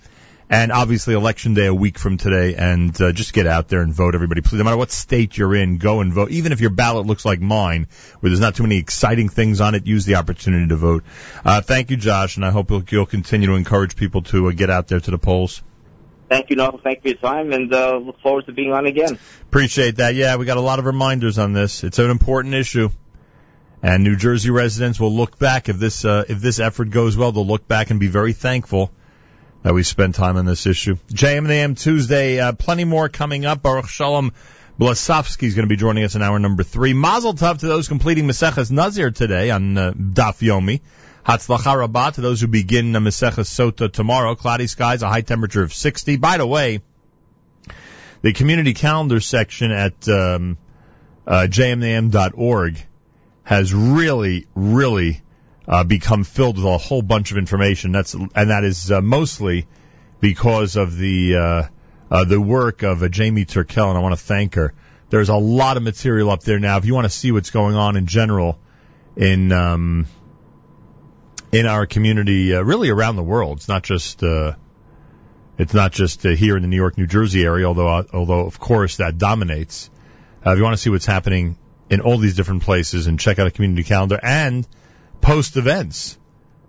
And 0.51 0.71
obviously 0.71 1.13
election 1.13 1.53
day 1.53 1.67
a 1.67 1.73
week 1.73 1.99
from 1.99 2.17
today, 2.17 2.55
and 2.55 2.99
uh, 2.99 3.11
just 3.11 3.33
get 3.33 3.45
out 3.45 3.67
there 3.67 3.81
and 3.81 3.93
vote, 3.93 4.15
everybody. 4.15 4.41
Please, 4.41 4.57
no 4.57 4.63
matter 4.63 4.77
what 4.77 4.89
state 4.89 5.37
you're 5.37 5.53
in, 5.53 5.77
go 5.77 6.01
and 6.01 6.11
vote. 6.11 6.31
Even 6.31 6.51
if 6.51 6.59
your 6.59 6.71
ballot 6.71 7.05
looks 7.05 7.23
like 7.23 7.39
mine, 7.39 7.87
where 8.19 8.31
there's 8.31 8.39
not 8.39 8.55
too 8.55 8.63
many 8.63 8.77
exciting 8.77 9.29
things 9.29 9.61
on 9.61 9.75
it, 9.75 9.85
use 9.85 10.05
the 10.05 10.15
opportunity 10.15 10.67
to 10.67 10.75
vote. 10.75 11.03
Uh, 11.45 11.61
thank 11.61 11.91
you, 11.91 11.97
Josh, 11.97 12.37
and 12.37 12.43
I 12.43 12.49
hope 12.49 12.71
you'll, 12.71 12.83
you'll 12.89 13.05
continue 13.05 13.49
to 13.49 13.53
encourage 13.53 13.95
people 13.95 14.23
to 14.23 14.47
uh, 14.47 14.51
get 14.51 14.71
out 14.71 14.87
there 14.87 14.99
to 14.99 15.11
the 15.11 15.19
polls. 15.19 15.61
Thank 16.29 16.49
you, 16.49 16.55
Noel. 16.55 16.79
Thank 16.83 16.99
you 16.99 17.01
for 17.01 17.07
your 17.09 17.17
time, 17.17 17.53
and 17.53 17.71
uh, 17.71 17.97
look 17.97 18.19
forward 18.21 18.47
to 18.47 18.51
being 18.51 18.73
on 18.73 18.87
again. 18.87 19.19
Appreciate 19.43 19.97
that. 19.97 20.15
Yeah, 20.15 20.37
we 20.37 20.45
got 20.45 20.57
a 20.57 20.61
lot 20.61 20.79
of 20.79 20.85
reminders 20.85 21.37
on 21.37 21.53
this. 21.53 21.83
It's 21.83 21.99
an 21.99 22.09
important 22.09 22.55
issue. 22.55 22.89
And 23.83 24.03
New 24.03 24.15
Jersey 24.15 24.49
residents 24.49 24.99
will 24.99 25.15
look 25.15 25.37
back 25.37 25.69
if 25.69 25.77
this 25.77 26.03
uh, 26.03 26.25
if 26.27 26.39
this 26.41 26.59
effort 26.59 26.89
goes 26.89 27.15
well. 27.15 27.31
They'll 27.31 27.47
look 27.47 27.67
back 27.67 27.91
and 27.91 27.99
be 27.99 28.07
very 28.07 28.33
thankful 28.33 28.91
that 29.63 29.73
we 29.73 29.83
spend 29.83 30.15
time 30.15 30.37
on 30.37 30.45
this 30.45 30.65
issue. 30.65 30.95
JM 31.11 31.77
Tuesday. 31.77 32.39
Uh, 32.39 32.53
plenty 32.53 32.85
more 32.85 33.09
coming 33.09 33.45
up. 33.45 33.61
Boruch 33.61 33.83
Sholom 33.83 34.31
Blesofsky 34.79 35.43
is 35.43 35.55
going 35.55 35.67
to 35.67 35.69
be 35.69 35.75
joining 35.75 36.03
us 36.03 36.15
in 36.15 36.21
hour 36.21 36.39
number 36.39 36.63
three. 36.63 36.93
Mazel 36.93 37.33
tov 37.33 37.59
to 37.59 37.67
those 37.67 37.87
completing 37.87 38.25
Maseches 38.25 38.71
Nazir 38.71 39.11
today 39.11 39.51
on 39.51 39.77
uh, 39.77 39.91
Daf 39.91 40.39
Yomi. 40.39 40.81
Hatzlacha 41.25 41.77
Rabbah 41.77 42.11
to 42.11 42.21
those 42.21 42.39
who 42.39 42.47
begin 42.47 42.95
uh, 42.95 42.99
Maseches 42.99 43.49
Sota 43.49 43.91
tomorrow. 43.91 44.35
Cloudy 44.35 44.67
skies, 44.67 45.03
a 45.03 45.09
high 45.09 45.21
temperature 45.21 45.63
of 45.63 45.73
60. 45.73 46.15
By 46.15 46.37
the 46.37 46.47
way, 46.47 46.81
the 48.21 48.31
community 48.31 48.73
calendar 48.73 49.19
section 49.19 49.71
at 49.71 50.07
um, 50.07 50.57
uh, 51.27 51.47
jmnam.org 51.49 52.77
has 53.43 53.73
really, 53.73 54.47
really 54.55 55.21
uh, 55.69 55.83
become 55.83 56.23
filled 56.23 56.57
with 56.57 56.65
a 56.65 56.77
whole 56.79 57.03
bunch 57.03 57.31
of 57.31 57.37
information. 57.37 57.91
That's 57.91 58.15
and 58.15 58.31
that 58.33 58.63
is 58.63 58.91
uh, 58.91 59.01
mostly 59.01 59.67
because 60.19 60.75
of 60.75 60.97
the 60.97 61.35
uh, 61.35 61.63
uh, 62.09 62.25
the 62.25 62.41
work 62.41 62.81
of 62.81 63.03
uh, 63.03 63.07
Jamie 63.07 63.45
Turkel, 63.45 63.87
and 63.89 63.97
I 63.97 64.01
want 64.01 64.17
to 64.17 64.23
thank 64.23 64.55
her. 64.55 64.73
There's 65.11 65.29
a 65.29 65.35
lot 65.35 65.77
of 65.77 65.83
material 65.83 66.31
up 66.31 66.41
there 66.41 66.59
now. 66.59 66.77
If 66.77 66.85
you 66.85 66.95
want 66.95 67.05
to 67.05 67.11
see 67.11 67.31
what's 67.31 67.51
going 67.51 67.75
on 67.75 67.97
in 67.97 68.07
general 68.07 68.57
in 69.15 69.51
um, 69.51 70.07
in 71.51 71.67
our 71.67 71.85
community, 71.85 72.55
uh, 72.55 72.63
really 72.63 72.89
around 72.89 73.15
the 73.15 73.23
world, 73.23 73.57
it's 73.57 73.67
not 73.69 73.83
just. 73.83 74.23
Uh, 74.23 74.55
it's 75.59 75.73
not 75.73 75.91
just 75.91 76.23
here 76.23 76.55
in 76.55 76.61
the 76.61 76.69
New 76.69 76.77
York, 76.77 76.97
New 76.97 77.05
Jersey 77.05 77.43
area, 77.43 77.65
although 77.65 78.05
although 78.13 78.45
of 78.45 78.61
course 78.61 78.97
that 78.97 79.17
dominates. 79.17 79.89
If 80.45 80.57
you 80.57 80.63
want 80.63 80.73
to 80.73 80.81
see 80.81 80.89
what's 80.89 81.05
happening 81.05 81.57
in 81.89 81.99
all 81.99 82.17
these 82.17 82.33
different 82.33 82.63
places, 82.63 83.07
and 83.07 83.19
check 83.19 83.39
out 83.39 83.47
a 83.47 83.51
community 83.51 83.83
calendar 83.83 84.17
and 84.23 84.65
post 85.21 85.57
events, 85.57 86.17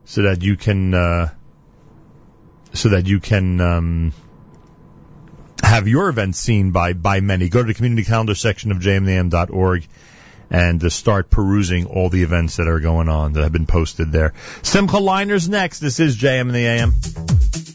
so 0.04 0.22
that 0.22 0.42
you 0.42 0.56
can 0.56 0.94
uh, 0.94 1.30
so 2.72 2.90
that 2.90 3.06
you 3.06 3.20
can 3.20 3.60
um, 3.60 4.12
have 5.62 5.88
your 5.88 6.08
events 6.08 6.38
seen 6.38 6.70
by 6.70 6.92
by 6.92 7.20
many. 7.20 7.48
Go 7.48 7.62
to 7.62 7.66
the 7.66 7.74
community 7.74 8.04
calendar 8.04 8.34
section 8.34 8.70
of 8.70 8.78
jmnam.org 8.78 9.86
and 10.50 10.82
uh, 10.82 10.90
start 10.90 11.30
perusing 11.30 11.86
all 11.86 12.08
the 12.08 12.22
events 12.22 12.56
that 12.56 12.66
are 12.66 12.80
going 12.80 13.08
on 13.08 13.34
that 13.34 13.42
have 13.42 13.52
been 13.52 13.66
posted 13.66 14.10
there. 14.10 14.34
Simcha 14.62 14.98
Liners 14.98 15.48
next. 15.48 15.78
This 15.78 16.00
is 16.00 16.16
JM 16.16 16.52
the 16.52 16.66
AM. 16.66 17.69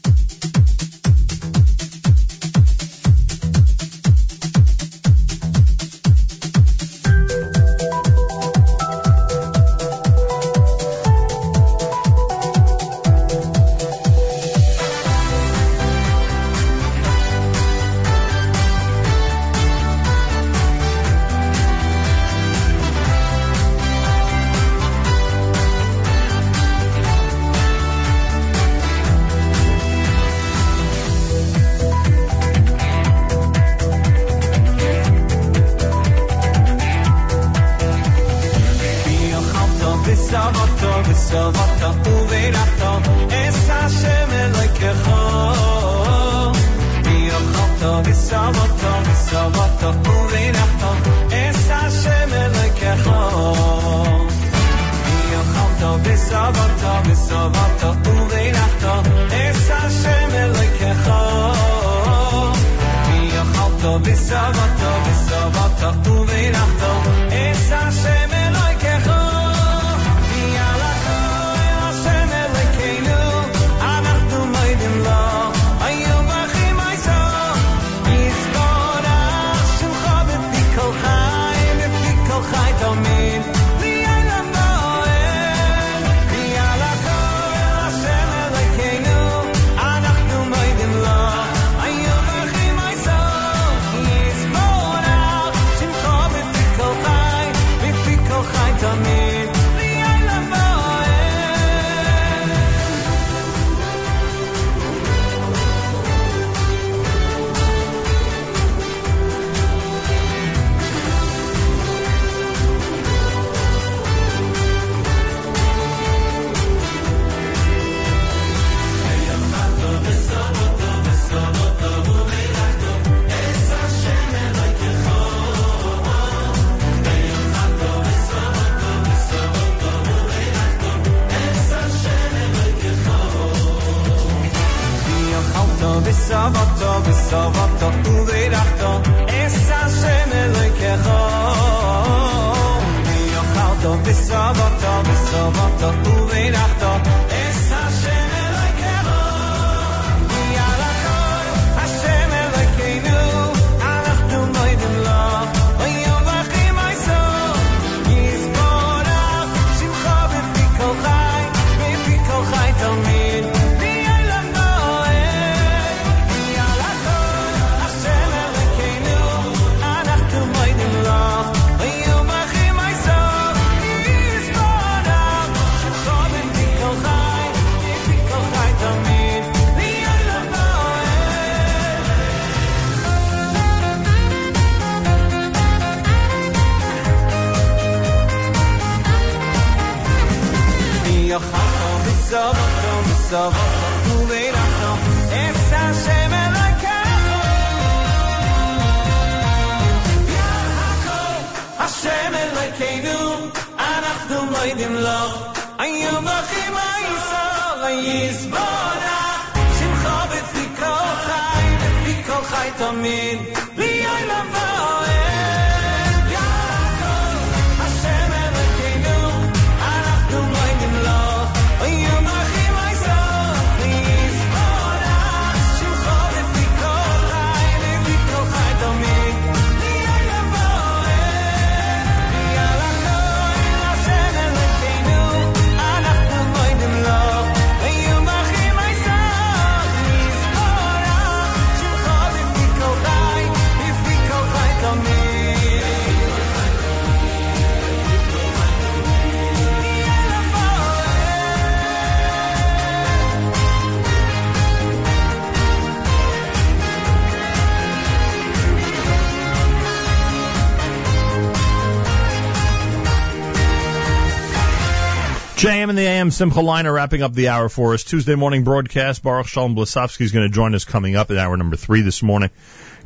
AM 266.26 266.32
Simcha 266.32 266.60
Liner 266.60 266.92
wrapping 266.92 267.22
up 267.22 267.34
the 267.34 267.48
hour 267.50 267.68
for 267.68 267.94
us. 267.94 268.02
Tuesday 268.02 268.34
morning 268.34 268.64
broadcast. 268.64 269.22
Boruch 269.22 269.44
Sholom 269.44 269.76
Blesofsky 269.76 270.22
is 270.22 270.32
going 270.32 270.44
to 270.44 270.52
join 270.52 270.74
us 270.74 270.84
coming 270.84 271.14
up 271.14 271.30
at 271.30 271.36
hour 271.36 271.56
number 271.56 271.76
three 271.76 272.00
this 272.00 272.20
morning. 272.20 272.50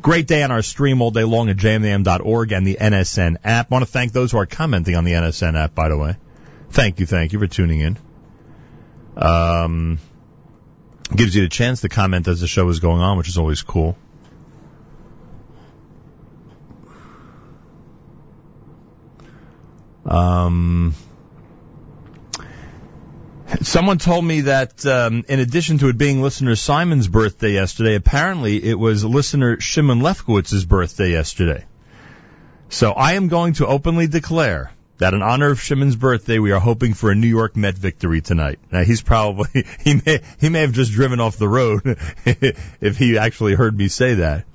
Great 0.01 0.25
day 0.25 0.41
on 0.41 0.49
our 0.49 0.63
stream 0.63 1.03
all 1.03 1.11
day 1.11 1.23
long 1.23 1.47
at 1.47 1.57
jmam.org 1.57 2.51
and 2.51 2.65
the 2.65 2.77
NSN 2.81 3.37
app. 3.43 3.69
want 3.69 3.85
to 3.85 3.91
thank 3.91 4.11
those 4.11 4.31
who 4.31 4.39
are 4.39 4.47
commenting 4.47 4.95
on 4.95 5.03
the 5.03 5.11
NSN 5.11 5.55
app, 5.55 5.75
by 5.75 5.89
the 5.89 5.97
way. 5.99 6.17
Thank 6.71 6.99
you, 6.99 7.05
thank 7.05 7.31
you 7.31 7.37
for 7.37 7.45
tuning 7.45 7.81
in. 7.81 7.99
Um, 9.15 9.99
gives 11.15 11.35
you 11.35 11.43
the 11.43 11.49
chance 11.49 11.81
to 11.81 11.89
comment 11.89 12.27
as 12.27 12.41
the 12.41 12.47
show 12.47 12.67
is 12.69 12.79
going 12.79 13.01
on, 13.01 13.19
which 13.19 13.29
is 13.29 13.37
always 13.37 13.61
cool. 13.61 13.95
Um, 20.07 20.95
Someone 23.61 23.97
told 23.97 24.23
me 24.23 24.41
that 24.41 24.85
um, 24.85 25.25
in 25.27 25.39
addition 25.39 25.77
to 25.79 25.89
it 25.89 25.97
being 25.97 26.21
listener 26.21 26.55
Simon's 26.55 27.07
birthday 27.07 27.51
yesterday, 27.51 27.95
apparently 27.95 28.63
it 28.63 28.79
was 28.79 29.03
listener 29.03 29.59
Shimon 29.59 29.99
Lefkowitz's 29.99 30.65
birthday 30.65 31.11
yesterday. 31.11 31.65
So 32.69 32.91
I 32.93 33.13
am 33.13 33.27
going 33.27 33.53
to 33.53 33.67
openly 33.67 34.07
declare 34.07 34.71
that 34.99 35.13
in 35.13 35.21
honor 35.21 35.51
of 35.51 35.61
Shimon's 35.61 35.95
birthday, 35.95 36.39
we 36.39 36.51
are 36.51 36.59
hoping 36.59 36.93
for 36.93 37.11
a 37.11 37.15
New 37.15 37.27
York 37.27 37.57
Met 37.57 37.77
victory 37.77 38.21
tonight. 38.21 38.59
Now 38.71 38.83
he's 38.83 39.01
probably 39.01 39.65
he 39.83 40.01
may 40.05 40.21
he 40.39 40.49
may 40.49 40.61
have 40.61 40.71
just 40.71 40.91
driven 40.91 41.19
off 41.19 41.37
the 41.37 41.49
road 41.49 41.81
if 42.25 42.97
he 42.97 43.17
actually 43.17 43.55
heard 43.55 43.77
me 43.77 43.89
say 43.89 44.15
that. 44.15 44.45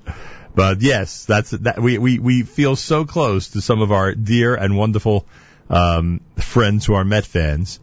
But 0.55 0.81
yes, 0.81 1.25
that's 1.25 1.51
that 1.51 1.79
we 1.79 1.97
we 1.99 2.17
we 2.17 2.43
feel 2.43 2.75
so 2.75 3.05
close 3.05 3.49
to 3.49 3.61
some 3.61 3.81
of 3.81 3.91
our 3.91 4.15
dear 4.15 4.55
and 4.55 4.75
wonderful 4.75 5.27
um, 5.69 6.21
friends 6.37 6.85
who 6.85 6.95
are 6.95 7.05
Met 7.05 7.25
fans 7.25 7.79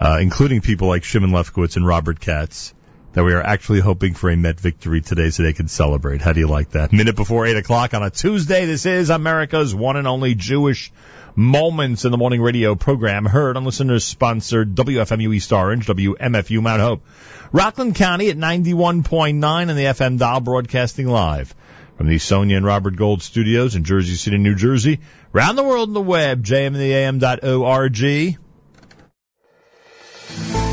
uh, 0.00 0.18
including 0.20 0.62
people 0.62 0.88
like 0.88 1.04
Shimon 1.04 1.30
Lefkowitz 1.30 1.76
and 1.76 1.86
Robert 1.86 2.20
Katz, 2.20 2.74
that 3.12 3.24
we 3.24 3.34
are 3.34 3.42
actually 3.42 3.80
hoping 3.80 4.14
for 4.14 4.30
a 4.30 4.36
Met 4.36 4.58
victory 4.58 5.00
today 5.00 5.30
so 5.30 5.42
they 5.42 5.52
can 5.52 5.68
celebrate. 5.68 6.22
How 6.22 6.32
do 6.32 6.40
you 6.40 6.48
like 6.48 6.70
that? 6.70 6.92
Minute 6.92 7.16
before 7.16 7.44
8 7.46 7.56
o'clock 7.56 7.92
on 7.92 8.02
a 8.02 8.10
Tuesday, 8.10 8.66
this 8.66 8.86
is 8.86 9.10
America's 9.10 9.74
one 9.74 9.96
and 9.96 10.08
only 10.08 10.34
Jewish 10.34 10.92
Moments 11.36 12.04
in 12.04 12.10
the 12.10 12.18
Morning 12.18 12.40
radio 12.40 12.74
program, 12.74 13.24
heard 13.24 13.56
on 13.56 13.64
listeners 13.64 14.04
sponsored 14.04 14.74
WFMU 14.74 15.34
East 15.34 15.52
Orange, 15.52 15.86
WMFU 15.86 16.60
Mount 16.60 16.80
Hope. 16.80 17.04
Rockland 17.52 17.94
County 17.94 18.30
at 18.30 18.36
91.9 18.36 19.44
on 19.44 19.68
the 19.68 19.84
FM 19.84 20.18
dial 20.18 20.40
broadcasting 20.40 21.06
live. 21.06 21.54
From 21.96 22.08
the 22.08 22.18
Sonia 22.18 22.56
and 22.56 22.66
Robert 22.66 22.96
Gold 22.96 23.22
studios 23.22 23.76
in 23.76 23.84
Jersey 23.84 24.14
City, 24.14 24.38
New 24.38 24.54
Jersey. 24.54 25.00
Round 25.32 25.56
the 25.56 25.62
world 25.62 25.90
on 25.90 25.94
the 25.94 26.00
web, 26.00 26.42
jmandtheam.org. 26.42 28.38
Thank 30.42 30.54
you. 30.64 30.69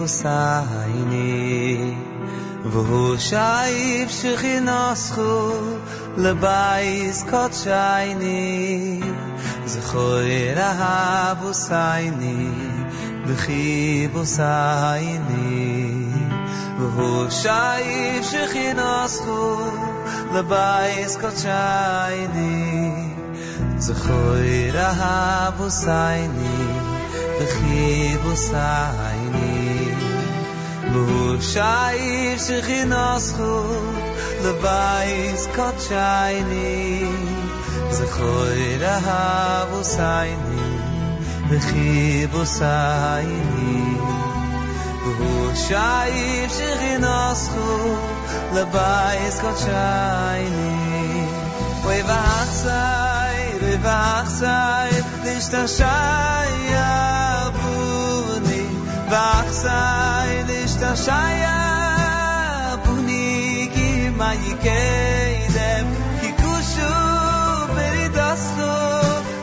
hosayni 0.00 1.94
vu 2.72 3.16
shayf 3.28 4.08
shkhinas 4.18 5.02
khu 5.14 5.32
le 6.24 6.32
bayz 6.44 7.18
kot 7.30 7.52
shayni 7.62 9.02
zkhoy 9.72 10.38
ra 10.58 10.70
hab 10.80 11.44
hosayni 11.44 12.38
bkhi 13.26 14.08
hosayni 14.14 15.52
vu 16.96 17.10
shayf 17.42 18.24
shkhinas 18.32 19.14
khu 19.26 19.44
le 20.34 20.42
bayz 20.54 21.12
kot 21.22 21.36
shayni 21.44 22.56
zkhoy 23.88 24.56
ra 24.78 24.88
hab 25.02 25.56
אהבוסייני, 30.89 30.95
וחיבוסייני. 30.95 30.95
והוא 30.95 31.41
שייף 31.41 32.41
שכינסכו 32.47 33.63
לבייס 34.43 35.47
קודשייני. 35.55 37.05
זכוי 37.91 38.77
אהבוסייני, 38.85 40.77
וחיבוסייני. 41.49 42.65
והוא 45.03 45.55
שייף 45.55 46.51
שכינסכו 46.57 47.95
לבייס 48.53 49.39
קודשייני. 49.39 51.25
אוי 51.83 52.01
ואחסי, 52.03 53.05
אוי 59.09 59.09
ואחסי, 59.09 59.67
לשתשי 60.45 60.45
אבוני. 60.45 60.45
ואחסי, 60.45 60.45
לשתשי 60.47 61.45
אבוני, 62.73 63.69
כי 63.73 64.09
מה 64.09 64.33
יקדם, 64.33 65.87
כי 66.21 66.31
כושו 66.37 66.93
ברידסו, 67.75 68.75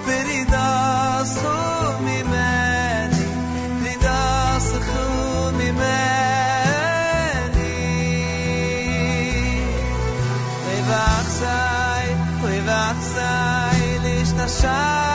ברידסו 0.06 1.48
ממני, 2.01 3.24
ברידסו 3.82 5.51
ממני. 5.52 5.82
אוי 10.66 10.82
ואחסי, 10.89 11.44
אוי 12.43 12.60
ואחסי, 12.64 13.98
לשתשי 14.02 14.66
אבוני. 14.66 15.05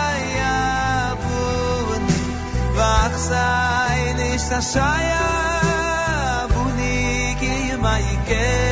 Sa 4.52 4.60
saya 4.60 5.24
bunigi 6.52 7.72
maike 7.80 8.71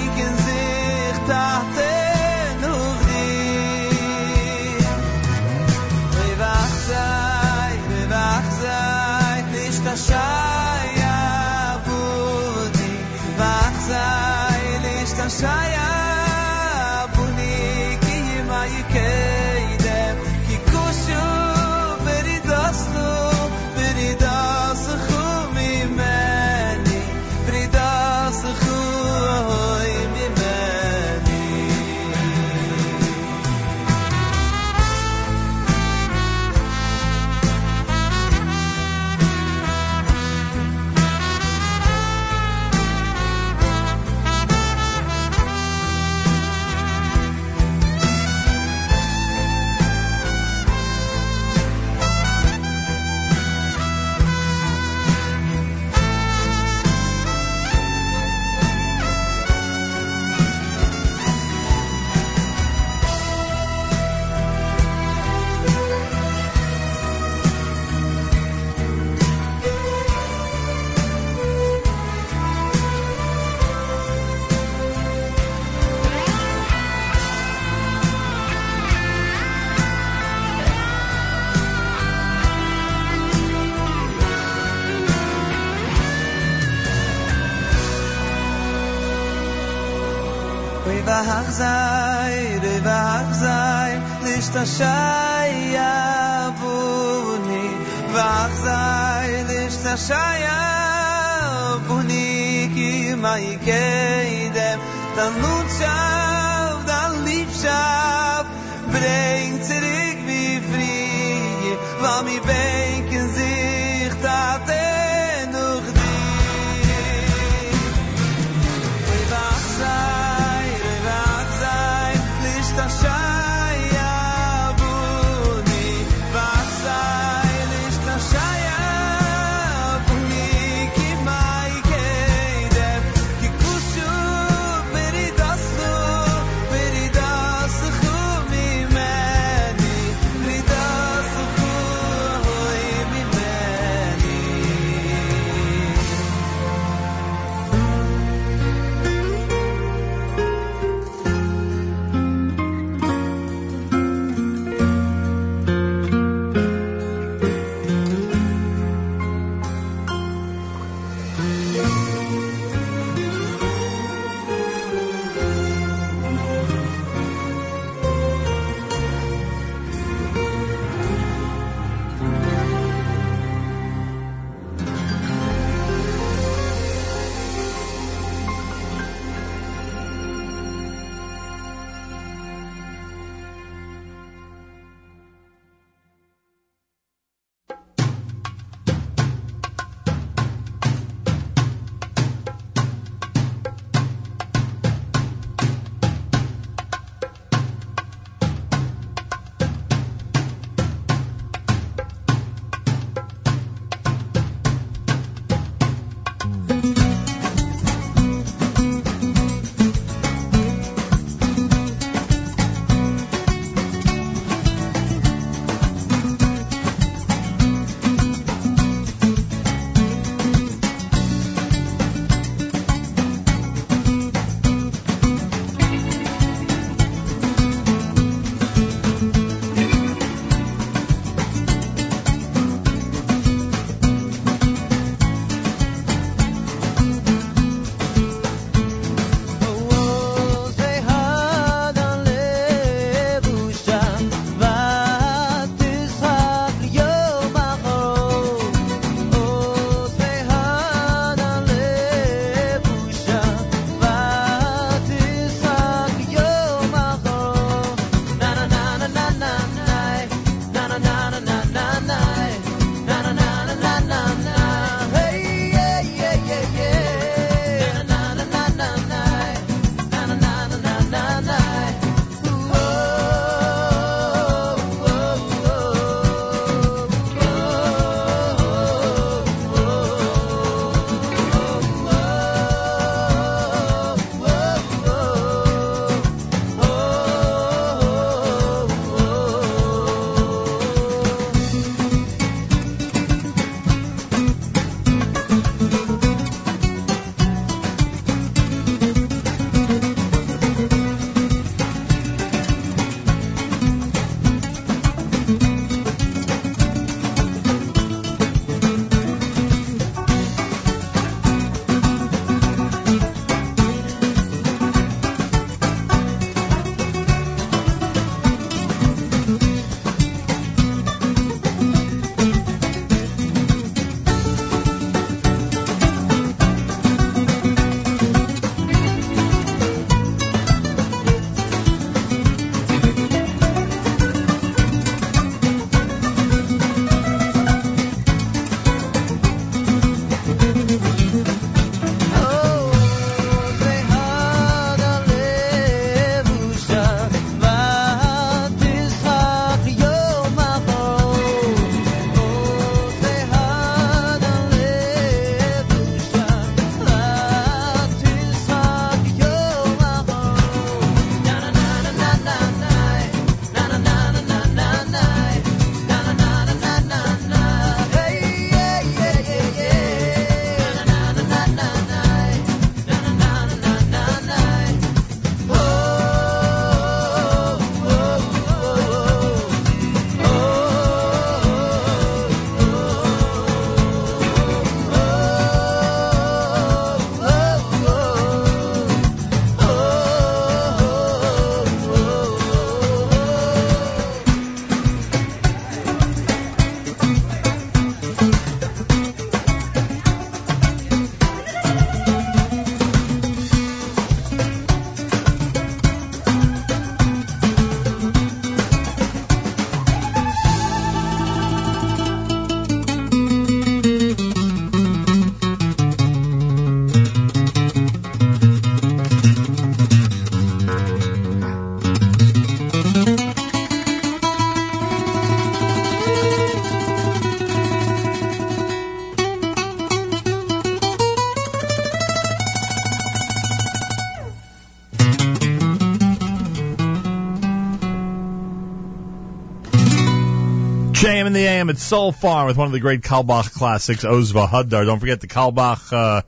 the 441.61 441.67
AM 441.67 441.91
at 441.91 441.99
Soul 441.99 442.31
Farm 442.31 442.65
with 442.65 442.75
one 442.75 442.87
of 442.87 442.91
the 442.91 442.99
great 442.99 443.21
Carlebach 443.21 443.71
classics, 443.73 444.23
Ozva 444.23 444.67
Haddar. 444.67 445.05
Don't 445.05 445.19
forget 445.19 445.41
the 445.41 445.47
Carlebach, 445.47 446.11
uh, 446.11 446.41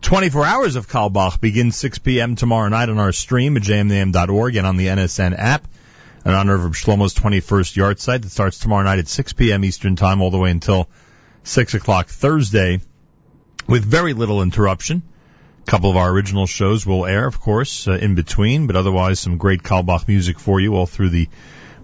24 0.00 0.46
hours 0.46 0.76
of 0.76 0.88
Carlebach 0.88 1.38
begins 1.38 1.76
6 1.76 1.98
p.m. 1.98 2.34
tomorrow 2.34 2.70
night 2.70 2.88
on 2.88 2.98
our 2.98 3.12
stream 3.12 3.58
at 3.58 3.62
jmnam.org 3.62 4.56
and 4.56 4.66
on 4.66 4.78
the 4.78 4.86
NSN 4.86 5.38
app 5.38 5.68
in 6.24 6.32
honor 6.32 6.54
of 6.54 6.72
Shlomo's 6.72 7.12
21st 7.12 7.76
yahrzeit 7.76 8.22
that 8.22 8.30
starts 8.30 8.58
tomorrow 8.58 8.84
night 8.84 9.00
at 9.00 9.08
6 9.08 9.34
p.m. 9.34 9.66
Eastern 9.66 9.96
Time 9.96 10.22
all 10.22 10.30
the 10.30 10.38
way 10.38 10.50
until 10.50 10.88
6 11.42 11.74
o'clock 11.74 12.08
Thursday 12.08 12.80
with 13.68 13.84
very 13.84 14.14
little 14.14 14.40
interruption. 14.40 15.02
A 15.60 15.70
couple 15.70 15.90
of 15.90 15.98
our 15.98 16.10
original 16.10 16.46
shows 16.46 16.86
will 16.86 17.04
air, 17.04 17.26
of 17.26 17.38
course, 17.38 17.86
uh, 17.86 17.92
in 17.92 18.14
between, 18.14 18.66
but 18.66 18.76
otherwise 18.76 19.20
some 19.20 19.36
great 19.36 19.62
Carlebach 19.62 20.08
music 20.08 20.38
for 20.38 20.58
you 20.58 20.74
all 20.74 20.86
through 20.86 21.10
the 21.10 21.28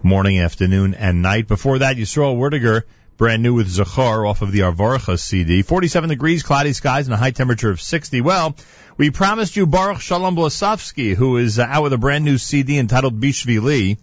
morning, 0.03 0.39
afternoon, 0.39 0.93
and 0.93 1.21
night. 1.21 1.47
Before 1.47 1.79
that, 1.79 1.97
Yisrael 1.97 2.37
Werdiger, 2.37 2.83
brand 3.17 3.43
new 3.43 3.53
with 3.53 3.67
Zachar 3.67 4.25
off 4.25 4.41
of 4.41 4.51
the 4.51 4.59
Arvarcha 4.59 5.19
CD. 5.19 5.61
47 5.61 6.09
degrees, 6.09 6.43
cloudy 6.43 6.73
skies, 6.73 7.07
and 7.07 7.13
a 7.13 7.17
high 7.17 7.31
temperature 7.31 7.69
of 7.69 7.79
60. 7.79 8.21
Well, 8.21 8.55
we 8.97 9.11
promised 9.11 9.55
you 9.55 9.67
Boruch 9.67 9.97
Sholom 9.97 10.35
Blesofsky, 10.35 11.15
who 11.15 11.37
is 11.37 11.59
uh, 11.59 11.63
out 11.63 11.83
with 11.83 11.93
a 11.93 11.97
brand 11.97 12.25
new 12.25 12.37
CD 12.37 12.77
entitled 12.77 13.19
Bishvili. 13.19 13.97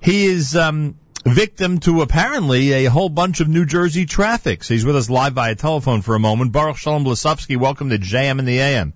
He 0.00 0.26
is 0.26 0.54
um, 0.54 0.96
victim 1.24 1.80
to 1.80 2.02
apparently 2.02 2.72
a 2.72 2.86
whole 2.86 3.08
bunch 3.08 3.40
of 3.40 3.48
New 3.48 3.66
Jersey 3.66 4.06
traffic. 4.06 4.62
So 4.62 4.74
he's 4.74 4.84
with 4.84 4.96
us 4.96 5.10
live 5.10 5.32
via 5.32 5.54
telephone 5.54 6.02
for 6.02 6.14
a 6.14 6.20
moment. 6.20 6.52
Boruch 6.52 6.76
Sholom 6.76 7.04
Blesofsky, 7.04 7.56
welcome 7.56 7.90
to 7.90 7.98
JM 7.98 8.38
in 8.38 8.44
the 8.44 8.60
AM. 8.60 8.92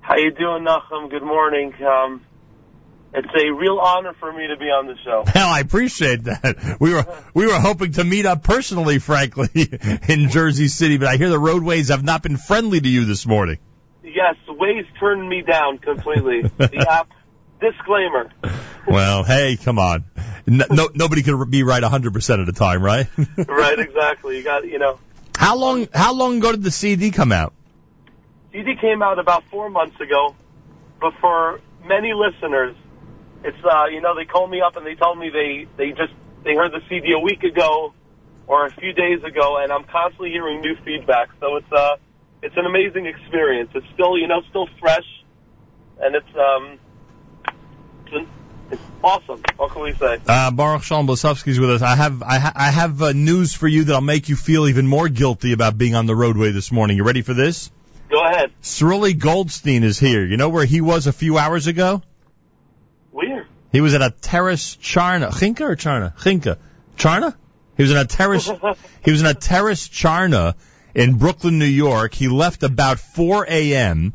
How 0.00 0.16
you 0.16 0.30
doing, 0.30 0.64
Nachum? 0.64 1.10
Good 1.10 1.22
morning. 1.22 1.72
Um, 1.82 2.20
it's 3.14 3.28
a 3.28 3.52
real 3.52 3.78
honor 3.78 4.12
for 4.18 4.32
me 4.32 4.48
to 4.48 4.56
be 4.56 4.66
on 4.66 4.86
the 4.86 4.96
show. 5.04 5.24
Hell, 5.26 5.48
I 5.48 5.60
appreciate 5.60 6.24
that. 6.24 6.76
We 6.80 6.92
were 6.92 7.06
we 7.32 7.46
were 7.46 7.58
hoping 7.58 7.92
to 7.92 8.04
meet 8.04 8.26
up 8.26 8.42
personally, 8.42 8.98
frankly, 8.98 9.48
in 10.08 10.28
Jersey 10.30 10.68
City, 10.68 10.98
but 10.98 11.08
I 11.08 11.16
hear 11.16 11.30
the 11.30 11.38
roadways 11.38 11.88
have 11.88 12.02
not 12.02 12.22
been 12.22 12.36
friendly 12.36 12.80
to 12.80 12.88
you 12.88 13.04
this 13.04 13.26
morning. 13.26 13.58
Yes, 14.02 14.36
Waze 14.48 14.86
turned 14.98 15.28
me 15.28 15.42
down 15.42 15.78
completely. 15.78 16.42
the 16.42 16.86
app 16.90 17.10
disclaimer. 17.60 18.30
Well, 18.86 19.22
hey, 19.22 19.56
come 19.56 19.78
on. 19.78 20.04
No, 20.46 20.66
no 20.70 20.88
nobody 20.94 21.22
can 21.22 21.50
be 21.50 21.62
right 21.62 21.82
100% 21.82 22.40
of 22.40 22.46
the 22.46 22.52
time, 22.52 22.82
right? 22.82 23.06
right, 23.48 23.78
exactly. 23.78 24.36
You 24.36 24.44
got, 24.44 24.66
you 24.66 24.78
know, 24.78 24.98
how 25.36 25.56
long 25.56 25.88
how 25.94 26.14
long 26.14 26.38
ago 26.38 26.52
did 26.52 26.62
the 26.62 26.70
CD 26.70 27.10
come 27.10 27.32
out? 27.32 27.54
CD 28.52 28.74
came 28.80 29.02
out 29.02 29.18
about 29.18 29.44
four 29.50 29.70
months 29.70 29.98
ago, 30.00 30.34
but 31.00 31.12
for 31.20 31.60
many 31.86 32.12
listeners, 32.12 32.76
it's 33.44 33.64
uh, 33.64 33.86
you 33.86 34.00
know, 34.00 34.14
they 34.14 34.24
called 34.24 34.50
me 34.50 34.60
up 34.62 34.76
and 34.76 34.86
they 34.86 34.94
told 34.94 35.18
me 35.18 35.30
they 35.30 35.66
they 35.76 35.90
just 35.90 36.12
they 36.44 36.54
heard 36.54 36.72
the 36.72 36.80
CD 36.88 37.12
a 37.12 37.18
week 37.18 37.42
ago 37.44 37.92
or 38.46 38.66
a 38.66 38.70
few 38.70 38.92
days 38.92 39.22
ago, 39.22 39.58
and 39.58 39.70
I'm 39.70 39.84
constantly 39.84 40.30
hearing 40.30 40.60
new 40.60 40.76
feedback. 40.84 41.28
So 41.40 41.56
it's 41.56 41.72
uh, 41.72 41.96
it's 42.42 42.56
an 42.56 42.66
amazing 42.66 43.06
experience. 43.06 43.70
It's 43.74 43.86
still 43.94 44.18
you 44.18 44.28
know 44.28 44.40
still 44.48 44.66
fresh, 44.80 45.06
and 46.00 46.14
it's 46.14 46.36
um, 46.36 46.78
it's, 48.06 48.30
it's 48.70 48.82
awesome. 49.02 49.42
What 49.56 49.72
can 49.72 49.82
we 49.82 49.92
say? 49.92 50.14
Uh, 50.26 50.50
Boruch 50.50 50.80
Sholom 50.80 51.06
Blesofsky's 51.06 51.60
with 51.60 51.70
us. 51.70 51.82
I 51.82 51.96
have 51.96 52.22
I, 52.22 52.38
ha- 52.38 52.52
I 52.54 52.70
have 52.70 53.02
uh, 53.02 53.12
news 53.12 53.52
for 53.52 53.68
you 53.68 53.84
that'll 53.84 54.00
make 54.00 54.30
you 54.30 54.36
feel 54.36 54.66
even 54.68 54.86
more 54.86 55.08
guilty 55.08 55.52
about 55.52 55.76
being 55.76 55.94
on 55.94 56.06
the 56.06 56.16
roadway 56.16 56.50
this 56.50 56.72
morning. 56.72 56.96
You 56.96 57.04
ready 57.04 57.22
for 57.22 57.34
this? 57.34 57.70
Go 58.10 58.22
ahead. 58.24 58.52
Sruli 58.62 59.18
Goldstein 59.18 59.82
is 59.82 59.98
here. 59.98 60.24
You 60.24 60.36
know 60.36 60.48
where 60.48 60.64
he 60.64 60.80
was 60.80 61.06
a 61.06 61.12
few 61.12 61.36
hours 61.36 61.66
ago? 61.66 62.02
He 63.74 63.80
was 63.80 63.92
at 63.92 64.02
a 64.02 64.10
terrace 64.10 64.76
Charna. 64.76 65.32
Chinka 65.32 65.62
or 65.62 65.74
Charna? 65.74 66.16
Chinka. 66.16 66.58
Charna? 66.96 67.34
He 67.76 67.82
was 67.82 67.90
in 67.90 67.96
a 67.96 68.04
terrace, 68.04 68.48
he 69.04 69.10
was 69.10 69.20
in 69.20 69.26
a 69.26 69.34
terrace 69.34 69.88
Charna 69.88 70.54
in 70.94 71.18
Brooklyn, 71.18 71.58
New 71.58 71.64
York. 71.64 72.14
He 72.14 72.28
left 72.28 72.62
about 72.62 73.00
4 73.00 73.46
a.m. 73.48 74.12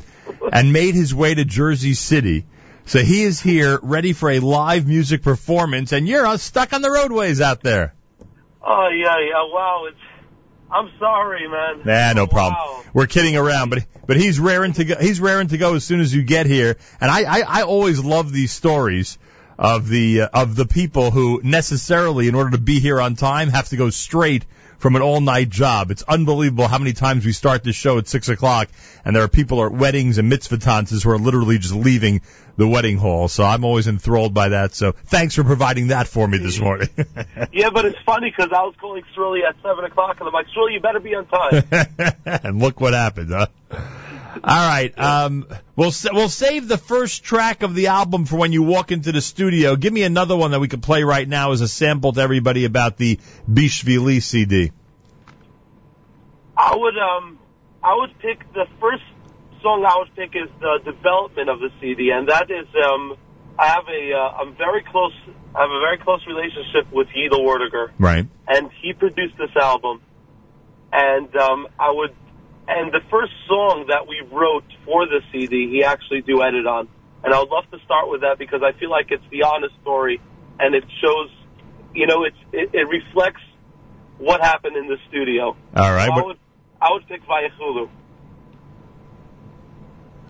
and 0.53 0.72
made 0.72 0.95
his 0.95 1.14
way 1.14 1.36
to 1.36 1.44
Jersey 1.44 1.94
City. 1.94 2.45
So 2.86 2.99
he 2.99 3.23
is 3.23 3.41
here 3.41 3.77
ready 3.84 4.14
for 4.14 4.30
a 4.30 4.40
live 4.40 4.88
music 4.88 5.23
performance 5.23 5.91
and 5.91 6.07
you're 6.07 6.38
stuck 6.38 6.72
on 6.72 6.81
the 6.81 6.90
roadways 6.90 7.41
out 7.41 7.61
there. 7.61 7.94
Oh 8.64 8.88
yeah, 8.88 9.19
yeah. 9.19 9.44
Wow, 9.52 9.88
it's. 9.90 9.98
I'm 10.72 10.90
sorry, 10.99 11.49
man. 11.49 11.81
Nah, 11.84 12.14
no 12.14 12.27
problem. 12.27 12.86
We're 12.94 13.07
kidding 13.07 13.36
around, 13.36 13.72
but 13.72 13.86
but 14.07 14.15
he's 14.15 14.40
raring 14.40 14.72
to 14.73 14.86
go. 14.86 14.95
He's 14.95 15.19
raring 15.19 15.49
to 15.49 15.57
go 15.57 15.76
as 15.76 15.84
soon 15.84 15.99
as 15.99 16.15
you 16.15 16.23
get 16.23 16.45
here. 16.45 16.77
And 17.02 17.11
I 17.11 17.23
I, 17.23 17.44
I 17.60 17.64
always 17.64 18.02
love 18.02 18.31
these 18.31 18.53
stories 18.53 19.18
of 19.60 19.90
the 19.90 20.22
uh, 20.22 20.30
of 20.34 20.56
the 20.56 20.65
people 20.65 21.11
who 21.11 21.41
necessarily, 21.44 22.30
in 22.30 22.34
order 22.34 22.52
to 22.52 22.57
be 22.57 22.80
here 22.80 22.99
on 23.02 23.15
time, 23.15 23.49
have 23.49 23.68
to 23.69 23.76
go 23.76 23.90
straight 23.90 24.45
from 24.77 24.95
an 24.95 25.02
all 25.02 25.19
night 25.19 25.49
job. 25.49 25.91
It's 25.91 26.02
unbelievable 26.02 26.69
how 26.69 26.77
many 26.77 26.94
times 26.94 27.26
we 27.26 27.34
start 27.34 27.65
this 27.65 27.76
show 27.76 27.98
at 27.98 28.07
six 28.07 28.30
o'clock, 28.30 28.69
and 29.03 29.14
there 29.14 29.22
are 29.23 29.27
people 29.27 29.65
at 29.65 29.73
weddings 29.73 30.18
and 30.18 30.30
mitzvah 30.30 30.60
tantzes 30.60 31.03
who 31.03 31.10
are 31.10 31.18
literally 31.18 31.57
just 31.57 31.76
leaving 31.76 32.22
the 32.56 32.65
wedding 32.69 32.98
hall. 32.98 33.27
So 33.27 33.44
I'm 33.44 33.65
always 33.65 33.88
enthralled 33.88 34.34
by 34.34 34.49
that. 34.49 34.76
So 34.76 34.94
thanks 34.94 35.36
for 35.36 35.44
providing 35.44 35.88
that 35.88 36.07
for 36.07 36.26
me 36.26 36.38
this 36.38 36.60
morning. 36.60 36.90
Yeah, 37.52 37.72
but 37.72 37.86
it's 37.86 37.98
funny 38.06 38.30
because 38.30 38.52
I 38.53 38.61
was 38.64 38.76
calling 38.80 39.03
Sruli 39.15 39.44
at 39.44 39.56
seven 39.61 39.84
o'clock, 39.84 40.18
and 40.19 40.27
I'm 40.27 40.34
like, 40.34 40.48
Sruli, 40.48 40.73
you 40.73 40.80
better 40.80 40.99
be 40.99 41.15
on 41.15 41.26
time. 41.26 41.64
and 42.44 42.60
look 42.60 42.80
what 42.80 42.94
happened, 42.94 43.31
huh? 43.31 43.48
All 44.44 44.68
right, 44.70 44.98
um, 44.98 45.45
we'll 45.76 45.91
sa- 45.91 46.10
we'll 46.14 46.30
save 46.30 46.68
the 46.68 46.78
first 46.78 47.24
track 47.24 47.64
of 47.64 47.76
the 47.76 47.88
album 47.88 48.26
for 48.26 48.38
when 48.38 48.52
you 48.53 48.64
walk 48.64 48.91
into 48.91 49.11
the 49.11 49.22
studio. 49.22 49.76
Give 49.76 49.91
me 49.91 50.03
another 50.03 50.36
one 50.38 50.52
that 50.52 50.60
we 50.60 50.68
could 50.68 50.82
play 50.84 51.03
right 51.03 51.28
now 51.28 51.52
as 51.52 51.61
a 51.61 51.68
sample 51.68 52.14
to 52.14 52.22
everybody 52.22 52.66
about 52.66 52.98
the 52.98 53.20
Bishvili 53.52 54.22
CD. 54.22 54.72
I 56.57 56.76
would 56.76 56.98
um, 56.98 57.40
I 57.84 57.95
would 57.95 58.18
pick 58.20 58.40
the 58.53 58.66
first 58.80 59.03
song. 59.61 59.86
I 59.86 59.98
would 59.99 60.16
pick 60.16 60.36
is 60.36 60.49
the 60.60 60.80
development 60.84 61.49
of 61.49 61.60
the 61.60 61.70
CD, 61.80 62.11
and 62.11 62.28
that 62.30 62.49
is 62.52 62.68
um, 62.84 63.16
I 63.57 63.68
have 63.68 63.86
a 63.88 64.14
uh, 64.14 64.41
I'm 64.41 64.56
very 64.56 64.84
close. 64.84 65.14
I 65.56 65.61
have 65.61 65.72
a 65.72 65.80
very 65.80 65.98
close 65.98 66.26
relationship 66.28 66.91
with 66.91 67.07
Yidel 67.07 67.40
Werdiger, 67.45 67.91
Right. 67.98 68.28
and 68.48 68.70
he 68.82 68.94
produced 68.94 69.38
this 69.38 69.49
album. 69.60 70.02
And 70.91 71.36
um, 71.36 71.68
I 71.80 71.91
would, 71.91 72.16
and 72.70 72.91
the 72.91 73.02
first 73.10 73.34
song 73.48 73.86
that 73.88 74.08
we 74.08 74.22
wrote 74.32 74.64
for 74.86 75.08
the 75.08 75.22
CD, 75.32 75.70
he 75.70 75.84
actually 75.84 76.22
duetted 76.22 76.70
on. 76.70 76.88
And 77.24 77.34
I 77.34 77.40
would 77.40 77.50
love 77.50 77.70
to 77.72 77.80
start 77.84 78.10
with 78.10 78.22
that 78.22 78.38
because 78.38 78.62
I 78.64 78.78
feel 78.80 78.91
like 78.91 79.08
it's 79.10 79.24
the 79.32 79.44
honest 79.44 79.74
story, 79.82 80.22
and 80.60 80.76
it 80.76 80.84
shows, 81.04 81.32
you 81.96 82.06
know, 82.06 82.24
it's 82.24 82.38
it, 82.54 82.70
it 82.74 82.88
reflects 82.88 83.41
what 84.20 84.40
happened 84.40 84.78
in 84.78 84.88
the 84.88 84.98
studio. 85.10 85.58
All 85.76 85.94
right. 85.94 86.08
So 86.08 86.14
I 86.14 86.26
would 86.26 86.38
I 86.80 86.91
would 86.91 87.08
pick 87.08 87.24
Vayachulu. 87.24 87.90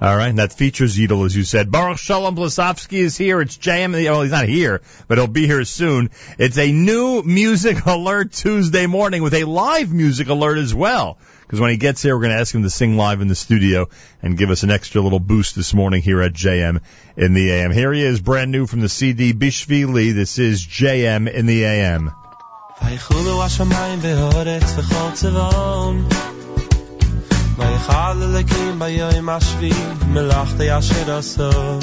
All 0.02 0.16
right, 0.16 0.30
and 0.30 0.40
that 0.40 0.54
features 0.54 0.98
Yidel, 0.98 1.26
as 1.26 1.36
you 1.36 1.44
said. 1.44 1.70
Boruch 1.70 1.98
Sholom 1.98 2.34
Blesofsky 2.34 3.00
is 3.00 3.18
here. 3.18 3.42
It's 3.42 3.58
JM. 3.58 3.92
Well, 3.92 4.22
he's 4.22 4.32
not 4.32 4.48
here, 4.48 4.82
but 5.10 5.18
he'll 5.18 5.28
be 5.28 5.46
here 5.46 5.66
soon. 5.66 6.12
It's 6.38 6.58
a 6.58 6.72
new 6.72 7.22
music 7.22 7.86
alert 7.86 8.32
Tuesday 8.32 8.86
morning 8.86 9.24
with 9.24 9.34
a 9.34 9.44
live 9.44 9.92
music 9.92 10.30
alert 10.30 10.58
as 10.58 10.74
well 10.74 11.18
Because 11.49 11.61
when 11.61 11.71
he 11.71 11.77
gets 11.77 12.03
here, 12.03 12.17
we're 12.17 12.23
going 12.23 12.35
to 12.35 12.41
ask 12.41 12.55
him 12.55 12.63
to 12.63 12.71
sing 12.71 12.97
live 12.97 13.21
in 13.21 13.29
the 13.29 13.35
studio 13.35 13.89
and 14.23 14.37
give 14.37 14.51
us 14.51 14.63
an 14.63 14.71
extra 14.71 15.01
little 15.01 15.21
boost 15.21 15.55
this 15.55 15.75
morning 15.75 16.03
here 16.03 16.23
at 16.23 16.33
JM 16.33 16.81
in 17.17 17.35
the 17.35 17.51
AM. 17.51 17.71
Here 17.71 17.93
he 17.93 18.03
is, 18.03 18.21
brand 18.21 18.51
new 18.51 18.67
from 18.67 18.81
the 18.81 18.89
CD 18.89 19.33
Bishvili. 19.33 20.15
This 20.15 20.39
is 20.39 20.65
JM 20.65 21.31
in 21.31 21.47
the 21.47 21.65
AM. 21.65 22.13
ויחולו 22.83 23.43
השמיים 23.45 23.99
והארץ 24.03 24.65
וכל 24.77 25.11
צבאון 25.13 26.09
ויכל 27.57 28.23
אלוקים 28.23 28.79
ביום 28.79 29.29
השביעי 29.29 29.85
מלאכתי 30.09 30.79
אשר 30.79 31.17
עשו 31.17 31.79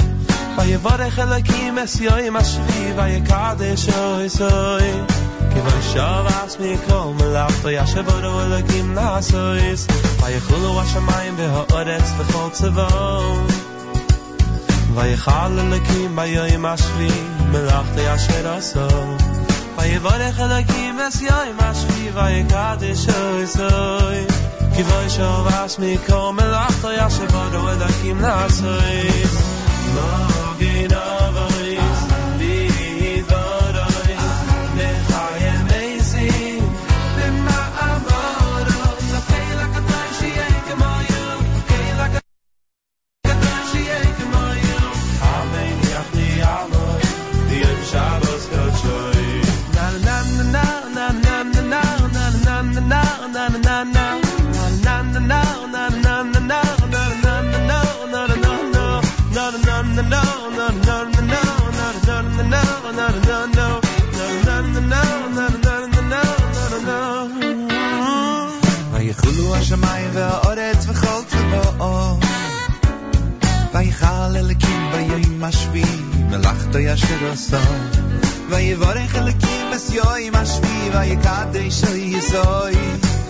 ויברך 0.58 1.18
אלוקים 1.18 1.78
את 1.78 2.00
יום 2.00 2.36
השביעי 2.36 2.92
ויקדש 2.96 3.88
אויסוי 3.88 4.92
כי 5.08 5.25
וישוב 5.66 6.26
עצמי 6.42 6.76
כל 6.88 7.12
מלאכתי 7.14 7.82
אשר 7.82 8.02
בורו 8.02 8.40
אלוקים 8.40 8.94
נעשויס 8.94 9.86
ויחולו 10.22 10.80
השמיים 10.80 11.34
והארץ 11.36 12.12
וכל 12.18 12.48
צבאון 12.52 13.46
ויכל 14.94 15.58
אלוקים 15.58 16.16
ביום 16.16 16.66
השביעי 16.66 17.22
מלאכתי 17.50 18.14
אשר 18.14 18.52
עשו 18.52 18.88
ויברך 19.78 20.40
אלוקים 20.40 21.00
את 21.00 21.20
יום 21.20 21.58
השביעי 21.58 22.10
ויקדש 22.14 23.06
אויסוי 23.08 24.26
כי 24.76 24.82
וישוב 24.82 25.46
עצמי 25.46 25.96
כל 26.06 26.30
מלאכתו 26.34 26.88
אשר 27.06 27.26
בורו 27.26 27.68
אלוקים 27.68 28.20
נעשויס 28.20 29.52
השמיים 69.56 70.10
והאורץ 70.12 70.86
וכל 70.88 71.22
צבאו 71.26 72.18
ויכל 73.74 74.36
אלוקים 74.36 74.90
ביום 74.92 75.44
השביעי 75.44 76.02
מלאכתו 76.30 76.78
אשר 76.94 77.30
עשו 77.32 77.56
ויברך 78.48 79.16
אלוקים 79.16 79.66
בסיום 79.74 80.34
השביעי 80.34 80.90
ויקדש 80.92 81.84
אל 81.84 81.96
יסוי 81.96 82.74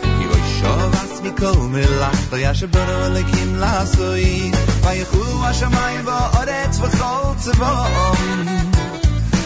וישוב 0.08 0.94
אס 0.94 1.20
מכל 1.22 1.58
מלאכתו 1.58 2.36
אשר 2.50 2.66
ברו 2.66 3.06
אלוקים 3.06 3.56
לעשוי 3.56 4.52
ויחולו 4.82 5.44
השמיים 5.44 6.06
והאורץ 6.06 6.78
וכל 6.80 7.34
צבאו 7.36 8.12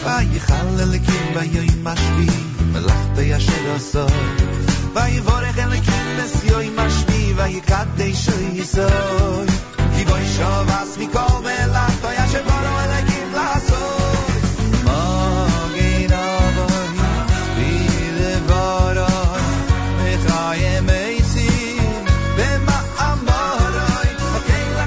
ויכל 0.03 0.79
אלוקים 0.79 1.33
ביום 1.33 1.87
השביעי 1.87 2.43
מלאכתו 2.71 3.21
אשר 3.37 3.75
עשו 3.75 4.07
ויברך 4.93 5.59
אלוקים 5.59 6.17
בסיום 6.19 6.79
השביעי 6.79 7.33
ויקדש 7.33 8.29
אל 8.29 8.57
יסוי 8.57 9.47
כי 9.95 10.05
בו 10.05 10.17
ישוב 10.17 10.69
אס 10.69 10.97
מכל 10.97 11.39
מלאכתו 11.41 12.07
אשר 12.25 12.43
ברו 12.43 12.79
אלוקים 12.79 13.33
לעשוי 13.33 14.27
מגן 14.83 16.13
אבוי 16.13 16.97
בדברוי 17.57 19.03
וחיים 20.03 20.89
עצים 20.89 22.05
במאמרוי 22.37 24.07
הקהיל 24.35 24.77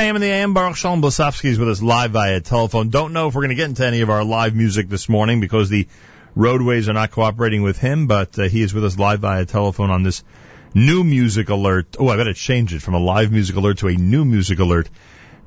JM 0.00 0.14
in 0.14 0.22
the 0.22 0.28
AM, 0.28 0.54
Boruch 0.54 0.76
Sholom 0.76 1.02
Blesofsky 1.02 1.50
is 1.50 1.58
with 1.58 1.68
us 1.68 1.82
live 1.82 2.12
via 2.12 2.40
telephone. 2.40 2.88
Don't 2.88 3.12
know 3.12 3.28
if 3.28 3.34
we're 3.34 3.42
going 3.42 3.50
to 3.50 3.54
get 3.54 3.68
into 3.68 3.84
any 3.84 4.00
of 4.00 4.08
our 4.08 4.24
live 4.24 4.54
music 4.54 4.88
this 4.88 5.10
morning 5.10 5.40
because 5.40 5.68
the 5.68 5.88
roadways 6.34 6.88
are 6.88 6.94
not 6.94 7.10
cooperating 7.10 7.60
with 7.60 7.76
him, 7.76 8.06
but 8.06 8.38
uh, 8.38 8.44
he 8.44 8.62
is 8.62 8.72
with 8.72 8.82
us 8.82 8.98
live 8.98 9.20
via 9.20 9.44
telephone 9.44 9.90
on 9.90 10.02
this 10.02 10.24
new 10.72 11.04
music 11.04 11.50
alert. 11.50 11.96
Oh, 11.98 12.08
I 12.08 12.16
better 12.16 12.32
change 12.32 12.72
it 12.72 12.80
from 12.80 12.94
a 12.94 12.98
live 12.98 13.30
music 13.30 13.56
alert 13.56 13.76
to 13.78 13.88
a 13.88 13.92
new 13.92 14.24
music 14.24 14.58
alert 14.58 14.88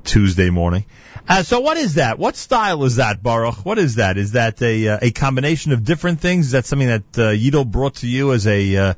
Tuesday 0.04 0.50
morning. 0.50 0.84
Uh, 1.28 1.42
so 1.42 1.58
what 1.58 1.76
is 1.76 1.94
that? 1.96 2.20
What 2.20 2.36
style 2.36 2.84
is 2.84 2.96
that, 2.96 3.24
Boruch? 3.24 3.64
What 3.64 3.80
is 3.80 3.96
that? 3.96 4.18
Is 4.18 4.32
that 4.32 4.62
a 4.62 4.86
uh, 4.86 4.98
a 5.02 5.10
combination 5.10 5.72
of 5.72 5.82
different 5.82 6.20
things? 6.20 6.46
Is 6.46 6.52
that 6.52 6.64
something 6.64 6.86
that 6.86 7.18
uh, 7.18 7.32
Yidel 7.32 7.68
brought 7.68 7.96
to 7.96 8.06
you 8.06 8.32
as 8.32 8.46
a 8.46 8.76
uh, 8.76 8.94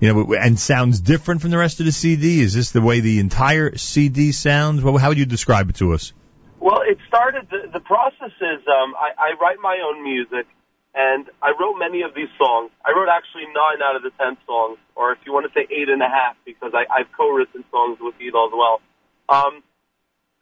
you 0.00 0.12
know, 0.12 0.34
and 0.34 0.58
sounds 0.58 1.00
different 1.00 1.40
from 1.40 1.50
the 1.50 1.58
rest 1.58 1.80
of 1.80 1.86
the 1.86 1.92
CD? 1.92 2.40
Is 2.40 2.54
this 2.54 2.70
the 2.70 2.80
way 2.80 3.00
the 3.00 3.18
entire 3.18 3.76
CD 3.76 4.32
sounds? 4.32 4.82
How 4.82 5.08
would 5.08 5.18
you 5.18 5.26
describe 5.26 5.70
it 5.70 5.76
to 5.76 5.92
us? 5.92 6.12
Well, 6.60 6.82
it 6.82 6.98
started. 7.06 7.48
The, 7.50 7.70
the 7.72 7.80
process 7.80 8.32
is 8.40 8.60
um, 8.66 8.94
I, 8.94 9.10
I 9.18 9.30
write 9.40 9.58
my 9.60 9.78
own 9.84 10.02
music, 10.02 10.46
and 10.94 11.26
I 11.42 11.52
wrote 11.58 11.78
many 11.78 12.02
of 12.02 12.14
these 12.14 12.30
songs. 12.36 12.70
I 12.84 12.90
wrote 12.90 13.08
actually 13.08 13.46
nine 13.46 13.82
out 13.82 13.96
of 13.96 14.02
the 14.02 14.10
ten 14.18 14.36
songs, 14.46 14.78
or 14.94 15.12
if 15.12 15.18
you 15.24 15.32
want 15.32 15.46
to 15.46 15.52
say 15.52 15.66
eight 15.70 15.88
and 15.88 16.02
a 16.02 16.08
half, 16.08 16.36
because 16.44 16.72
I, 16.74 16.86
I've 16.92 17.10
co-written 17.16 17.64
songs 17.70 17.98
with 18.00 18.14
Yidel 18.18 18.48
as 18.48 18.54
well. 18.54 18.80
Um, 19.28 19.62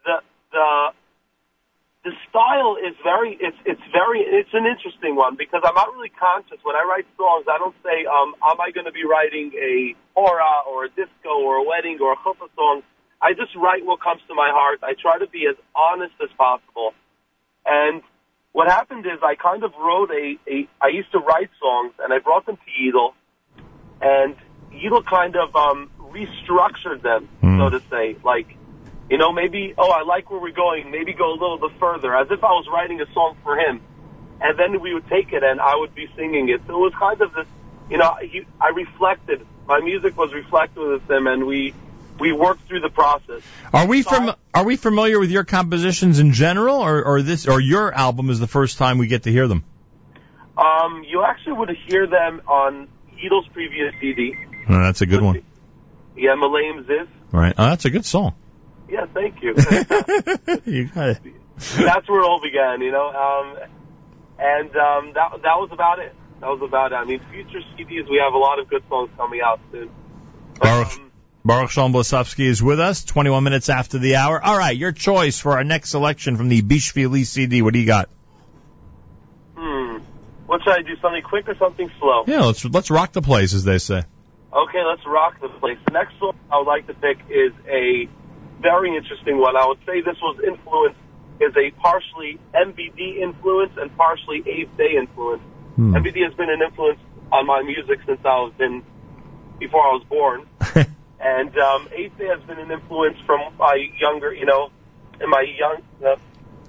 the 0.05 0.23
the 0.53 0.93
the 2.07 2.15
style 2.31 2.79
is 2.79 2.95
very 3.03 3.37
it's 3.41 3.59
it's 3.67 3.83
very 3.91 4.23
it's 4.23 4.55
an 4.55 4.65
interesting 4.65 5.17
one 5.17 5.35
because 5.35 5.63
I'm 5.67 5.75
not 5.75 5.91
really 5.91 6.15
conscious 6.15 6.63
when 6.63 6.77
I 6.77 6.87
write 6.87 7.05
songs. 7.19 7.51
I 7.51 7.59
don't 7.59 7.75
say, 7.83 8.07
um, 8.07 8.39
am 8.47 8.63
I 8.63 8.71
going 8.71 8.87
to 8.87 8.95
be 8.95 9.03
writing 9.03 9.51
a 9.59 9.97
hora 10.15 10.63
or 10.71 10.85
a 10.85 10.89
disco 10.89 11.43
or 11.43 11.57
a 11.57 11.65
wedding 11.67 11.99
or 12.01 12.13
a 12.13 12.17
chuppah 12.23 12.47
song? 12.55 12.83
I 13.21 13.35
just 13.35 13.57
write 13.57 13.85
what 13.85 14.01
comes 14.01 14.23
to 14.29 14.35
my 14.35 14.55
heart. 14.55 14.79
I 14.85 14.95
try 14.95 15.19
to 15.19 15.27
be 15.27 15.51
as 15.51 15.57
honest 15.75 16.15
as 16.23 16.31
possible. 16.39 16.95
And 17.67 18.03
what 18.53 18.71
happened 18.71 19.05
is 19.05 19.19
I 19.25 19.35
kind 19.35 19.65
of 19.65 19.73
wrote 19.75 20.13
a, 20.13 20.39
a 20.47 20.69
I 20.81 20.95
used 20.95 21.11
to 21.11 21.19
write 21.19 21.51
songs 21.59 21.93
and 21.99 22.15
I 22.15 22.21
brought 22.21 22.47
them 22.47 22.57
to 22.57 22.71
Yidel, 22.71 23.15
and 24.01 24.37
Yidel 24.71 25.05
kind 25.05 25.35
of 25.35 25.57
um, 25.57 25.91
restructured 25.99 27.03
them, 27.03 27.29
so 27.59 27.69
to 27.69 27.83
say, 27.91 28.17
like 28.23 28.56
you 29.11 29.19
know, 29.19 29.33
maybe, 29.33 29.75
oh, 29.79 29.91
I 29.91 30.03
like 30.03 30.31
where 30.31 30.41
we're 30.41 30.51
going. 30.51 30.91
Maybe 30.91 31.13
go 31.13 31.31
a 31.31 31.39
little 31.39 31.59
bit 31.59 31.79
further, 31.79 32.15
as 32.17 32.29
if 32.31 32.43
I 32.43 32.51
was 32.51 32.67
writing 32.73 33.01
a 33.01 33.13
song 33.13 33.37
for 33.43 33.57
him. 33.57 33.81
And 34.41 34.59
then 34.59 34.81
we 34.81 34.95
would 34.95 35.09
take 35.09 35.33
it 35.33 35.43
and 35.43 35.61
I 35.61 35.77
would 35.77 35.95
be 35.95 36.09
singing 36.17 36.49
it. 36.49 36.61
So 36.67 36.75
it 36.75 36.79
was 36.79 36.93
kind 36.99 37.21
of 37.21 37.33
this, 37.33 37.47
you 37.89 37.99
know, 37.99 38.17
he, 38.21 38.47
I 38.61 38.69
reflected. 38.69 39.47
My 39.67 39.81
music 39.81 40.17
was 40.17 40.33
reflective 40.35 40.83
with 40.83 41.11
him 41.11 41.27
and 41.27 41.47
we, 41.47 41.73
we 42.19 42.33
worked 42.33 42.67
through 42.69 42.81
the 42.81 42.91
process. 42.91 43.43
Are 43.73 43.87
we 43.87 44.03
from 44.03 44.35
Are 44.55 44.65
we 44.65 44.77
familiar 44.77 45.19
with 45.21 45.31
your 45.31 45.45
compositions 45.45 46.19
in 46.19 46.33
general, 46.33 46.77
or, 46.77 47.05
or 47.05 47.23
this, 47.23 47.47
or 47.47 47.61
your 47.61 47.93
album 47.93 48.31
is 48.31 48.41
the 48.41 48.47
first 48.47 48.79
time 48.79 48.99
we 48.99 49.07
get 49.07 49.25
to 49.25 49.33
hear 49.33 49.47
them? 49.49 49.65
Um, 50.57 51.05
you 51.07 51.23
actually 51.23 51.53
would 51.55 51.71
hear 51.87 52.07
them 52.07 52.41
on 52.47 52.89
Yidel's 53.19 53.47
previous 53.49 53.95
CD. 54.01 54.35
Oh, 54.69 54.83
that's 54.83 55.03
a 55.03 55.07
good 55.07 55.21
one. 55.21 55.43
Yeah, 56.17 56.31
Malayim 56.31 56.85
Ziv. 56.85 57.09
Right. 57.31 57.55
Oh, 57.57 57.67
that's 57.67 57.85
a 57.85 57.91
good 57.91 58.07
song. 58.07 58.35
Yeah, 58.89 59.07
thank 59.13 59.43
you. 59.43 59.55
you 60.65 60.89
got 60.89 61.09
it. 61.11 61.23
That's 61.57 62.09
where 62.09 62.21
it 62.21 62.25
all 62.25 62.41
began, 62.41 62.81
you 62.81 62.93
know. 62.93 63.09
Um, 63.09 63.57
and 64.39 64.69
um, 64.77 65.13
that 65.15 65.31
that 65.43 65.57
was 65.59 65.71
about 65.73 65.99
it. 65.99 66.15
that 66.41 66.47
was 66.47 66.61
about 66.63 66.93
it. 66.93 66.97
I 66.97 67.05
mean, 67.05 67.21
future 67.31 67.61
CDs, 67.75 68.09
we 68.09 68.21
have 68.23 68.35
a 68.35 68.39
lot 68.39 68.59
of 68.59 68.69
good 68.69 68.83
songs 68.89 69.11
coming 69.17 69.41
out 69.41 69.61
soon. 69.73 69.91
Boruch, 70.55 71.01
Boruch 71.45 71.69
Sholom 71.69 71.93
Blesofsky 71.93 72.47
is 72.47 72.63
with 72.63 72.81
us, 72.81 73.05
21 73.05 73.43
minutes 73.45 73.69
after 73.69 73.99
the 73.99 74.17
hour. 74.17 74.43
All 74.43 74.57
right, 74.57 74.77
your 74.77 74.93
choice 74.93 75.41
for 75.41 75.53
our 75.53 75.65
next 75.65 75.91
selection 75.91 76.37
from 76.37 76.49
the 76.49 76.63
Bishvili 76.63 77.25
CD. 77.25 77.63
What 77.63 77.73
do 77.73 77.81
you 77.81 77.87
got? 77.87 78.09
Hmm. 79.57 79.99
What 80.47 80.63
should 80.63 80.75
I 80.75 80.83
do? 80.83 80.97
Something 81.01 81.23
quick 81.23 81.49
or 81.49 81.57
something 81.57 81.91
slow? 81.99 82.25
Yeah, 82.27 82.45
let's 82.45 82.65
let's 82.65 82.91
rock 82.91 83.13
the 83.13 83.23
place, 83.23 83.55
as 83.55 83.65
they 83.65 83.79
say. 83.79 84.05
Okay, 84.53 84.83
let's 84.85 85.05
rock 85.07 85.41
the 85.41 85.49
place. 85.49 85.79
The 85.87 85.93
next 85.93 86.19
song 86.19 86.37
I 86.51 86.59
would 86.59 86.67
like 86.67 86.87
to 86.87 86.95
pick 86.95 87.19
is 87.29 87.53
a 87.69 88.09
very 88.61 88.97
interesting 88.97 89.39
one. 89.39 89.57
I 89.57 89.67
would 89.67 89.79
say 89.87 90.01
this 90.01 90.17
was 90.21 90.39
influenced 90.47 91.01
is 91.41 91.55
a 91.57 91.71
partially 91.83 92.39
MBD 92.55 93.19
influence 93.19 93.73
and 93.77 93.95
partially 93.97 94.43
Abe 94.47 94.75
Day 94.77 94.97
influence. 94.99 95.43
Hmm. 95.77 95.95
MBD 95.95 96.25
has 96.25 96.35
been 96.35 96.49
an 96.49 96.63
influence 96.63 96.99
on 97.31 97.47
my 97.47 97.63
music 97.63 98.01
since 98.07 98.21
I 98.25 98.41
was 98.41 98.53
in 98.59 98.83
before 99.59 99.81
I 99.81 99.93
was 99.93 100.05
born, 100.09 100.47
and 101.21 101.59
um, 101.59 101.89
Abe 101.93 102.17
Day 102.19 102.27
has 102.27 102.41
been 102.47 102.59
an 102.59 102.71
influence 102.71 103.19
from 103.27 103.41
my 103.59 103.77
younger, 103.99 104.33
you 104.33 104.47
know, 104.47 104.71
in 105.21 105.29
my 105.29 105.45
young 105.59 105.83
uh, 106.05 106.17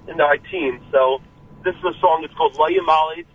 in 0.08 0.16
my 0.16 0.38
teens. 0.50 0.80
So 0.92 1.20
this 1.64 1.74
is 1.74 1.84
a 1.84 2.00
song. 2.00 2.22
It's 2.24 2.34
called 2.34 2.54
Layamalit, 2.54 3.26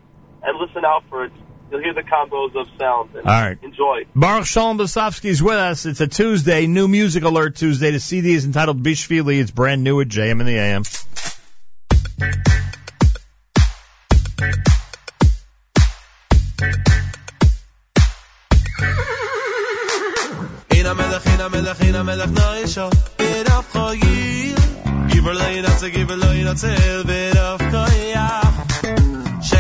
and 0.44 0.60
listen 0.60 0.86
out 0.86 1.04
for 1.10 1.26
it. 1.26 1.32
You'll 1.74 1.82
hear 1.82 1.96
the 1.96 2.04
combos 2.04 2.56
of 2.56 2.68
sound. 2.78 3.16
And 3.16 3.26
All 3.26 3.42
right. 3.42 3.58
Enjoy. 3.64 4.04
Boruch 4.16 4.44
Sholom 4.44 4.78
Blesofsky 4.78 5.26
is 5.26 5.42
with 5.42 5.56
us. 5.56 5.88
It's 5.88 6.02
a 6.02 6.08
Tuesday, 6.08 6.68
new 6.68 6.88
music 6.88 7.24
alert 7.24 7.56
Tuesday. 7.56 7.90
The 7.90 8.00
CD 8.00 8.36
is 8.36 8.46
entitled 8.46 8.84
Bishvili. 8.84 9.40
It's 9.40 9.50
brand 9.50 9.84
new 9.84 10.00
at 10.00 10.08
JM 10.08 10.40
in 10.40 10.46
the 10.46 10.56
AM 10.56 10.84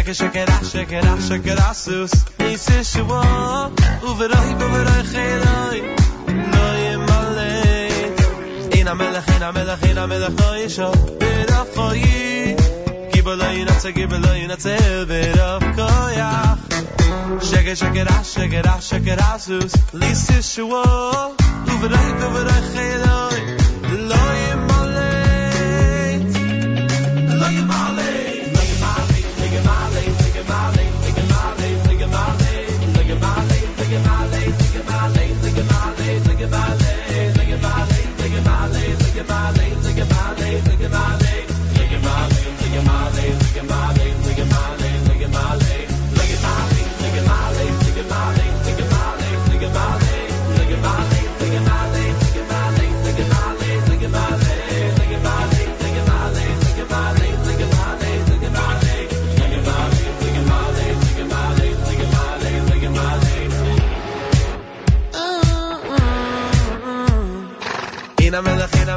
shake 0.03 0.09
it, 0.09 0.15
shake 0.15 0.35
it, 0.35 0.49
ah, 0.49 0.59
shake 0.63 0.91
it, 0.91 1.05
ah, 1.05 1.19
shake 1.19 1.47
it, 1.47 1.59
ah, 1.59 1.71
sus. 1.71 2.25
Nis 2.39 2.69
is 2.69 2.89
shua, 2.91 3.71
uveroi, 4.01 4.53
uveroi, 4.59 5.03
chiroi, 5.11 5.79
lo 6.53 6.65
yimalei. 6.83 8.11
In 8.79 8.97
melech, 8.97 9.27
in 9.29 9.53
melech, 9.53 9.83
in 9.83 9.95
melech, 10.09 10.39
lo 10.39 10.53
yisho, 10.59 10.91
berach 11.19 11.67
koyi. 11.73 12.55
Gibelo 13.11 13.47
yinatze, 13.55 13.93
gibelo 13.93 14.31
yinatze, 14.35 14.75
berach 15.05 15.75
koyach. 15.77 16.59
Shake 17.43 17.67
it, 17.67 17.77
shake 17.77 17.95
it, 17.95 18.07
ah, 18.09 18.21
shake 18.23 18.53
it, 18.53 18.67
ah, 18.67 18.79
shake 18.79 19.07
it, 19.07 19.19
ah, 19.21 19.37
sus. 19.37 19.93
Nis 19.93 20.29
is 20.31 20.53
shua, 20.53 20.83
uveroi, 21.65 22.13
uveroi, 22.27 22.61
chiroi, 22.73 23.52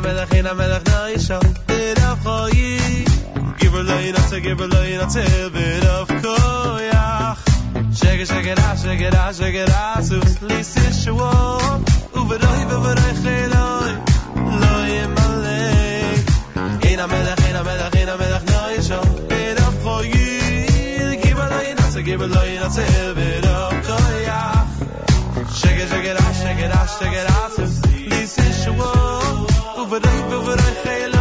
melech, 0.01 0.33
in 0.33 0.47
a 0.47 0.55
melech, 0.55 0.83
in 0.83 0.85
a 0.85 0.85
melech, 0.85 0.85
noisho, 0.85 1.67
bit 1.67 1.99
of 2.03 2.19
choyi. 2.21 3.59
Give 3.59 3.73
her 3.73 3.83
loy, 3.83 4.13
not 4.13 4.29
to 4.31 4.41
give 4.41 4.59
her 4.59 4.67
loy, 4.67 4.97
not 4.97 5.11
to 5.11 5.51
bit 5.53 5.85
of 5.85 6.09
koyach. 6.09 7.37
Shake 7.97 8.21
it, 8.21 8.29
shake 8.29 8.47
it 8.47 8.59
out, 8.59 8.79
shake 8.79 9.01
it 9.01 9.15
out, 9.15 9.35
shake 9.35 9.55
it 9.55 9.71
out, 9.71 10.05
sus 10.05 10.39
lisi 10.39 10.93
shuo. 11.01 11.83
Uveroi, 12.13 12.67
uveroi, 12.77 13.13
cheloi. 13.23 13.93
Lo 14.63 14.75
yimalei. 14.93 16.25
In 16.93 17.01
a 17.01 17.07
melech, 17.09 17.41
in 17.49 17.57
a 17.57 17.65
melech, 17.65 17.95
in 17.97 18.09
a 18.09 18.17
melech, 18.19 18.43
noisho, 18.43 19.29
bit 19.29 19.59
of 19.61 19.75
choyi. 19.85 21.23
Give 21.23 21.39
her 21.39 21.49
loy, 21.49 21.75
not 21.75 21.93
to 21.93 22.03
give 22.03 22.21
her 22.21 22.27
loy, 22.27 22.55
not 22.57 22.73
to 22.73 23.15
bit 23.15 23.47
of 23.47 23.73
koyach. 23.87 24.67
Shake 25.61 25.79
it, 25.81 25.89
shake 25.89 26.05
it 26.05 26.21
out, 26.21 26.35
shake 26.35 26.59
it 26.59 26.73
out, 26.75 26.89
shake 26.99 27.13
it 27.15 27.31
out, 27.31 27.53
sus 27.53 27.81
lisi 27.81 28.47
shuo. 28.65 29.16
بوراي 29.91 30.23
بوراي 30.31 30.75
خيال 30.85 31.16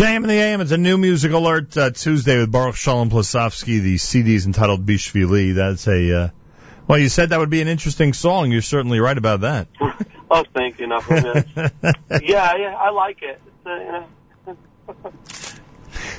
JM 0.00 0.16
in 0.16 0.28
the 0.28 0.32
AM. 0.32 0.62
It's 0.62 0.70
a 0.70 0.78
new 0.78 0.96
music 0.96 1.30
alert 1.32 1.76
uh, 1.76 1.90
Tuesday 1.90 2.38
with 2.38 2.50
Boruch 2.50 2.72
Sholom 2.72 3.10
Blesofsky. 3.10 3.82
The 3.82 3.98
CD 3.98 4.34
is 4.34 4.46
entitled 4.46 4.86
Bishvili. 4.86 5.54
That's 5.54 5.86
a 5.88 6.22
uh, 6.22 6.28
Well, 6.88 6.98
you 6.98 7.10
said 7.10 7.28
that 7.28 7.38
would 7.38 7.50
be 7.50 7.60
an 7.60 7.68
interesting 7.68 8.14
song. 8.14 8.50
You're 8.50 8.62
certainly 8.62 8.98
right 8.98 9.18
about 9.18 9.42
that. 9.42 9.68
Oh, 10.32 10.44
thank 10.54 10.78
you, 10.78 10.86
yeah, 10.86 11.02
yeah, 12.22 12.56
yeah, 12.56 12.76
I 12.78 12.90
like 12.90 13.20
it. 13.20 13.42
Uh, 13.66 13.74
you 13.74 13.92
know, 14.46 14.56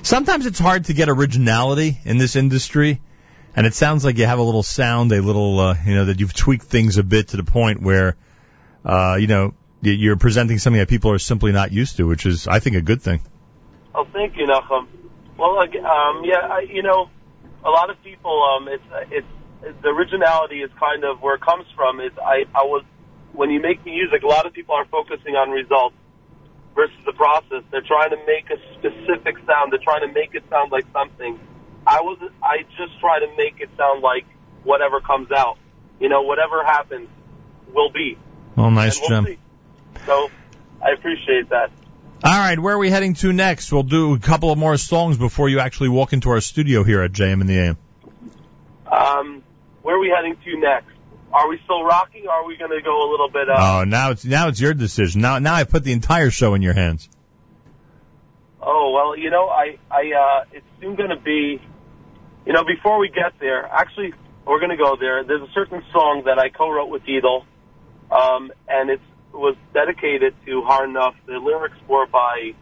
Sometimes 0.04 0.46
it's 0.46 0.60
hard 0.60 0.86
to 0.86 0.94
get 0.94 1.08
originality 1.08 1.98
in 2.04 2.18
this 2.18 2.36
industry, 2.36 3.00
and 3.56 3.66
it 3.66 3.74
sounds 3.74 4.04
like 4.04 4.18
you 4.18 4.26
have 4.26 4.38
a 4.38 4.44
little 4.44 4.64
sound, 4.64 5.14
a 5.14 5.22
little, 5.22 5.60
uh, 5.62 5.78
you 5.86 5.96
know, 5.96 6.06
that 6.06 6.20
you've 6.20 6.34
tweaked 6.34 6.66
things 6.66 6.98
a 6.98 7.04
bit 7.04 7.30
to 7.30 7.38
the 7.38 7.46
point 7.46 7.82
where, 7.82 8.18
uh, 8.84 9.16
you 9.18 9.28
know, 9.28 9.54
you're 9.82 10.18
presenting 10.18 10.58
something 10.58 10.80
that 10.80 10.90
people 10.90 11.12
are 11.12 11.20
simply 11.20 11.54
not 11.54 11.72
used 11.72 11.96
to, 11.96 12.06
which 12.06 12.26
is, 12.26 12.50
I 12.50 12.60
think, 12.60 12.76
a 12.76 12.82
good 12.82 13.02
thing. 13.02 13.22
Oh, 13.94 14.08
thank 14.14 14.38
you, 14.38 14.48
Nachum. 14.48 14.88
Well, 15.38 15.58
um, 15.60 16.24
yeah, 16.24 16.48
I, 16.48 16.66
you 16.70 16.84
know, 16.84 17.10
a 17.66 17.70
lot 17.70 17.90
of 17.90 18.02
people, 18.04 18.32
um, 18.44 18.68
it's, 18.68 18.84
it's, 19.12 19.28
the 19.84 19.90
originality 19.90 20.62
is 20.62 20.72
kind 20.80 21.04
of 21.04 21.22
where 21.22 21.36
it 21.36 21.42
comes 21.42 21.66
from. 21.76 22.00
Is 22.00 22.12
I, 22.18 22.46
I 22.56 22.64
was, 22.64 22.84
when 23.34 23.50
you 23.50 23.62
make 23.62 23.84
music, 23.86 24.24
a 24.24 24.28
lot 24.28 24.46
of 24.46 24.54
people 24.54 24.76
are 24.76 24.86
focusing 24.86 25.36
on 25.36 25.50
results 25.50 25.96
versus 26.76 26.98
the 27.06 27.14
process. 27.14 27.64
They're 27.72 27.86
trying 27.86 28.12
to 28.12 28.20
make 28.26 28.50
a 28.50 28.58
specific 28.80 29.36
sound. 29.46 29.72
They're 29.72 29.84
trying 29.84 30.08
to 30.08 30.14
make 30.14 30.34
it 30.34 30.44
sound 30.50 30.72
like 30.72 30.86
something. 30.94 31.40
I 31.86 32.02
was, 32.02 32.18
I 32.44 32.64
just 32.78 33.00
try 33.00 33.20
to 33.20 33.28
make 33.38 33.60
it 33.60 33.70
sound 33.78 34.02
like 34.02 34.26
whatever 34.64 35.02
comes 35.02 35.32
out. 35.32 35.58
You 36.00 36.10
know, 36.10 36.22
whatever 36.22 36.64
happens 36.64 37.10
will 37.74 37.92
be. 37.92 38.18
Well, 38.56 38.72
nice, 38.72 39.00
And 39.00 39.12
we'll 39.12 39.24
Jim. 39.24 39.26
see. 39.26 39.40
So, 40.06 40.32
I 40.82 40.94
appreciate 40.94 41.50
that. 41.50 41.70
All 42.24 42.32
right, 42.32 42.60
where 42.60 42.76
are 42.76 42.78
we 42.78 42.92
heading 42.92 43.16
to 43.16 43.34
next? 43.34 43.72
We'll 43.72 43.82
do 43.82 44.14
a 44.14 44.20
couple 44.20 44.52
of 44.52 44.58
more 44.60 44.78
songs 44.78 45.18
before 45.18 45.50
you 45.50 45.60
actually 45.60 45.90
walk 45.90 46.14
into 46.14 46.30
our 46.30 46.40
studio 46.40 46.84
here 46.84 47.02
at 47.02 47.12
JM 47.12 47.42
in 47.42 47.48
the 47.48 47.58
AM. 47.58 47.78
Um, 48.92 49.44
where 49.82 49.96
are 49.96 50.00
we 50.00 50.14
heading 50.16 50.38
to 50.44 50.60
next? 50.60 50.92
Are 51.34 51.50
we 51.50 51.60
still 51.64 51.84
rocking? 51.84 52.28
Or 52.28 52.34
are 52.34 52.46
we 52.46 52.58
going 52.58 52.70
to 52.70 52.82
go 52.84 53.10
a 53.10 53.10
little 53.10 53.30
bit? 53.30 53.50
Uh, 53.50 53.56
Oh, 53.58 53.84
now 53.86 54.12
it's 54.12 54.24
now 54.24 54.50
it's 54.50 54.62
your 54.62 54.76
decision. 54.76 55.22
Now 55.22 55.40
now 55.40 55.56
I 55.56 55.64
put 55.64 55.84
the 55.84 55.94
entire 55.94 56.30
show 56.30 56.54
in 56.54 56.62
your 56.62 56.74
hands. 56.74 57.10
Oh 58.62 58.92
well, 58.94 59.18
you 59.18 59.32
know, 59.32 59.48
I, 59.48 59.80
I, 59.90 60.12
uh, 60.12 60.44
it's 60.52 60.66
soon 60.80 60.96
going 60.96 61.10
to 61.10 61.16
be, 61.16 61.60
you 62.46 62.54
know, 62.54 62.64
before 62.64 63.00
we 63.00 63.10
get 63.10 63.40
there. 63.40 63.66
Actually, 63.66 64.14
we're 64.46 64.60
going 64.60 64.70
to 64.70 64.78
go 64.78 64.96
there. 64.96 65.24
There's 65.24 65.42
a 65.42 65.52
certain 65.54 65.82
song 65.92 66.24
that 66.26 66.38
I 66.38 66.50
co-wrote 66.50 66.90
with 66.90 67.02
Yidel, 67.04 67.46
um, 68.12 68.52
and 68.68 68.92
it 68.92 69.02
was 69.42 69.56
dedicated 69.74 70.34
to 70.46 70.62
Har 70.62 70.86
Nof. 70.88 71.14
The 71.26 71.40
lyrics 71.40 71.78
were 71.88 72.06
by, 72.06 72.54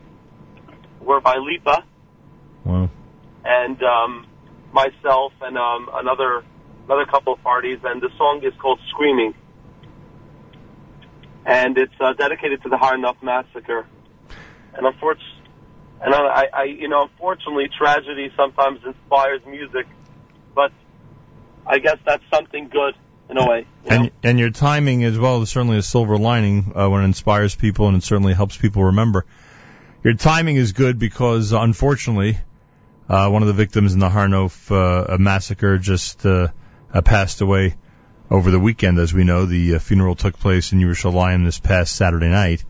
were 1.01 1.21
by 1.21 1.35
Lipa 1.35 1.83
Wow. 2.63 2.89
and 3.45 3.77
um, 3.83 4.25
myself 4.71 5.33
and 5.41 5.57
um, 5.57 5.89
another, 5.93 6.43
another 6.85 7.05
couple 7.05 7.33
of 7.33 7.43
parties, 7.43 7.79
and 7.83 8.01
the 8.01 8.09
song 8.17 8.41
is 8.43 8.53
called 8.61 8.79
"Screaming," 8.89 9.33
and 11.45 11.77
it's 11.77 11.93
uh, 11.99 12.13
dedicated 12.13 12.63
to 12.63 12.69
the 12.69 12.77
Har 12.77 12.95
Nof 12.95 13.21
massacre. 13.21 13.85
And 14.73 14.85
unfortunately. 14.85 15.35
And 16.01 16.15
I, 16.15 16.47
I, 16.53 16.63
you 16.63 16.87
know, 16.87 17.09
unfortunately, 17.11 17.67
tragedy 17.77 18.31
sometimes 18.37 18.79
inspires 18.85 19.41
music, 19.45 19.85
but 20.55 20.71
I 21.67 21.79
guess 21.79 21.97
that's 22.05 22.23
something 22.33 22.69
good 22.69 22.95
in 23.29 23.37
a 23.37 23.47
way. 23.47 23.65
And 23.85 24.11
and 24.23 24.39
your 24.39 24.49
timing 24.49 25.03
as 25.03 25.17
well 25.17 25.41
is 25.41 25.49
certainly 25.49 25.77
a 25.77 25.81
silver 25.81 26.17
lining 26.17 26.73
uh, 26.75 26.89
when 26.89 27.01
it 27.01 27.05
inspires 27.05 27.55
people 27.55 27.87
and 27.87 27.97
it 27.97 28.03
certainly 28.03 28.33
helps 28.33 28.57
people 28.57 28.85
remember. 28.85 29.25
Your 30.03 30.13
timing 30.13 30.55
is 30.55 30.71
good 30.71 30.97
because 30.97 31.51
unfortunately, 31.51 32.37
uh, 33.07 33.29
one 33.29 33.41
of 33.41 33.47
the 33.47 33.53
victims 33.53 33.93
in 33.93 33.99
the 33.99 34.09
Har 34.09 34.27
Nof 34.27 34.71
uh, 34.71 35.17
massacre 35.17 35.77
just 35.77 36.25
uh, 36.25 36.49
uh, 36.93 37.01
passed 37.01 37.41
away 37.41 37.75
over 38.29 38.51
the 38.51 38.59
weekend. 38.59 38.99
As 38.99 39.13
we 39.13 39.23
know, 39.23 39.45
the 39.45 39.75
uh, 39.75 39.79
funeral 39.79 40.15
took 40.15 40.39
place 40.39 40.71
in 40.71 40.79
Yerushalayim 40.79 41.45
this 41.45 41.59
past 41.59 41.95
Saturday 41.95 42.29
night. 42.29 42.63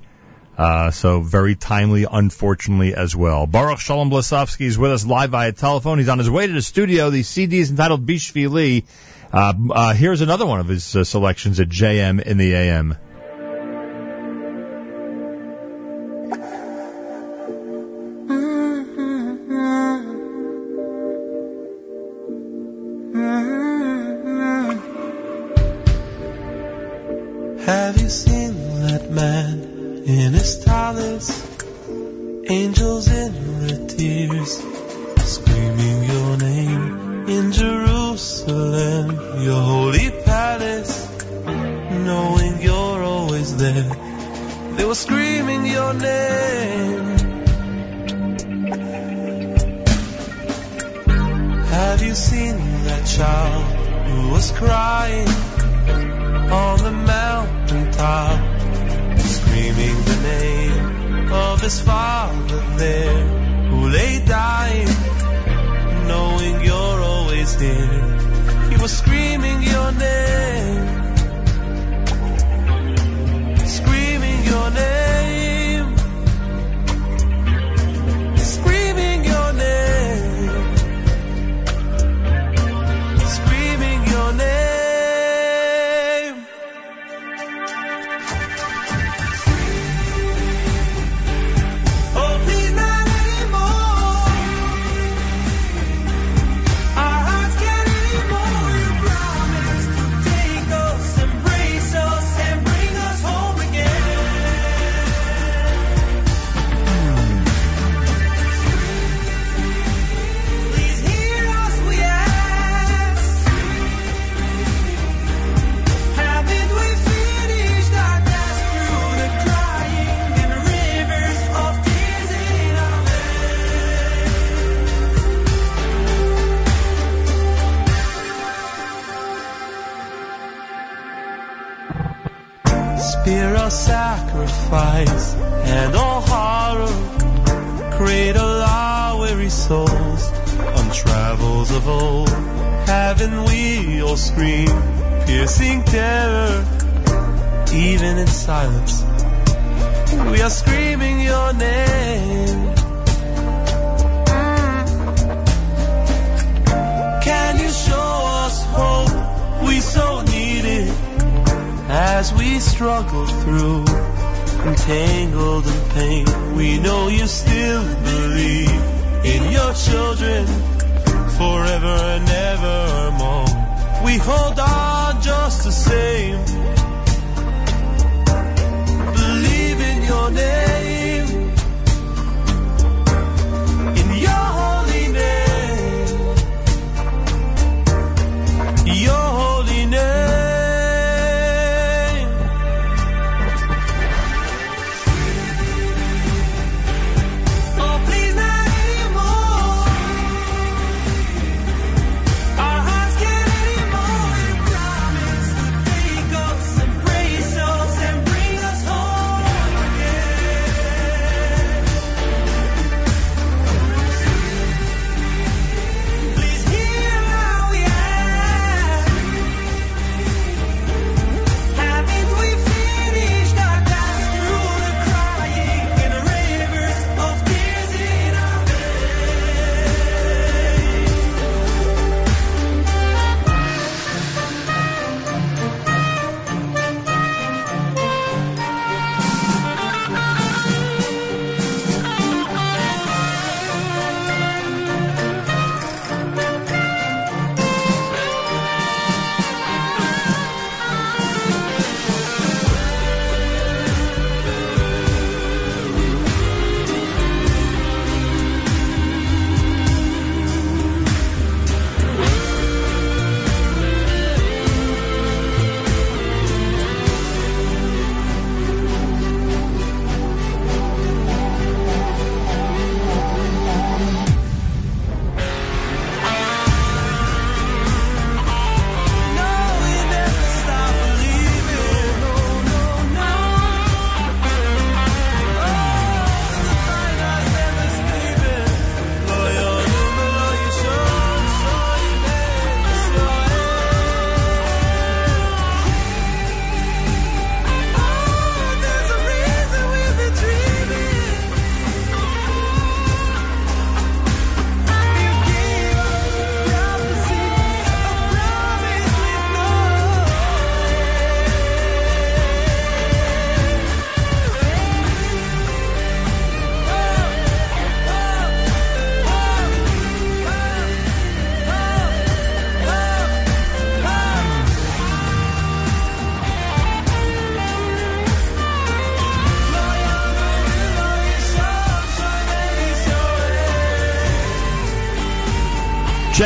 Uh, 0.57 0.91
so 0.91 1.21
very 1.21 1.55
timely, 1.55 2.05
unfortunately, 2.09 2.93
as 2.93 3.15
well. 3.15 3.47
Boruch 3.47 3.77
Sholom 3.77 4.11
Blesofsky 4.11 4.65
is 4.65 4.77
with 4.77 4.91
us 4.91 5.05
live 5.05 5.29
via 5.29 5.53
telephone. 5.53 5.99
He's 5.99 6.09
on 6.09 6.17
his 6.17 6.29
way 6.29 6.47
to 6.47 6.51
the 6.51 6.61
studio. 6.61 7.09
The 7.09 7.23
CD 7.23 7.59
is 7.59 7.69
entitled 7.71 8.05
Bishvili. 8.05 8.83
Uh, 9.31 9.53
uh, 9.71 9.93
here's 9.93 10.21
another 10.21 10.45
one 10.45 10.59
of 10.59 10.67
his 10.67 10.95
uh, 10.95 11.03
selections 11.03 11.59
at 11.59 11.69
JM 11.69 12.21
in 12.21 12.37
the 12.37 12.53
AM. 12.53 12.97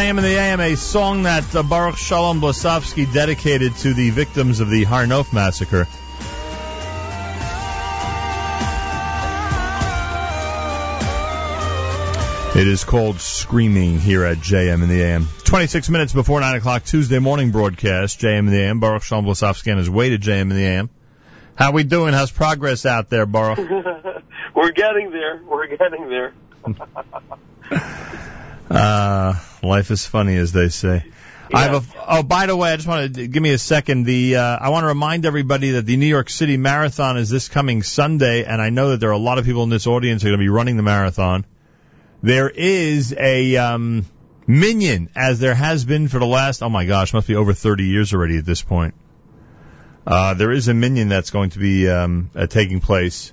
JM 0.03 0.17
in 0.17 0.23
the 0.23 0.37
AM, 0.37 0.59
a 0.59 0.75
song 0.75 1.23
that 1.23 1.55
uh, 1.55 1.63
Boruch 1.63 1.93
Sholom 1.93 2.41
Blesofsky 2.41 3.11
dedicated 3.13 3.73
to 3.77 3.93
the 3.93 4.09
victims 4.09 4.59
of 4.59 4.69
the 4.69 4.83
Har 4.83 5.05
Nof 5.05 5.31
massacre. 5.31 5.87
It 12.59 12.67
is 12.67 12.83
called 12.83 13.21
Screaming 13.21 13.97
here 13.97 14.25
at 14.25 14.39
JM 14.39 14.83
in 14.83 14.89
the 14.89 15.01
AM. 15.01 15.29
26 15.45 15.89
minutes 15.89 16.11
before 16.11 16.41
9 16.41 16.57
o'clock 16.57 16.83
Tuesday 16.83 17.19
morning 17.19 17.51
broadcast, 17.51 18.19
JM 18.19 18.39
in 18.39 18.47
the 18.47 18.59
AM. 18.59 18.81
Boruch 18.81 19.03
Sholom 19.03 19.23
Blesofsky 19.25 19.71
on 19.71 19.77
his 19.77 19.89
way 19.89 20.09
to 20.09 20.17
JM 20.17 20.41
in 20.41 20.49
the 20.49 20.65
AM. 20.65 20.89
How 21.55 21.71
we 21.71 21.85
doing? 21.85 22.13
How's 22.13 22.29
progress 22.29 22.85
out 22.85 23.09
there, 23.09 23.25
Boruch? 23.25 23.57
We're 24.53 24.71
getting 24.71 25.11
there. 25.11 25.41
We're 25.45 25.67
getting 25.67 26.09
there. 26.09 26.33
Uh, 28.73 29.39
life 29.61 29.91
is 29.91 30.05
funny, 30.05 30.35
as 30.35 30.51
they 30.51 30.69
say. 30.69 31.05
I 31.53 31.63
have 31.63 31.95
a, 31.95 32.05
oh, 32.07 32.23
by 32.23 32.47
the 32.47 32.55
way, 32.55 32.71
I 32.71 32.75
just 32.75 32.87
want 32.87 33.15
to 33.15 33.27
give 33.27 33.43
me 33.43 33.51
a 33.51 33.59
second. 33.59 34.05
The 34.05 34.37
uh, 34.37 34.57
I 34.59 34.69
want 34.69 34.83
to 34.83 34.87
remind 34.87 35.25
everybody 35.25 35.71
that 35.71 35.85
the 35.85 35.97
New 35.97 36.07
York 36.07 36.29
City 36.29 36.57
Marathon 36.57 37.17
is 37.17 37.29
this 37.29 37.49
coming 37.49 37.83
Sunday, 37.83 38.43
and 38.43 38.59
I 38.59 38.71
know 38.71 38.89
that 38.89 38.99
there 38.99 39.09
are 39.09 39.13
a 39.13 39.17
lot 39.19 39.37
of 39.37 39.45
people 39.45 39.61
in 39.61 39.69
this 39.69 39.85
audience 39.85 40.23
who 40.23 40.29
are 40.29 40.31
going 40.31 40.39
to 40.39 40.43
be 40.43 40.49
running 40.49 40.77
the 40.77 40.83
marathon. 40.83 41.45
There 42.23 42.49
is 42.49 43.13
a 43.15 43.57
um, 43.57 44.05
minyan, 44.47 45.09
as 45.15 45.39
there 45.39 45.53
has 45.53 45.85
been 45.85 46.07
for 46.07 46.17
the 46.17 46.25
last 46.25 46.63
oh 46.63 46.69
my 46.69 46.85
gosh, 46.85 47.13
must 47.13 47.27
be 47.27 47.35
over 47.35 47.53
30 47.53 47.83
years 47.83 48.13
already 48.13 48.37
at 48.37 48.45
this 48.45 48.63
point. 48.63 48.95
Uh, 50.07 50.33
there 50.33 50.51
is 50.51 50.67
a 50.67 50.73
minyan 50.73 51.09
that's 51.09 51.29
going 51.29 51.51
to 51.51 51.59
be 51.59 51.87
um, 51.87 52.31
uh, 52.35 52.47
taking 52.47 52.79
place 52.79 53.31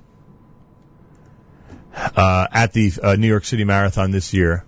uh, 1.95 2.47
at 2.53 2.73
the 2.75 2.93
uh, 3.03 3.17
New 3.17 3.29
York 3.29 3.45
City 3.47 3.65
Marathon 3.65 4.11
this 4.11 4.35
year. 4.35 4.65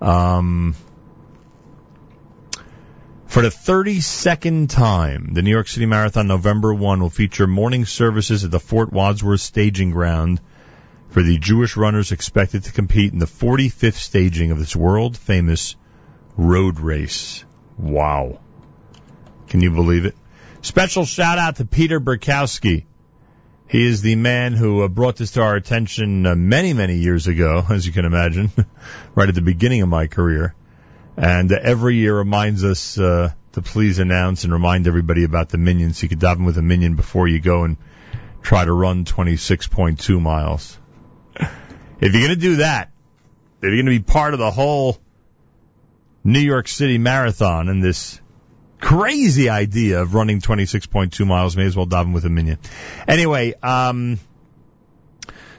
Um, 0.00 0.74
for 3.26 3.42
the 3.42 3.48
32nd 3.48 4.70
time, 4.70 5.34
the 5.34 5.42
New 5.42 5.50
York 5.50 5.68
City 5.68 5.86
Marathon 5.86 6.26
November 6.26 6.72
1 6.72 7.00
will 7.00 7.10
feature 7.10 7.46
morning 7.46 7.84
services 7.84 8.44
at 8.44 8.50
the 8.50 8.60
Fort 8.60 8.92
Wadsworth 8.92 9.40
Staging 9.40 9.90
Ground 9.90 10.40
for 11.10 11.22
the 11.22 11.38
Jewish 11.38 11.76
runners 11.76 12.12
expected 12.12 12.64
to 12.64 12.72
compete 12.72 13.12
in 13.12 13.18
the 13.18 13.26
45th 13.26 13.94
staging 13.94 14.50
of 14.50 14.58
this 14.58 14.74
world 14.74 15.16
famous 15.16 15.76
road 16.36 16.80
race. 16.80 17.44
Wow. 17.78 18.40
Can 19.48 19.60
you 19.60 19.70
believe 19.70 20.04
it? 20.04 20.14
Special 20.62 21.04
shout 21.04 21.38
out 21.38 21.56
to 21.56 21.64
Peter 21.64 22.00
Burkowski. 22.00 22.84
He 23.68 23.86
is 23.86 24.00
the 24.00 24.16
man 24.16 24.54
who 24.54 24.82
uh, 24.82 24.88
brought 24.88 25.16
this 25.16 25.32
to 25.32 25.42
our 25.42 25.54
attention 25.54 26.24
uh, 26.24 26.34
many, 26.34 26.72
many 26.72 26.96
years 26.96 27.26
ago, 27.26 27.62
as 27.70 27.86
you 27.86 27.92
can 27.92 28.06
imagine, 28.06 28.50
right 29.14 29.28
at 29.28 29.34
the 29.34 29.42
beginning 29.42 29.82
of 29.82 29.88
my 29.88 30.06
career. 30.06 30.54
And 31.16 31.52
uh, 31.52 31.58
every 31.60 31.96
year 31.96 32.16
reminds 32.16 32.64
us 32.64 32.98
uh, 32.98 33.32
to 33.52 33.62
please 33.62 33.98
announce 33.98 34.44
and 34.44 34.52
remind 34.52 34.86
everybody 34.86 35.24
about 35.24 35.50
the 35.50 35.58
minyans. 35.58 36.02
You 36.02 36.08
could 36.08 36.18
dive 36.18 36.38
in 36.38 36.46
with 36.46 36.56
a 36.56 36.62
minyan 36.62 36.96
before 36.96 37.28
you 37.28 37.40
go 37.40 37.64
and 37.64 37.76
try 38.40 38.64
to 38.64 38.72
run 38.72 39.04
26.2 39.04 40.20
miles. 40.20 40.78
If 42.00 42.12
you're 42.12 42.22
going 42.22 42.34
to 42.34 42.40
do 42.40 42.56
that, 42.58 42.92
if 43.56 43.64
you're 43.64 43.72
going 43.72 43.86
to 43.86 43.90
be 43.90 43.98
part 43.98 44.32
of 44.32 44.38
the 44.38 44.52
whole 44.52 44.98
New 46.22 46.38
York 46.38 46.68
City 46.68 46.96
Marathon 46.96 47.68
and 47.68 47.82
this 47.82 48.20
crazy 48.80 49.48
idea 49.48 50.02
of 50.02 50.14
running 50.14 50.40
26.2 50.40 51.26
miles, 51.26 51.56
may 51.56 51.66
as 51.66 51.76
well 51.76 51.86
dive 51.86 52.06
in 52.06 52.12
with 52.12 52.24
a 52.24 52.28
minyan. 52.28 52.58
Anyway, 53.06 53.54
um, 53.62 54.18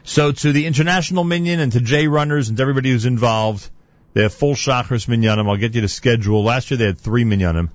so 0.03 0.31
to 0.31 0.51
the 0.51 0.65
international 0.65 1.23
minyan 1.23 1.59
and 1.59 1.71
to 1.73 1.81
J 1.81 2.07
runners 2.07 2.49
and 2.49 2.57
to 2.57 2.61
everybody 2.61 2.91
who's 2.91 3.05
involved, 3.05 3.69
they 4.13 4.23
have 4.23 4.33
full 4.33 4.55
Shachris 4.55 5.07
minyanim. 5.07 5.47
I'll 5.47 5.57
get 5.57 5.75
you 5.75 5.81
the 5.81 5.87
schedule. 5.87 6.43
Last 6.43 6.71
year 6.71 6.77
they 6.77 6.85
had 6.85 6.97
three 6.97 7.25
minyanim. 7.25 7.69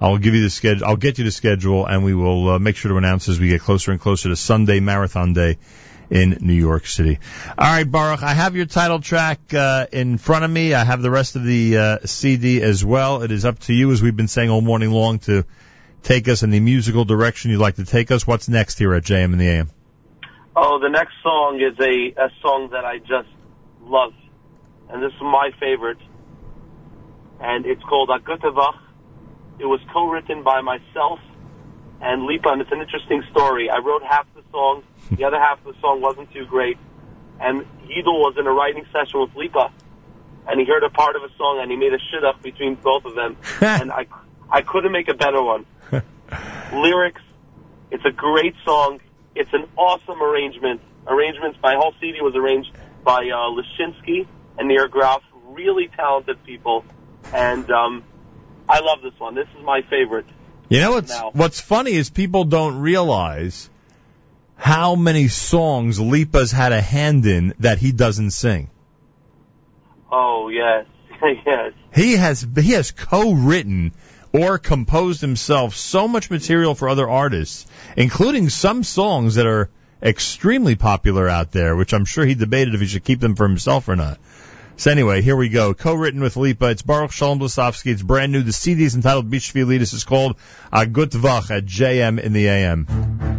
I'll 0.00 0.18
give 0.18 0.34
you 0.34 0.42
the 0.42 0.50
schedule. 0.50 0.86
I'll 0.86 0.96
get 0.96 1.18
you 1.18 1.24
the 1.24 1.30
schedule, 1.30 1.86
and 1.86 2.04
we 2.04 2.14
will 2.14 2.50
uh, 2.50 2.58
make 2.58 2.76
sure 2.76 2.90
to 2.90 2.98
announce 2.98 3.28
as 3.28 3.40
we 3.40 3.48
get 3.48 3.60
closer 3.60 3.90
and 3.90 4.00
closer 4.00 4.28
to 4.28 4.36
Sunday 4.36 4.80
Marathon 4.80 5.32
Day 5.32 5.58
in 6.10 6.38
New 6.40 6.54
York 6.54 6.86
City. 6.86 7.18
All 7.58 7.66
right, 7.66 7.86
Boruch, 7.86 8.22
I 8.22 8.34
have 8.34 8.56
your 8.56 8.66
title 8.66 9.00
track 9.00 9.52
uh, 9.52 9.86
in 9.92 10.18
front 10.18 10.44
of 10.44 10.50
me. 10.50 10.74
I 10.74 10.84
have 10.84 11.02
the 11.02 11.10
rest 11.10 11.36
of 11.36 11.44
the 11.44 11.76
uh, 11.76 11.98
CD 12.04 12.62
as 12.62 12.84
well. 12.84 13.22
It 13.22 13.30
is 13.30 13.44
up 13.44 13.58
to 13.60 13.74
you, 13.74 13.92
as 13.92 14.02
we've 14.02 14.16
been 14.16 14.28
saying 14.28 14.50
all 14.50 14.60
morning 14.60 14.90
long, 14.90 15.18
to 15.20 15.44
take 16.02 16.28
us 16.28 16.42
in 16.42 16.50
the 16.50 16.60
musical 16.60 17.04
direction 17.04 17.50
you'd 17.50 17.60
like 17.60 17.76
to 17.76 17.84
take 17.84 18.10
us. 18.10 18.26
What's 18.26 18.48
next 18.48 18.78
here 18.78 18.94
at 18.94 19.02
JM 19.02 19.32
in 19.32 19.38
the 19.38 19.48
AM? 19.48 19.70
Oh, 20.56 20.78
the 20.80 20.88
next 20.88 21.12
song 21.22 21.60
is 21.60 21.78
a, 21.78 22.20
a 22.20 22.30
song 22.42 22.70
that 22.72 22.84
I 22.84 22.98
just 22.98 23.28
love. 23.82 24.12
And 24.88 25.02
this 25.02 25.12
is 25.12 25.20
my 25.20 25.50
favorite. 25.60 25.98
And 27.40 27.66
it's 27.66 27.82
called 27.82 28.08
Agutavach. 28.08 28.78
It 29.58 29.66
was 29.66 29.80
co-written 29.92 30.42
by 30.42 30.60
myself 30.60 31.20
and 32.00 32.24
Lipa, 32.24 32.48
and 32.50 32.60
it's 32.60 32.70
an 32.72 32.80
interesting 32.80 33.22
story. 33.30 33.68
I 33.70 33.78
wrote 33.78 34.02
half 34.02 34.26
the 34.34 34.42
song. 34.52 34.82
The 35.10 35.24
other 35.24 35.38
half 35.38 35.58
of 35.64 35.74
the 35.74 35.80
song 35.80 36.00
wasn't 36.00 36.32
too 36.32 36.46
great. 36.46 36.78
And 37.40 37.60
Yidel 37.84 38.18
was 38.18 38.36
in 38.38 38.46
a 38.46 38.52
writing 38.52 38.84
session 38.92 39.20
with 39.20 39.34
Lipa. 39.34 39.72
And 40.46 40.58
he 40.60 40.66
heard 40.66 40.82
a 40.82 40.90
part 40.90 41.16
of 41.16 41.22
a 41.22 41.28
song 41.36 41.60
and 41.60 41.70
he 41.70 41.76
made 41.76 41.92
a 41.92 41.98
shit 42.10 42.24
up 42.24 42.42
between 42.42 42.74
both 42.74 43.04
of 43.04 43.14
them. 43.14 43.36
and 43.60 43.92
I, 43.92 44.06
I 44.50 44.62
couldn't 44.62 44.92
make 44.92 45.08
a 45.08 45.14
better 45.14 45.42
one. 45.42 45.66
Lyrics. 46.72 47.22
It's 47.90 48.04
a 48.04 48.10
great 48.10 48.54
song. 48.64 49.00
It's 49.34 49.52
an 49.52 49.66
awesome 49.76 50.22
arrangement. 50.22 50.80
Arrangements, 51.06 51.58
my 51.62 51.74
whole 51.74 51.94
CD 52.00 52.20
was 52.20 52.34
arranged 52.34 52.70
by 53.04 53.30
uh, 53.32 53.50
Lashinsky 53.50 54.26
and 54.58 54.68
Nir 54.68 54.88
Graf. 54.88 55.22
Really 55.46 55.88
talented 55.88 56.42
people. 56.44 56.84
And 57.32 57.70
um, 57.70 58.04
I 58.68 58.80
love 58.80 59.00
this 59.02 59.18
one. 59.18 59.34
This 59.34 59.48
is 59.58 59.64
my 59.64 59.82
favorite. 59.82 60.26
You 60.68 60.80
know 60.80 60.92
what's 60.92 61.10
Now. 61.10 61.30
what's 61.32 61.60
funny 61.60 61.92
is 61.92 62.10
people 62.10 62.44
don't 62.44 62.80
realize 62.80 63.70
how 64.58 64.96
many 64.96 65.28
songs 65.28 66.00
Lipa's 66.00 66.50
had 66.50 66.72
a 66.72 66.80
hand 66.80 67.24
in 67.24 67.54
that 67.60 67.78
he 67.78 67.92
doesn't 67.92 68.32
sing. 68.32 68.68
Oh, 70.10 70.48
yes. 70.48 70.84
yes. 71.46 71.72
He 71.94 72.16
has 72.16 72.46
he 72.56 72.72
has 72.72 72.90
co-written 72.90 73.92
or 74.32 74.58
composed 74.58 75.20
himself 75.20 75.74
so 75.74 76.08
much 76.08 76.28
material 76.28 76.74
for 76.74 76.88
other 76.88 77.08
artists, 77.08 77.66
including 77.96 78.48
some 78.50 78.82
songs 78.82 79.36
that 79.36 79.46
are 79.46 79.70
extremely 80.02 80.74
popular 80.74 81.28
out 81.28 81.52
there, 81.52 81.76
which 81.76 81.94
I'm 81.94 82.04
sure 82.04 82.26
he 82.26 82.34
debated 82.34 82.74
if 82.74 82.80
he 82.80 82.86
should 82.88 83.04
keep 83.04 83.20
them 83.20 83.36
for 83.36 83.48
himself 83.48 83.88
or 83.88 83.96
not. 83.96 84.18
So 84.76 84.90
anyway, 84.90 85.22
here 85.22 85.36
we 85.36 85.48
go. 85.48 85.72
Co-written 85.72 86.20
with 86.20 86.36
Lipa. 86.36 86.66
It's 86.70 86.82
Boruch 86.82 87.10
Sholom 87.10 87.40
Blesofsky. 87.40 87.92
It's 87.92 88.02
brand 88.02 88.32
new. 88.32 88.42
The 88.42 88.52
CD 88.52 88.84
is 88.84 88.94
entitled 88.94 89.30
Bishvili. 89.30 89.78
This 89.78 89.92
is 89.92 90.04
called 90.04 90.36
Agut 90.72 91.10
Vach 91.10 91.50
at 91.50 91.64
JM 91.64 92.20
in 92.20 92.32
the 92.32 92.48
AM. 92.48 93.37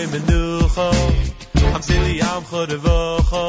Dimetzoye 0.00 0.06
menucho, 0.06 0.90
am 1.74 1.82
sili 1.82 2.18
yam 2.18 2.42
chodevocho, 2.44 3.44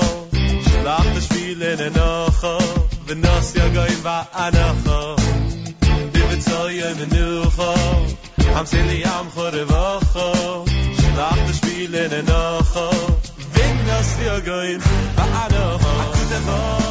shlach 0.66 1.08
teshvile 1.16 1.70
nenocho, 1.78 2.56
v'nos 3.08 3.50
yagoyim 3.56 4.02
va'anacho. 4.06 5.00
Dimetzoye 6.12 6.90
menucho, 7.00 7.72
am 8.58 8.66
sili 8.66 8.98
yam 9.02 9.28
chodevocho, 9.36 10.28
shlach 11.00 11.42
teshvile 11.48 12.04
nenocho, 12.12 12.88
v'nos 13.54 14.10
yagoyim 14.28 14.82
abesedevoch. 16.04 16.82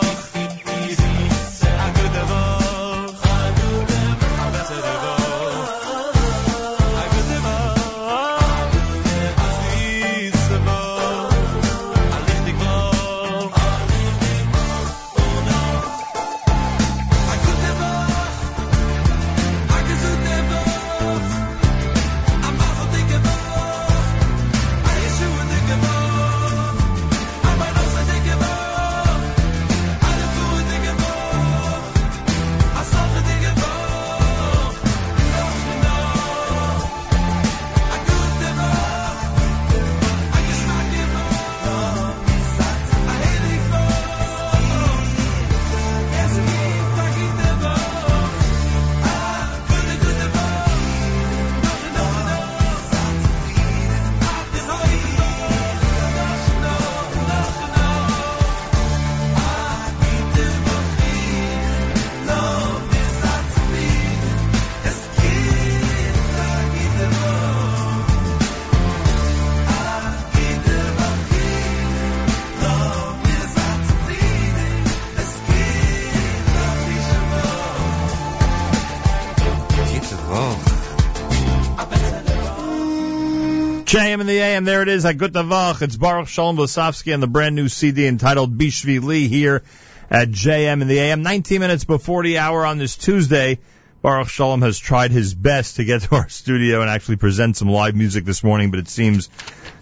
JM 83.90 84.20
in 84.20 84.28
the 84.28 84.38
AM, 84.38 84.64
there 84.64 84.82
it 84.82 84.88
is. 84.88 85.04
I 85.04 85.14
Agut 85.14 85.30
Navach. 85.30 85.82
It's 85.82 85.96
Boruch 85.96 86.26
Sholom 86.26 86.56
Blesofsky 86.56 87.12
on 87.12 87.18
the 87.18 87.26
brand 87.26 87.56
new 87.56 87.66
CD 87.66 88.06
entitled 88.06 88.56
Bishvili 88.56 89.26
here 89.26 89.64
at 90.08 90.30
JM 90.30 90.80
in 90.80 90.86
the 90.86 90.96
AM. 91.00 91.24
19 91.24 91.58
minutes 91.58 91.82
before 91.82 92.22
the 92.22 92.38
hour 92.38 92.64
on 92.64 92.78
this 92.78 92.96
Tuesday. 92.96 93.58
Boruch 94.04 94.26
Sholom 94.26 94.62
has 94.62 94.78
tried 94.78 95.10
his 95.10 95.34
best 95.34 95.74
to 95.74 95.84
get 95.84 96.02
to 96.02 96.14
our 96.14 96.28
studio 96.28 96.82
and 96.82 96.88
actually 96.88 97.16
present 97.16 97.56
some 97.56 97.68
live 97.68 97.96
music 97.96 98.24
this 98.24 98.44
morning, 98.44 98.70
but 98.70 98.78
it 98.78 98.86
seems 98.86 99.28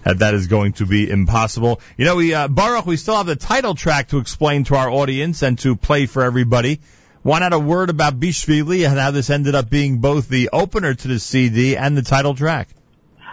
that 0.04 0.20
that 0.20 0.32
is 0.32 0.46
going 0.46 0.72
to 0.72 0.86
be 0.86 1.10
impossible. 1.10 1.82
You 1.98 2.06
know, 2.06 2.16
we, 2.16 2.32
uh, 2.32 2.48
Boruch, 2.48 2.86
we 2.86 2.96
still 2.96 3.18
have 3.18 3.26
the 3.26 3.36
title 3.36 3.74
track 3.74 4.08
to 4.08 4.20
explain 4.20 4.64
to 4.64 4.76
our 4.76 4.88
audience 4.88 5.42
and 5.42 5.58
to 5.58 5.76
play 5.76 6.06
for 6.06 6.22
everybody. 6.22 6.80
Why 7.20 7.40
not 7.40 7.52
a 7.52 7.58
word 7.58 7.90
about 7.90 8.18
Bishvili 8.18 8.88
and 8.88 8.98
how 8.98 9.10
this 9.10 9.28
ended 9.28 9.54
up 9.54 9.68
being 9.68 9.98
both 9.98 10.30
the 10.30 10.48
opener 10.50 10.94
to 10.94 11.08
the 11.08 11.18
CD 11.18 11.76
and 11.76 11.94
the 11.94 12.00
title 12.00 12.34
track? 12.34 12.68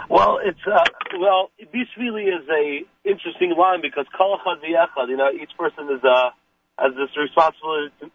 Well, 0.10 0.40
it's 0.44 0.60
uh, 0.68 0.84
well, 1.20 1.50
Bishvili 1.74 2.28
is 2.30 2.48
a 2.50 2.86
interesting 3.10 3.56
line 3.58 3.82
because 3.82 4.06
kol 4.16 4.40
echad 4.46 5.10
you 5.10 5.18
know, 5.18 5.32
each 5.32 5.52
person 5.58 5.90
is 5.90 6.04
uh 6.04 6.30
has 6.78 6.94
this 6.96 7.10
responsibility 7.18 7.94
to, 8.02 8.08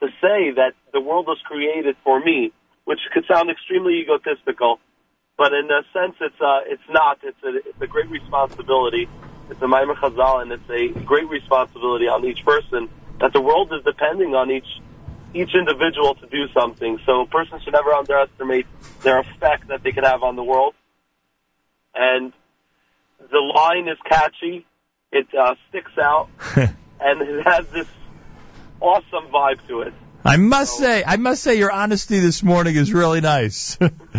to 0.00 0.06
say 0.20 0.52
that 0.56 0.72
the 0.92 1.00
world 1.00 1.26
was 1.26 1.38
created 1.44 1.96
for 2.02 2.20
me, 2.20 2.52
which 2.84 3.00
could 3.12 3.24
sound 3.30 3.50
extremely 3.50 4.00
egotistical, 4.00 4.80
but 5.38 5.52
in 5.52 5.70
a 5.70 5.82
sense, 5.92 6.16
it's 6.20 6.40
uh, 6.40 6.60
it's 6.66 6.88
not. 6.90 7.18
It's 7.22 7.38
a 7.44 7.56
it's 7.68 7.80
a 7.80 7.86
great 7.86 8.10
responsibility. 8.10 9.08
It's 9.50 9.60
a 9.62 9.66
Maimer 9.66 9.94
Chazal, 10.02 10.42
and 10.42 10.50
it's 10.52 10.68
a 10.70 11.00
great 11.04 11.28
responsibility 11.28 12.06
on 12.08 12.24
each 12.24 12.40
person 12.44 12.88
that 13.20 13.32
the 13.32 13.40
world 13.40 13.72
is 13.72 13.84
depending 13.84 14.34
on 14.34 14.50
each 14.50 14.68
each 15.34 15.50
individual 15.54 16.14
to 16.16 16.26
do 16.28 16.48
something. 16.54 16.98
So 17.06 17.22
a 17.22 17.26
person 17.26 17.60
should 17.62 17.74
never 17.74 17.92
underestimate 17.92 18.66
their 19.04 19.20
effect 19.20 19.68
that 19.68 19.82
they 19.84 19.92
can 19.92 20.04
have 20.04 20.22
on 20.22 20.36
the 20.36 20.42
world. 20.44 20.74
And 21.96 22.32
the 23.18 23.40
line 23.40 23.88
is 23.88 23.98
catchy. 24.04 24.66
It 25.12 25.26
uh, 25.34 25.54
sticks 25.68 25.96
out, 25.98 26.28
and 26.56 27.22
it 27.22 27.46
has 27.46 27.66
this 27.68 27.86
awesome 28.80 29.28
vibe 29.32 29.66
to 29.68 29.80
it. 29.82 29.94
I 30.24 30.38
must 30.38 30.76
say, 30.76 31.04
I 31.06 31.18
must 31.18 31.40
say 31.40 31.56
your 31.56 31.70
honesty 31.70 32.18
this 32.18 32.42
morning 32.42 32.74
is 32.74 32.92
really 32.92 33.20
nice. 33.20 33.78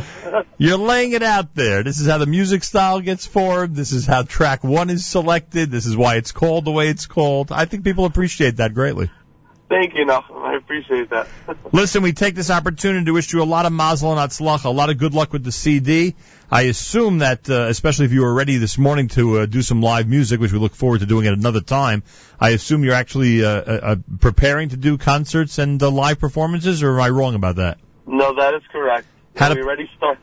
You're 0.57 0.77
laying 0.77 1.11
it 1.11 1.21
out 1.21 1.53
there. 1.53 1.83
This 1.83 1.99
is 1.99 2.07
how 2.07 2.17
the 2.17 2.25
music 2.25 2.63
style 2.63 3.01
gets 3.01 3.25
formed. 3.25 3.75
This 3.75 3.91
is 3.91 4.05
how 4.05 4.23
track 4.23 4.63
one 4.63 4.89
is 4.89 5.05
selected. 5.05 5.69
This 5.69 5.85
is 5.85 5.97
why 5.97 6.15
it's 6.15 6.31
called 6.31 6.63
the 6.63 6.71
way 6.71 6.87
it's 6.87 7.07
called. 7.07 7.51
I 7.51 7.65
think 7.65 7.83
people 7.83 8.05
appreciate 8.05 8.55
that 8.57 8.73
greatly. 8.73 9.11
Thank 9.69 9.95
you, 9.95 10.05
Nachum. 10.05 10.41
I 10.45 10.55
appreciate 10.55 11.09
that. 11.09 11.27
Listen, 11.73 12.01
we 12.01 12.13
take 12.13 12.35
this 12.35 12.49
opportunity 12.49 13.03
to 13.05 13.11
wish 13.11 13.33
you 13.33 13.43
a 13.43 13.45
lot 13.45 13.65
of 13.65 13.73
mazel 13.73 14.17
and 14.17 14.19
atzlacha, 14.31 14.63
a 14.65 14.69
lot 14.69 14.89
of 14.89 14.97
good 14.97 15.13
luck 15.13 15.33
with 15.33 15.43
the 15.43 15.51
CD. 15.51 16.15
I 16.49 16.61
assume 16.63 17.17
that, 17.17 17.49
uh, 17.49 17.63
especially 17.63 18.05
if 18.05 18.13
you 18.13 18.21
were 18.21 18.33
ready 18.33 18.57
this 18.57 18.77
morning 18.77 19.09
to 19.09 19.39
uh, 19.39 19.45
do 19.45 19.61
some 19.61 19.81
live 19.81 20.07
music, 20.07 20.39
which 20.39 20.53
we 20.53 20.59
look 20.59 20.73
forward 20.73 21.01
to 21.01 21.05
doing 21.05 21.27
at 21.27 21.33
another 21.33 21.59
time, 21.59 22.03
I 22.39 22.51
assume 22.51 22.85
you're 22.85 22.93
actually 22.93 23.43
uh, 23.43 23.49
uh, 23.49 23.79
uh, 23.83 23.95
preparing 24.21 24.69
to 24.69 24.77
do 24.77 24.97
concerts 24.97 25.57
and 25.57 25.83
uh, 25.83 25.91
live 25.91 26.19
performances, 26.19 26.81
or 26.81 26.93
am 26.97 27.01
I 27.01 27.09
wrong 27.09 27.35
about 27.35 27.57
that? 27.57 27.77
no, 28.05 28.35
that 28.35 28.53
is 28.53 28.61
correct. 28.71 29.05
How 29.35 29.47
Are 29.47 29.55
to- 29.55 29.59
we 29.61 29.67
ready 29.67 29.85
to 29.85 29.95
start? 29.97 30.17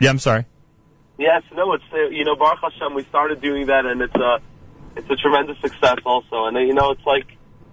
Yeah, 0.00 0.10
I'm 0.10 0.18
sorry. 0.18 0.44
Yes, 1.18 1.44
no, 1.54 1.74
it's 1.74 1.84
uh, 1.92 2.08
you 2.08 2.24
know 2.24 2.34
Baruch 2.34 2.58
Hashem. 2.60 2.94
We 2.94 3.04
started 3.04 3.40
doing 3.40 3.66
that, 3.66 3.86
and 3.86 4.00
it's 4.02 4.14
a 4.16 4.38
it's 4.96 5.08
a 5.08 5.14
tremendous 5.14 5.56
success 5.60 5.98
also. 6.04 6.46
And 6.46 6.56
you 6.66 6.74
know, 6.74 6.90
it's 6.90 7.06
like 7.06 7.26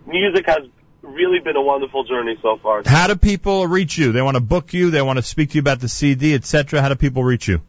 music 0.06 0.46
has 0.46 0.68
really 1.02 1.40
been 1.40 1.56
a 1.56 1.62
wonderful 1.62 2.04
journey 2.04 2.38
so 2.42 2.58
far. 2.62 2.84
How 2.86 3.08
do 3.08 3.16
people 3.16 3.68
reach 3.68 3.98
you? 3.98 4.12
They 4.12 4.22
want 4.22 4.36
to 4.36 4.42
book 4.42 4.74
you. 4.74 4.92
They 4.92 5.02
want 5.02 5.18
to 5.18 5.24
speak 5.24 5.52
to 5.52 5.56
you 5.56 5.62
about 5.62 5.80
the 5.80 5.90
CD, 5.90 6.34
etc. 6.34 6.82
How 6.82 6.90
do 6.90 6.96
people 6.96 7.24
reach 7.24 7.48
you? 7.48 7.62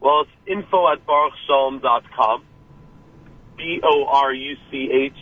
Well, 0.00 0.22
it's 0.22 0.30
info 0.46 0.90
at 0.92 1.06
boruchsholom.com. 1.06 2.44
B 3.56 3.80
O 3.82 4.04
R 4.04 4.32
U 4.32 4.56
C 4.70 4.90
H 4.92 5.12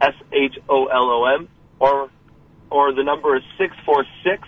S 0.00 0.14
H 0.32 0.58
O 0.68 0.86
L 0.86 1.10
O 1.10 1.24
M, 1.24 1.48
or 1.78 2.10
or 2.70 2.94
the 2.94 3.02
number 3.02 3.36
is 3.36 3.42
six 3.58 3.74
four 3.86 4.04
six 4.22 4.46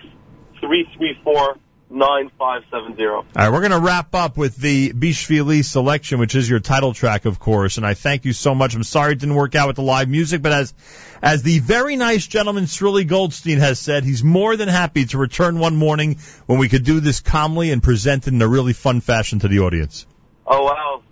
three 0.60 0.86
three 0.96 1.18
four 1.24 1.56
nine 1.94 2.30
five 2.38 2.62
seven 2.70 2.96
zero. 2.96 3.18
All 3.18 3.26
right, 3.36 3.50
we're 3.50 3.60
going 3.60 3.72
to 3.72 3.80
wrap 3.80 4.14
up 4.14 4.36
with 4.36 4.56
the 4.56 4.92
Bishvili 4.92 5.64
selection, 5.64 6.18
which 6.18 6.34
is 6.34 6.50
your 6.50 6.60
title 6.60 6.92
track, 6.92 7.24
of 7.24 7.38
course. 7.38 7.76
And 7.76 7.86
I 7.86 7.94
thank 7.94 8.24
you 8.24 8.32
so 8.32 8.54
much. 8.54 8.74
I'm 8.74 8.82
sorry 8.82 9.12
it 9.12 9.20
didn't 9.20 9.36
work 9.36 9.54
out 9.54 9.68
with 9.68 9.76
the 9.76 9.82
live 9.82 10.08
music, 10.08 10.42
but 10.42 10.52
as 10.52 10.74
as 11.22 11.42
the 11.42 11.60
very 11.60 11.96
nice 11.96 12.26
gentleman 12.26 12.64
Sruli 12.64 13.06
Goldstein 13.06 13.58
has 13.58 13.78
said, 13.78 14.04
he's 14.04 14.22
more 14.24 14.56
than 14.56 14.68
happy 14.68 15.06
to 15.06 15.18
return 15.18 15.58
one 15.58 15.76
morning 15.76 16.18
when 16.46 16.58
we 16.58 16.68
could 16.68 16.84
do 16.84 17.00
this 17.00 17.20
calmly 17.20 17.70
and 17.70 17.82
present 17.82 18.26
it 18.26 18.34
in 18.34 18.42
a 18.42 18.48
really 18.48 18.72
fun 18.72 19.00
fashion 19.00 19.38
to 19.38 19.48
the 19.48 19.60
audience. 19.60 20.06
Oh 20.46 20.64
wow. 20.64 21.02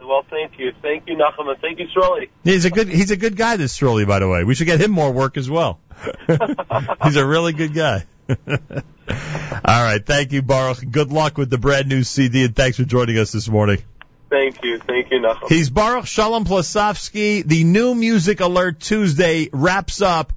Well, 0.00 0.24
thank 0.30 0.58
you, 0.58 0.72
thank 0.82 1.08
you, 1.08 1.16
Nachum, 1.16 1.50
and 1.50 1.60
thank 1.60 1.80
you, 1.80 1.86
Sruli. 1.88 2.28
He's 2.44 2.64
a 2.64 2.70
good 2.70 2.88
he's 2.88 3.10
a 3.10 3.16
good 3.16 3.36
guy, 3.36 3.56
this 3.56 3.78
Sruli, 3.78 4.06
by 4.06 4.20
the 4.20 4.28
way. 4.28 4.44
We 4.44 4.54
should 4.54 4.66
get 4.66 4.80
him 4.80 4.92
more 4.92 5.10
work 5.10 5.36
as 5.36 5.50
well. 5.50 5.80
he's 7.02 7.16
a 7.16 7.26
really 7.26 7.52
good 7.52 7.74
guy. 7.74 8.04
All 8.28 9.84
right, 9.84 10.04
thank 10.04 10.32
you, 10.32 10.42
Boruch. 10.42 10.90
Good 10.90 11.12
luck 11.12 11.38
with 11.38 11.50
the 11.50 11.58
brand 11.58 11.88
new 11.88 12.02
CD, 12.02 12.44
and 12.44 12.56
thanks 12.56 12.76
for 12.76 12.84
joining 12.84 13.18
us 13.18 13.32
this 13.32 13.48
morning. 13.48 13.82
Thank 14.28 14.64
you, 14.64 14.78
thank 14.78 15.10
you, 15.10 15.20
Nachum. 15.20 15.48
He's 15.48 15.70
Boruch 15.70 16.02
Sholom 16.02 16.44
Blesofsky. 16.44 17.44
The 17.44 17.62
new 17.64 17.94
Music 17.94 18.40
Alert 18.40 18.80
Tuesday 18.80 19.48
wraps 19.52 20.02
up 20.02 20.32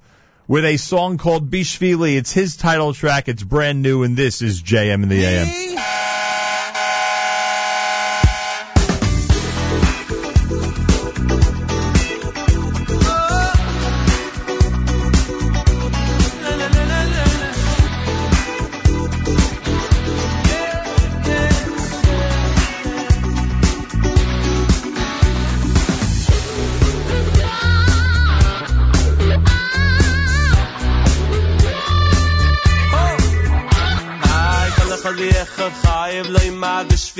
with 0.46 0.64
a 0.64 0.76
song 0.76 1.18
called 1.18 1.50
Bishvili. 1.50 2.16
It's 2.16 2.32
his 2.32 2.56
title 2.56 2.94
track. 2.94 3.28
It's 3.28 3.42
brand 3.42 3.82
new, 3.82 4.04
and 4.04 4.16
this 4.16 4.42
is 4.42 4.62
JM 4.62 5.02
in 5.02 5.08
the 5.08 5.24
AM. 5.24 5.99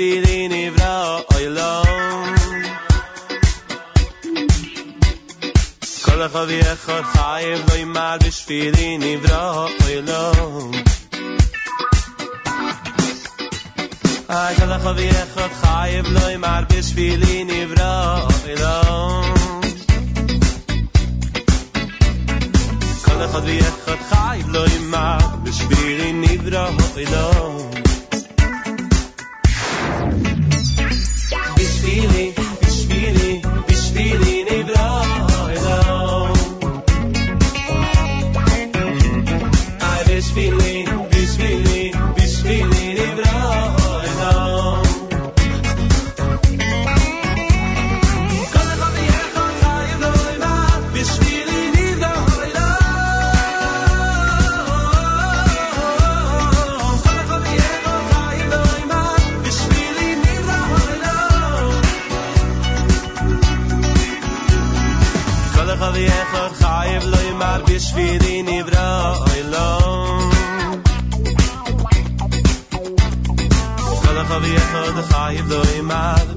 b'shvili 0.00 0.48
nivra 0.48 0.92
oilom. 1.36 2.34
Kol 6.04 6.20
echad 6.26 6.48
v'echad 6.50 7.04
chayiv 7.14 7.60
lo 7.68 7.74
yimad 7.80 8.20
b'shvili 8.24 8.88
nivra 9.02 9.42
oilom. 9.86 10.72
Ay, 14.38 14.52
kol 14.58 14.72
echad 14.76 14.96
v'echad 15.00 15.52
chayiv 15.62 16.06
lo 16.16 16.24
yimad 16.32 16.64
b'shvili 16.70 17.36
nivra 17.50 17.92
oilom. 18.44 19.56
כל 23.04 23.24
אחד 23.24 23.42
ואחד 23.44 24.00
חי 24.10 24.42
לא 24.46 24.66
ימר 24.68 25.18
בשבילי 25.42 26.12
נברא 26.12 26.58
העולם 26.58 27.89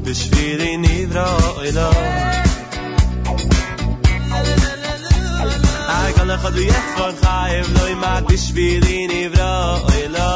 בשבילי 0.05 0.77
נברא 0.77 1.39
אלוהי 1.65 2.09
אַ 5.89 6.11
קאַן 6.17 6.31
אַ 6.31 6.39
חדוי 6.43 6.67
יצ 6.69 6.89
חייב 7.23 7.67
לוי 7.77 7.95
מאַד 8.03 8.25
די 8.29 8.37
שווירי 8.37 9.07
ניבר 9.07 9.81
אילא 9.97 10.33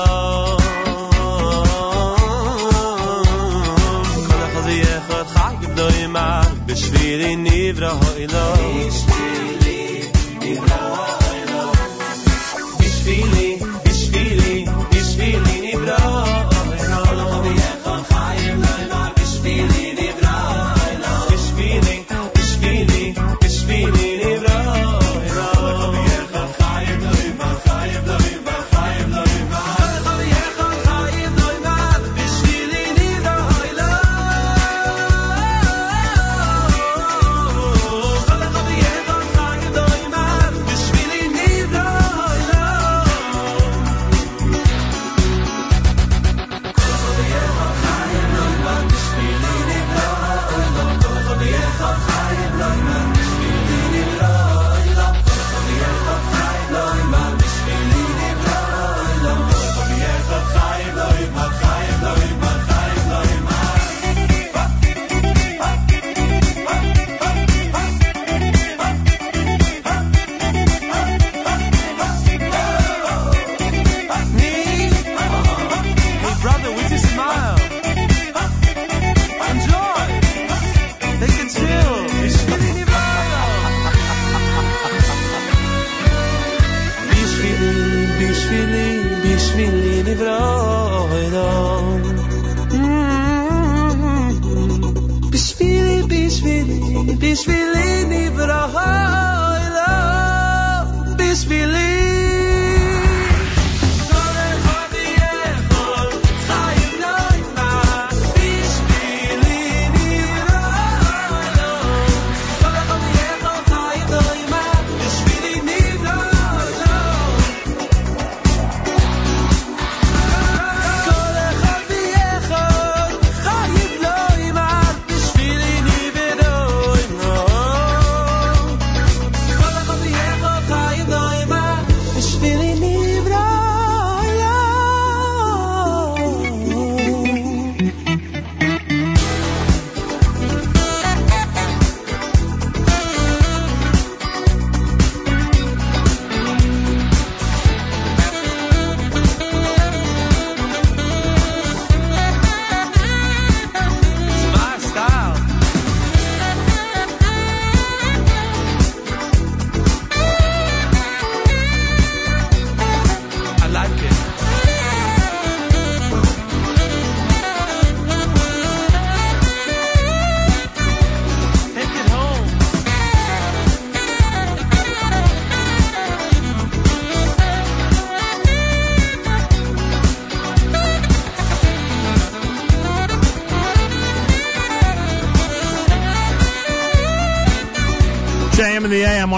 קאַן 4.29 4.43
אַ 4.47 4.51
חדוי 4.55 4.79
יצ 4.81 5.05
פון 5.09 5.27
חייב 5.35 5.71
לוי 5.79 6.07
מאַד 6.17 6.57
די 6.67 6.77
שווירי 6.77 7.37
ניבר 7.37 7.97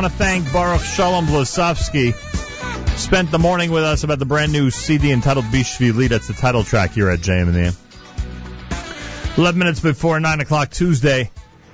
want 0.01 0.13
to 0.13 0.19
thank 0.19 0.47
Boruch 0.47 0.79
Sholom 0.79 1.27
Blesofsky. 1.27 2.15
Spent 2.97 3.31
the 3.31 3.39
morning 3.39 3.71
with 3.71 3.83
us 3.83 4.03
about 4.03 4.19
the 4.19 4.25
brand 4.25 4.51
new 4.51 4.71
CD 4.71 5.13
entitled 5.13 5.45
Bishvili. 5.47 6.09
That's 6.09 6.27
the 6.27 6.33
title 6.33 6.65
track 6.65 6.93
here 6.93 7.11
at 7.11 7.19
JM 7.19 7.43
and 7.43 7.55
the 7.55 7.65
AM. 7.67 7.75
11 9.37 9.59
minutes 9.59 9.81
before 9.81 10.19
9 10.19 10.41
o'clock 10.41 10.71
Tuesday. 10.71 11.31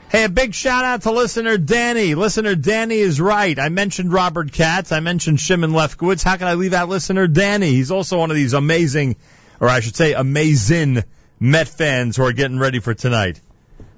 Hey, 0.08 0.24
a 0.24 0.28
big 0.28 0.54
shout 0.54 0.84
out 0.84 1.02
to 1.02 1.12
listener 1.12 1.56
Danny. 1.56 2.16
Listener 2.16 2.56
Danny 2.56 2.96
is 2.96 3.20
right. 3.20 3.56
I 3.56 3.68
mentioned 3.68 4.12
Robert 4.12 4.50
Katz. 4.50 4.90
I 4.90 4.98
mentioned 4.98 5.38
Shimon 5.38 5.70
Lefkowitz. 5.70 6.24
How 6.24 6.36
can 6.36 6.48
I 6.48 6.54
leave 6.54 6.72
out 6.72 6.88
listener 6.88 7.28
Danny? 7.28 7.68
He's 7.68 7.92
also 7.92 8.18
one 8.18 8.32
of 8.32 8.36
these 8.36 8.54
amazing, 8.54 9.14
or 9.60 9.68
I 9.68 9.78
should 9.78 9.94
say 9.94 10.14
amazing 10.14 11.04
Met 11.38 11.68
fans 11.68 12.16
who 12.16 12.24
are 12.24 12.32
getting 12.32 12.58
ready 12.58 12.80
for 12.80 12.94
tonight. 12.94 13.40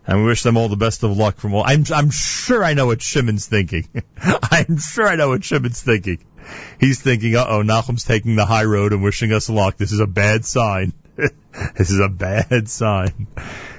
And 0.08 0.20
we 0.20 0.24
wish 0.24 0.42
them 0.42 0.56
all 0.56 0.70
the 0.70 0.76
best 0.76 1.02
of 1.02 1.14
luck 1.14 1.36
from 1.36 1.52
all. 1.52 1.62
I'm, 1.66 1.84
I'm 1.94 2.08
sure 2.08 2.64
I 2.64 2.72
know 2.72 2.86
what 2.86 3.02
Shimon's 3.02 3.46
thinking. 3.46 3.86
I'm 4.50 4.78
sure 4.78 5.06
I 5.06 5.16
know 5.16 5.28
what 5.28 5.44
Shimon's 5.44 5.82
thinking. 5.82 6.24
He's 6.80 6.98
thinking, 6.98 7.36
uh 7.36 7.44
oh, 7.46 7.62
Nachum's 7.62 8.04
taking 8.04 8.34
the 8.34 8.46
high 8.46 8.64
road 8.64 8.94
and 8.94 9.02
wishing 9.02 9.34
us 9.34 9.50
luck. 9.50 9.76
This 9.76 9.92
is 9.92 10.00
a 10.00 10.06
bad 10.06 10.46
sign. 10.46 10.94
this 11.16 11.90
is 11.90 12.00
a 12.00 12.08
bad 12.08 12.70
sign. 12.70 13.26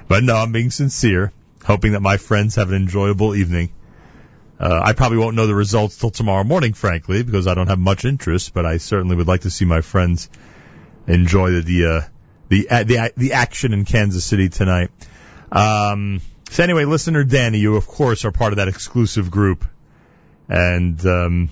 But 0.08 0.24
no, 0.24 0.36
I'm 0.36 0.52
being 0.52 0.70
sincere, 0.70 1.34
hoping 1.66 1.94
that 1.94 2.02
my 2.02 2.18
friends 2.18 2.58
have 2.58 2.70
an 2.70 2.76
enjoyable 2.76 3.34
evening. 3.34 3.72
Uh, 4.60 4.82
I 4.84 4.94
probably 4.94 5.18
won't 5.18 5.36
know 5.36 5.48
the 5.48 5.56
results 5.56 5.98
till 5.98 6.12
tomorrow 6.12 6.44
morning, 6.44 6.74
frankly, 6.74 7.24
because 7.24 7.48
I 7.48 7.56
don't 7.56 7.70
have 7.70 7.80
much 7.80 8.06
interest, 8.06 8.54
but 8.54 8.68
I 8.68 8.78
certainly 8.78 9.16
would 9.16 9.28
like 9.28 9.42
to 9.42 9.50
see 9.50 9.66
my 9.66 9.82
friends 9.82 10.30
enjoy 11.08 11.50
the, 11.54 11.62
the, 11.62 11.86
uh, 11.86 12.02
the, 12.50 12.70
uh, 12.70 12.84
the, 12.84 13.14
the 13.18 13.34
action 13.34 13.74
in 13.74 13.84
Kansas 13.86 14.24
City 14.24 14.50
tonight. 14.50 14.92
Um, 15.52 16.22
so 16.50 16.64
anyway, 16.64 16.86
listener 16.86 17.24
Danny, 17.24 17.60
you 17.60 17.76
of 17.76 17.88
course 17.88 18.26
are 18.26 18.32
part 18.32 18.54
of 18.54 18.58
that 18.58 18.68
exclusive 18.68 19.32
group, 19.32 19.66
and 20.48 21.04
um, 21.06 21.50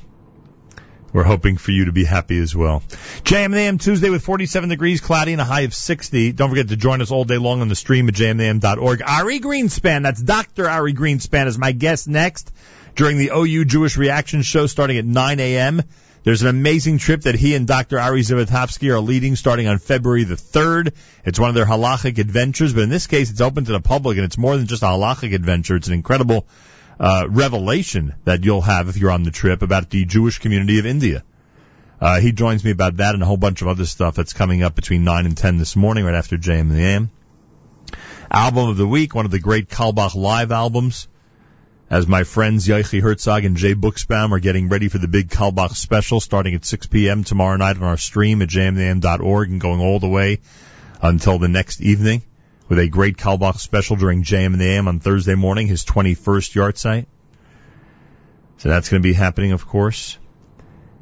we're 1.14 1.24
hoping 1.24 1.58
for 1.58 1.72
you 1.72 1.85
to 1.85 1.92
be 1.92 2.03
happy 2.03 2.38
as 2.40 2.56
well. 2.56 2.82
JMAM 3.24 3.82
Tuesday 3.82 4.09
with 4.09 4.24
47 4.24 4.69
degrees, 4.69 5.01
cloudy, 5.01 5.32
and 5.32 5.42
a 5.42 5.45
high 5.45 5.61
of 5.61 5.74
60. 5.74 6.32
Don't 6.34 6.50
forget 6.50 6.69
to 6.69 6.76
join 6.76 7.01
us 7.01 7.11
all 7.11 7.24
day 7.24 7.38
long 7.38 7.61
on 7.61 7.69
the 7.69 7.76
stream 7.76 8.08
at 8.08 8.16
jmam.org. 8.16 9.01
Ari 9.01 9.40
Greenspan, 9.40 10.03
that's 10.03 10.22
Dr. 10.22 10.69
Ari 10.69 10.93
Greenspan, 10.93 11.48
is 11.48 11.58
my 11.58 11.72
guest 11.72 12.08
next 12.08 12.51
during 12.95 13.17
the 13.17 13.32
OU 13.34 13.66
Jewish 13.66 13.98
Reaction 13.98 14.42
Show 14.42 14.67
starting 14.67 14.98
at 14.98 15.06
9 15.06 15.40
a.m. 15.40 15.84
There's 16.27 16.41
an 16.41 16.49
amazing 16.49 16.97
trip 16.97 17.22
that 17.22 17.35
he 17.35 17.56
and 17.56 17.65
Dr. 17.65 17.97
Ari 17.97 18.19
Zivotofsky 18.19 18.89
are 18.89 18.99
leading 18.99 19.38
starting 19.38 19.69
on 19.69 19.77
February 19.77 20.25
the 20.25 20.35
3rd. 20.35 20.91
It's 21.23 21.39
one 21.39 21.47
of 21.47 21.56
their 21.56 21.65
halachic 21.65 22.17
adventures, 22.17 22.73
but 22.73 22.83
in 22.83 22.89
this 22.89 23.07
case 23.07 23.31
it's 23.31 23.39
open 23.39 23.64
to 23.64 23.72
the 23.72 23.80
public 23.80 24.17
and 24.17 24.25
it's 24.25 24.38
more 24.38 24.57
than 24.57 24.67
just 24.67 24.83
a 24.83 24.88
halachic 24.88 25.33
adventure. 25.33 25.77
It's 25.77 25.88
an 25.88 25.93
incredible 25.93 26.45
uh, 26.99 27.27
revelation 27.30 28.14
that 28.25 28.43
you'll 28.43 28.59
have 28.59 28.89
if 28.89 28.97
you're 28.97 29.11
on 29.11 29.23
the 29.23 29.31
trip 29.31 29.61
about 29.61 29.89
the 29.89 30.03
Jewish 30.03 30.39
community 30.39 30.80
of 30.80 30.85
India. 30.85 31.23
Uh, 32.01 32.19
he 32.19 32.33
joins 32.33 32.61
me 32.61 32.72
about 32.72 32.97
that 32.97 33.14
and 33.14 33.23
a 33.23 33.25
whole 33.25 33.38
bunch 33.38 33.61
of 33.61 33.69
other 33.69 33.85
stuff 33.85 34.15
that's 34.15 34.33
coming 34.33 34.64
up 34.64 34.75
between 34.75 35.06
9 35.06 35.25
and 35.25 35.38
10 35.38 35.59
this 35.59 35.77
morning, 35.77 36.03
right 36.03 36.14
after 36.14 36.35
JM 36.35 36.59
and 36.59 36.72
the 36.72 36.83
AM. 36.83 37.09
Album 38.30 38.67
of 38.67 38.75
the 38.75 38.85
week, 38.85 39.15
one 39.15 39.23
of 39.23 39.31
the 39.31 39.39
great 39.39 39.69
Carlebach 39.69 40.14
live 40.14 40.51
albums 40.51 41.07
as 41.90 42.07
my 42.07 42.24
friends 42.24 42.67
Yochi 42.67 43.01
Herzog 43.01 43.45
and 43.45 43.56
Jay 43.56 43.74
Buchsbaum 43.74 44.32
are 44.32 44.40
getting 44.40 44.69
ready 44.69 44.90
for 44.90 44.98
the 44.98 45.07
big 45.07 45.30
Carlebach 45.30 45.74
special 45.74 46.19
starting 46.19 46.53
at 46.53 46.66
6 46.66 46.88
p.m. 46.88 47.24
tomorrow 47.24 47.56
night 47.56 47.77
on 47.77 47.83
our 47.83 47.98
stream 47.98 48.41
at 48.41 48.49
jmam.org 48.49 49.49
and 49.49 49.61
going 49.61 49.80
all 49.80 49.99
the 49.99 50.09
way 50.09 50.40
until 51.01 51.40
the 51.40 51.48
next 51.48 51.82
evening 51.82 52.24
with 52.67 52.80
a 52.80 52.88
great 52.88 53.17
Carlebach 53.17 53.57
special 53.57 53.95
during 53.95 54.24
JM 54.24 54.48
and 54.48 54.59
the 54.59 54.66
AM 54.66 54.88
on 54.88 54.99
Thursday 54.99 55.35
morning, 55.35 55.67
his 55.67 55.85
21st 55.85 56.53
yahrzeit. 56.56 57.06
So 58.57 58.69
that's 58.69 58.90
going 58.90 59.01
to 59.01 59.07
be 59.07 59.14
happening, 59.14 59.53
of 59.53 59.66
course. 59.66 60.17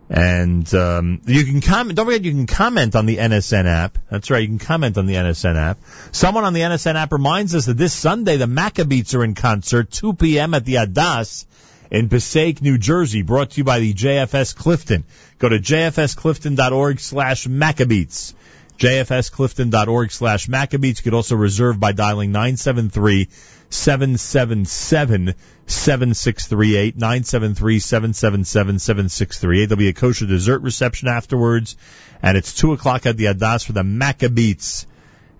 And 0.09 0.71
um, 0.75 1.21
you 1.25 1.45
can 1.45 1.61
comment. 1.61 1.95
Don't 1.95 2.05
forget, 2.05 2.23
you 2.23 2.31
can 2.31 2.45
comment 2.45 2.95
on 2.95 3.07
the 3.07 3.17
NSN 3.17 3.65
app. 3.65 3.97
That's 4.09 4.29
right, 4.29 4.41
you 4.41 4.47
can 4.47 4.59
comment 4.59 4.97
on 4.97 5.07
the 5.07 5.15
NSN 5.15 5.55
app. 5.55 5.79
Someone 6.11 6.43
on 6.43 6.53
the 6.53 6.61
NSN 6.61 6.95
app 6.95 7.11
reminds 7.11 7.55
us 7.55 7.65
that 7.65 7.77
this 7.77 7.93
Sunday 7.93 8.37
the 8.37 8.45
Maccabeats 8.45 9.15
are 9.15 9.23
in 9.23 9.33
concert, 9.33 9.89
2 9.89 10.13
p.m. 10.13 10.53
at 10.53 10.63
the 10.63 10.75
Adas 10.75 11.45
in 11.89 12.09
Passaic, 12.09 12.61
New 12.61 12.77
Jersey. 12.77 13.23
Brought 13.23 13.51
to 13.51 13.57
you 13.57 13.63
by 13.63 13.79
the 13.79 13.93
JFS 13.93 14.55
Clifton. 14.55 15.05
Go 15.39 15.49
to 15.49 15.57
jfsclifton.org 15.57 16.99
slash 16.99 17.47
Maccabeats. 17.47 18.35
jfsclifton.org 18.77 20.11
slash 20.11 20.47
Maccabeats. 20.47 20.97
You 20.97 21.03
could 21.03 21.13
also 21.15 21.35
reserve 21.35 21.79
by 21.79 21.93
dialing 21.93 22.31
973 22.31 23.29
777 23.69 25.33
7638 25.67 26.95
973 26.95 27.79
777 27.79 28.79
7638. 28.79 29.65
There'll 29.65 29.77
be 29.77 29.87
a 29.87 29.93
kosher 29.93 30.25
dessert 30.25 30.61
reception 30.61 31.07
afterwards, 31.07 31.75
and 32.21 32.37
it's 32.37 32.53
2 32.53 32.73
o'clock 32.73 33.05
at 33.05 33.17
the 33.17 33.25
Adas 33.25 33.65
for 33.65 33.73
the 33.73 33.83
Maccabeats 33.83 34.85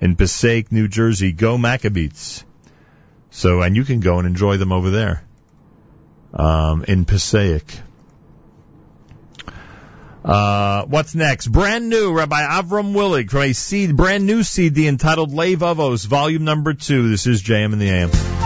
in 0.02 0.16
Passaic, 0.16 0.72
New 0.72 0.88
Jersey. 0.88 1.32
Go 1.32 1.58
Maccabeats. 1.58 2.44
So, 3.30 3.62
and 3.62 3.76
you 3.76 3.84
can 3.84 4.00
go 4.00 4.18
and 4.18 4.28
enjoy 4.28 4.58
them 4.58 4.72
over 4.72 4.90
there 4.90 5.24
um, 6.34 6.84
in 6.88 7.06
Passaic. 7.06 7.66
Uh, 10.24 10.86
what's 10.86 11.14
next? 11.14 11.48
Brand 11.48 11.88
new, 11.88 12.12
Rabbi 12.12 12.42
Avram 12.42 12.94
Willig 12.96 13.30
from 13.30 13.42
a 13.44 13.54
seed, 13.54 13.96
brand 13.96 14.26
new 14.26 14.42
CD 14.42 14.88
entitled 14.88 15.32
Levavos, 15.32 16.08
volume 16.08 16.46
number 16.46 16.74
two. 16.74 17.10
This 17.10 17.28
is 17.28 17.44
JM 17.44 17.74
in 17.74 17.80
the 17.80 17.90
AM. 17.90 18.45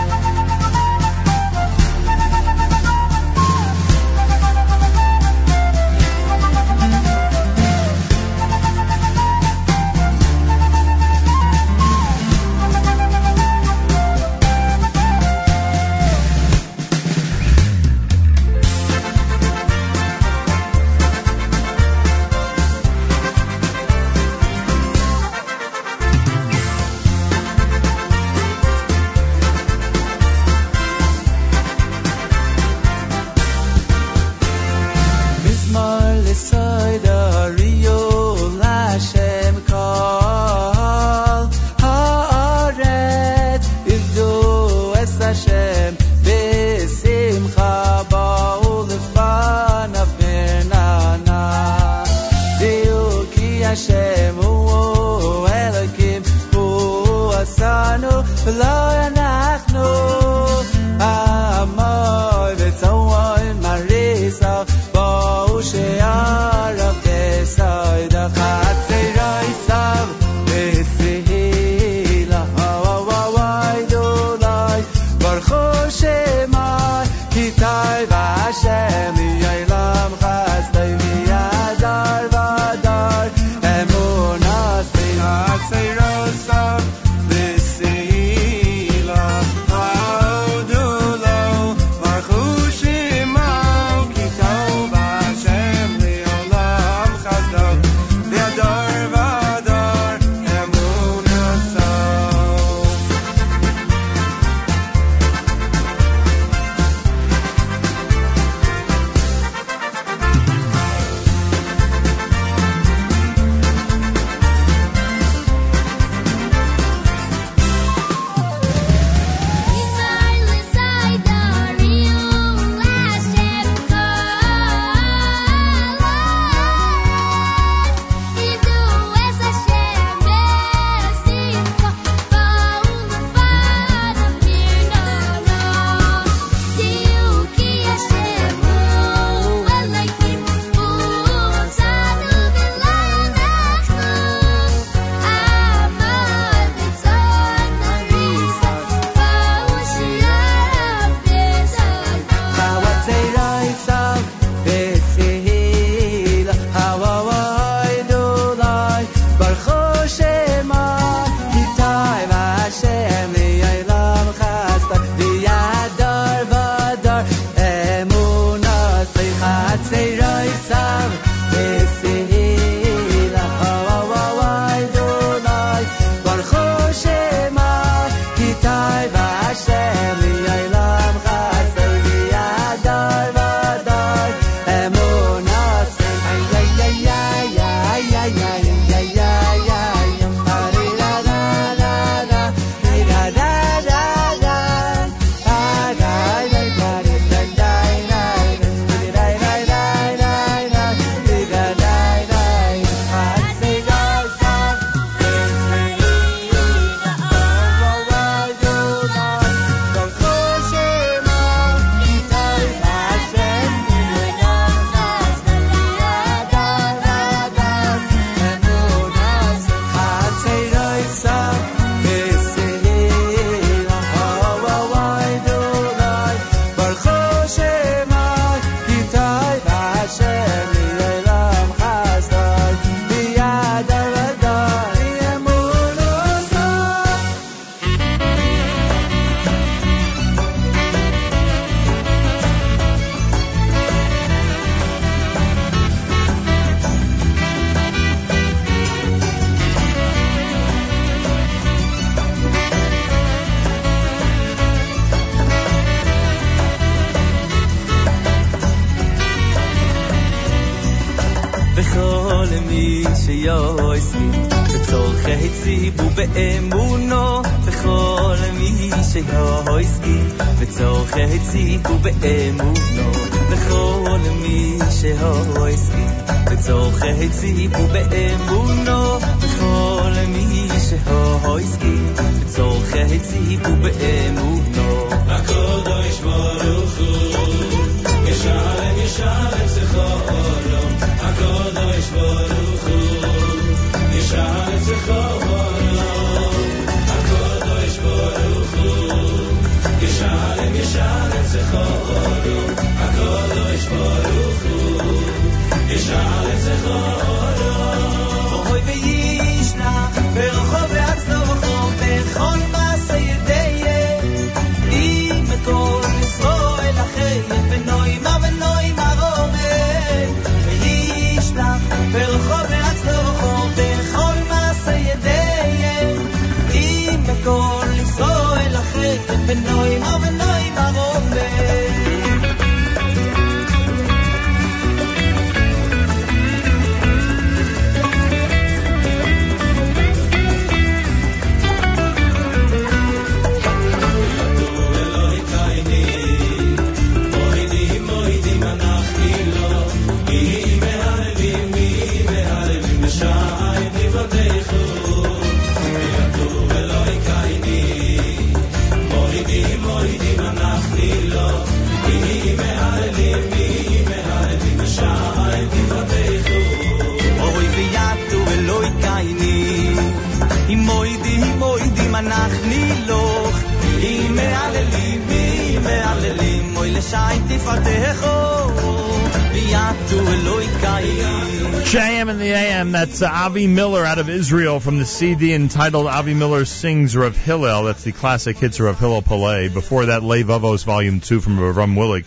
Avi 383.60 383.66
Miller 383.66 384.06
out 384.06 384.18
of 384.18 384.30
Israel 384.30 384.80
from 384.80 384.96
the 384.96 385.04
CD 385.04 385.52
entitled 385.52 386.06
Avi 386.06 386.32
Miller 386.32 386.64
Sings 386.64 387.14
Rav 387.14 387.36
Hillel. 387.36 387.84
That's 387.84 388.02
the 388.04 388.12
classic 388.12 388.56
hits 388.56 388.80
of 388.80 388.86
Rav 388.86 388.98
Hillel 388.98 389.20
Palei. 389.20 389.70
Before 389.70 390.06
that, 390.06 390.22
Levavos 390.22 390.82
Volume 390.86 391.20
2 391.20 391.40
from 391.40 391.60
Ram 391.60 391.94
Willig. 391.94 392.24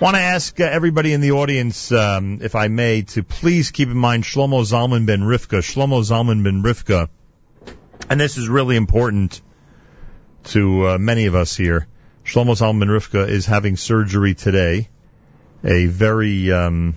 Want 0.00 0.16
to 0.16 0.20
ask 0.20 0.58
uh, 0.58 0.64
everybody 0.64 1.12
in 1.12 1.20
the 1.20 1.30
audience, 1.30 1.92
um, 1.92 2.40
if 2.42 2.56
I 2.56 2.66
may, 2.66 3.02
to 3.02 3.22
please 3.22 3.70
keep 3.70 3.88
in 3.88 3.96
mind 3.96 4.24
Shlomo 4.24 4.64
Zalman 4.64 5.06
ben 5.06 5.20
Rivka. 5.20 5.58
Shlomo 5.58 6.02
Zalman 6.02 6.42
ben 6.42 6.64
Rivka, 6.64 7.08
and 8.10 8.20
this 8.20 8.36
is 8.36 8.48
really 8.48 8.74
important 8.74 9.40
to 10.46 10.88
uh, 10.88 10.98
many 10.98 11.26
of 11.26 11.36
us 11.36 11.56
here. 11.56 11.86
Shlomo 12.24 12.58
Zalman 12.58 12.80
ben 12.80 12.88
Rivka 12.88 13.28
is 13.28 13.46
having 13.46 13.76
surgery 13.76 14.34
today. 14.34 14.88
A 15.62 15.86
very 15.86 16.50
um, 16.50 16.96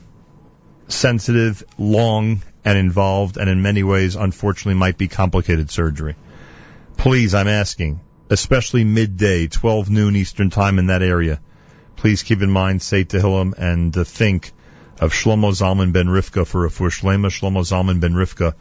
sensitive, 0.88 1.64
long, 1.78 2.42
and 2.64 2.78
involved, 2.78 3.38
and 3.38 3.50
in 3.50 3.62
many 3.62 3.84
ways, 3.84 4.16
unfortunately, 4.16 4.76
might 4.76 4.98
be 4.98 5.08
complicated 5.08 5.72
surgery. 5.72 6.16
Please, 6.98 7.34
I'm 7.34 7.48
asking, 7.48 8.02
especially 8.30 8.84
midday, 8.84 9.48
12 9.48 9.90
noon 9.90 10.16
Eastern 10.16 10.50
Time 10.50 10.80
in 10.80 10.88
that 10.88 11.02
area, 11.02 11.40
please 11.96 12.24
keep 12.24 12.42
in 12.42 12.52
mind, 12.52 12.82
say 12.82 13.04
Tehillim, 13.04 13.54
and 13.58 13.96
uh, 13.98 14.04
think 14.04 14.52
of 15.00 15.14
Shlomo 15.14 15.52
Zalman 15.52 15.92
ben 15.92 16.08
Rivka 16.08 16.46
for 16.46 16.68
Refuah 16.68 16.92
Shlema, 16.92 17.28
Shlomo 17.28 17.62
Zalman 17.62 18.00
ben 18.00 18.14
Rivka 18.14 18.54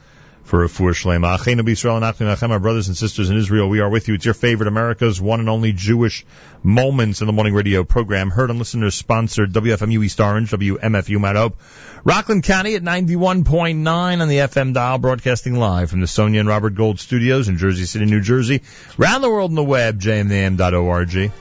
for 0.44 0.66
Refuah 0.66 0.92
Shlema. 0.92 1.38
Achenu 1.38 1.60
b'Yisrael 1.60 1.96
and 1.96 2.04
Achenu 2.04 2.34
Achem, 2.34 2.50
our 2.50 2.58
brothers 2.58 2.88
and 2.88 2.96
sisters 2.96 3.30
in 3.30 3.36
Israel, 3.36 3.68
we 3.68 3.80
are 3.80 3.88
with 3.88 4.08
you. 4.08 4.14
It's 4.14 4.24
your 4.24 4.34
favorite 4.34 4.66
America's 4.66 5.20
one 5.20 5.40
and 5.40 5.48
only 5.48 5.72
Jewish 5.72 6.24
Moments 6.62 7.20
in 7.20 7.26
the 7.26 7.32
Morning 7.32 7.54
Radio 7.54 7.84
program, 7.84 8.30
heard 8.30 8.50
on 8.50 8.58
listeners 8.58 8.94
sponsored 8.94 9.52
WFMU 9.52 10.04
East 10.04 10.20
Orange, 10.20 10.50
WMFU 10.50 11.18
Mount 11.18 11.36
Hope, 11.36 11.60
Rockland 12.04 12.42
County 12.42 12.74
at 12.74 12.82
91.9 12.82 14.20
on 14.20 14.28
the 14.28 14.38
FM 14.38 14.74
dial, 14.74 14.98
broadcasting 14.98 15.54
live 15.54 15.90
from 15.90 16.00
the 16.00 16.06
Sonia 16.06 16.40
and 16.40 16.48
Robert 16.48 16.74
Gold 16.74 16.98
studios 16.98 17.48
in 17.48 17.56
Jersey 17.56 17.84
City, 17.84 18.06
New 18.06 18.20
Jersey. 18.20 18.62
Around 18.98 19.22
the 19.22 19.30
world 19.30 19.50
on 19.50 19.54
the 19.54 19.64
web, 19.64 20.00
jmnam.org. 20.00 21.32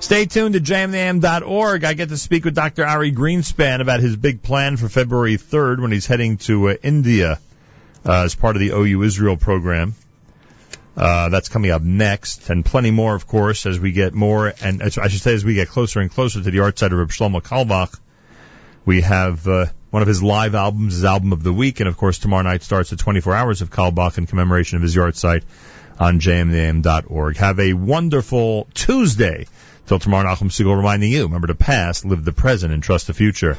Stay 0.00 0.26
tuned 0.26 0.54
to 0.54 0.60
jmnam.org. 0.60 1.84
I 1.84 1.94
get 1.94 2.10
to 2.10 2.18
speak 2.18 2.44
with 2.44 2.54
Dr. 2.54 2.86
Ari 2.86 3.12
Greenspan 3.12 3.80
about 3.80 4.00
his 4.00 4.16
big 4.16 4.42
plan 4.42 4.76
for 4.76 4.88
February 4.88 5.38
3rd 5.38 5.80
when 5.80 5.92
he's 5.92 6.06
heading 6.06 6.36
to 6.38 6.68
uh, 6.68 6.74
India 6.82 7.40
uh, 8.06 8.24
as 8.24 8.34
part 8.34 8.56
of 8.56 8.60
the 8.60 8.70
OU 8.70 9.02
Israel 9.02 9.36
program. 9.36 9.94
Uh, 10.96 11.28
that's 11.28 11.48
coming 11.48 11.72
up 11.72 11.82
next, 11.82 12.50
and 12.50 12.64
plenty 12.64 12.92
more, 12.92 13.16
of 13.16 13.26
course, 13.26 13.66
as 13.66 13.80
we 13.80 13.90
get 13.90 14.14
more, 14.14 14.52
and 14.62 14.80
as 14.80 14.96
I 14.96 15.08
should 15.08 15.22
say, 15.22 15.34
as 15.34 15.44
we 15.44 15.54
get 15.54 15.68
closer 15.68 16.00
and 16.00 16.08
closer 16.10 16.40
to 16.40 16.50
the 16.50 16.56
yahrzeit 16.56 16.92
of 16.92 16.98
Reb 16.98 17.08
Shlomo 17.08 17.42
Carlebach. 17.42 17.98
We 18.84 19.00
have 19.00 19.48
uh, 19.48 19.66
one 19.90 20.02
of 20.02 20.08
his 20.08 20.22
live 20.22 20.54
albums, 20.54 20.94
his 20.94 21.04
album 21.04 21.32
of 21.32 21.42
the 21.42 21.52
week, 21.52 21.80
and 21.80 21.88
of 21.88 21.96
course, 21.96 22.18
tomorrow 22.18 22.42
night 22.42 22.62
starts 22.62 22.90
the 22.90 22.96
24 22.96 23.34
hours 23.34 23.60
of 23.60 23.70
Carlebach 23.70 24.18
in 24.18 24.26
commemoration 24.26 24.76
of 24.76 24.82
his 24.82 24.94
yahrzeit 24.94 25.42
on 25.98 26.20
jmnam.org. 26.20 27.36
Have 27.38 27.58
a 27.58 27.72
wonderful 27.72 28.68
Tuesday. 28.74 29.46
Till 29.86 29.98
tomorrow, 29.98 30.26
Nachum 30.26 30.48
Segal 30.48 30.76
reminding 30.76 31.12
you, 31.12 31.24
remember 31.24 31.46
the 31.46 31.54
past, 31.54 32.04
live 32.04 32.24
the 32.24 32.32
present, 32.32 32.72
and 32.72 32.82
trust 32.82 33.06
the 33.06 33.14
future. 33.14 33.58